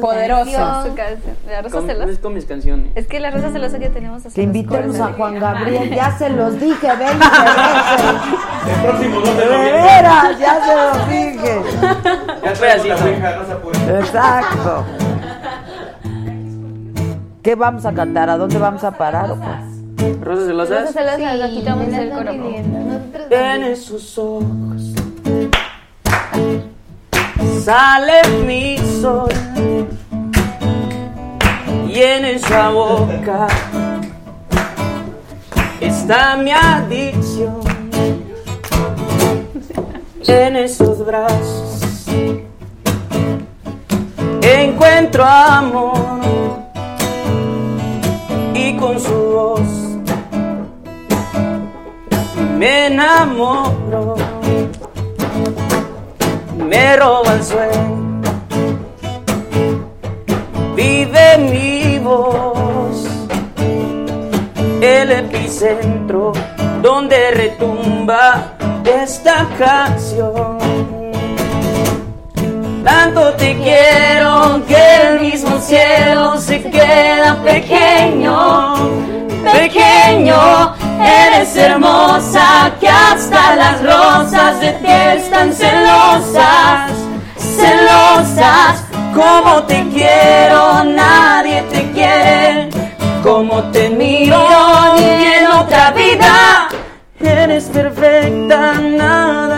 Poderoso. 0.00 0.50
Su 0.86 0.94
canción, 0.94 1.36
La 1.46 1.60
Rosa 1.60 1.76
Con, 1.76 1.86
Celosa. 1.86 2.10
es 2.10 2.18
con 2.18 2.32
mis 2.32 2.46
canciones. 2.46 2.86
Es 2.94 3.06
que 3.06 3.20
la 3.20 3.30
Rosa 3.30 3.50
Celosa 3.50 3.76
ya 3.76 3.90
tenemos 3.90 4.24
así 4.24 4.34
Que 4.34 4.40
invitemos 4.44 4.98
a 4.98 5.12
Juan 5.12 5.38
Gabriel. 5.38 5.90
Ya 5.94 6.16
se 6.16 6.30
los 6.30 6.58
dije 6.58 6.86
20 6.86 7.04
veces. 7.04 7.20
El 8.74 8.82
próximo 8.86 9.20
2 9.20 9.28
de 9.28 9.34
De 9.34 9.44
noviembre. 9.44 9.82
veras, 9.82 10.38
ya 10.38 10.64
se 10.64 10.74
los 10.76 11.08
dije. 11.10 11.62
Ya 13.20 13.36
Rosa 13.36 13.58
Pura. 13.58 13.98
Exacto. 14.00 14.84
¿Qué 17.48 17.54
vamos 17.54 17.86
a 17.86 17.94
cantar? 17.94 18.28
¿A 18.28 18.36
dónde 18.36 18.58
vamos 18.58 18.84
a 18.84 18.90
parar? 18.90 19.30
qué? 19.96 20.12
¿Rosas 20.20 20.48
celosas? 20.48 20.80
Rosa 20.80 20.92
Celosa, 20.92 21.44
aquí 21.46 21.66
hacer 21.66 22.02
el 22.02 22.10
coro. 22.10 22.30
En 23.30 23.62
esos 23.62 24.18
ojos 24.18 24.92
sale 27.64 28.20
mi 28.44 28.76
sol 29.00 29.30
y 31.88 32.02
en 32.02 32.26
esa 32.26 32.68
boca 32.68 33.46
está 35.80 36.36
mi 36.36 36.50
adicción. 36.50 37.62
En 40.26 40.54
esos 40.54 41.02
brazos 41.06 42.04
encuentro 44.42 45.24
amor 45.24 46.57
con 48.76 49.00
su 49.00 49.14
voz 49.14 49.88
me 52.58 52.86
enamoro, 52.86 54.16
me 56.56 56.96
roba 56.96 57.34
el 57.34 57.44
sueño, 57.44 58.20
vive 60.74 61.38
mi 61.38 61.98
voz, 62.00 63.06
el 64.80 65.12
epicentro 65.12 66.32
donde 66.82 67.30
retumba 67.30 68.56
esta 68.84 69.46
canción. 69.56 70.87
Tanto 72.88 73.34
te 73.34 73.54
quiero 73.58 74.64
que 74.66 74.82
el 75.02 75.20
mismo 75.20 75.60
cielo 75.60 76.40
se 76.40 76.62
queda 76.62 77.36
pequeño, 77.44 78.76
pequeño. 79.52 80.74
Eres 80.98 81.54
hermosa 81.54 82.72
que 82.80 82.88
hasta 82.88 83.56
las 83.56 83.82
rosas 83.82 84.58
de 84.60 84.72
ti 84.72 84.90
están 85.18 85.52
celosas, 85.52 86.90
celosas. 87.36 88.82
Como 89.14 89.64
te 89.64 89.86
quiero, 89.92 90.82
nadie 90.84 91.60
te 91.70 91.92
quiere. 91.92 92.70
Como 93.22 93.64
te 93.64 93.90
miro 93.90 94.48
ni 94.96 95.26
en 95.26 95.46
otra 95.46 95.90
vida. 95.90 96.68
Eres 97.20 97.64
perfecta, 97.64 98.72
nada 98.80 99.57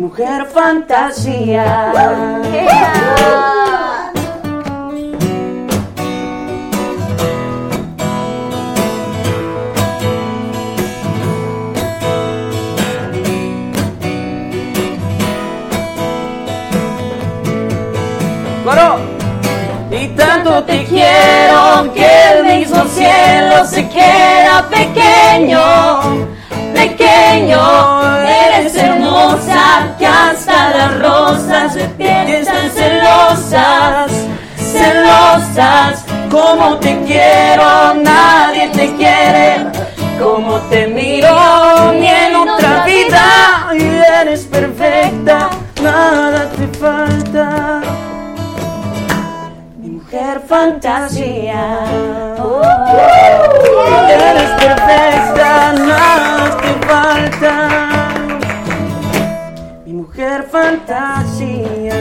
mujer 0.00 0.46
fantasía. 0.46 1.92
Coro. 18.64 18.98
Y 19.90 20.06
tanto 20.08 20.62
te 20.64 20.84
quiero 20.84 21.92
que 21.92 22.06
el 22.32 22.44
mismo 22.44 22.84
cielo 22.86 23.66
se 23.66 23.86
queda 23.88 24.64
pequeño, 24.70 25.60
pequeño. 27.00 28.26
Eres 28.26 28.74
hermosa 28.76 29.94
que 29.98 30.06
hasta 30.06 30.70
las 30.70 30.98
rosas 31.00 31.74
de 31.74 31.84
piel 31.84 32.28
están 32.28 32.70
celosas, 32.70 34.12
celosas. 34.56 36.04
Como 36.30 36.76
te 36.76 37.00
quiero, 37.04 37.94
nadie 37.94 38.68
te 38.68 38.94
quiere. 38.96 39.66
Como 40.20 40.58
te 40.68 40.86
miro, 40.86 41.92
ni 41.92 42.06
en 42.06 42.36
otra 42.36 42.84
vida. 42.84 43.70
Y 43.72 44.20
eres 44.20 44.44
perfecta, 44.44 45.50
nada 45.82 46.50
te 46.50 46.66
falta. 46.78 47.80
Mi 50.10 50.16
mujer 50.16 50.40
fantasía. 50.40 51.84
Eres 54.08 54.50
perfecta, 54.58 55.72
nada 55.72 56.56
te 56.56 56.72
falta. 56.84 57.52
Mi 59.86 59.92
mujer 59.92 60.48
fantasía. 60.50 61.94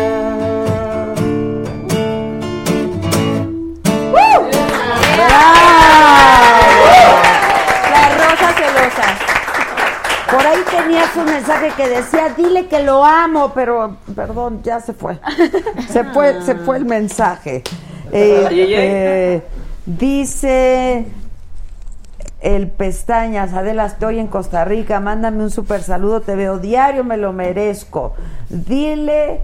Las 7.91 8.11
rosas 8.17 8.55
celosas. 8.55 9.13
Por 10.31 10.47
ahí 10.47 10.63
tenías 10.71 11.15
un 11.15 11.25
mensaje 11.25 11.71
que 11.77 11.89
decía, 11.89 12.29
dile 12.35 12.65
que 12.67 12.79
lo 12.79 13.05
amo, 13.05 13.51
pero 13.53 13.97
perdón, 14.15 14.63
ya 14.63 14.79
se 14.79 14.93
fue. 14.93 15.19
Se 15.87 16.03
fue, 16.05 16.41
se 16.41 16.55
fue 16.55 16.77
el 16.77 16.85
mensaje. 16.85 17.61
Eh, 18.11 18.47
eh, 18.51 19.41
dice 19.85 21.05
el 22.41 22.67
pestañas, 22.69 23.53
Adela, 23.53 23.85
estoy 23.85 24.19
en 24.19 24.27
Costa 24.27 24.63
Rica, 24.65 24.99
mándame 24.99 25.43
un 25.43 25.51
super 25.51 25.81
saludo, 25.81 26.21
te 26.21 26.35
veo 26.35 26.57
diario, 26.57 27.03
me 27.03 27.17
lo 27.17 27.33
merezco. 27.33 28.13
Dile 28.49 29.41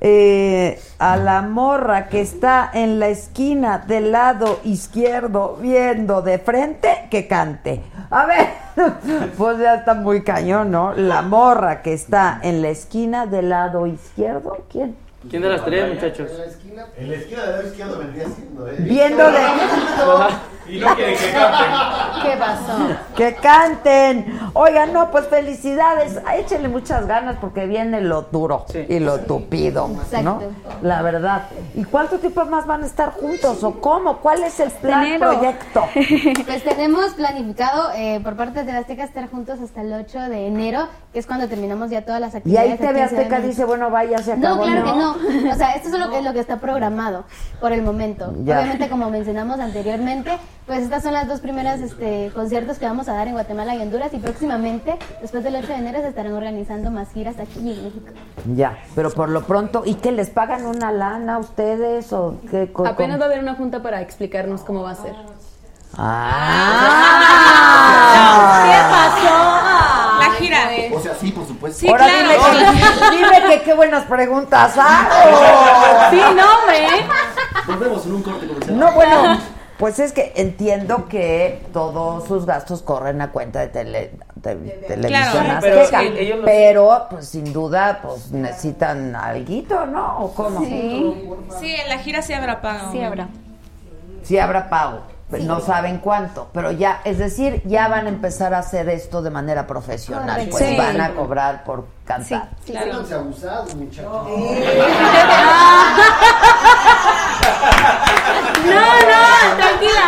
eh, 0.00 0.78
a 0.98 1.16
la 1.16 1.40
morra 1.40 2.08
que 2.08 2.20
está 2.20 2.70
en 2.74 2.98
la 2.98 3.08
esquina 3.08 3.78
del 3.78 4.12
lado 4.12 4.60
izquierdo 4.64 5.56
viendo 5.60 6.20
de 6.20 6.38
frente 6.38 7.08
que 7.10 7.26
cante. 7.26 7.80
A 8.10 8.26
ver, 8.26 8.48
pues 9.38 9.58
ya 9.58 9.76
está 9.76 9.94
muy 9.94 10.22
cañón, 10.22 10.70
¿no? 10.70 10.92
La 10.92 11.22
morra 11.22 11.80
que 11.80 11.94
está 11.94 12.38
en 12.42 12.60
la 12.60 12.68
esquina 12.68 13.24
del 13.24 13.48
lado 13.48 13.86
izquierdo, 13.86 14.58
¿quién? 14.70 15.03
¿Quién 15.30 15.42
de 15.42 15.48
las 15.48 15.64
tres, 15.64 15.94
muchachos? 15.94 16.30
En 16.96 17.10
la 17.10 17.16
esquina 17.16 17.42
del 17.42 17.50
lado 17.52 17.66
izquierdo 17.66 17.98
vendría 17.98 18.28
siendo, 18.28 18.68
¿eh? 18.68 18.76
Viendo 18.80 19.30
de 19.30 19.38
Y 20.68 20.78
no 20.78 20.94
quiere 20.94 21.14
que 21.14 21.30
canten. 21.32 22.22
¿Qué 22.22 22.36
pasó? 22.38 22.78
Que 23.16 23.34
canten. 23.34 24.40
Oigan, 24.54 24.92
no, 24.92 25.10
pues 25.10 25.26
felicidades. 25.28 26.18
Échenle 26.36 26.68
muchas 26.68 27.06
ganas 27.06 27.36
porque 27.40 27.66
viene 27.66 28.00
lo 28.00 28.22
duro 28.22 28.64
y 28.88 28.98
lo 28.98 29.20
tupido, 29.20 29.88
¿no? 29.88 30.02
Exacto. 30.02 30.52
La 30.82 31.02
verdad. 31.02 31.46
¿Y 31.74 31.84
cuánto 31.84 32.18
tiempo 32.18 32.44
más 32.46 32.66
van 32.66 32.82
a 32.82 32.86
estar 32.86 33.12
juntos 33.12 33.62
o 33.62 33.80
cómo? 33.80 34.18
¿Cuál 34.18 34.42
es 34.44 34.58
el 34.60 34.70
plan, 34.70 35.18
proyecto? 35.18 35.84
Pues 36.46 36.62
tenemos 36.64 37.14
planificado 37.14 37.90
eh, 37.96 38.20
por 38.22 38.36
parte 38.36 38.64
de 38.64 38.72
Azteca 38.72 39.04
estar 39.04 39.28
juntos 39.30 39.58
hasta 39.60 39.80
el 39.80 39.92
8 39.92 40.20
de 40.28 40.46
enero, 40.46 40.88
que 41.12 41.18
es 41.18 41.26
cuando 41.26 41.48
terminamos 41.48 41.90
ya 41.90 42.04
todas 42.04 42.20
las 42.20 42.34
Y 42.34 42.38
actividades. 42.38 42.70
ahí 42.72 42.78
TV 42.78 43.02
Azteca 43.02 43.40
dice, 43.40 43.64
bueno, 43.64 43.90
vaya, 43.90 44.18
se 44.18 44.32
acabó. 44.32 44.56
No, 44.56 44.62
claro 44.62 44.84
que 44.84 44.92
no. 44.92 45.50
O 45.52 45.54
sea, 45.56 45.72
esto 45.72 45.88
es 45.88 45.98
lo 45.98 46.10
que, 46.10 46.22
lo 46.22 46.32
que 46.32 46.40
está 46.40 46.58
programado 46.58 47.24
por 47.60 47.72
el 47.72 47.82
momento. 47.82 48.32
Ya. 48.44 48.58
Obviamente, 48.60 48.88
como 48.90 49.08
mencionamos 49.10 49.58
anteriormente, 49.58 50.38
pues 50.66 50.80
estas 50.80 51.02
son 51.02 51.12
las 51.12 51.28
dos 51.28 51.40
primeras 51.40 51.80
este, 51.80 52.30
conciertos 52.34 52.78
que 52.78 52.86
vamos 52.86 53.08
a 53.08 53.14
dar 53.14 53.28
en 53.28 53.34
Guatemala 53.34 53.74
y 53.74 53.82
Honduras 53.82 54.14
y 54.14 54.18
próximamente, 54.18 54.98
después 55.20 55.44
del 55.44 55.56
8 55.56 55.66
de 55.66 55.74
enero, 55.74 56.00
se 56.00 56.08
estarán 56.08 56.32
organizando 56.32 56.90
más 56.90 57.12
giras 57.12 57.36
aquí 57.38 57.58
en 57.58 57.64
México. 57.66 58.00
Ya, 58.54 58.78
pero 58.94 59.10
por 59.10 59.28
lo 59.28 59.42
pronto, 59.44 59.82
¿y 59.84 59.94
que 59.96 60.10
les 60.10 60.30
pagan 60.30 60.64
una 60.64 60.90
lana 60.90 61.34
a 61.34 61.38
ustedes 61.38 62.12
o 62.14 62.36
qué? 62.50 62.62
Apenas 62.62 62.94
cómo? 62.96 63.18
va 63.18 63.24
a 63.24 63.28
haber 63.28 63.40
una 63.40 63.54
junta 63.54 63.82
para 63.82 64.00
explicarnos 64.00 64.62
cómo 64.62 64.82
va 64.82 64.92
a 64.92 64.94
ser. 64.94 65.14
Ah. 65.96 67.34
¿Qué 68.64 68.78
pasó? 68.90 69.34
La 70.20 70.30
gira. 70.38 70.70
O 70.94 71.00
sea, 71.00 71.14
sí, 71.14 71.30
por 71.30 71.46
supuesto. 71.46 71.80
Sí, 71.80 71.88
Ahora 71.88 72.06
claro. 72.06 72.28
dime, 72.52 72.80
que, 72.80 73.16
dime 73.16 73.42
que 73.48 73.62
qué 73.62 73.74
buenas 73.74 74.04
preguntas 74.06 74.76
hago. 74.78 75.10
Sí, 76.10 76.16
no, 76.16 76.58
hombre. 76.58 76.86
Nos 77.68 77.78
vemos 77.78 78.06
en 78.06 78.12
un 78.14 78.22
corte 78.22 78.46
comercial. 78.46 78.78
No, 78.78 78.92
bueno, 78.92 79.38
pues 79.78 79.98
es 79.98 80.12
que 80.12 80.32
entiendo 80.36 81.06
que 81.08 81.60
todos 81.72 82.26
sus 82.28 82.46
gastos 82.46 82.82
corren 82.82 83.20
a 83.20 83.32
cuenta 83.32 83.60
de, 83.60 83.68
tele, 83.68 84.12
de 84.36 84.54
televisión 84.86 85.44
Claro, 85.44 85.58
pero 85.60 85.80
azteca, 85.80 86.00
sí, 86.00 86.06
ellos 86.18 86.36
los- 86.38 86.46
pero 86.46 87.06
pues 87.10 87.28
sin 87.28 87.52
duda 87.52 87.98
pues 88.02 88.30
necesitan 88.30 89.16
alguito, 89.16 89.84
¿no? 89.86 90.18
¿O 90.20 90.34
cómo? 90.34 90.60
Sí. 90.60 91.28
Sí, 91.60 91.74
en 91.74 91.88
la 91.88 91.98
gira 91.98 92.22
sí 92.22 92.32
habrá 92.32 92.60
pago. 92.62 92.92
Sí 92.92 93.02
habrá. 93.02 93.28
Sí 94.22 94.38
habrá 94.38 94.70
pago, 94.70 95.00
no 95.42 95.60
saben 95.60 95.98
cuánto, 95.98 96.48
pero 96.54 96.70
ya, 96.70 97.00
es 97.04 97.18
decir, 97.18 97.60
ya 97.66 97.88
van 97.88 98.06
a 98.06 98.08
empezar 98.08 98.54
a 98.54 98.58
hacer 98.60 98.88
esto 98.88 99.20
de 99.22 99.30
manera 99.30 99.66
profesional, 99.66 100.28
Correcto. 100.28 100.50
pues 100.56 100.68
Sí. 100.70 100.76
van 100.78 101.00
a 101.00 101.10
cobrar 101.14 101.64
por 101.64 101.86
cantar. 102.06 102.48
Claro. 102.64 103.02
abusados, 103.12 103.74
muchachos. 103.74 104.26
No, 108.64 108.80
no, 109.10 109.56
tranquila. 109.56 110.06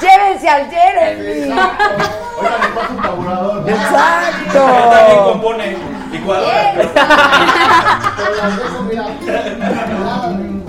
Llévense 0.00 0.48
al 0.48 0.70
Jeremy. 0.70 1.52
Un 2.90 3.02
tabulador. 3.02 3.54
También 3.56 3.76
Exacto. 3.76 5.24
compone. 5.32 5.76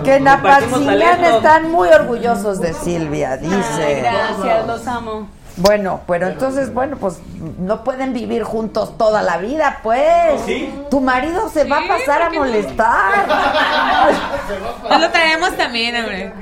Que 0.04 0.16
en 0.16 0.26
Compartimos 0.26 0.80
Apatzingán 0.82 1.00
talento. 1.20 1.38
están 1.38 1.72
muy 1.72 1.90
orgullosos 1.90 2.60
de 2.60 2.74
Silvia, 2.74 3.38
dice. 3.38 4.02
Gracias, 4.02 4.68
los 4.68 4.88
amo. 4.88 5.28
Bueno, 5.58 6.02
pero 6.08 6.28
entonces, 6.28 6.74
bueno, 6.74 6.98
pues 6.98 7.18
no 7.60 7.84
pueden 7.84 8.14
vivir 8.14 8.44
juntos 8.44 8.98
toda 8.98 9.22
la 9.22 9.38
vida, 9.38 9.80
pues. 9.84 10.42
Sí. 10.46 10.74
Tu 10.90 11.00
marido 11.02 11.50
se 11.50 11.66
va 11.66 11.80
a 11.80 11.88
pasar 11.88 12.22
a 12.22 12.26
¿por 12.26 12.32
qué 12.32 12.40
no? 12.40 12.46
molestar. 12.46 13.28
Nos 14.90 15.02
lo 15.02 15.10
traemos 15.12 15.56
también, 15.58 15.96
hombre. 15.98 16.34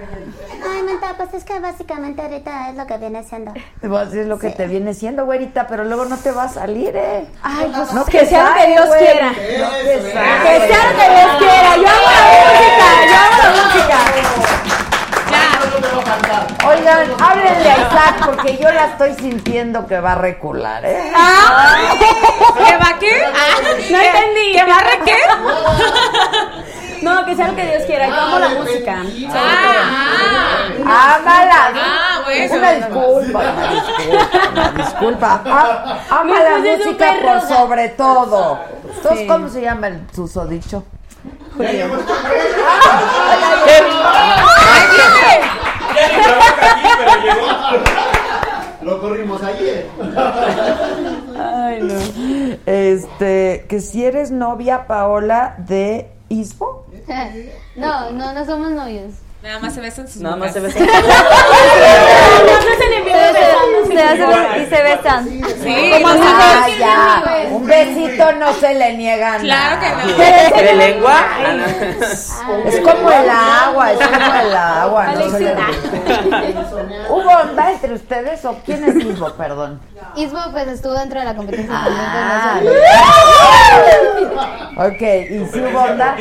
Ay, 0.62 0.84
menta, 0.84 1.14
pues 1.16 1.34
es 1.34 1.44
que 1.46 1.58
básicamente 1.60 2.22
ahorita 2.22 2.70
es 2.70 2.76
lo 2.76 2.86
que 2.86 2.98
viene 2.98 3.24
siendo. 3.24 3.54
Pues 3.82 4.14
es 4.14 4.28
lo 4.28 4.38
que 4.38 4.50
te 4.50 4.68
viene 4.68 4.94
siendo, 4.94 5.26
güerita, 5.26 5.68
pero 5.68 5.86
luego 5.86 6.04
no 6.06 6.18
te 6.18 6.32
va 6.32 6.44
a 6.44 6.50
salir, 6.50 6.96
¿eh? 6.96 7.26
Ay, 7.42 7.72
pues 7.74 7.94
No 7.94 8.04
que 8.06 8.26
sea 8.26 8.50
lo 8.50 8.56
que 8.56 8.68
Dios 8.68 8.88
güey. 8.88 9.00
quiera. 9.00 9.28
No 9.30 9.36
Que 9.36 10.12
sale. 10.14 10.68
sea 10.68 10.92
lo 10.92 11.00
que 11.00 11.10
Dios 11.16 11.32
quiera. 11.40 11.76
Yo 11.78 11.88
amo 11.88 12.10
la 12.12 12.24
música, 12.52 12.86
yo 13.08 13.16
amo 13.18 13.38
la 13.42 13.64
música. 13.64 14.89
Oigan, 16.68 17.08
háblenle 17.22 17.72
a 17.72 17.78
Isaac 17.78 18.26
porque 18.26 18.58
yo 18.58 18.72
la 18.72 18.86
estoy 18.88 19.14
sintiendo 19.16 19.86
que 19.88 20.00
va 20.00 20.14
a 20.14 20.16
recular, 20.16 20.84
¿eh? 20.86 21.12
Ah. 21.16 21.76
¿Qué 22.58 22.78
va 22.78 23.00
qué? 23.00 23.24
Ah, 23.26 23.62
No 23.92 23.98
entendí. 24.00 24.54
¿Qué 24.54 24.64
barre 24.64 25.00
qué? 25.06 25.18
No, 27.02 27.26
que 27.26 27.36
sea 27.36 27.48
lo 27.48 27.56
que 27.56 27.66
Dios 27.66 27.84
quiera. 27.86 28.08
Yo 28.08 28.16
amo 28.22 28.40
la 28.40 28.50
música. 28.50 29.04
Ah, 30.86 31.16
Ámala. 31.16 31.72
Ah, 31.76 32.22
bueno. 32.26 32.56
Una 32.56 32.72
disculpa, 32.74 33.40
una 33.40 33.68
disculpa, 33.72 34.50
una 34.52 34.72
disculpa. 34.72 35.42
Ah, 35.46 36.00
ama 36.10 36.40
la 36.44 36.58
música 36.58 37.14
por 37.24 37.42
sobre 37.48 37.90
todo. 37.90 38.60
Entonces. 38.96 39.28
¿cómo 39.28 39.48
se 39.50 39.62
llama 39.62 39.88
el 39.88 40.02
susodicho? 40.14 40.84
Ya 45.96 46.08
ni 46.08 46.24
trabaja 46.24 46.72
aquí, 46.72 46.88
pero 46.98 47.12
llegó. 47.24 47.48
Lo 48.82 49.02
corrimos 49.02 49.44
ayer. 49.44 49.88
Ay, 51.38 51.82
no. 51.82 51.96
Este, 52.66 53.66
que 53.68 53.82
si 53.82 54.06
eres 54.06 54.32
novia, 54.32 54.88
Paola, 54.88 55.56
de 55.58 56.10
Isbo. 56.30 56.86
No, 57.76 58.12
no, 58.12 58.34
no 58.34 58.46
somos 58.46 58.72
novios. 58.72 59.14
Nada 59.42 59.60
más 59.60 59.74
se 59.74 59.80
besan 59.80 60.06
sus 60.08 60.22
Nada 60.22 60.36
más 60.36 60.52
se 60.52 60.60
hacen 60.60 60.86
y 64.62 64.66
se 64.66 64.82
besan. 64.84 65.30
Sí, 65.64 65.92
Ah. 66.84 67.24
Un 67.52 67.66
besito 67.66 68.32
no 68.34 68.54
se 68.54 68.74
le 68.74 68.98
niega 68.98 69.38
Claro 69.38 69.80
que 69.80 69.90
no. 69.90 70.18
¿De 70.62 70.74
lengua? 70.76 71.22
No. 71.56 71.66
Es 72.68 72.80
como 72.82 73.12
el 73.12 73.30
agua, 73.30 73.92
es 73.94 74.00
como 74.00 74.36
el 74.42 74.56
agua. 74.56 75.06
No 75.14 75.30
se 75.30 75.40
le... 75.40 75.56
¿Hubo 77.10 77.30
onda 77.32 77.72
entre 77.72 77.94
ustedes 77.94 78.44
o 78.46 78.58
quién 78.66 78.84
es 78.84 78.96
Isbo, 79.06 79.32
perdón? 79.34 79.80
Isbo 80.16 80.40
pues 80.52 80.68
estuvo 80.68 80.94
dentro 80.94 81.20
de 81.20 81.26
la 81.26 81.36
competencia 81.36 81.74
Ah, 81.76 82.60
ok, 84.78 85.02
¿y 85.02 85.46
si 85.52 85.60
hubo 85.62 85.80
onda? 85.82 86.16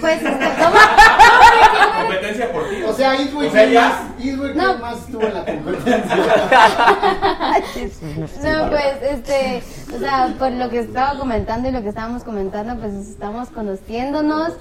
Pues 0.00 0.22
este, 0.22 0.30
Competencia 2.00 2.52
por 2.52 2.68
ti. 2.68 2.82
O 2.82 2.92
sea, 2.92 3.14
Eastwick, 3.14 3.48
O 3.48 3.52
sea, 3.52 3.64
ya- 3.66 4.08
Eastwick 4.18 4.54
No. 4.54 4.78
más 4.78 4.98
estuvo 4.98 5.22
en 5.22 5.34
la 5.34 5.44
competencia. 5.44 6.16
No, 8.42 8.70
pues, 8.70 9.02
este, 9.02 9.62
o 9.94 9.98
sea, 9.98 10.34
por 10.38 10.50
lo 10.52 10.68
que 10.70 10.80
estaba 10.80 11.18
comentando 11.18 11.68
y 11.68 11.72
lo 11.72 11.82
que 11.82 11.88
estábamos 11.88 12.22
comentando, 12.24 12.76
pues 12.76 12.92
estamos 12.94 13.48
conociéndonos 13.50 14.52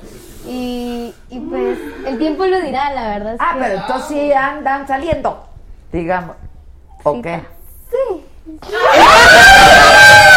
y, 0.47 1.13
y 1.29 1.39
pues 1.39 1.77
el 2.05 2.17
tiempo 2.17 2.45
lo 2.45 2.59
dirá, 2.61 2.93
la 2.93 3.07
verdad. 3.09 3.33
Es 3.35 3.39
Ah, 3.41 3.53
que- 3.55 3.59
pero 3.61 3.75
entonces 3.81 4.07
sí 4.07 4.33
andan 4.33 4.87
saliendo, 4.87 5.45
digamos. 5.91 6.35
¿O 7.03 7.21
qué? 7.21 7.41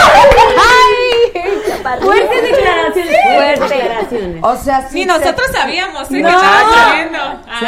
Fuertes 1.83 2.43
declaraciones. 2.43 3.17
Fuertes 3.35 3.71
declaraciones. 3.71 4.43
O 4.45 4.57
sea, 4.57 4.89
sí. 4.89 4.95
Ni 4.95 5.01
se- 5.03 5.07
nosotros 5.07 5.47
sabíamos, 5.53 6.11
¿eh? 6.11 6.21
No. 6.21 6.29
Que 6.29 6.35
estaba 6.35 6.75
saliendo. 6.75 7.19
Ah. 7.19 7.61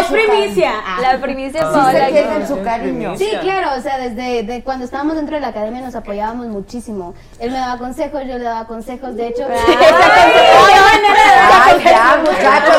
Es 0.00 0.06
primicia. 0.06 0.72
La 1.00 1.18
primicia 1.18 1.60
cari- 1.62 1.74
Sí 1.74 1.80
se 1.96 2.12
tienen 2.12 2.48
su 2.48 2.62
cariño. 2.62 3.16
Sí, 3.16 3.30
claro, 3.40 3.70
o 3.76 3.80
sea, 3.80 3.98
desde 3.98 4.42
de 4.42 4.62
cuando 4.62 4.84
estábamos 4.84 5.16
dentro 5.16 5.34
de 5.36 5.40
la 5.40 5.48
academia 5.48 5.80
nos 5.82 5.94
apoyábamos 5.94 6.46
muchísimo. 6.46 7.14
Él 7.38 7.50
me 7.50 7.58
daba 7.58 7.78
consejos, 7.78 8.20
yo 8.26 8.38
le 8.38 8.44
daba 8.44 8.66
consejos, 8.66 9.14
de 9.16 9.28
hecho... 9.28 9.46
Ay, 9.46 9.76
ya, 11.84 12.18
muchachos. 12.20 12.76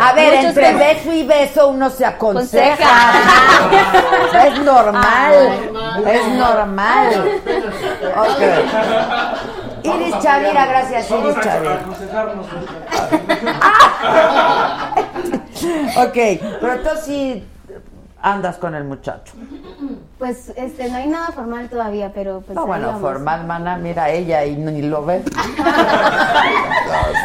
A 0.00 0.12
ver, 0.12 0.34
entre 0.34 0.72
beso 0.74 1.12
y 1.12 1.22
beso 1.24 1.68
uno 1.68 1.90
se 1.90 2.04
aconseja. 2.06 2.88
Es 4.48 4.58
normal. 4.60 5.34
Es 6.06 6.26
normal. 6.28 7.40
Ok. 8.16 8.40
Iris 9.94 10.18
Chavira, 10.20 10.66
gracias, 10.66 11.10
Iris 11.10 11.40
Chavira. 11.40 11.80
Ok, 15.96 16.14
pero 16.60 16.72
entonces 16.74 17.04
sí 17.04 17.44
andas 18.22 18.56
con 18.58 18.74
el 18.74 18.82
muchacho. 18.84 19.32
Pues, 20.18 20.52
este, 20.56 20.90
no 20.90 20.96
hay 20.96 21.06
nada 21.06 21.28
formal 21.28 21.68
todavía, 21.68 22.10
pero 22.12 22.40
pues 22.40 22.56
No, 22.56 22.62
ahí 22.62 22.66
bueno, 22.68 22.86
vamos. 22.88 23.00
formal, 23.00 23.46
mana, 23.46 23.76
mira 23.76 24.10
ella 24.10 24.44
y 24.44 24.56
ni 24.56 24.82
lo 24.82 25.04
ve. 25.04 25.22
O 25.24 25.30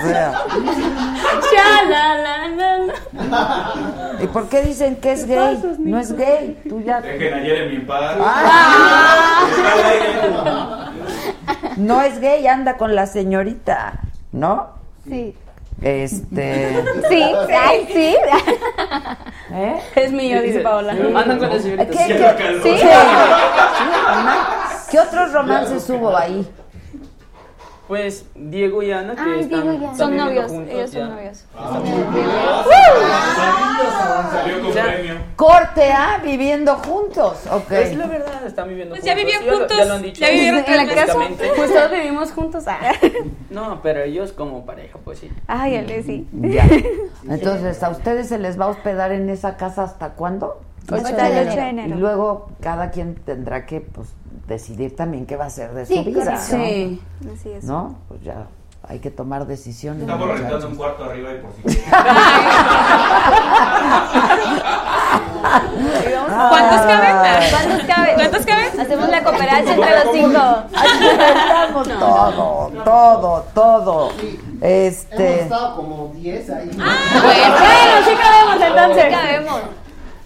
sea, 0.08 0.34
Cha, 1.52 1.84
la, 1.90 2.16
la, 2.16 2.48
la, 2.50 2.78
la. 2.78 2.94
¿Y 4.24 4.28
por 4.28 4.48
qué 4.50 4.62
dicen 4.62 4.98
que 4.98 5.14
es 5.14 5.26
gay? 5.26 5.78
No 5.80 5.98
es 6.00 6.16
gay, 6.16 6.62
tú 6.70 6.80
ya... 6.82 7.02
Dejen 7.02 7.34
ayer 7.34 7.58
en 7.64 7.72
mi 7.72 7.80
paz. 7.86 8.16
Ah. 8.20 9.40
No 11.78 12.02
es 12.02 12.20
gay, 12.20 12.46
anda 12.48 12.78
con 12.78 12.94
la 12.94 13.08
señorita, 13.08 14.00
¿no? 14.32 14.68
Sí. 15.08 15.36
Este. 15.82 16.84
Sí, 17.10 17.24
ay, 17.58 17.88
sí. 17.92 18.16
¿Eh? 19.54 19.80
Es 19.96 20.12
mío, 20.12 20.42
dice 20.42 20.60
Paola. 20.60 20.94
Andan 20.94 21.38
con 21.38 21.50
la 21.50 21.60
señorita. 21.60 21.86
¿Qué, 21.86 21.98
sí, 22.64 22.88
¿Qué 24.92 25.00
otros 25.00 25.34
romances 25.34 25.90
hubo 25.90 26.16
ahí? 26.16 26.48
Pues 27.88 28.26
Diego 28.34 28.82
y 28.82 28.92
Ana, 28.94 29.14
que 29.14 29.22
Ay, 29.22 29.40
están, 29.42 29.62
Diego 29.62 29.74
y 29.74 29.76
Ana. 29.76 29.92
están 29.92 29.98
Son 29.98 30.10
viviendo 30.12 30.34
novios, 30.34 30.52
juntos 30.52 30.74
ellos 30.74 30.90
son 30.92 31.00
ya. 31.02 31.08
novios. 31.16 31.46
Salió 34.32 34.62
con 34.62 34.72
premio. 34.72 35.16
Corte 35.36 35.92
A, 35.92 36.20
viviendo 36.24 36.76
juntos. 36.76 37.40
Ok. 37.52 37.72
Es 37.72 37.96
la 37.98 38.08
verdad, 38.08 38.46
están 38.46 38.70
viviendo 38.70 38.96
Pues 38.96 39.04
ya 39.04 39.14
juntos. 39.14 39.26
vivían 39.26 39.44
Ya 39.46 39.52
lo- 39.52 39.58
juntos, 39.60 39.78
Ya 39.78 39.86
lo 39.86 39.94
han 39.96 40.02
dicho. 40.02 40.22
ya 40.22 40.30
vivieron 40.30 40.64
En 40.66 40.78
la 40.88 40.96
casa, 40.96 41.18
pues 41.56 41.74
todos 41.74 41.92
vivimos 41.92 42.32
juntos. 42.32 42.64
Ah. 42.68 42.80
No, 43.50 43.82
pero 43.84 44.02
ellos 44.02 44.32
como 44.32 44.66
pareja, 44.66 44.98
pues 45.04 45.20
sí. 45.20 45.30
Ay, 45.48 45.76
Ale, 45.78 46.02
sí. 46.04 46.28
Ya. 46.34 46.68
Entonces, 47.30 47.84
¿a 47.84 47.90
ustedes 47.90 48.28
se 48.30 48.40
les 48.40 48.60
va 48.60 48.66
a 48.66 48.70
hospedar 48.70 49.12
en 49.12 49.30
esa 49.30 49.58
casa 49.58 49.84
hasta 49.84 50.10
cuándo? 50.14 50.60
Ocho 50.92 50.96
Hasta 51.06 51.24
de 51.30 51.42
el 51.42 51.48
enero. 51.58 51.88
ocho 51.88 51.96
Y 51.96 52.00
luego 52.00 52.50
cada 52.62 52.92
quien 52.92 53.16
tendrá 53.16 53.66
que 53.66 53.82
pues, 53.82 54.10
decidir 54.48 54.96
también 54.96 55.26
qué 55.26 55.36
va 55.38 55.46
a 55.46 55.48
hacer 55.48 55.74
de 55.74 55.86
Sí, 55.86 55.96
su 55.96 56.04
vida. 56.04 56.20
correcto. 56.26 56.58
¿no? 56.58 56.66
Sí. 56.66 57.02
Así 57.34 57.50
es. 57.52 57.64
¿No? 57.64 57.96
Pues 58.10 58.22
ya 58.24 58.48
hay 58.88 59.00
que 59.00 59.10
tomar 59.12 59.48
decisiones. 59.48 60.02
Estamos 60.02 60.28
rentando 60.28 60.68
un 60.68 60.76
cuarto 60.76 61.06
arriba 61.06 61.30
y 61.32 61.38
por 61.38 61.52
si 61.54 61.80
¿Cuántos 65.44 66.82
caben? 66.82 67.16
¿Cuántos 67.52 67.86
caben? 67.88 68.16
¿Cuántos 68.16 68.46
caben? 68.46 68.80
Hacemos 68.80 69.10
la 69.10 69.24
cooperacha 69.24 69.74
entre 69.74 70.04
los 70.04 70.14
cinco. 70.14 70.64
Rentamos 71.18 71.88
todo, 71.88 72.72
todo, 72.84 73.46
todo. 73.54 74.10
Este. 74.62 75.26
Hemos 75.32 75.42
estado 75.44 75.76
como 75.76 76.08
10 76.16 76.50
ahí. 76.50 76.70
Bueno, 76.76 76.86
sí 78.06 78.16
cabemos 78.16 78.68
entonces. 78.68 79.04
Sí 79.06 79.12
cabemos. 79.12 79.62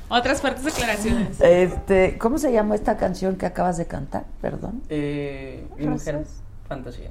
Otras 0.09 0.39
fuertes 0.41 0.63
declaraciones. 0.63 1.39
Este, 1.41 2.17
¿cómo 2.17 2.37
se 2.37 2.51
llama 2.51 2.75
esta 2.75 2.97
canción 2.97 3.35
que 3.35 3.45
acabas 3.45 3.77
de 3.77 3.87
cantar? 3.87 4.23
Perdón. 4.41 4.81
Eh, 4.89 5.67
mi 5.77 5.87
mujer, 5.87 6.25
fantasía. 6.67 7.09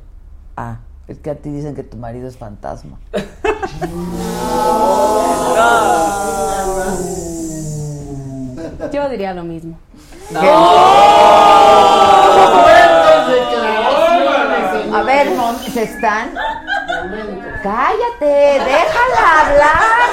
Ah, 0.56 0.78
es 1.06 1.18
que 1.18 1.30
a 1.30 1.34
ti 1.34 1.50
dicen 1.50 1.74
que 1.74 1.82
tu 1.82 1.98
marido 1.98 2.26
es 2.26 2.36
fantasma. 2.38 2.98
Yo 8.92 9.08
diría 9.08 9.34
lo 9.34 9.44
mismo. 9.44 9.78
A 14.92 15.02
ver, 15.04 15.28
¿se 15.72 15.82
están? 15.82 16.32
Cállate, 17.62 18.60
déjala 18.64 19.40
hablar. 19.40 20.05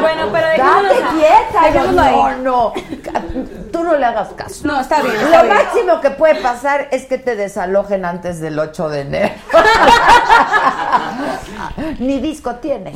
Bueno, 0.00 0.28
pero 0.32 0.46
Date 0.48 0.88
dejémoslo 0.88 1.18
quieta, 1.18 1.62
dejémoslo 1.64 2.00
ahí. 2.02 2.14
no, 2.14 2.36
no. 2.38 2.72
Tú 3.72 3.82
no 3.84 3.96
le 3.96 4.04
hagas 4.04 4.28
caso. 4.36 4.66
No, 4.66 4.80
está 4.80 5.00
bien. 5.02 5.14
está 5.14 5.38
Lo 5.38 5.42
bien. 5.44 5.54
máximo 5.56 6.00
que 6.00 6.10
puede 6.10 6.36
pasar 6.42 6.88
es 6.90 7.06
que 7.06 7.18
te 7.18 7.36
desalojen 7.36 8.04
antes 8.04 8.40
del 8.40 8.58
8 8.58 8.88
de 8.88 9.00
enero. 9.00 9.34
Ni 11.98 12.20
disco 12.20 12.56
tiene. 12.56 12.92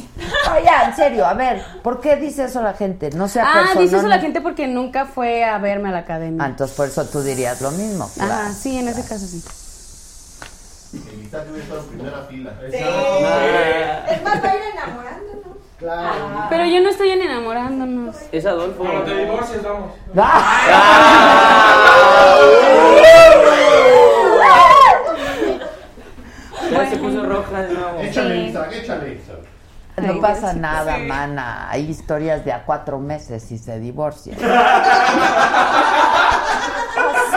No, 0.47 0.59
ya, 0.65 0.85
en 0.86 0.97
serio, 0.97 1.27
a 1.27 1.35
ver, 1.35 1.62
¿por 1.82 2.01
qué 2.01 2.16
dice 2.16 2.44
eso 2.44 2.62
la 2.62 2.73
gente? 2.74 3.11
No 3.11 3.28
sea 3.28 3.44
Ah, 3.47 3.74
dice 3.78 3.98
eso 3.98 4.09
la 4.09 4.19
gente 4.19 4.40
porque 4.40 4.66
nunca 4.66 5.05
fue 5.06 5.44
a 5.44 5.59
verme 5.59 5.90
a 5.90 5.93
la 5.93 5.98
academia. 5.98 6.43
Ah, 6.44 6.48
entonces 6.48 6.77
por 6.77 6.89
eso 6.89 7.05
tú 7.06 7.23
dirías 7.23 7.61
lo 7.61 7.70
mismo. 7.70 8.11
Claro. 8.15 8.52
sí, 8.59 8.78
en 8.78 8.89
ese 8.89 9.02
caso 9.02 9.27
sí. 9.27 9.43
Que 10.93 10.98
hubiera 11.51 11.62
estado 11.65 11.81
en 11.81 11.86
primera 11.89 12.23
fila. 12.28 12.52
Es 14.09 14.23
más, 14.23 14.44
va 14.44 14.48
a 14.51 14.55
ir 14.56 14.62
enamorando, 14.73 15.32
¿no? 15.44 15.55
Claro. 15.78 16.46
Pero 16.51 16.64
yo 16.66 16.80
no 16.80 16.88
estoy 16.90 17.10
en 17.10 17.22
enamorándonos. 17.22 18.16
Es 18.30 18.46
Adolfo. 18.46 18.84
Cuando 18.84 19.02
te 19.02 19.16
divorcies, 19.16 19.62
vamos. 19.62 19.92
Ya 26.70 26.90
se 26.90 26.96
puso 26.96 27.24
roja 27.24 27.62
de 27.62 27.74
nuevo. 27.74 27.98
Échale, 28.01 28.34
Elisa, 28.44 28.68
échale. 28.70 29.20
No 29.96 30.12
Ay, 30.14 30.20
pasa 30.20 30.52
nada, 30.55 30.98
mana. 30.98 31.70
Hay 31.70 31.88
historias 31.88 32.44
de 32.44 32.52
a 32.52 32.64
cuatro 32.64 32.98
meses 32.98 33.51
y 33.52 33.59
se 33.59 33.78
divorcian. 33.78 34.36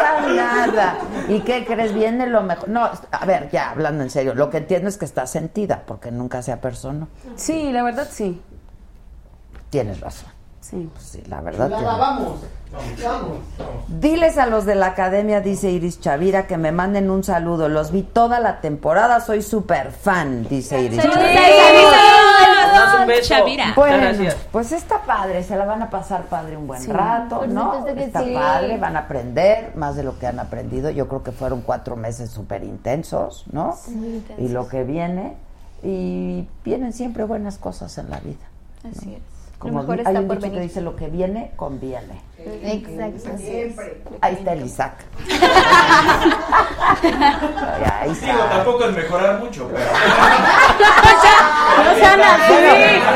Pasa 0.02 0.28
nada. 0.34 0.98
¿Y 1.28 1.42
qué 1.42 1.66
crees? 1.66 1.94
Viene 1.94 2.28
lo 2.28 2.42
mejor. 2.44 2.70
No, 2.70 2.90
a 3.12 3.26
ver, 3.26 3.50
ya 3.52 3.72
hablando 3.72 4.04
en 4.04 4.10
serio, 4.10 4.34
lo 4.36 4.50
que 4.50 4.58
entiendo 4.58 4.90
es 4.90 4.98
que 4.98 5.06
está 5.06 5.28
sentida 5.28 5.84
porque 5.86 6.12
nunca 6.12 6.42
se 6.42 6.52
apersonó. 6.52 7.08
Sí, 7.36 7.72
la 7.72 7.84
verdad 7.84 8.08
sí. 8.12 8.42
Tienes 9.70 10.00
razón. 10.00 10.30
Sí. 10.62 10.90
Pues 10.94 11.06
sí, 11.06 11.24
la 11.28 11.42
verdad. 11.42 11.70
Nada, 11.70 11.82
tienes- 11.82 12.00
vamos. 12.00 12.40
Vamos. 13.02 13.38
Diles 13.88 14.38
a 14.38 14.46
los 14.46 14.66
de 14.66 14.76
la 14.76 14.88
academia, 14.88 15.40
dice 15.40 15.72
Iris 15.72 16.02
Chavira, 16.02 16.48
que 16.48 16.58
me 16.58 16.74
manden 16.74 17.10
un 17.10 17.24
saludo. 17.24 17.70
Los 17.70 17.92
vi 17.92 18.04
toda 18.04 18.42
la 18.42 18.60
temporada, 18.60 19.22
soy 19.22 19.42
súper 19.42 19.92
fan, 19.92 20.46
dice 20.50 20.82
Iris. 20.82 21.02
Damos 22.80 23.02
un 23.02 23.08
beso. 23.08 23.30
Chavira. 23.30 23.74
Bueno, 23.76 23.98
Gracias. 23.98 24.36
pues 24.52 24.72
está 24.72 25.02
padre, 25.02 25.44
se 25.44 25.56
la 25.56 25.66
van 25.66 25.82
a 25.82 25.90
pasar 25.90 26.24
padre 26.24 26.58
un 26.58 26.68
buen 26.68 26.82
Sí, 26.82 26.92
rato, 26.92 27.40
por 27.40 27.50
¿no? 27.50 27.86
Está 27.88 28.24
sí. 28.24 28.34
padre, 28.34 28.78
van 28.78 28.96
a 28.96 29.00
aprender 29.00 29.72
más 29.76 29.96
de 29.96 30.04
lo 30.04 30.18
que 30.20 30.28
han 30.28 30.40
aprendido. 30.40 30.90
Yo 30.90 31.08
creo 31.08 31.24
que 31.24 31.32
fueron 31.32 31.62
cuatro 31.62 31.96
meses 31.96 32.30
súper 32.30 32.64
intensos, 32.64 33.46
¿no? 33.52 33.76
Intensos. 33.88 34.40
Y 34.40 34.50
lo 34.50 34.68
que 34.68 34.84
viene, 34.84 35.36
y 35.84 36.48
vienen 36.64 36.94
siempre 36.94 37.24
buenas 37.24 37.58
cosas 37.58 37.98
en 37.98 38.10
la 38.10 38.20
vida. 38.20 38.46
Así 38.90 39.14
es. 39.16 39.37
Como 39.60 39.74
lo 39.74 39.80
mejor 39.82 39.98
está 40.00 40.10
hay 40.12 40.18
un 40.18 40.28
por 40.28 40.38
dicho 40.38 40.48
que 40.48 40.56
venir. 40.56 40.70
dice 40.70 40.82
lo 40.82 40.96
que 40.96 41.08
viene, 41.08 41.52
conviene. 41.56 42.22
Exacto. 42.64 43.30
Es. 43.44 43.76
Ahí 44.22 44.36
está 44.36 44.54
el 44.54 44.66
Isaac. 44.66 44.94
Ahí 48.00 48.12
está. 48.12 48.26
Digo, 48.26 48.44
tampoco 48.46 48.86
es 48.86 48.96
mejorar 48.96 49.40
mucho, 49.40 49.68
pero. 49.68 49.86
No 51.78 51.94
sean 51.96 52.22
así. 52.22 52.54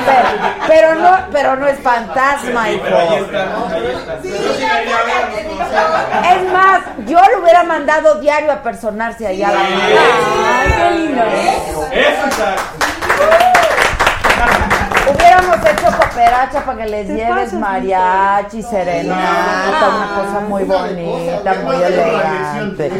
Pero, 0.07 0.30
pero 0.68 0.95
no, 0.95 1.18
pero 1.31 1.55
no 1.55 1.68
es 1.68 1.80
fantasma, 1.80 2.69
hijo. 2.69 2.84
Pero 2.84 2.97
ahí 2.99 3.07
conocía. 3.07 3.51
Es 6.35 6.51
más, 6.51 6.81
yo 7.07 7.19
lo 7.34 7.41
hubiera 7.41 7.63
mandado 7.63 8.19
diario 8.19 8.51
a 8.51 8.61
personarse 8.61 9.26
allá 9.26 9.49
a 9.49 9.51
la. 9.53 9.59
Ay, 9.61 10.73
qué 10.77 10.91
lindo. 10.99 11.23
Eso, 11.91 12.27
Isaac. 12.27 12.59
Hubiéramos 15.41 15.65
hecho 15.65 15.97
cooperacha 15.97 16.65
para 16.65 16.77
que 16.77 16.89
les 16.89 17.07
¿Qué 17.07 17.15
lleves 17.15 17.53
mariachi, 17.53 18.61
serenata, 18.61 19.89
una 19.89 20.15
cosa 20.15 20.39
muy 20.47 20.63
bonita, 20.63 21.53
muy 21.63 21.76
elegante. 21.76 22.91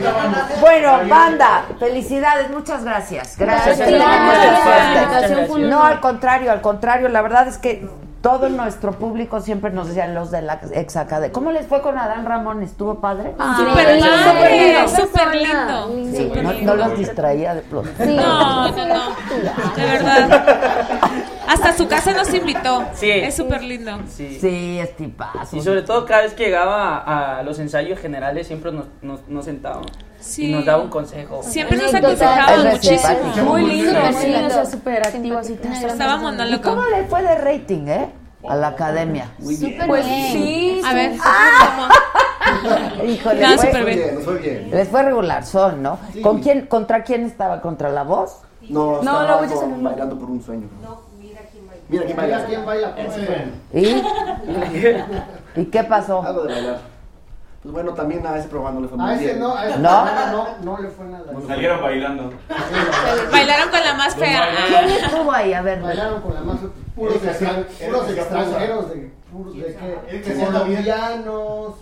Bueno, 0.59 0.99
banda, 1.07 1.65
felicidades, 1.80 2.49
muchas 2.49 2.84
gracias. 2.84 3.38
Gracias. 3.38 3.80
No, 5.59 5.84
al 5.84 5.99
contrario, 5.99 6.51
al 6.51 6.61
contrario, 6.61 7.09
la 7.09 7.22
verdad 7.22 7.47
es 7.47 7.57
que 7.57 7.88
todo 8.22 8.49
nuestro 8.49 8.91
público 8.93 9.41
siempre 9.41 9.72
nos 9.72 9.88
decían 9.88 10.13
los 10.13 10.30
de 10.30 10.43
la 10.43 10.59
ex 10.73 10.95
academia. 10.95 11.34
¿Cómo 11.34 11.51
les 11.51 11.65
fue 11.65 11.81
con 11.81 11.97
Adán 11.97 12.26
Ramón? 12.26 12.61
¿Estuvo 12.61 12.99
padre? 12.99 13.34
Súper 13.57 13.95
lindo, 13.95 14.09
lindo, 14.09 14.27
súper 14.27 14.51
lindo. 14.51 14.88
súper 14.88 15.35
lindo. 15.35 16.18
Sí, 16.18 16.31
no, 16.43 16.51
lindo. 16.53 16.76
no 16.76 16.88
los 16.88 16.97
distraía 16.97 17.55
de 17.55 17.61
pronto. 17.61 17.91
No, 18.05 18.72
no, 18.72 18.88
no. 18.88 19.15
De 19.76 19.85
verdad. 19.85 20.45
Hasta 21.47 21.73
su 21.73 21.88
casa 21.88 22.13
nos 22.13 22.31
invitó. 22.34 22.84
Sí. 22.94 23.10
Es 23.12 23.36
súper 23.36 23.64
lindo. 23.64 23.91
Sí. 24.10 24.38
Sí, 24.40 24.80
es 24.80 24.95
tipazo. 24.95 25.56
Y 25.56 25.62
sobre 25.62 25.82
todo 25.84 26.06
cada 26.06 26.22
vez 26.24 26.34
que 26.34 26.45
llegaba 26.45 26.98
a, 26.98 27.40
a 27.40 27.44
los 27.44 27.60
ensayos 27.60 27.99
generales 27.99 28.48
siempre 28.48 28.72
nos, 28.72 28.86
nos, 29.02 29.28
nos 29.28 29.45
sentábamos 29.45 29.88
Sí. 30.20 30.45
y 30.49 30.53
nos 30.53 30.66
daba 30.66 30.84
un 30.84 30.90
consejo. 30.90 31.41
Siempre 31.44 31.78
nos 31.78 31.94
aconsejaba 31.94 32.64
muchísimo. 32.64 33.44
Muy 33.45 33.66
lindo, 33.66 33.99
sí, 34.20 34.28
lindo. 34.28 34.48
o 34.48 34.49
sea, 34.52 34.66
súper 34.66 35.06
activo 35.08 35.38
así. 35.40 35.58
Una 35.64 35.80
gran 35.80 35.91
Estaba 35.91 36.14
persona. 36.14 36.16
¿Y 36.16 36.20
monólogo. 36.52 36.64
cómo 36.64 36.86
le 36.88 37.03
fue 37.06 37.22
de 37.24 37.36
rating, 37.36 37.88
eh? 37.88 38.10
A 38.48 38.56
la 38.56 38.68
academia. 38.70 39.32
Pues 39.40 39.60
bien. 39.60 40.32
sí. 40.32 40.82
A 40.86 40.94
ver, 40.94 41.12
Híjole, 43.08 43.41
No, 43.41 43.58
fue, 43.58 43.84
bien. 43.86 44.16
Nos 44.16 44.24
fue 44.24 44.38
bien. 44.38 44.70
les 44.72 44.88
fue 44.88 45.03
regular 45.03 45.45
son, 45.45 45.82
¿no? 45.84 45.99
Sí. 46.14 46.22
¿Con 46.22 46.41
quién, 46.41 46.66
contra 46.68 47.03
quién 47.03 47.24
estaba? 47.26 47.62
¿Contra 47.62 47.90
la 47.90 48.03
voz? 48.03 48.41
No, 48.70 49.02
No, 49.03 49.22
estaba 49.22 49.41
la 49.41 49.48
con 49.53 49.84
bailando 49.84 50.18
por 50.18 50.30
un 50.30 50.41
sueño. 50.44 50.68
No, 50.82 51.02
mira 51.91 52.05
quién 52.05 52.18
baila. 52.18 52.45
Quién 52.45 52.61
Mira 52.61 52.65
baila. 52.65 52.95
¿Y? 55.55 55.59
¿Y 55.61 55.65
qué 55.65 55.84
pasó? 55.84 56.23
Algo 56.23 56.43
de 56.43 56.53
bailar. 56.53 56.80
Pues 57.61 57.73
bueno, 57.76 57.93
también 57.93 58.26
a 58.26 58.38
ese 58.38 58.47
programa 58.47 58.76
no 58.76 58.81
le 58.81 58.88
fue 58.88 58.97
A 58.97 59.01
muy 59.05 59.13
ese 59.15 59.23
bien. 59.26 59.39
no, 59.39 59.55
a 59.55 59.68
ese 59.68 59.77
¿No? 59.77 60.05
no, 60.31 60.47
no 60.63 60.77
le 60.81 60.89
fue 60.89 61.05
nada. 61.05 61.26
Salieron 61.47 61.81
bailando. 61.81 62.34
Bailaron 63.31 63.69
con 63.69 63.80
la 63.81 63.93
más 63.93 64.15
fea. 64.15 64.43
¿Quién 64.68 64.89
estuvo 64.89 65.31
ahí? 65.31 65.53
A 65.53 65.61
ver, 65.61 65.80
Bailaron 65.81 66.22
con 66.22 66.34
la 66.34 66.41
más 66.41 66.57
puros, 66.95 67.18
puros 67.18 68.09
extranjeros 68.09 68.89
de 68.89 69.11
puros 69.31 69.55
de 69.55 70.22
qué 70.23 70.45
colombianos 70.45 71.73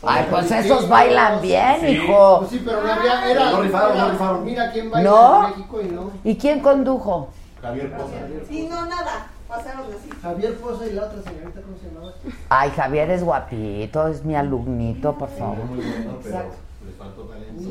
Ay, 0.00 0.26
pues 0.30 0.50
esos 0.52 0.88
bailan 0.88 1.42
bien, 1.42 1.80
Sí. 1.80 1.86
hijo. 1.88 2.38
Pues 2.38 2.50
sí, 2.50 2.62
pero 2.64 2.80
no 2.82 2.92
había. 2.92 3.28
Era, 3.30 3.50
No 3.50 3.62
rifaron, 3.62 3.98
no 3.98 4.10
rifaron. 4.10 4.44
Mira 4.44 4.70
quién 4.70 4.88
baila 4.92 5.10
¿No? 5.10 5.44
en 5.44 5.50
México 5.50 5.80
y 5.82 5.84
no. 5.88 6.10
¿Y 6.22 6.36
quién 6.36 6.60
condujo? 6.60 7.30
Javier 7.60 7.90
Poza. 7.96 8.14
Sí, 8.48 8.68
no, 8.70 8.86
nada. 8.86 9.26
Pasaron 9.48 9.86
así. 9.86 10.10
Javier 10.22 10.54
Poza 10.58 10.86
y 10.86 10.92
la 10.92 11.04
otra 11.04 11.22
señorita, 11.22 11.60
¿cómo 11.62 11.76
se 11.78 11.88
llamaba? 11.88 12.12
Ay, 12.50 12.70
Javier 12.70 13.10
es 13.10 13.24
guapito, 13.24 14.08
es 14.08 14.22
mi 14.24 14.36
alumnito, 14.36 15.14
por 15.16 15.30
favor. 15.30 15.56
Muy 15.64 15.78
bueno, 15.78 16.18
pero 16.22 16.36
Exacto. 16.36 16.56
le 16.86 16.92
faltó 16.92 17.22
talento 17.22 17.70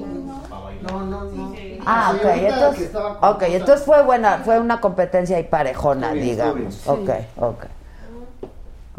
para 0.49 0.61
bailar. 0.63 0.91
No, 0.91 1.05
no, 1.05 1.23
no. 1.25 1.53
Ah, 1.85 2.13
La 2.13 2.19
ok, 2.19 2.25
entonces, 2.37 2.81
estaba 2.87 3.19
con 3.19 3.29
ok, 3.29 3.41
entonces 3.43 3.85
fue 3.85 4.01
buena, 4.03 4.39
fue 4.39 4.59
una 4.59 4.81
competencia 4.81 5.39
y 5.39 5.43
parejona, 5.43 6.13
bien, 6.13 6.25
digamos. 6.25 6.75
estuvo 6.77 6.93
Ok, 6.95 7.09
ok. 7.37 7.65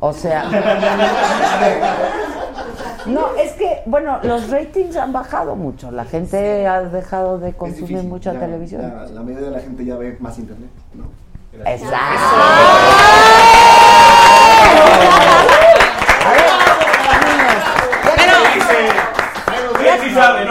O 0.01 0.13
sea, 0.13 0.45
no, 3.07 3.35
es 3.35 3.53
que, 3.55 3.83
bueno, 3.87 4.21
los 4.23 4.49
ratings 4.51 4.95
han 4.97 5.13
bajado 5.13 5.57
mucho, 5.57 5.91
la 5.91 6.05
gente 6.05 6.65
ha 6.69 6.83
dejado 6.85 7.41
de 7.41 7.55
consumir 7.55 7.89
difícil, 7.89 8.09
mucha 8.09 8.35
ya- 8.35 8.39
televisión. 8.41 8.83
ya 8.83 9.07
la 9.13 9.21
mayoría 9.23 9.47
de 9.47 9.51
la 9.57 9.61
gente 9.61 9.85
ya 9.85 9.97
ve 9.97 10.17
más 10.21 10.39
internet, 10.39 10.71
¿no? 10.95 11.07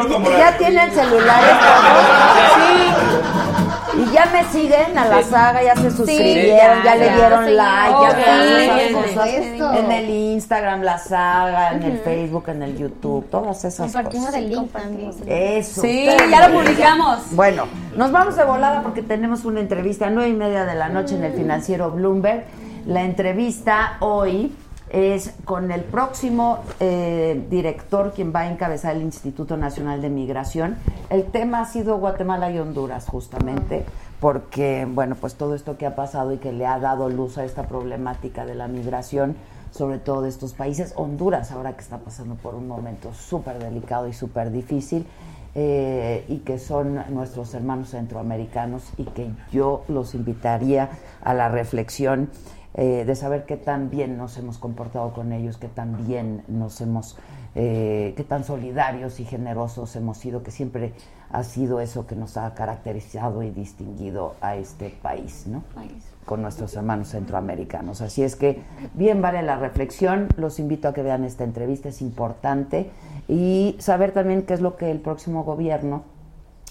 Como 0.08 0.30
la- 0.30 0.38
Ya 0.38 0.58
tienen 0.58 0.92
celulares. 0.94 1.52
Sí. 2.56 2.97
Y 3.98 4.06
ya 4.14 4.26
me 4.32 4.44
siguen 4.46 4.98
a 4.98 5.06
la 5.08 5.24
saga, 5.24 5.64
ya 5.64 5.76
se 5.76 5.90
suscribieron, 5.90 6.84
ya, 6.84 6.86
ya, 6.86 6.96
le 6.96 7.06
ya. 7.08 7.16
dieron 7.16 7.46
Sí, 7.46 7.52
like, 7.54 7.98
ya. 9.58 9.78
En 9.80 9.92
el 9.92 10.10
Instagram, 10.10 10.82
la 10.82 10.98
saga, 11.00 11.72
en 11.74 11.84
el. 11.84 11.98
Facebook, 12.00 12.50
en 12.50 12.64
el 12.64 12.78
YouTube, 12.78 13.26
todas 13.30 13.64
esas 13.66 13.92
Compartimos 13.92 14.28
cosas. 14.28 14.42
el 14.42 14.50
link 14.50 14.72
también. 14.72 15.12
Eso. 15.26 15.82
Sí, 15.82 16.06
ya 16.30 16.48
lo 16.48 16.54
publicamos. 16.60 17.20
Bueno, 17.32 17.66
nos 17.96 18.12
vamos 18.12 18.36
de 18.36 18.44
volada 18.44 18.82
porque 18.84 19.02
tenemos 19.02 19.46
una 19.46 19.62
entrevista 19.62 20.08
a 20.08 20.10
nueve 20.10 20.30
y 20.30 20.34
media 20.34 20.66
de 20.66 20.76
la 20.76 20.90
noche 20.90 21.16
en 21.16 21.24
el 21.24 21.34
financiero 21.34 21.90
Bloomberg. 21.92 22.46
La 22.86 23.02
entrevista 23.04 23.98
hoy 24.00 24.54
es 24.90 25.34
con 25.46 25.72
el 25.72 25.82
próximo 25.82 26.60
eh, 26.80 27.46
director 27.50 28.14
quien 28.14 28.34
va 28.34 28.42
a 28.42 28.52
encabezar 28.52 28.96
el 28.96 29.02
Instituto 29.02 29.58
Nacional 29.58 30.02
de 30.02 30.10
Migración. 30.10 30.78
El 31.10 31.26
tema 31.26 31.62
ha 31.62 31.66
sido 31.66 31.98
Guatemala 31.98 32.52
y 32.52 32.60
Honduras 32.60 33.08
justamente 33.08 33.86
porque, 34.20 34.88
bueno, 34.90 35.16
pues 35.16 35.36
todo 35.36 35.56
esto 35.56 35.78
que 35.78 35.86
ha 35.86 35.96
pasado 35.96 36.34
y 36.34 36.38
que 36.38 36.52
le 36.52 36.66
ha 36.66 36.80
dado 36.80 37.10
luz 37.10 37.38
a 37.38 37.46
esta 37.46 37.68
problemática 37.68 38.46
de 38.46 38.56
la 38.56 38.68
migración, 38.68 39.36
sobre 39.72 40.00
todo 40.00 40.22
de 40.22 40.30
estos 40.30 40.54
países. 40.54 40.94
Honduras 40.96 41.52
ahora 41.52 41.74
que 41.74 41.82
está 41.82 41.98
pasando 42.00 42.36
por 42.36 42.56
un 42.56 42.68
momento 42.68 43.14
súper 43.14 43.60
delicado 43.60 44.08
y 44.08 44.14
súper 44.14 44.52
difícil. 44.52 45.06
eh, 45.60 46.24
y 46.28 46.38
que 46.40 46.60
son 46.60 47.04
nuestros 47.10 47.56
hermanos 47.56 47.90
centroamericanos 47.90 48.84
y 48.96 49.06
que 49.06 49.32
yo 49.52 49.84
los 49.88 50.14
invitaría 50.14 50.90
a 51.24 51.34
la 51.34 51.50
reflexión 51.50 52.30
eh, 52.80 53.06
de 53.06 53.16
saber 53.16 53.46
qué 53.46 53.58
tan 53.58 53.90
bien 53.90 54.18
nos 54.18 54.38
hemos 54.38 54.60
comportado 54.60 55.12
con 55.12 55.34
ellos, 55.34 55.58
qué 55.58 55.68
tan 55.68 56.06
bien 56.06 56.44
nos 56.48 56.80
hemos, 56.80 57.18
eh, 57.56 58.14
qué 58.16 58.24
tan 58.24 58.44
solidarios 58.44 59.20
y 59.20 59.26
generosos 59.26 59.96
hemos 59.96 60.20
sido, 60.20 60.44
que 60.44 60.52
siempre 60.52 60.94
ha 61.32 61.44
sido 61.44 61.82
eso 61.82 62.06
que 62.06 62.16
nos 62.16 62.38
ha 62.38 62.54
caracterizado 62.54 63.42
y 63.42 63.50
distinguido 63.50 64.36
a 64.42 64.58
este 64.58 64.92
país, 65.02 65.48
¿no? 65.48 65.64
Con 66.26 66.44
nuestros 66.44 66.76
hermanos 66.76 67.10
centroamericanos. 67.10 68.02
Así 68.02 68.22
es 68.22 68.36
que 68.36 68.62
bien 68.94 69.24
vale 69.24 69.42
la 69.42 69.58
reflexión, 69.58 70.28
los 70.38 70.60
invito 70.60 70.88
a 70.88 70.94
que 70.94 71.02
vean 71.02 71.24
esta 71.24 71.44
entrevista, 71.44 71.90
es 71.90 72.04
importante, 72.04 72.92
y 73.28 73.76
saber 73.80 74.12
también 74.12 74.44
qué 74.44 74.54
es 74.54 74.62
lo 74.62 74.78
que 74.78 74.92
el 74.92 75.00
próximo 75.00 75.44
gobierno 75.44 76.04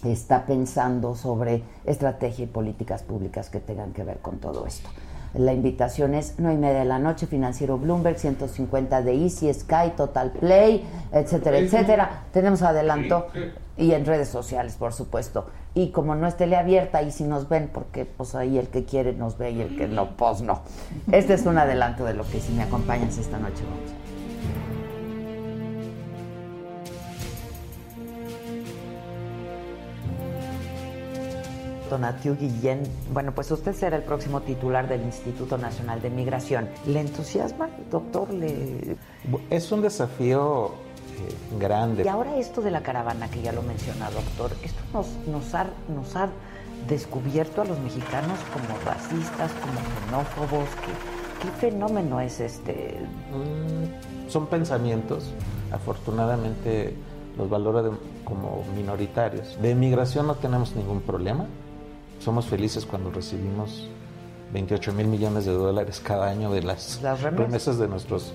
está 0.04 0.46
pensando 0.46 1.16
sobre 1.16 1.64
estrategia 1.84 2.44
y 2.44 2.48
políticas 2.48 3.02
públicas 3.02 3.50
que 3.50 3.58
tengan 3.58 3.92
que 3.92 4.04
ver 4.04 4.18
con 4.18 4.38
todo 4.38 4.66
esto. 4.66 4.88
La 5.36 5.52
invitación 5.52 6.14
es 6.14 6.34
9 6.38 6.54
y 6.54 6.58
media 6.58 6.78
de 6.78 6.84
la 6.86 6.98
noche, 6.98 7.26
Financiero 7.26 7.76
Bloomberg, 7.76 8.18
150 8.18 9.02
de 9.02 9.22
Easy, 9.22 9.52
Sky, 9.52 9.92
Total 9.96 10.30
Play, 10.32 10.88
etcétera, 11.12 11.58
etcétera. 11.58 12.24
Tenemos 12.32 12.62
adelanto 12.62 13.26
y 13.76 13.92
en 13.92 14.06
redes 14.06 14.28
sociales, 14.28 14.76
por 14.78 14.94
supuesto. 14.94 15.46
Y 15.74 15.90
como 15.90 16.14
no 16.14 16.26
es 16.26 16.38
teleabierta, 16.38 16.98
ahí 16.98 17.10
sí 17.10 17.24
nos 17.24 17.50
ven, 17.50 17.68
porque 17.72 18.06
pues 18.06 18.34
ahí 18.34 18.56
el 18.56 18.68
que 18.68 18.84
quiere 18.84 19.12
nos 19.12 19.36
ve 19.36 19.50
y 19.50 19.60
el 19.60 19.76
que 19.76 19.86
no, 19.88 20.16
pues 20.16 20.40
no. 20.40 20.62
Este 21.12 21.34
es 21.34 21.44
un 21.44 21.58
adelanto 21.58 22.04
de 22.04 22.14
lo 22.14 22.24
que 22.24 22.40
si 22.40 22.52
me 22.52 22.62
acompañas 22.62 23.18
esta 23.18 23.38
noche 23.38 23.62
vamos. 23.64 24.05
Donatiu 31.88 32.36
Guillén, 32.36 32.82
bueno, 33.12 33.32
pues 33.34 33.50
usted 33.50 33.74
será 33.74 33.96
el 33.96 34.02
próximo 34.02 34.40
titular 34.42 34.88
del 34.88 35.02
Instituto 35.02 35.56
Nacional 35.58 36.00
de 36.02 36.10
Migración. 36.10 36.68
¿Le 36.86 37.00
entusiasma, 37.00 37.68
doctor? 37.90 38.32
¿Le... 38.32 38.96
Es 39.50 39.70
un 39.72 39.82
desafío 39.82 40.66
eh, 40.68 41.58
grande. 41.58 42.02
Y 42.04 42.08
ahora 42.08 42.36
esto 42.36 42.60
de 42.60 42.70
la 42.70 42.82
caravana, 42.82 43.30
que 43.30 43.42
ya 43.42 43.52
lo 43.52 43.62
menciona, 43.62 44.10
doctor, 44.10 44.52
esto 44.62 44.80
nos, 44.92 45.06
nos, 45.28 45.54
ha, 45.54 45.66
nos 45.94 46.14
ha 46.16 46.28
descubierto 46.88 47.62
a 47.62 47.64
los 47.64 47.78
mexicanos 47.80 48.38
como 48.52 48.78
racistas, 48.84 49.50
como 49.60 50.24
xenófobos. 50.24 50.68
¿Qué, 50.84 51.42
qué 51.46 51.52
fenómeno 51.58 52.20
es 52.20 52.40
este? 52.40 52.98
Mm, 53.32 54.28
son 54.30 54.46
pensamientos, 54.46 55.32
afortunadamente 55.72 56.94
los 57.38 57.48
valora 57.50 57.82
de- 57.82 57.90
como 58.24 58.64
minoritarios. 58.76 59.56
De 59.60 59.74
migración 59.74 60.26
no 60.26 60.34
tenemos 60.36 60.74
ningún 60.74 61.00
problema. 61.00 61.46
Somos 62.20 62.46
felices 62.46 62.84
cuando 62.86 63.10
recibimos 63.10 63.88
28 64.52 64.92
mil 64.92 65.06
millones 65.06 65.44
de 65.44 65.52
dólares 65.52 66.00
cada 66.02 66.28
año 66.28 66.50
de 66.52 66.62
las, 66.62 67.00
Las 67.02 67.22
remesas. 67.22 67.78
de 67.78 67.88
nuestros 67.88 68.32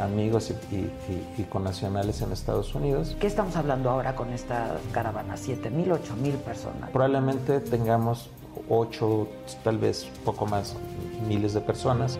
amigos 0.00 0.50
y, 0.50 0.74
y- 0.74 0.78
y- 1.38 1.42
y 1.42 1.44
connacionales 1.44 2.22
en 2.22 2.32
Estados 2.32 2.74
Unidos. 2.74 3.16
¿Qué 3.20 3.26
estamos 3.26 3.56
hablando 3.56 3.90
ahora 3.90 4.16
con 4.16 4.32
esta 4.32 4.78
caravana? 4.92 5.34
¿7 5.36 5.70
mil, 5.70 5.92
8 5.92 6.14
mil 6.16 6.34
personas? 6.36 6.90
Probablemente 6.90 7.60
tengamos 7.60 8.30
8, 8.68 9.28
tal 9.62 9.78
vez 9.78 10.06
poco 10.24 10.46
más, 10.46 10.74
miles 11.28 11.52
de 11.54 11.60
personas. 11.60 12.18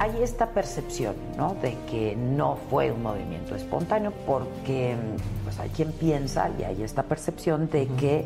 Hay 0.00 0.22
esta 0.22 0.46
percepción, 0.48 1.14
¿no? 1.36 1.54
De 1.60 1.76
que 1.90 2.16
no 2.16 2.56
fue 2.70 2.90
un 2.90 3.02
movimiento 3.02 3.54
espontáneo 3.54 4.12
porque, 4.26 4.96
pues, 5.44 5.60
hay 5.60 5.68
quien 5.68 5.92
piensa 5.92 6.50
y 6.58 6.64
hay 6.64 6.82
esta 6.82 7.02
percepción 7.02 7.68
de 7.68 7.86
que, 7.86 8.24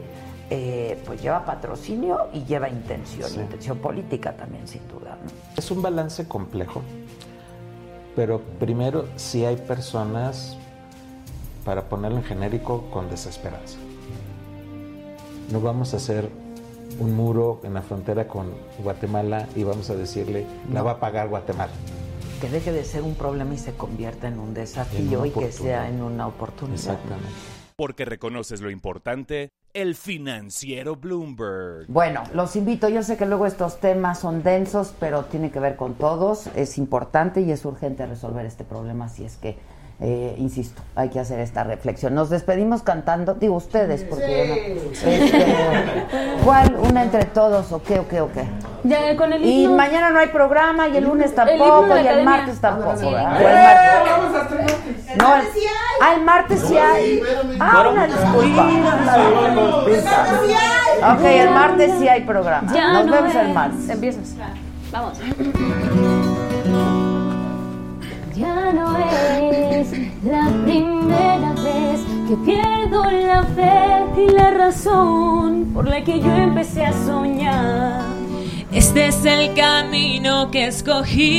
eh, 0.50 1.02
pues, 1.04 1.20
lleva 1.20 1.44
patrocinio 1.44 2.28
y 2.32 2.44
lleva 2.44 2.68
intención, 2.68 3.28
Sí. 3.28 3.40
intención 3.40 3.78
política 3.78 4.36
también, 4.36 4.68
sin 4.68 4.86
duda, 4.86 5.18
¿no? 5.20 5.30
Es 5.56 5.68
un 5.72 5.82
balance 5.82 6.28
complejo, 6.28 6.80
pero 8.14 8.40
primero 8.60 9.06
sí 9.16 9.44
hay 9.44 9.56
personas, 9.56 10.56
para 11.64 11.88
ponerlo 11.88 12.18
en 12.18 12.24
genérico, 12.24 12.84
con 12.92 13.10
desesperanza. 13.10 13.78
No 15.50 15.60
vamos 15.60 15.92
a 15.92 15.96
hacer 15.96 16.30
un 17.00 17.14
muro 17.14 17.60
en 17.64 17.74
la 17.74 17.82
frontera 17.82 18.26
con 18.28 18.52
Guatemala 18.82 19.48
y 19.56 19.64
vamos 19.64 19.90
a 19.90 19.94
decirle, 19.94 20.46
la 20.72 20.80
No. 20.80 20.84
va 20.84 20.92
a 20.92 21.00
pagar 21.00 21.28
Guatemala. 21.28 21.72
Que 22.40 22.48
deje 22.48 22.72
de 22.72 22.84
ser 22.84 23.02
un 23.02 23.14
problema 23.14 23.54
y 23.54 23.58
se 23.58 23.72
convierta 23.72 24.28
en 24.28 24.38
un 24.38 24.54
desafío 24.54 25.24
y 25.24 25.30
que 25.30 25.50
sea 25.52 25.88
en 25.88 26.02
una 26.02 26.26
oportunidad. 26.26 26.76
Exactamente. 26.78 27.28
Porque 27.76 28.04
reconoces 28.04 28.60
lo 28.60 28.70
importante, 28.70 29.48
el 29.72 29.96
financiero 29.96 30.94
Bloomberg. 30.94 31.86
Bueno, 31.88 32.22
los 32.32 32.54
invito. 32.54 32.88
Yo 32.88 33.02
sé 33.02 33.16
que 33.16 33.26
luego 33.26 33.46
estos 33.46 33.80
temas 33.80 34.20
son 34.20 34.44
densos, 34.44 34.94
pero 35.00 35.24
tiene 35.24 35.50
que 35.50 35.58
ver 35.58 35.74
con 35.74 35.94
todos. 35.94 36.46
Es 36.54 36.78
importante 36.78 37.40
y 37.40 37.50
es 37.50 37.64
urgente 37.64 38.06
resolver 38.06 38.46
este 38.46 38.62
problema. 38.62 39.06
Así 39.06 39.24
es 39.24 39.36
que, 39.38 39.56
eh, 40.00 40.34
insisto, 40.38 40.82
hay 40.96 41.08
que 41.08 41.20
hacer 41.20 41.38
esta 41.40 41.62
reflexión. 41.64 42.14
Nos 42.14 42.28
despedimos 42.30 42.82
cantando, 42.82 43.34
digo 43.34 43.54
ustedes, 43.56 44.02
porque 44.04 44.26
yo 44.46 44.54
no- 44.54 45.10
Este, 45.10 45.46
¿Cuál? 46.44 46.76
¿Una 46.88 47.02
entre 47.04 47.24
todos 47.26 47.70
o 47.72 47.82
qué 47.82 48.00
o 48.00 48.08
qué 48.08 48.20
o 48.20 48.30
qué? 48.32 48.44
Ya, 48.82 49.16
con 49.16 49.32
el 49.32 49.44
Y 49.44 49.66
mañana 49.68 50.10
no 50.10 50.18
hay 50.18 50.28
programa 50.28 50.88
y 50.88 50.96
el 50.96 51.04
lunes 51.04 51.34
tampoco 51.34 51.86
y 51.96 52.00
el 52.00 52.06
academia. 52.08 52.24
martes 52.24 52.60
tampoco. 52.60 52.96
Sí. 52.98 53.04
¿verdad? 53.06 53.40
¡Eh! 53.40 54.10
O 54.10 54.14
el 54.16 54.30
martes. 54.32 55.16
No, 55.16 55.36
el, 55.36 55.42
ah, 56.02 56.14
el 56.14 56.20
martes 56.24 56.60
sí 56.66 56.76
hay. 56.76 57.22
Ah, 57.60 57.88
una 57.90 58.06
disculpa. 58.06 58.68
Ok, 61.14 61.24
el 61.24 61.50
martes 61.50 61.92
sí 61.98 62.08
hay 62.08 62.22
programa. 62.24 62.70
Nos 62.72 63.06
no 63.06 63.12
vemos 63.12 63.34
el 63.34 63.46
es. 63.48 63.54
martes. 63.54 63.88
Empiezas. 63.88 64.34
Vamos. 64.92 65.18
Ya 68.36 68.72
no 68.72 68.96
es 68.98 69.92
la 70.24 70.48
primera 70.64 71.52
vez 71.62 72.00
que 72.28 72.36
pierdo 72.44 73.04
la 73.04 73.44
fe 73.44 74.06
y 74.20 74.26
la 74.32 74.50
razón 74.50 75.70
por 75.72 75.86
la 75.88 76.02
que 76.02 76.18
yo 76.18 76.34
empecé 76.34 76.84
a 76.84 76.92
soñar. 76.92 78.00
Este 78.72 79.06
es 79.06 79.24
el 79.24 79.54
camino 79.54 80.50
que 80.50 80.66
escogí, 80.66 81.30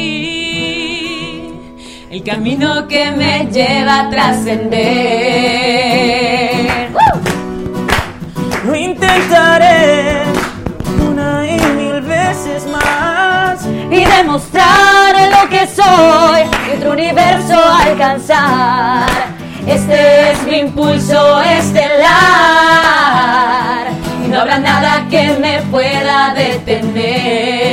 el 2.10 2.24
camino 2.24 2.88
que 2.88 3.12
me 3.12 3.46
lleva 3.52 4.08
a 4.08 4.10
trascender. 4.10 4.80
Lo 8.66 8.74
intentaré 8.74 10.24
una 11.10 11.46
y 11.46 11.60
mil 11.76 12.00
veces 12.04 12.66
más 12.72 13.15
y 13.96 14.04
demostrar 14.04 15.16
lo 15.32 15.50
que 15.50 15.66
soy 15.68 16.42
y 16.68 16.78
otro 16.78 16.92
universo 16.92 17.56
alcanzar. 17.64 19.08
Este 19.66 20.32
es 20.32 20.44
mi 20.44 20.58
impulso 20.60 21.42
estelar 21.42 22.06
y 24.24 24.28
no 24.28 24.42
habrá 24.42 24.60
nada 24.60 25.08
que 25.10 25.32
me 25.40 25.62
pueda 25.72 26.34
detener. 26.34 27.65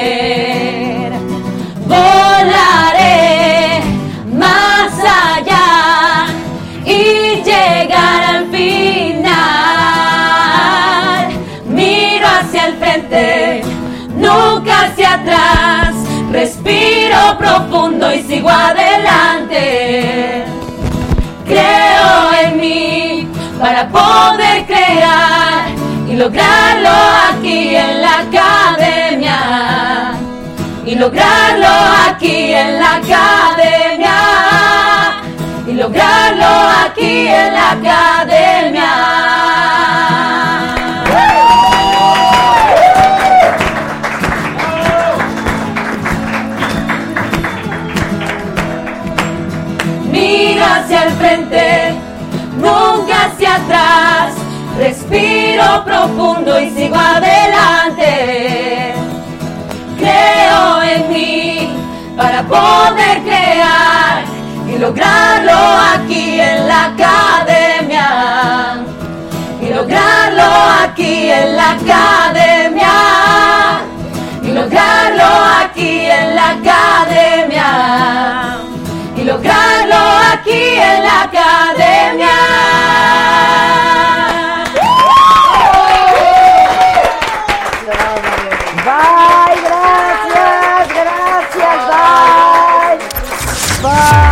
Profundo 17.39 18.13
y 18.13 18.23
sigo 18.23 18.51
adelante. 18.51 20.45
Creo 21.45 22.33
en 22.45 22.61
mí 22.61 23.29
para 23.61 23.89
poder 23.89 24.65
crear 24.67 25.69
y 26.09 26.15
lograrlo 26.15 26.91
aquí 27.31 27.75
en 27.75 28.03
la 28.03 28.19
academia. 28.21 30.13
Y 30.85 30.95
lograrlo 30.95 31.69
aquí 32.09 32.53
en 32.53 32.79
la 32.79 32.97
academia. 32.97 34.15
Y 35.67 35.73
lograrlo 35.73 36.47
aquí 36.85 37.27
en 37.29 37.55
la 37.55 37.71
academia. 37.73 39.22
Respiro 55.63 55.85
profundo 55.85 56.61
y 56.61 56.71
sigo 56.71 56.97
adelante. 56.97 58.15
Creo 59.99 60.83
en 60.83 61.09
mí 61.09 61.69
para 62.17 62.43
poder 62.43 63.23
crear 63.23 64.25
y 64.69 64.79
lograrlo 64.79 65.59
aquí 65.95 66.41
en 66.41 66.67
la 66.69 66.85
academia. 66.87 68.09
Y 69.61 69.67
lograrlo 69.73 70.43
aquí 70.83 71.31
en 71.31 71.57
la 71.57 71.71
academia. 71.73 72.93
Y 74.43 74.49
lograrlo 74.49 75.25
aquí 75.65 76.07
en 76.11 76.35
la 76.35 76.51
academia 76.51 77.69
y 79.17 79.25
lograrlo 79.25 79.97
aquí 80.33 80.63
en 80.75 81.03
la 81.05 81.23
academia. 81.23 82.33
Bye. 93.83 94.32